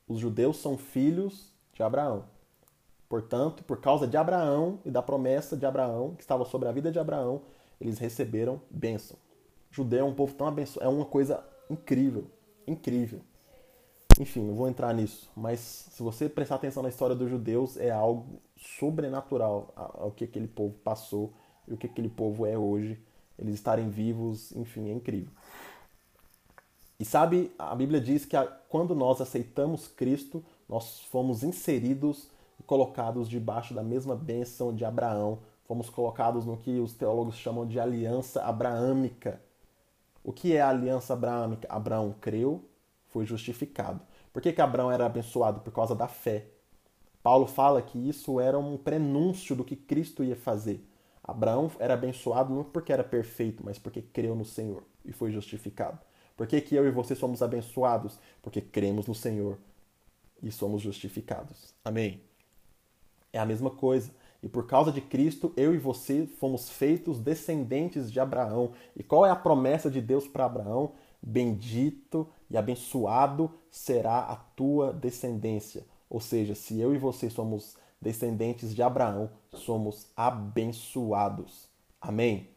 Os 0.06 0.18
judeus 0.18 0.56
são 0.58 0.78
filhos 0.78 1.52
de 1.74 1.82
Abraão. 1.82 2.24
Portanto, 3.08 3.64
por 3.64 3.80
causa 3.80 4.06
de 4.06 4.16
Abraão 4.16 4.80
e 4.84 4.90
da 4.90 5.02
promessa 5.02 5.56
de 5.56 5.66
Abraão, 5.66 6.14
que 6.14 6.22
estava 6.22 6.44
sobre 6.44 6.68
a 6.68 6.72
vida 6.72 6.92
de 6.92 6.98
Abraão, 6.98 7.42
eles 7.80 7.98
receberam 7.98 8.60
bênção. 8.70 9.16
Judeu 9.70 10.00
é 10.00 10.04
um 10.04 10.14
povo 10.14 10.34
tão 10.34 10.46
abençoado, 10.46 10.88
é 10.88 10.92
uma 10.92 11.04
coisa 11.04 11.44
incrível, 11.70 12.26
incrível. 12.66 13.20
Enfim, 14.20 14.42
não 14.42 14.54
vou 14.54 14.68
entrar 14.68 14.92
nisso, 14.92 15.30
mas 15.36 15.60
se 15.60 16.02
você 16.02 16.28
prestar 16.28 16.56
atenção 16.56 16.82
na 16.82 16.88
história 16.88 17.14
dos 17.14 17.30
judeus, 17.30 17.76
é 17.76 17.90
algo 17.90 18.40
sobrenatural 18.58 19.72
ao 19.76 20.10
que 20.10 20.24
aquele 20.24 20.48
povo 20.48 20.74
passou 20.84 21.32
e 21.66 21.72
o 21.72 21.76
que 21.76 21.86
aquele 21.86 22.08
povo 22.08 22.44
é 22.44 22.58
hoje. 22.58 23.00
Eles 23.38 23.54
estarem 23.54 23.88
vivos, 23.88 24.52
enfim, 24.52 24.88
é 24.90 24.92
incrível. 24.92 25.30
E 26.98 27.04
sabe, 27.04 27.52
a 27.56 27.74
Bíblia 27.74 28.00
diz 28.00 28.24
que 28.24 28.36
quando 28.68 28.94
nós 28.94 29.20
aceitamos 29.20 29.86
Cristo, 29.86 30.44
nós 30.68 31.00
fomos 31.02 31.44
inseridos 31.44 32.28
e 32.58 32.62
colocados 32.64 33.28
debaixo 33.28 33.72
da 33.72 33.82
mesma 33.82 34.16
bênção 34.16 34.74
de 34.74 34.84
Abraão. 34.84 35.38
Fomos 35.64 35.88
colocados 35.88 36.44
no 36.44 36.56
que 36.56 36.80
os 36.80 36.92
teólogos 36.94 37.36
chamam 37.36 37.66
de 37.66 37.78
aliança 37.78 38.42
abraâmica. 38.42 39.40
O 40.24 40.32
que 40.32 40.56
é 40.56 40.60
a 40.60 40.70
aliança 40.70 41.12
abraâmica? 41.12 41.68
Abraão 41.70 42.14
creu, 42.20 42.64
foi 43.06 43.24
justificado. 43.24 44.00
Por 44.32 44.42
que, 44.42 44.52
que 44.52 44.60
Abraão 44.60 44.90
era 44.90 45.06
abençoado? 45.06 45.60
Por 45.60 45.72
causa 45.72 45.94
da 45.94 46.08
fé. 46.08 46.46
Paulo 47.28 47.46
fala 47.46 47.82
que 47.82 48.08
isso 48.08 48.40
era 48.40 48.58
um 48.58 48.78
prenúncio 48.78 49.54
do 49.54 49.62
que 49.62 49.76
Cristo 49.76 50.24
ia 50.24 50.34
fazer. 50.34 50.82
Abraão 51.22 51.70
era 51.78 51.92
abençoado 51.92 52.54
não 52.54 52.64
porque 52.64 52.90
era 52.90 53.04
perfeito, 53.04 53.62
mas 53.62 53.78
porque 53.78 54.00
creu 54.00 54.34
no 54.34 54.46
Senhor 54.46 54.82
e 55.04 55.12
foi 55.12 55.30
justificado. 55.30 55.98
Por 56.34 56.46
que, 56.46 56.58
que 56.58 56.74
eu 56.74 56.88
e 56.88 56.90
você 56.90 57.14
somos 57.14 57.42
abençoados? 57.42 58.18
Porque 58.40 58.62
cremos 58.62 59.06
no 59.06 59.14
Senhor 59.14 59.58
e 60.42 60.50
somos 60.50 60.80
justificados. 60.80 61.74
Amém? 61.84 62.22
É 63.30 63.38
a 63.38 63.44
mesma 63.44 63.68
coisa. 63.68 64.10
E 64.42 64.48
por 64.48 64.66
causa 64.66 64.90
de 64.90 65.02
Cristo, 65.02 65.52
eu 65.54 65.74
e 65.74 65.78
você 65.78 66.24
fomos 66.24 66.70
feitos 66.70 67.20
descendentes 67.20 68.10
de 68.10 68.18
Abraão. 68.18 68.72
E 68.96 69.02
qual 69.02 69.26
é 69.26 69.30
a 69.30 69.36
promessa 69.36 69.90
de 69.90 70.00
Deus 70.00 70.26
para 70.26 70.46
Abraão? 70.46 70.92
Bendito 71.20 72.26
e 72.48 72.56
abençoado 72.56 73.50
será 73.70 74.20
a 74.20 74.36
tua 74.36 74.94
descendência. 74.94 75.84
Ou 76.08 76.20
seja, 76.20 76.54
se 76.54 76.80
eu 76.80 76.94
e 76.94 76.98
você 76.98 77.28
somos 77.28 77.76
descendentes 78.00 78.74
de 78.74 78.82
Abraão, 78.82 79.30
somos 79.52 80.06
abençoados. 80.16 81.68
Amém? 82.00 82.48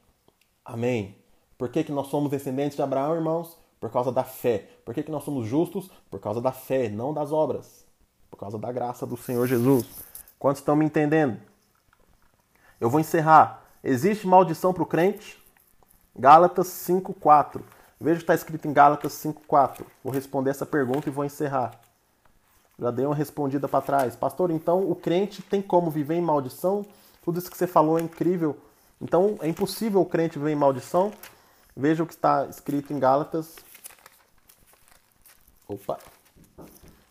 Amém. 0.64 1.16
Por 1.58 1.70
que, 1.70 1.84
que 1.84 1.92
nós 1.92 2.08
somos 2.08 2.32
descendentes 2.32 2.76
de 2.76 2.82
Abraão, 2.82 3.16
irmãos? 3.16 3.58
Por 3.80 3.92
causa 3.92 4.12
da 4.12 4.24
fé. 4.24 4.70
Por 4.86 4.94
que, 4.94 5.04
que 5.04 5.12
nós 5.12 5.24
somos 5.24 5.48
justos? 5.48 5.90
Por 6.10 6.20
causa 6.20 6.40
da 6.40 6.52
fé, 6.52 6.90
não 6.90 7.14
das 7.14 7.32
obras. 7.32 7.86
Por 8.30 8.38
causa 8.38 8.58
da 8.58 8.72
graça 8.72 9.06
do 9.06 9.18
Senhor 9.18 9.48
Jesus. 9.48 9.86
Quantos 10.38 10.62
estão 10.62 10.76
me 10.76 10.86
entendendo? 10.86 11.40
Eu 12.80 12.90
vou 12.90 13.00
encerrar. 13.00 13.64
Existe 13.84 14.28
maldição 14.28 14.74
para 14.74 14.84
o 14.84 14.88
crente? 14.88 15.42
Gálatas 16.18 16.68
5,4. 16.68 17.62
Veja 18.00 18.16
o 18.16 18.18
que 18.18 18.24
está 18.24 18.36
escrito 18.36 18.68
em 18.68 18.74
Gálatas 18.74 19.14
5,4. 19.14 19.86
Vou 20.04 20.14
responder 20.14 20.50
essa 20.52 20.66
pergunta 20.66 21.10
e 21.10 21.12
vou 21.12 21.26
encerrar. 21.26 21.80
Já 22.82 22.90
dei 22.90 23.06
uma 23.06 23.14
respondida 23.14 23.68
para 23.68 23.80
trás. 23.80 24.16
Pastor, 24.16 24.50
então 24.50 24.90
o 24.90 24.96
crente 24.96 25.44
tem 25.44 25.62
como 25.62 25.92
viver 25.92 26.16
em 26.16 26.22
maldição? 26.22 26.84
Tudo 27.24 27.38
isso 27.38 27.52
que 27.52 27.56
você 27.56 27.68
falou 27.68 28.00
é 28.00 28.02
incrível. 28.02 28.58
Então 29.00 29.38
é 29.40 29.48
impossível 29.48 30.02
o 30.02 30.06
crente 30.06 30.40
viver 30.40 30.50
em 30.50 30.56
maldição? 30.56 31.14
Veja 31.78 32.02
o 32.02 32.08
que 32.08 32.14
está 32.14 32.48
escrito 32.48 32.92
em 32.92 32.98
Gálatas. 32.98 33.56
Opa! 35.68 36.00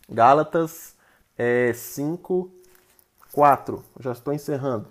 Gálatas 0.09 0.93
é, 1.37 1.71
5, 1.71 2.51
4. 3.31 3.81
Já 4.01 4.11
estou 4.11 4.33
encerrando. 4.33 4.89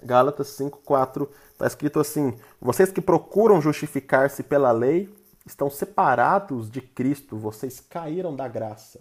Gálatas 0.00 0.46
5, 0.50 0.78
4. 0.84 1.28
Está 1.50 1.66
escrito 1.66 1.98
assim: 1.98 2.38
Vocês 2.60 2.92
que 2.92 3.00
procuram 3.00 3.60
justificar-se 3.60 4.44
pela 4.44 4.70
lei 4.70 5.12
estão 5.44 5.68
separados 5.68 6.70
de 6.70 6.80
Cristo, 6.80 7.36
vocês 7.36 7.80
caíram 7.80 8.36
da 8.36 8.46
graça. 8.46 9.00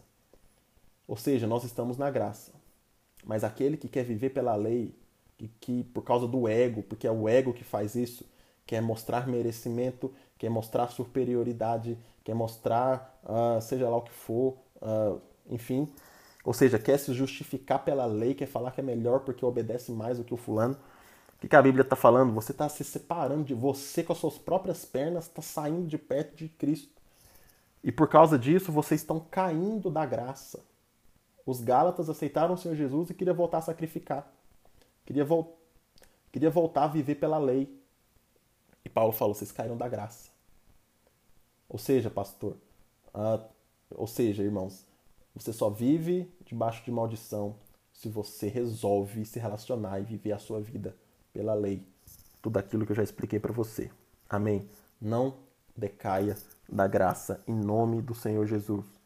Ou 1.12 1.18
seja, 1.18 1.46
nós 1.46 1.66
estamos 1.66 1.98
na 1.98 2.10
graça. 2.10 2.54
Mas 3.26 3.44
aquele 3.44 3.76
que 3.76 3.90
quer 3.90 4.06
viver 4.06 4.30
pela 4.30 4.56
lei, 4.56 4.96
e 5.38 5.50
que 5.50 5.84
por 5.84 6.04
causa 6.04 6.26
do 6.26 6.48
ego, 6.48 6.84
porque 6.84 7.06
é 7.06 7.12
o 7.12 7.28
ego 7.28 7.52
que 7.52 7.66
faz 7.66 7.96
isso, 7.96 8.26
quer 8.66 8.82
mostrar 8.82 9.28
merecimento, 9.28 10.14
quer 10.38 10.50
mostrar 10.50 10.88
superioridade, 10.88 11.98
quer 12.24 12.34
mostrar, 12.34 13.20
uh, 13.26 13.62
seja 13.62 13.90
lá 13.90 13.98
o 13.98 14.04
que 14.04 14.12
for, 14.14 14.56
uh, 14.78 15.20
enfim, 15.50 15.86
ou 16.46 16.54
seja, 16.54 16.80
quer 16.80 16.98
se 16.98 17.14
justificar 17.14 17.84
pela 17.84 18.06
lei, 18.06 18.34
quer 18.34 18.48
falar 18.48 18.72
que 18.72 18.80
é 18.80 18.84
melhor 18.84 19.20
porque 19.20 19.44
obedece 19.44 19.92
mais 19.92 20.18
do 20.18 20.24
que 20.24 20.34
o 20.34 20.38
fulano. 20.38 20.78
O 21.36 21.42
que, 21.42 21.50
que 21.50 21.56
a 21.58 21.62
Bíblia 21.62 21.82
está 21.82 21.98
falando? 21.98 22.32
Você 22.36 22.54
está 22.54 22.70
se 22.70 22.86
separando 22.86 23.44
de 23.44 23.54
você 23.54 24.02
com 24.02 24.14
as 24.14 24.20
suas 24.20 24.38
próprias 24.38 24.86
pernas, 24.86 25.26
está 25.26 25.42
saindo 25.42 25.88
de 25.88 25.98
perto 25.98 26.38
de 26.38 26.48
Cristo. 26.48 27.02
E 27.84 27.92
por 27.92 28.08
causa 28.08 28.40
disso, 28.40 28.72
vocês 28.72 29.02
estão 29.02 29.20
caindo 29.20 29.90
da 29.90 30.06
graça. 30.06 30.71
Os 31.46 31.62
Gálatas 31.62 32.10
aceitaram 32.10 32.54
o 32.54 32.58
Senhor 32.58 32.76
Jesus 32.76 33.10
e 33.10 33.14
queriam 33.14 33.36
voltar 33.36 33.60
a 33.60 33.62
sacrificar. 33.62 34.32
Queria, 35.06 35.26
queria 36.32 36.50
voltar 36.50 36.84
a 36.84 36.88
viver 36.88 37.16
pela 37.16 37.38
lei. 37.38 37.82
E 38.86 38.90
Paulo 38.90 39.12
falou: 39.12 39.34
vocês 39.34 39.52
caíram 39.52 39.78
da 39.78 39.88
graça. 39.88 40.30
Ou 41.68 41.80
seja, 41.80 42.10
pastor, 42.10 42.58
uh, 43.16 43.44
ou 43.96 44.08
seja, 44.08 44.44
irmãos, 44.44 44.86
você 45.34 45.54
só 45.54 45.70
vive 45.70 46.30
debaixo 46.46 46.84
de 46.84 46.92
maldição 46.92 47.56
se 47.94 48.10
você 48.10 48.48
resolve 48.48 49.26
se 49.26 49.40
relacionar 49.40 50.00
e 50.00 50.04
viver 50.04 50.34
a 50.34 50.40
sua 50.40 50.60
vida 50.60 50.96
pela 51.32 51.54
lei. 51.54 51.86
Tudo 52.42 52.58
aquilo 52.58 52.86
que 52.86 52.92
eu 52.92 52.96
já 52.96 53.04
expliquei 53.04 53.40
para 53.40 53.54
você. 53.54 53.90
Amém? 54.30 54.68
Não 55.00 55.36
decaia 55.76 56.36
da 56.68 56.88
graça 56.88 57.42
em 57.48 57.56
nome 57.56 58.02
do 58.02 58.14
Senhor 58.14 58.46
Jesus. 58.46 59.01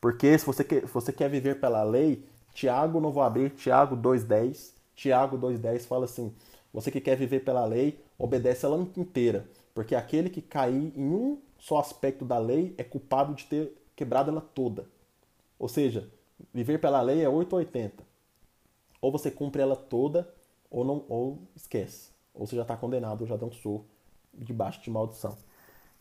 Porque 0.00 0.38
se 0.38 0.46
você 0.46 0.62
quer, 0.64 0.86
se 0.86 0.92
você 0.92 1.12
quer 1.12 1.28
viver 1.28 1.60
pela 1.60 1.82
lei, 1.82 2.24
Tiago, 2.54 3.00
não 3.00 3.12
vou 3.12 3.22
abrir, 3.22 3.50
Tiago 3.50 3.96
2,10. 3.96 4.72
Tiago 4.94 5.38
2,10 5.38 5.86
fala 5.86 6.04
assim: 6.04 6.34
você 6.72 6.90
que 6.90 7.00
quer 7.00 7.16
viver 7.16 7.40
pela 7.40 7.64
lei, 7.64 8.00
obedece 8.18 8.64
ela 8.64 8.78
inteira. 8.96 9.48
Porque 9.74 9.94
aquele 9.94 10.30
que 10.30 10.42
cair 10.42 10.92
em 10.96 11.14
um 11.14 11.40
só 11.58 11.78
aspecto 11.78 12.24
da 12.24 12.38
lei 12.38 12.74
é 12.78 12.84
culpado 12.84 13.34
de 13.34 13.46
ter 13.46 13.72
quebrado 13.94 14.30
ela 14.30 14.40
toda. 14.40 14.86
Ou 15.58 15.68
seja, 15.68 16.08
viver 16.52 16.78
pela 16.78 17.00
lei 17.00 17.22
é 17.22 17.28
880. 17.28 18.04
Ou 19.00 19.12
você 19.12 19.30
cumpre 19.30 19.62
ela 19.62 19.76
toda, 19.76 20.28
ou 20.70 20.84
não 20.84 21.04
ou 21.08 21.38
esquece. 21.54 22.10
Ou 22.34 22.46
você 22.46 22.56
já 22.56 22.62
está 22.62 22.76
condenado, 22.76 23.22
ou 23.22 23.26
já 23.26 23.36
dançou 23.36 23.84
debaixo 24.34 24.80
de 24.82 24.90
maldição. 24.90 25.36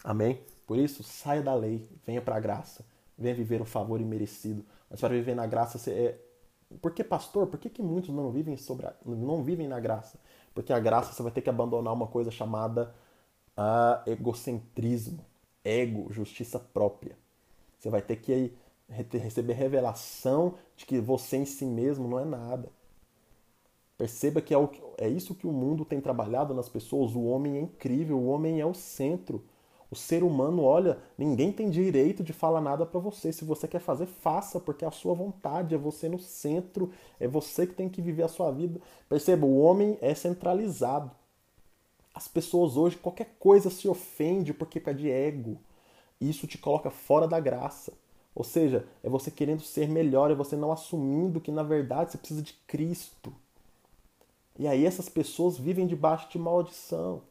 Amém? 0.04 0.40
Por 0.66 0.78
isso, 0.78 1.04
saia 1.04 1.42
da 1.42 1.54
lei, 1.54 1.88
venha 2.06 2.22
para 2.22 2.36
a 2.36 2.40
graça 2.40 2.84
venha 3.18 3.36
viver 3.36 3.62
um 3.62 3.66
favor 3.66 4.00
imerecido. 4.02 4.66
Mas 4.90 5.00
para 5.00 5.10
viver 5.14 5.36
na 5.36 5.46
graça, 5.46 5.78
você 5.78 5.92
é, 5.92 6.20
Por 6.82 6.92
que, 6.92 7.04
pastor? 7.04 7.48
Por 7.48 7.60
que, 7.60 7.70
que 7.70 7.82
muitos 7.82 8.14
não 8.14 8.32
vivem, 8.32 8.58
sobre 8.58 8.88
a, 8.88 8.94
não 9.06 9.44
vivem 9.44 9.68
na 9.68 9.80
graça? 9.80 10.20
Porque 10.54 10.74
a 10.74 10.80
graça 10.80 11.14
você 11.14 11.24
vai 11.24 11.32
ter 11.32 11.42
que 11.42 11.50
abandonar 11.50 11.94
uma 11.94 12.08
coisa 12.08 12.32
chamada 12.32 12.94
uh, 13.58 14.10
egocentrismo, 14.10 15.26
ego, 15.64 16.12
justiça 16.12 16.60
própria. 16.60 17.18
Você 17.78 17.90
vai 17.90 18.02
ter 18.02 18.18
que 18.18 18.54
receber 18.90 19.54
revelação 19.54 20.56
de 20.76 20.86
que 20.86 21.00
você 21.00 21.38
em 21.38 21.46
si 21.46 21.66
mesmo 21.66 22.08
não 22.08 22.20
é 22.20 22.26
nada. 22.26 22.70
Perceba 23.98 24.42
que 24.42 24.54
é, 24.54 24.58
o, 24.58 24.70
é 24.98 25.10
isso 25.10 25.36
que 25.36 25.48
o 25.48 25.52
mundo 25.52 25.84
tem 25.84 26.00
trabalhado 26.00 26.54
nas 26.54 26.70
pessoas. 26.70 27.16
O 27.16 27.24
homem 27.24 27.58
é 27.58 27.62
incrível, 27.62 28.18
o 28.18 28.28
homem 28.28 28.62
é 28.62 28.66
o 28.66 28.74
centro. 28.74 29.44
O 29.90 29.96
ser 29.96 30.22
humano, 30.24 30.64
olha, 30.64 30.98
ninguém 31.18 31.52
tem 31.52 31.70
direito 31.70 32.24
de 32.24 32.34
falar 32.34 32.60
nada 32.60 32.86
para 32.86 33.00
você. 33.00 33.32
Se 33.32 33.46
você 33.46 33.68
quer 33.68 33.80
fazer, 33.80 34.06
faça, 34.06 34.60
porque 34.60 34.84
é 34.84 34.88
a 34.88 34.92
sua 34.92 35.14
vontade, 35.14 35.74
é 35.74 35.78
você 35.78 36.10
no 36.10 36.20
centro, 36.20 36.92
é 37.20 37.28
você 37.28 37.66
que 37.66 37.74
tem 37.74 37.88
que 37.88 38.02
viver 38.02 38.24
a 38.24 38.28
sua 38.28 38.52
vida. 38.52 38.82
Perceba, 39.08 39.46
o 39.46 39.60
homem 39.60 39.98
é 40.02 40.14
centralizado. 40.14 41.12
As 42.14 42.28
pessoas 42.28 42.76
hoje, 42.76 42.98
qualquer 42.98 43.36
coisa 43.40 43.70
se 43.70 43.88
ofende 43.88 44.54
porque 44.54 44.82
é 44.86 44.94
de 44.94 45.10
ego. 45.10 45.58
Isso 46.20 46.48
te 46.48 46.58
coloca 46.58 46.90
fora 46.90 47.28
da 47.28 47.40
graça. 47.40 47.94
Ou 48.36 48.44
seja, 48.44 48.86
é 49.04 49.10
você 49.10 49.32
querendo 49.32 49.62
ser 49.62 49.88
melhor, 49.88 50.30
é 50.30 50.36
você 50.36 50.56
não 50.56 50.72
assumindo 50.72 51.40
que 51.40 51.52
na 51.52 51.64
verdade 51.64 52.12
você 52.12 52.18
precisa 52.18 52.42
de 52.42 52.54
Cristo. 52.68 53.34
E 54.60 54.68
aí 54.68 54.86
essas 54.86 55.08
pessoas 55.08 55.58
vivem 55.58 55.88
debaixo 55.88 56.30
de 56.30 56.38
maldição. 56.38 57.22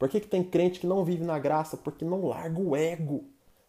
Por 0.00 0.08
que, 0.08 0.18
que 0.18 0.28
tem 0.28 0.42
crente 0.42 0.80
que 0.80 0.86
não 0.86 1.04
vive 1.04 1.22
na 1.22 1.38
graça? 1.38 1.76
Porque 1.76 2.06
não 2.06 2.24
larga 2.24 2.58
o 2.58 2.74
ego. 2.74 3.22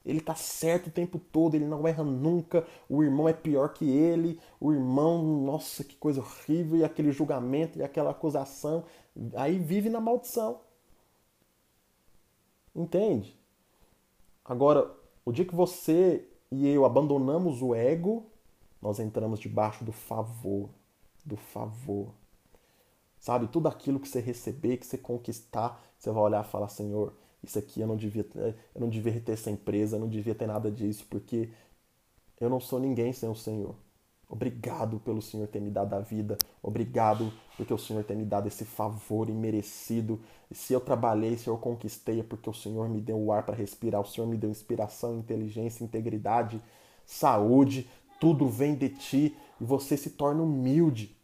Ele 0.06 0.20
está 0.20 0.34
certo 0.34 0.88
o 0.88 0.92
tempo 0.92 1.20
todo, 1.20 1.56
ele 1.56 1.66
não 1.66 1.86
erra 1.86 2.06
nunca. 2.06 2.66
O 2.88 3.04
irmão 3.04 3.28
é 3.28 3.34
pior 3.34 3.74
que 3.74 3.84
ele. 3.90 4.40
O 4.58 4.72
irmão, 4.72 5.22
nossa, 5.22 5.84
que 5.84 5.94
coisa 5.98 6.22
horrível. 6.22 6.78
E 6.78 6.86
aquele 6.86 7.12
julgamento 7.12 7.78
e 7.78 7.84
aquela 7.84 8.12
acusação. 8.12 8.86
Aí 9.36 9.60
vive 9.60 9.90
na 9.90 10.00
maldição. 10.00 10.62
Entende? 12.74 13.38
Agora, 14.46 14.90
o 15.26 15.34
dia 15.34 15.44
que 15.44 15.54
você 15.54 16.26
e 16.50 16.66
eu 16.66 16.86
abandonamos 16.86 17.62
o 17.62 17.76
ego, 17.76 18.26
nós 18.82 19.02
entramos 19.02 19.38
debaixo 19.38 19.84
do 19.84 19.92
favor. 19.92 20.70
Do 21.26 21.36
favor. 21.36 22.21
Sabe, 23.22 23.48
tudo 23.48 23.68
aquilo 23.68 24.00
que 24.00 24.10
você 24.10 24.20
receber, 24.20 24.78
que 24.78 24.86
você 24.88 24.98
conquistar, 24.98 25.80
você 25.98 26.10
vai 26.10 26.24
olhar 26.24 26.44
e 26.44 26.48
falar, 26.50 26.68
Senhor, 26.70 27.14
isso 27.44 27.60
aqui 27.60 27.80
eu 27.80 27.86
não 27.86 27.96
devia, 27.96 28.26
eu 28.36 28.82
não 28.82 28.90
devia 28.90 29.22
ter 29.22 29.34
essa 29.34 29.52
empresa, 29.52 29.96
eu 29.96 30.00
não 30.00 30.10
devia 30.10 30.34
ter 30.34 30.48
nada 30.48 30.72
disso, 30.72 31.06
porque 31.08 31.52
eu 32.40 32.50
não 32.50 32.60
sou 32.60 32.80
ninguém 32.80 33.14
sem 33.14 33.30
o 33.30 33.36
Senhor. 33.36 33.76
Obrigado 34.28 35.00
pelo 35.02 35.22
Senhor 35.22 35.48
ter 35.48 35.62
me 35.62 35.70
dado 35.70 35.94
a 35.94 36.00
vida. 36.00 36.36
Obrigado 36.64 37.32
porque 37.56 37.72
o 37.72 37.78
Senhor 37.78 38.04
ter 38.04 38.16
me 38.16 38.26
dado 38.26 38.48
esse 38.48 38.66
favor 38.66 39.30
imerecido. 39.30 40.20
Se 40.52 40.74
eu 40.74 40.82
trabalhei, 40.82 41.38
se 41.38 41.48
eu 41.48 41.58
conquistei, 41.60 42.22
é 42.22 42.24
porque 42.24 42.50
o 42.50 42.54
Senhor 42.54 42.90
me 42.90 43.00
deu 43.00 43.20
o 43.20 43.32
ar 43.32 43.46
para 43.46 43.54
respirar. 43.54 44.02
O 44.02 44.06
Senhor 44.06 44.26
me 44.26 44.38
deu 44.38 44.50
inspiração, 44.50 45.20
inteligência, 45.20 45.84
integridade, 45.84 46.60
saúde. 47.06 47.88
Tudo 48.20 48.48
vem 48.48 48.74
de 48.74 48.90
ti 48.90 49.38
e 49.60 49.64
você 49.64 49.96
se 49.96 50.10
torna 50.12 50.42
humilde. 50.42 51.16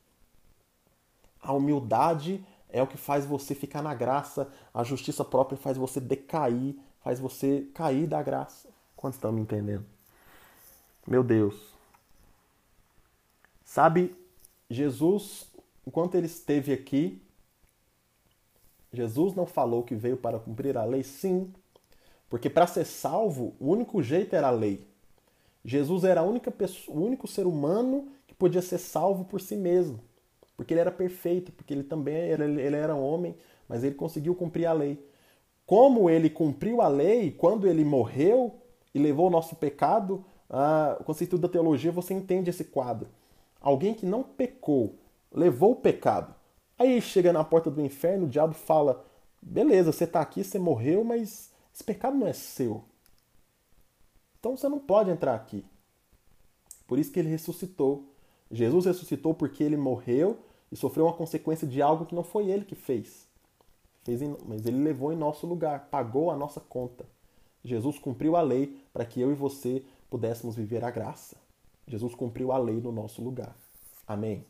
A 1.48 1.54
humildade 1.54 2.46
é 2.68 2.84
o 2.84 2.88
que 2.88 2.98
faz 2.98 3.26
você 3.26 3.56
ficar 3.56 3.82
na 3.82 3.96
graça, 3.96 4.52
a 4.74 4.84
justiça 4.84 5.24
própria 5.24 5.58
faz 5.58 5.78
você 5.78 5.98
decair, 6.02 6.76
faz 7.00 7.22
você 7.22 7.66
cair 7.74 8.06
da 8.06 8.22
graça. 8.22 8.68
Quantos 8.98 9.16
estão 9.16 9.32
me 9.32 9.40
entendendo? 9.40 9.86
Meu 11.08 11.24
Deus. 11.24 11.56
Sabe, 13.64 14.14
Jesus, 14.70 15.48
enquanto 15.86 16.16
ele 16.16 16.26
esteve 16.26 16.74
aqui, 16.74 17.22
Jesus 18.92 19.34
não 19.34 19.46
falou 19.46 19.84
que 19.84 19.96
veio 19.96 20.18
para 20.18 20.40
cumprir 20.40 20.78
a 20.78 20.84
lei? 20.84 21.02
Sim. 21.02 21.54
Porque 22.30 22.50
para 22.50 22.68
ser 22.68 22.84
salvo, 22.84 23.56
o 23.58 23.72
único 23.72 24.04
jeito 24.04 24.36
era 24.36 24.50
a 24.50 24.52
lei. 24.52 24.86
Jesus 25.64 26.04
era 26.04 26.20
a 26.20 26.26
única 26.26 26.52
pessoa, 26.52 26.98
o 26.98 27.06
único 27.06 27.26
ser 27.26 27.48
humano 27.48 28.12
que 28.28 28.36
podia 28.36 28.62
ser 28.62 28.80
salvo 28.80 29.24
por 29.24 29.40
si 29.40 29.56
mesmo 29.56 30.07
porque 30.58 30.74
ele 30.74 30.82
era 30.82 30.92
perfeito, 30.92 31.52
porque 31.52 31.72
ele 31.72 31.84
também 31.84 32.16
era, 32.16 32.46
ele 32.46 32.76
era 32.76 32.96
homem, 32.96 33.38
mas 33.70 33.84
ele 33.84 33.94
conseguiu 33.94 34.34
cumprir 34.34 34.66
a 34.66 34.74
lei. 34.74 35.08
Como 35.68 36.10
ele 36.10 36.30
cumpriu 36.30 36.82
a 36.82 36.88
lei, 36.88 37.32
quando 37.32 37.68
ele 37.68 37.86
morreu 37.86 38.60
e 38.94 38.98
levou 38.98 39.28
o 39.28 39.30
nosso 39.30 39.56
pecado, 39.56 40.26
ah, 40.50 41.00
o 41.06 41.12
Instituto 41.12 41.42
da 41.42 41.48
Teologia 41.48 41.92
você 41.92 42.14
entende 42.14 42.50
esse 42.50 42.64
quadro. 42.64 43.08
Alguém 43.62 43.94
que 43.94 44.06
não 44.06 44.24
pecou, 44.24 44.96
levou 45.32 45.74
o 45.74 45.76
pecado. 45.76 46.34
Aí 46.80 47.00
chega 47.02 47.32
na 47.32 47.44
porta 47.44 47.70
do 47.70 47.82
inferno, 47.82 48.26
o 48.26 48.30
diabo 48.30 48.54
fala: 48.54 49.06
beleza, 49.42 49.92
você 49.92 50.06
está 50.06 50.22
aqui, 50.22 50.44
você 50.44 50.58
morreu, 50.58 51.04
mas 51.04 51.52
esse 51.74 51.84
pecado 51.84 52.18
não 52.18 52.26
é 52.26 52.34
seu. 52.34 52.84
Então 54.40 54.58
você 54.58 54.68
não 54.68 54.80
pode 54.80 55.12
entrar 55.12 55.36
aqui. 55.36 55.64
Por 56.88 56.98
isso 56.98 57.12
que 57.12 57.20
ele 57.20 57.30
ressuscitou. 57.30 58.14
Jesus 58.50 58.86
ressuscitou 58.86 59.34
porque 59.34 59.64
ele 59.64 59.76
morreu 59.76 60.40
e 60.72 60.76
sofreu 60.76 61.06
uma 61.06 61.14
consequência 61.14 61.68
de 61.68 61.82
algo 61.82 62.06
que 62.06 62.16
não 62.16 62.24
foi 62.24 62.50
ele 62.50 62.66
que 62.66 62.76
fez. 62.76 63.28
fez 64.04 64.22
em, 64.22 64.36
mas 64.46 64.66
ele 64.66 64.84
levou 64.84 65.12
em 65.12 65.16
nosso 65.16 65.48
lugar, 65.48 65.88
pagou 65.90 66.32
a 66.32 66.36
nossa 66.36 66.60
conta. 66.60 67.06
Jesus 67.64 68.00
cumpriu 68.00 68.36
a 68.36 68.42
lei 68.42 68.82
para 68.94 69.06
que 69.06 69.20
eu 69.20 69.32
e 69.32 69.36
você 69.36 69.84
pudéssemos 70.10 70.56
viver 70.56 70.84
a 70.84 70.92
graça. 70.92 71.38
Jesus 71.88 72.14
cumpriu 72.16 72.52
a 72.52 72.58
lei 72.58 72.80
no 72.80 72.92
nosso 72.92 73.22
lugar. 73.22 73.56
Amém. 74.08 74.46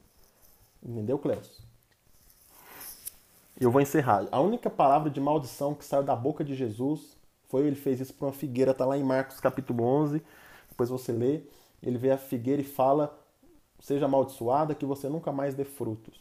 Entendeu, 0.83 1.17
Cleus? 1.17 1.61
Eu 3.59 3.71
vou 3.71 3.81
encerrar. 3.81 4.27
A 4.31 4.39
única 4.39 4.69
palavra 4.69 5.09
de 5.09 5.19
maldição 5.19 5.73
que 5.73 5.83
saiu 5.83 6.03
da 6.03 6.15
boca 6.15 6.43
de 6.43 6.55
Jesus 6.55 7.17
foi 7.47 7.65
ele 7.65 7.75
fez 7.75 7.99
isso 7.99 8.13
para 8.13 8.27
uma 8.27 8.33
figueira, 8.33 8.71
está 8.71 8.85
lá 8.85 8.97
em 8.97 9.03
Marcos 9.03 9.39
capítulo 9.39 9.83
11. 9.83 10.21
Depois 10.69 10.89
você 10.89 11.11
lê. 11.11 11.41
Ele 11.81 11.97
vê 11.97 12.11
a 12.11 12.17
figueira 12.17 12.61
e 12.61 12.65
fala: 12.65 13.17
seja 13.79 14.05
amaldiçoada, 14.05 14.75
que 14.75 14.85
você 14.85 15.07
nunca 15.09 15.31
mais 15.31 15.53
dê 15.53 15.63
frutos. 15.63 16.19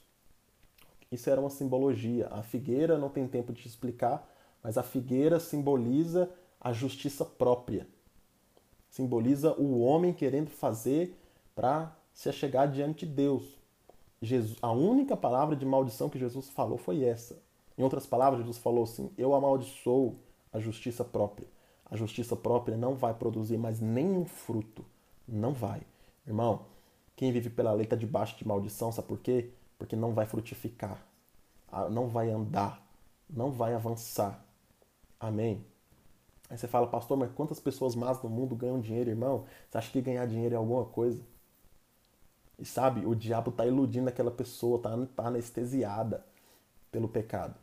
Isso 1.10 1.30
era 1.30 1.40
uma 1.40 1.50
simbologia. 1.50 2.28
A 2.28 2.42
figueira 2.42 2.98
não 2.98 3.08
tem 3.08 3.26
tempo 3.26 3.52
de 3.52 3.66
explicar, 3.66 4.28
mas 4.62 4.76
a 4.76 4.82
figueira 4.82 5.38
simboliza 5.38 6.30
a 6.60 6.72
justiça 6.72 7.24
própria. 7.24 7.86
Simboliza 8.90 9.52
o 9.54 9.80
homem 9.80 10.12
querendo 10.12 10.50
fazer 10.50 11.16
para 11.54 11.96
se 12.12 12.28
achegar 12.28 12.70
diante 12.70 13.06
de 13.06 13.12
Deus. 13.12 13.44
Jesus, 14.20 14.58
a 14.62 14.72
única 14.72 15.16
palavra 15.16 15.54
de 15.54 15.66
maldição 15.66 16.08
que 16.08 16.18
Jesus 16.18 16.48
falou 16.48 16.78
foi 16.78 17.04
essa. 17.04 17.40
Em 17.76 17.82
outras 17.82 18.06
palavras, 18.06 18.40
Jesus 18.40 18.58
falou 18.58 18.84
assim: 18.84 19.10
Eu 19.18 19.34
amaldiçoo 19.34 20.16
a 20.52 20.58
justiça 20.58 21.04
própria. 21.04 21.46
A 21.84 21.94
justiça 21.94 22.34
própria 22.34 22.76
não 22.76 22.94
vai 22.94 23.14
produzir 23.14 23.58
mais 23.58 23.80
nenhum 23.80 24.24
fruto. 24.24 24.84
Não 25.28 25.52
vai. 25.52 25.82
Irmão, 26.26 26.62
quem 27.16 27.32
vive 27.32 27.48
pela 27.48 27.72
lei 27.72 27.84
está 27.84 27.97
debaixo 27.97 28.36
de 28.36 28.47
maldição, 28.47 28.93
sabe 28.93 29.09
por 29.09 29.18
quê? 29.18 29.51
Porque 29.78 29.97
não 29.97 30.12
vai 30.12 30.26
frutificar, 30.26 31.02
ah, 31.72 31.88
não 31.88 32.09
vai 32.09 32.30
andar, 32.30 32.86
não 33.28 33.51
vai 33.51 33.74
avançar. 33.74 34.44
Amém? 35.18 35.64
Aí 36.48 36.56
você 36.56 36.68
fala, 36.68 36.86
pastor, 36.86 37.16
mas 37.16 37.32
quantas 37.32 37.59
pessoas 37.59 37.94
más 37.94 38.22
no 38.22 38.28
mundo 38.28 38.55
ganham 38.55 38.78
dinheiro, 38.78 39.10
irmão? 39.10 39.47
Você 39.68 39.78
acha 39.78 39.90
que 39.90 40.01
ganhar 40.01 40.26
dinheiro 40.26 40.55
é 40.55 40.59
alguma 40.59 40.84
coisa? 40.84 41.22
E 42.59 42.64
sabe, 42.64 43.05
o 43.05 43.14
diabo 43.14 43.51
está 43.51 43.66
iludindo 43.66 44.09
aquela 44.09 44.30
pessoa, 44.30 44.76
está 44.76 45.22
tá 45.22 45.28
anestesiada 45.28 46.24
pelo 46.93 47.09
pecado. 47.09 47.55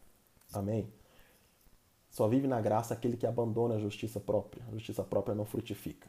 Amém? 0.52 0.92
Só 2.10 2.28
vive 2.28 2.48
na 2.48 2.60
graça 2.60 2.94
aquele 2.94 3.18
que 3.18 3.26
abandona 3.26 3.76
a 3.76 3.80
justiça 3.80 4.20
própria. 4.20 4.64
A 4.68 4.72
justiça 4.72 5.04
própria 5.04 5.34
não 5.34 5.46
frutifica. 5.46 6.08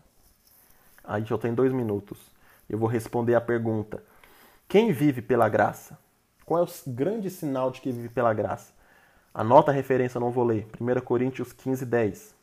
Aí 1.03 1.25
eu 1.31 1.39
tenho 1.39 1.55
dois 1.55 1.73
minutos 1.73 2.34
eu 2.69 2.78
vou 2.78 2.89
responder 2.89 3.35
a 3.35 3.41
pergunta: 3.41 4.03
quem 4.69 4.93
vive 4.93 5.23
pela 5.23 5.49
graça? 5.49 5.99
Qual 6.45 6.61
é 6.61 6.62
o 6.62 6.91
grande 6.91 7.31
sinal 7.31 7.70
de 7.70 7.81
que 7.81 7.91
vive 7.91 8.09
pela 8.09 8.35
graça? 8.35 8.73
Anota 9.32 9.70
a 9.70 9.74
referência, 9.74 10.20
não 10.20 10.31
vou 10.31 10.45
ler. 10.45 10.69
1 10.81 11.01
Coríntios 11.01 11.53
15, 11.53 11.85
10. 11.86 12.35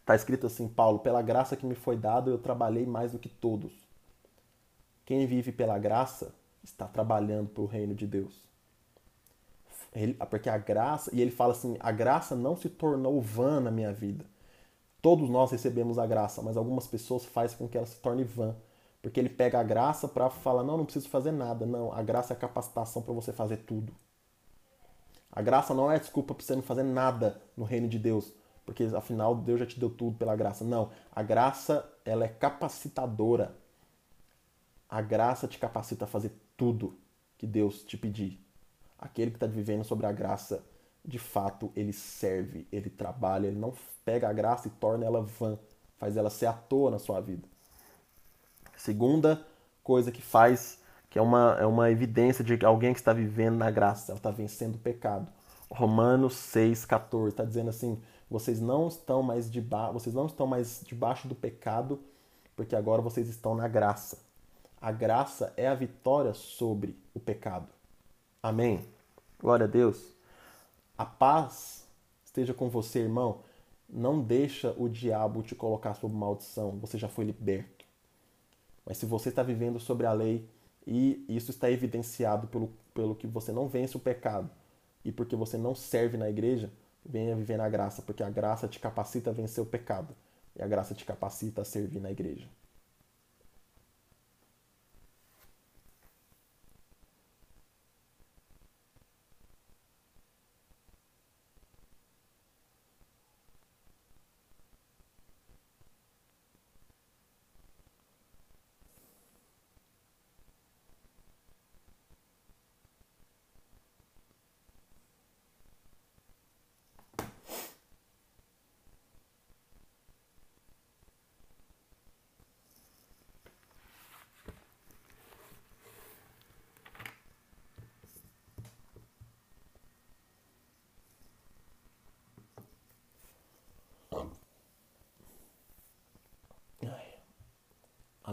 Está 0.00 0.14
escrito 0.14 0.46
assim: 0.46 0.68
Paulo, 0.68 0.98
pela 0.98 1.22
graça 1.22 1.56
que 1.56 1.66
me 1.66 1.74
foi 1.74 1.96
dada, 1.96 2.30
eu 2.30 2.38
trabalhei 2.38 2.86
mais 2.86 3.12
do 3.12 3.18
que 3.18 3.28
todos. 3.28 3.72
Quem 5.04 5.26
vive 5.26 5.52
pela 5.52 5.78
graça 5.78 6.34
está 6.62 6.86
trabalhando 6.86 7.48
para 7.48 7.62
o 7.62 7.66
reino 7.66 7.94
de 7.94 8.06
Deus. 8.06 8.48
Ele, 9.92 10.14
porque 10.14 10.48
a 10.48 10.58
graça, 10.58 11.14
e 11.14 11.20
ele 11.20 11.30
fala 11.30 11.52
assim: 11.52 11.76
a 11.80 11.92
graça 11.92 12.34
não 12.34 12.56
se 12.56 12.68
tornou 12.68 13.20
vã 13.20 13.60
na 13.60 13.70
minha 13.70 13.92
vida. 13.92 14.24
Todos 15.02 15.28
nós 15.30 15.50
recebemos 15.50 15.98
a 15.98 16.06
graça, 16.06 16.42
mas 16.42 16.56
algumas 16.56 16.86
pessoas 16.86 17.24
fazem 17.24 17.56
com 17.56 17.68
que 17.68 17.76
ela 17.76 17.86
se 17.86 17.96
torne 17.96 18.22
vã. 18.22 18.54
Porque 19.02 19.18
ele 19.18 19.28
pega 19.28 19.58
a 19.58 19.62
graça 19.62 20.06
para 20.06 20.28
falar: 20.30 20.62
não, 20.62 20.76
não 20.76 20.84
preciso 20.84 21.08
fazer 21.08 21.32
nada. 21.32 21.64
Não, 21.64 21.92
a 21.92 22.02
graça 22.02 22.32
é 22.32 22.36
a 22.36 22.40
capacitação 22.40 23.02
para 23.02 23.14
você 23.14 23.32
fazer 23.32 23.58
tudo. 23.58 23.94
A 25.32 25.40
graça 25.40 25.72
não 25.72 25.90
é 25.90 25.98
desculpa 25.98 26.34
para 26.34 26.44
você 26.44 26.56
não 26.56 26.62
fazer 26.62 26.82
nada 26.82 27.40
no 27.56 27.64
reino 27.64 27.88
de 27.88 27.98
Deus, 27.98 28.32
porque 28.66 28.84
afinal 28.84 29.34
Deus 29.34 29.60
já 29.60 29.66
te 29.66 29.78
deu 29.78 29.88
tudo 29.88 30.18
pela 30.18 30.34
graça. 30.34 30.64
Não, 30.64 30.90
a 31.14 31.22
graça 31.22 31.88
ela 32.04 32.24
é 32.24 32.28
capacitadora. 32.28 33.54
A 34.88 35.00
graça 35.00 35.46
te 35.46 35.56
capacita 35.56 36.04
a 36.04 36.08
fazer 36.08 36.32
tudo 36.56 36.98
que 37.38 37.46
Deus 37.46 37.84
te 37.84 37.96
pedir. 37.96 38.44
Aquele 38.98 39.30
que 39.30 39.36
está 39.36 39.46
vivendo 39.46 39.84
sobre 39.84 40.04
a 40.04 40.12
graça, 40.12 40.64
de 41.04 41.18
fato, 41.18 41.72
ele 41.76 41.92
serve, 41.92 42.66
ele 42.72 42.90
trabalha, 42.90 43.46
ele 43.46 43.58
não 43.58 43.72
pega 44.04 44.28
a 44.28 44.32
graça 44.32 44.66
e 44.66 44.70
torna 44.72 45.06
ela 45.06 45.22
vã, 45.22 45.56
faz 45.96 46.16
ela 46.16 46.28
ser 46.28 46.46
à 46.46 46.52
toa 46.52 46.90
na 46.90 46.98
sua 46.98 47.20
vida. 47.20 47.48
Segunda 48.80 49.46
coisa 49.84 50.10
que 50.10 50.22
faz, 50.22 50.78
que 51.10 51.18
é 51.18 51.22
uma, 51.22 51.54
é 51.60 51.66
uma 51.66 51.90
evidência 51.90 52.42
de 52.42 52.64
alguém 52.64 52.94
que 52.94 52.98
está 52.98 53.12
vivendo 53.12 53.56
na 53.56 53.70
graça, 53.70 54.10
ela 54.10 54.18
está 54.18 54.30
vencendo 54.30 54.76
o 54.76 54.78
pecado. 54.78 55.28
Romanos 55.70 56.32
6,14 56.34 57.28
está 57.28 57.44
dizendo 57.44 57.68
assim: 57.68 58.00
vocês 58.30 58.58
não 58.58 58.88
estão 58.88 59.22
mais 59.22 59.50
debaixo, 59.50 59.92
vocês 59.92 60.14
não 60.14 60.24
estão 60.24 60.46
mais 60.46 60.80
debaixo 60.82 61.28
do 61.28 61.34
pecado, 61.34 62.00
porque 62.56 62.74
agora 62.74 63.02
vocês 63.02 63.28
estão 63.28 63.54
na 63.54 63.68
graça. 63.68 64.16
A 64.80 64.90
graça 64.90 65.52
é 65.58 65.68
a 65.68 65.74
vitória 65.74 66.32
sobre 66.32 66.96
o 67.12 67.20
pecado. 67.20 67.68
Amém. 68.42 68.88
Glória 69.38 69.64
a 69.64 69.68
Deus. 69.68 70.02
A 70.96 71.04
paz 71.04 71.86
esteja 72.24 72.54
com 72.54 72.70
você, 72.70 73.00
irmão. 73.00 73.40
Não 73.86 74.22
deixa 74.22 74.74
o 74.78 74.88
diabo 74.88 75.42
te 75.42 75.54
colocar 75.54 75.92
sob 75.92 76.14
maldição. 76.14 76.78
Você 76.80 76.96
já 76.96 77.10
foi 77.10 77.26
liberto. 77.26 77.79
Mas 78.90 78.98
se 78.98 79.06
você 79.06 79.28
está 79.28 79.40
vivendo 79.40 79.78
sobre 79.78 80.04
a 80.04 80.12
lei 80.12 80.48
e 80.84 81.24
isso 81.28 81.52
está 81.52 81.70
evidenciado 81.70 82.48
pelo, 82.48 82.72
pelo 82.92 83.14
que 83.14 83.24
você 83.24 83.52
não 83.52 83.68
vence 83.68 83.96
o 83.96 84.00
pecado 84.00 84.50
e 85.04 85.12
porque 85.12 85.36
você 85.36 85.56
não 85.56 85.76
serve 85.76 86.16
na 86.16 86.28
igreja, 86.28 86.72
venha 87.06 87.36
viver 87.36 87.56
na 87.56 87.68
graça, 87.68 88.02
porque 88.02 88.20
a 88.20 88.28
graça 88.28 88.66
te 88.66 88.80
capacita 88.80 89.30
a 89.30 89.32
vencer 89.32 89.62
o 89.62 89.66
pecado 89.66 90.12
e 90.56 90.60
a 90.60 90.66
graça 90.66 90.92
te 90.92 91.04
capacita 91.04 91.62
a 91.62 91.64
servir 91.64 92.00
na 92.00 92.10
igreja. 92.10 92.48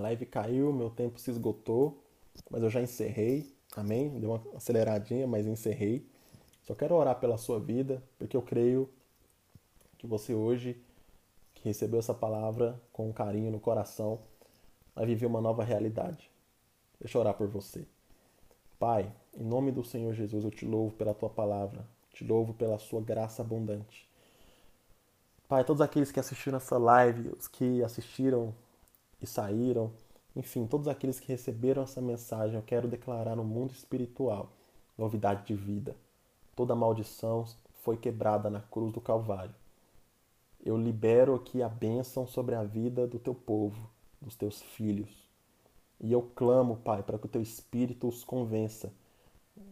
Live 0.08 0.26
caiu, 0.26 0.72
meu 0.72 0.90
tempo 0.90 1.20
se 1.20 1.30
esgotou, 1.30 2.02
mas 2.50 2.64
eu 2.64 2.70
já 2.70 2.82
encerrei. 2.82 3.54
Amém? 3.76 4.20
Deu 4.20 4.32
uma 4.32 4.42
aceleradinha, 4.56 5.28
mas 5.28 5.46
encerrei. 5.46 6.08
Só 6.64 6.74
quero 6.74 6.96
orar 6.96 7.20
pela 7.20 7.38
sua 7.38 7.60
vida, 7.60 8.02
porque 8.18 8.36
eu 8.36 8.42
creio 8.42 8.90
que 9.98 10.08
você 10.08 10.34
hoje, 10.34 10.82
que 11.54 11.66
recebeu 11.66 12.00
essa 12.00 12.14
palavra 12.14 12.82
com 12.94 13.10
um 13.10 13.14
carinho 13.14 13.52
no 13.52 13.60
coração, 13.60 14.20
vai 14.96 15.06
viver 15.06 15.26
uma 15.26 15.42
nova 15.42 15.64
realidade. 15.64 16.30
Deixa 17.00 17.18
eu 17.18 17.22
orar 17.22 17.34
por 17.34 17.48
você. 17.48 17.86
Pai, 18.80 19.12
em 19.36 19.44
nome 19.44 19.72
do 19.72 19.84
Senhor 19.84 20.14
Jesus, 20.14 20.44
eu 20.44 20.52
te 20.52 20.66
louvo 20.66 20.96
pela 20.96 21.14
tua 21.14 21.30
palavra, 21.30 21.86
te 22.14 22.24
louvo 22.24 22.54
pela 22.54 22.78
sua 22.78 23.02
graça 23.02 23.42
abundante. 23.42 24.08
Pai, 25.48 25.64
todos 25.64 25.82
aqueles 25.82 26.12
que 26.12 26.20
assistiram 26.20 26.58
essa 26.58 26.78
live, 26.78 27.30
os 27.38 27.48
que 27.48 27.84
assistiram 27.84 28.54
e 29.22 29.28
saíram, 29.28 29.92
enfim, 30.36 30.68
todos 30.68 30.88
aqueles 30.88 31.20
que 31.20 31.28
receberam 31.28 31.84
essa 31.84 32.02
mensagem, 32.02 32.56
eu 32.56 32.64
quero 32.64 32.88
declarar 32.88 33.36
no 33.36 33.44
mundo 33.44 33.72
espiritual 33.72 34.52
novidade 34.98 35.46
de 35.46 35.56
vida. 35.56 35.96
Toda 36.56 36.76
maldição 36.76 37.46
foi 37.84 37.98
quebrada 37.98 38.50
na 38.50 38.62
cruz 38.62 38.92
do 38.92 39.02
Calvário. 39.02 39.54
Eu 40.64 40.76
libero 40.76 41.36
aqui 41.36 41.62
a 41.62 41.70
bênção 41.70 42.28
sobre 42.28 42.56
a 42.56 42.64
vida 42.64 43.08
do 43.08 43.20
teu 43.20 43.34
povo, 43.34 43.90
dos 44.22 44.36
teus 44.36 44.62
filhos. 44.62 45.28
E 46.00 46.12
eu 46.12 46.22
clamo, 46.36 46.78
Pai, 46.78 47.02
para 47.02 47.18
que 47.18 47.26
o 47.26 47.30
teu 47.30 47.42
espírito 47.42 48.08
os 48.08 48.24
convença 48.24 48.92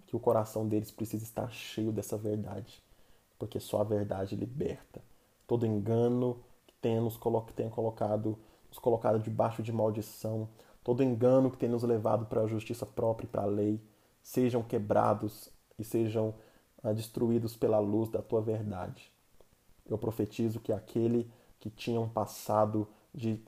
que 0.07 0.15
o 0.15 0.19
coração 0.19 0.67
deles 0.67 0.91
precisa 0.91 1.23
estar 1.23 1.51
cheio 1.51 1.91
dessa 1.91 2.17
verdade, 2.17 2.81
porque 3.37 3.59
só 3.59 3.81
a 3.81 3.83
verdade 3.83 4.35
liberta. 4.35 5.01
Todo 5.47 5.65
engano 5.65 6.39
que 6.65 6.73
tenha, 6.81 7.01
nos 7.01 7.17
colo 7.17 7.41
que 7.41 7.53
tenha 7.53 7.69
colocado 7.69 8.37
nos 8.75 8.79
colocado 8.79 9.19
debaixo 9.19 9.63
de 9.63 9.71
maldição, 9.71 10.49
todo 10.83 11.03
engano 11.03 11.49
que 11.49 11.57
tem 11.57 11.69
nos 11.69 11.83
levado 11.83 12.25
para 12.25 12.41
a 12.41 12.47
justiça 12.47 12.85
própria 12.85 13.25
e 13.25 13.29
para 13.29 13.43
a 13.43 13.47
lei, 13.47 13.81
sejam 14.21 14.61
quebrados 14.61 15.49
e 15.79 15.83
sejam 15.83 16.33
ah, 16.83 16.91
destruídos 16.91 17.55
pela 17.55 17.79
luz 17.79 18.09
da 18.09 18.21
tua 18.21 18.41
verdade. 18.41 19.11
Eu 19.87 19.97
profetizo 19.97 20.59
que 20.59 20.73
aquele 20.73 21.31
que 21.59 21.69
tinha 21.69 21.99
um 21.99 22.09
passado 22.09 22.87
de, 23.13 23.41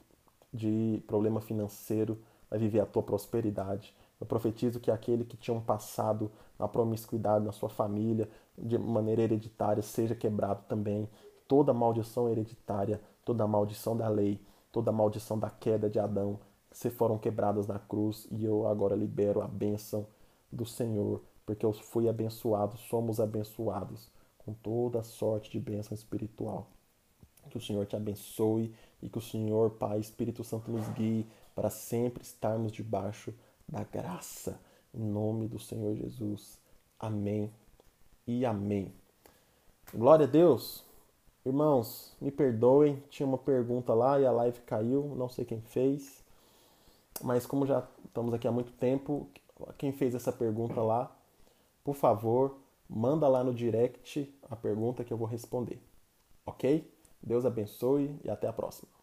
de 0.53 1.03
problema 1.07 1.41
financeiro 1.41 2.19
vai 2.49 2.57
viver 2.59 2.79
a 2.79 2.85
tua 2.85 3.03
prosperidade. 3.03 3.93
Eu 4.19 4.25
profetizo 4.25 4.79
que 4.79 4.89
aquele 4.89 5.25
que 5.25 5.35
tinha 5.35 5.55
um 5.55 5.61
passado 5.61 6.31
na 6.57 6.67
promiscuidade 6.67 7.45
na 7.45 7.51
sua 7.51 7.69
família, 7.69 8.29
de 8.57 8.77
maneira 8.77 9.21
hereditária, 9.21 9.83
seja 9.83 10.15
quebrado 10.15 10.63
também. 10.67 11.07
Toda 11.47 11.73
maldição 11.73 12.29
hereditária, 12.29 12.99
toda 13.23 13.45
maldição 13.45 13.95
da 13.95 14.07
lei, 14.07 14.41
toda 14.71 14.89
a 14.89 14.93
maldição 14.93 15.37
da 15.37 15.49
queda 15.49 15.89
de 15.89 15.99
Adão 15.99 16.39
se 16.71 16.89
foram 16.89 17.17
quebradas 17.17 17.67
na 17.67 17.79
cruz 17.79 18.27
e 18.29 18.45
eu 18.45 18.67
agora 18.67 18.95
libero 18.95 19.41
a 19.41 19.47
bênção 19.47 20.05
do 20.51 20.65
Senhor, 20.65 21.21
porque 21.45 21.65
eu 21.65 21.73
fui 21.73 22.07
abençoado, 22.07 22.77
somos 22.77 23.19
abençoados 23.19 24.11
com 24.37 24.53
toda 24.53 25.03
sorte 25.03 25.51
de 25.51 25.59
bênção 25.59 25.95
espiritual. 25.95 26.67
Que 27.49 27.57
o 27.57 27.61
Senhor 27.61 27.85
te 27.85 27.95
abençoe 27.95 28.73
e 29.01 29.09
que 29.09 29.17
o 29.17 29.21
Senhor, 29.21 29.71
Pai, 29.71 29.99
Espírito 29.99 30.43
Santo, 30.43 30.69
nos 30.69 30.87
guie 30.89 31.25
para 31.55 31.69
sempre 31.69 32.21
estarmos 32.21 32.71
debaixo 32.71 33.33
da 33.67 33.83
graça. 33.83 34.59
Em 34.93 35.01
nome 35.01 35.47
do 35.47 35.59
Senhor 35.59 35.95
Jesus. 35.95 36.59
Amém 36.99 37.51
e 38.25 38.45
amém. 38.45 38.93
Glória 39.93 40.25
a 40.25 40.29
Deus. 40.29 40.86
Irmãos, 41.47 42.13
me 42.19 42.29
perdoem, 42.29 43.01
tinha 43.09 43.25
uma 43.25 43.37
pergunta 43.37 43.93
lá 43.93 44.19
e 44.19 44.25
a 44.25 44.31
live 44.33 44.59
caiu, 44.65 45.15
não 45.15 45.29
sei 45.29 45.45
quem 45.45 45.61
fez. 45.61 46.21
Mas 47.23 47.45
como 47.45 47.65
já 47.65 47.87
estamos 48.03 48.33
aqui 48.33 48.45
há 48.49 48.51
muito 48.51 48.73
tempo, 48.73 49.29
quem 49.77 49.93
fez 49.93 50.13
essa 50.13 50.29
pergunta 50.29 50.81
lá, 50.81 51.09
por 51.85 51.95
favor, 51.95 52.57
manda 52.89 53.29
lá 53.29 53.45
no 53.45 53.53
direct 53.53 54.29
a 54.49 54.57
pergunta 54.57 55.05
que 55.05 55.13
eu 55.13 55.17
vou 55.17 55.25
responder. 55.25 55.81
OK? 56.45 56.85
Deus 57.23 57.45
abençoe 57.45 58.19
e 58.25 58.29
até 58.29 58.45
a 58.45 58.51
próxima. 58.51 58.96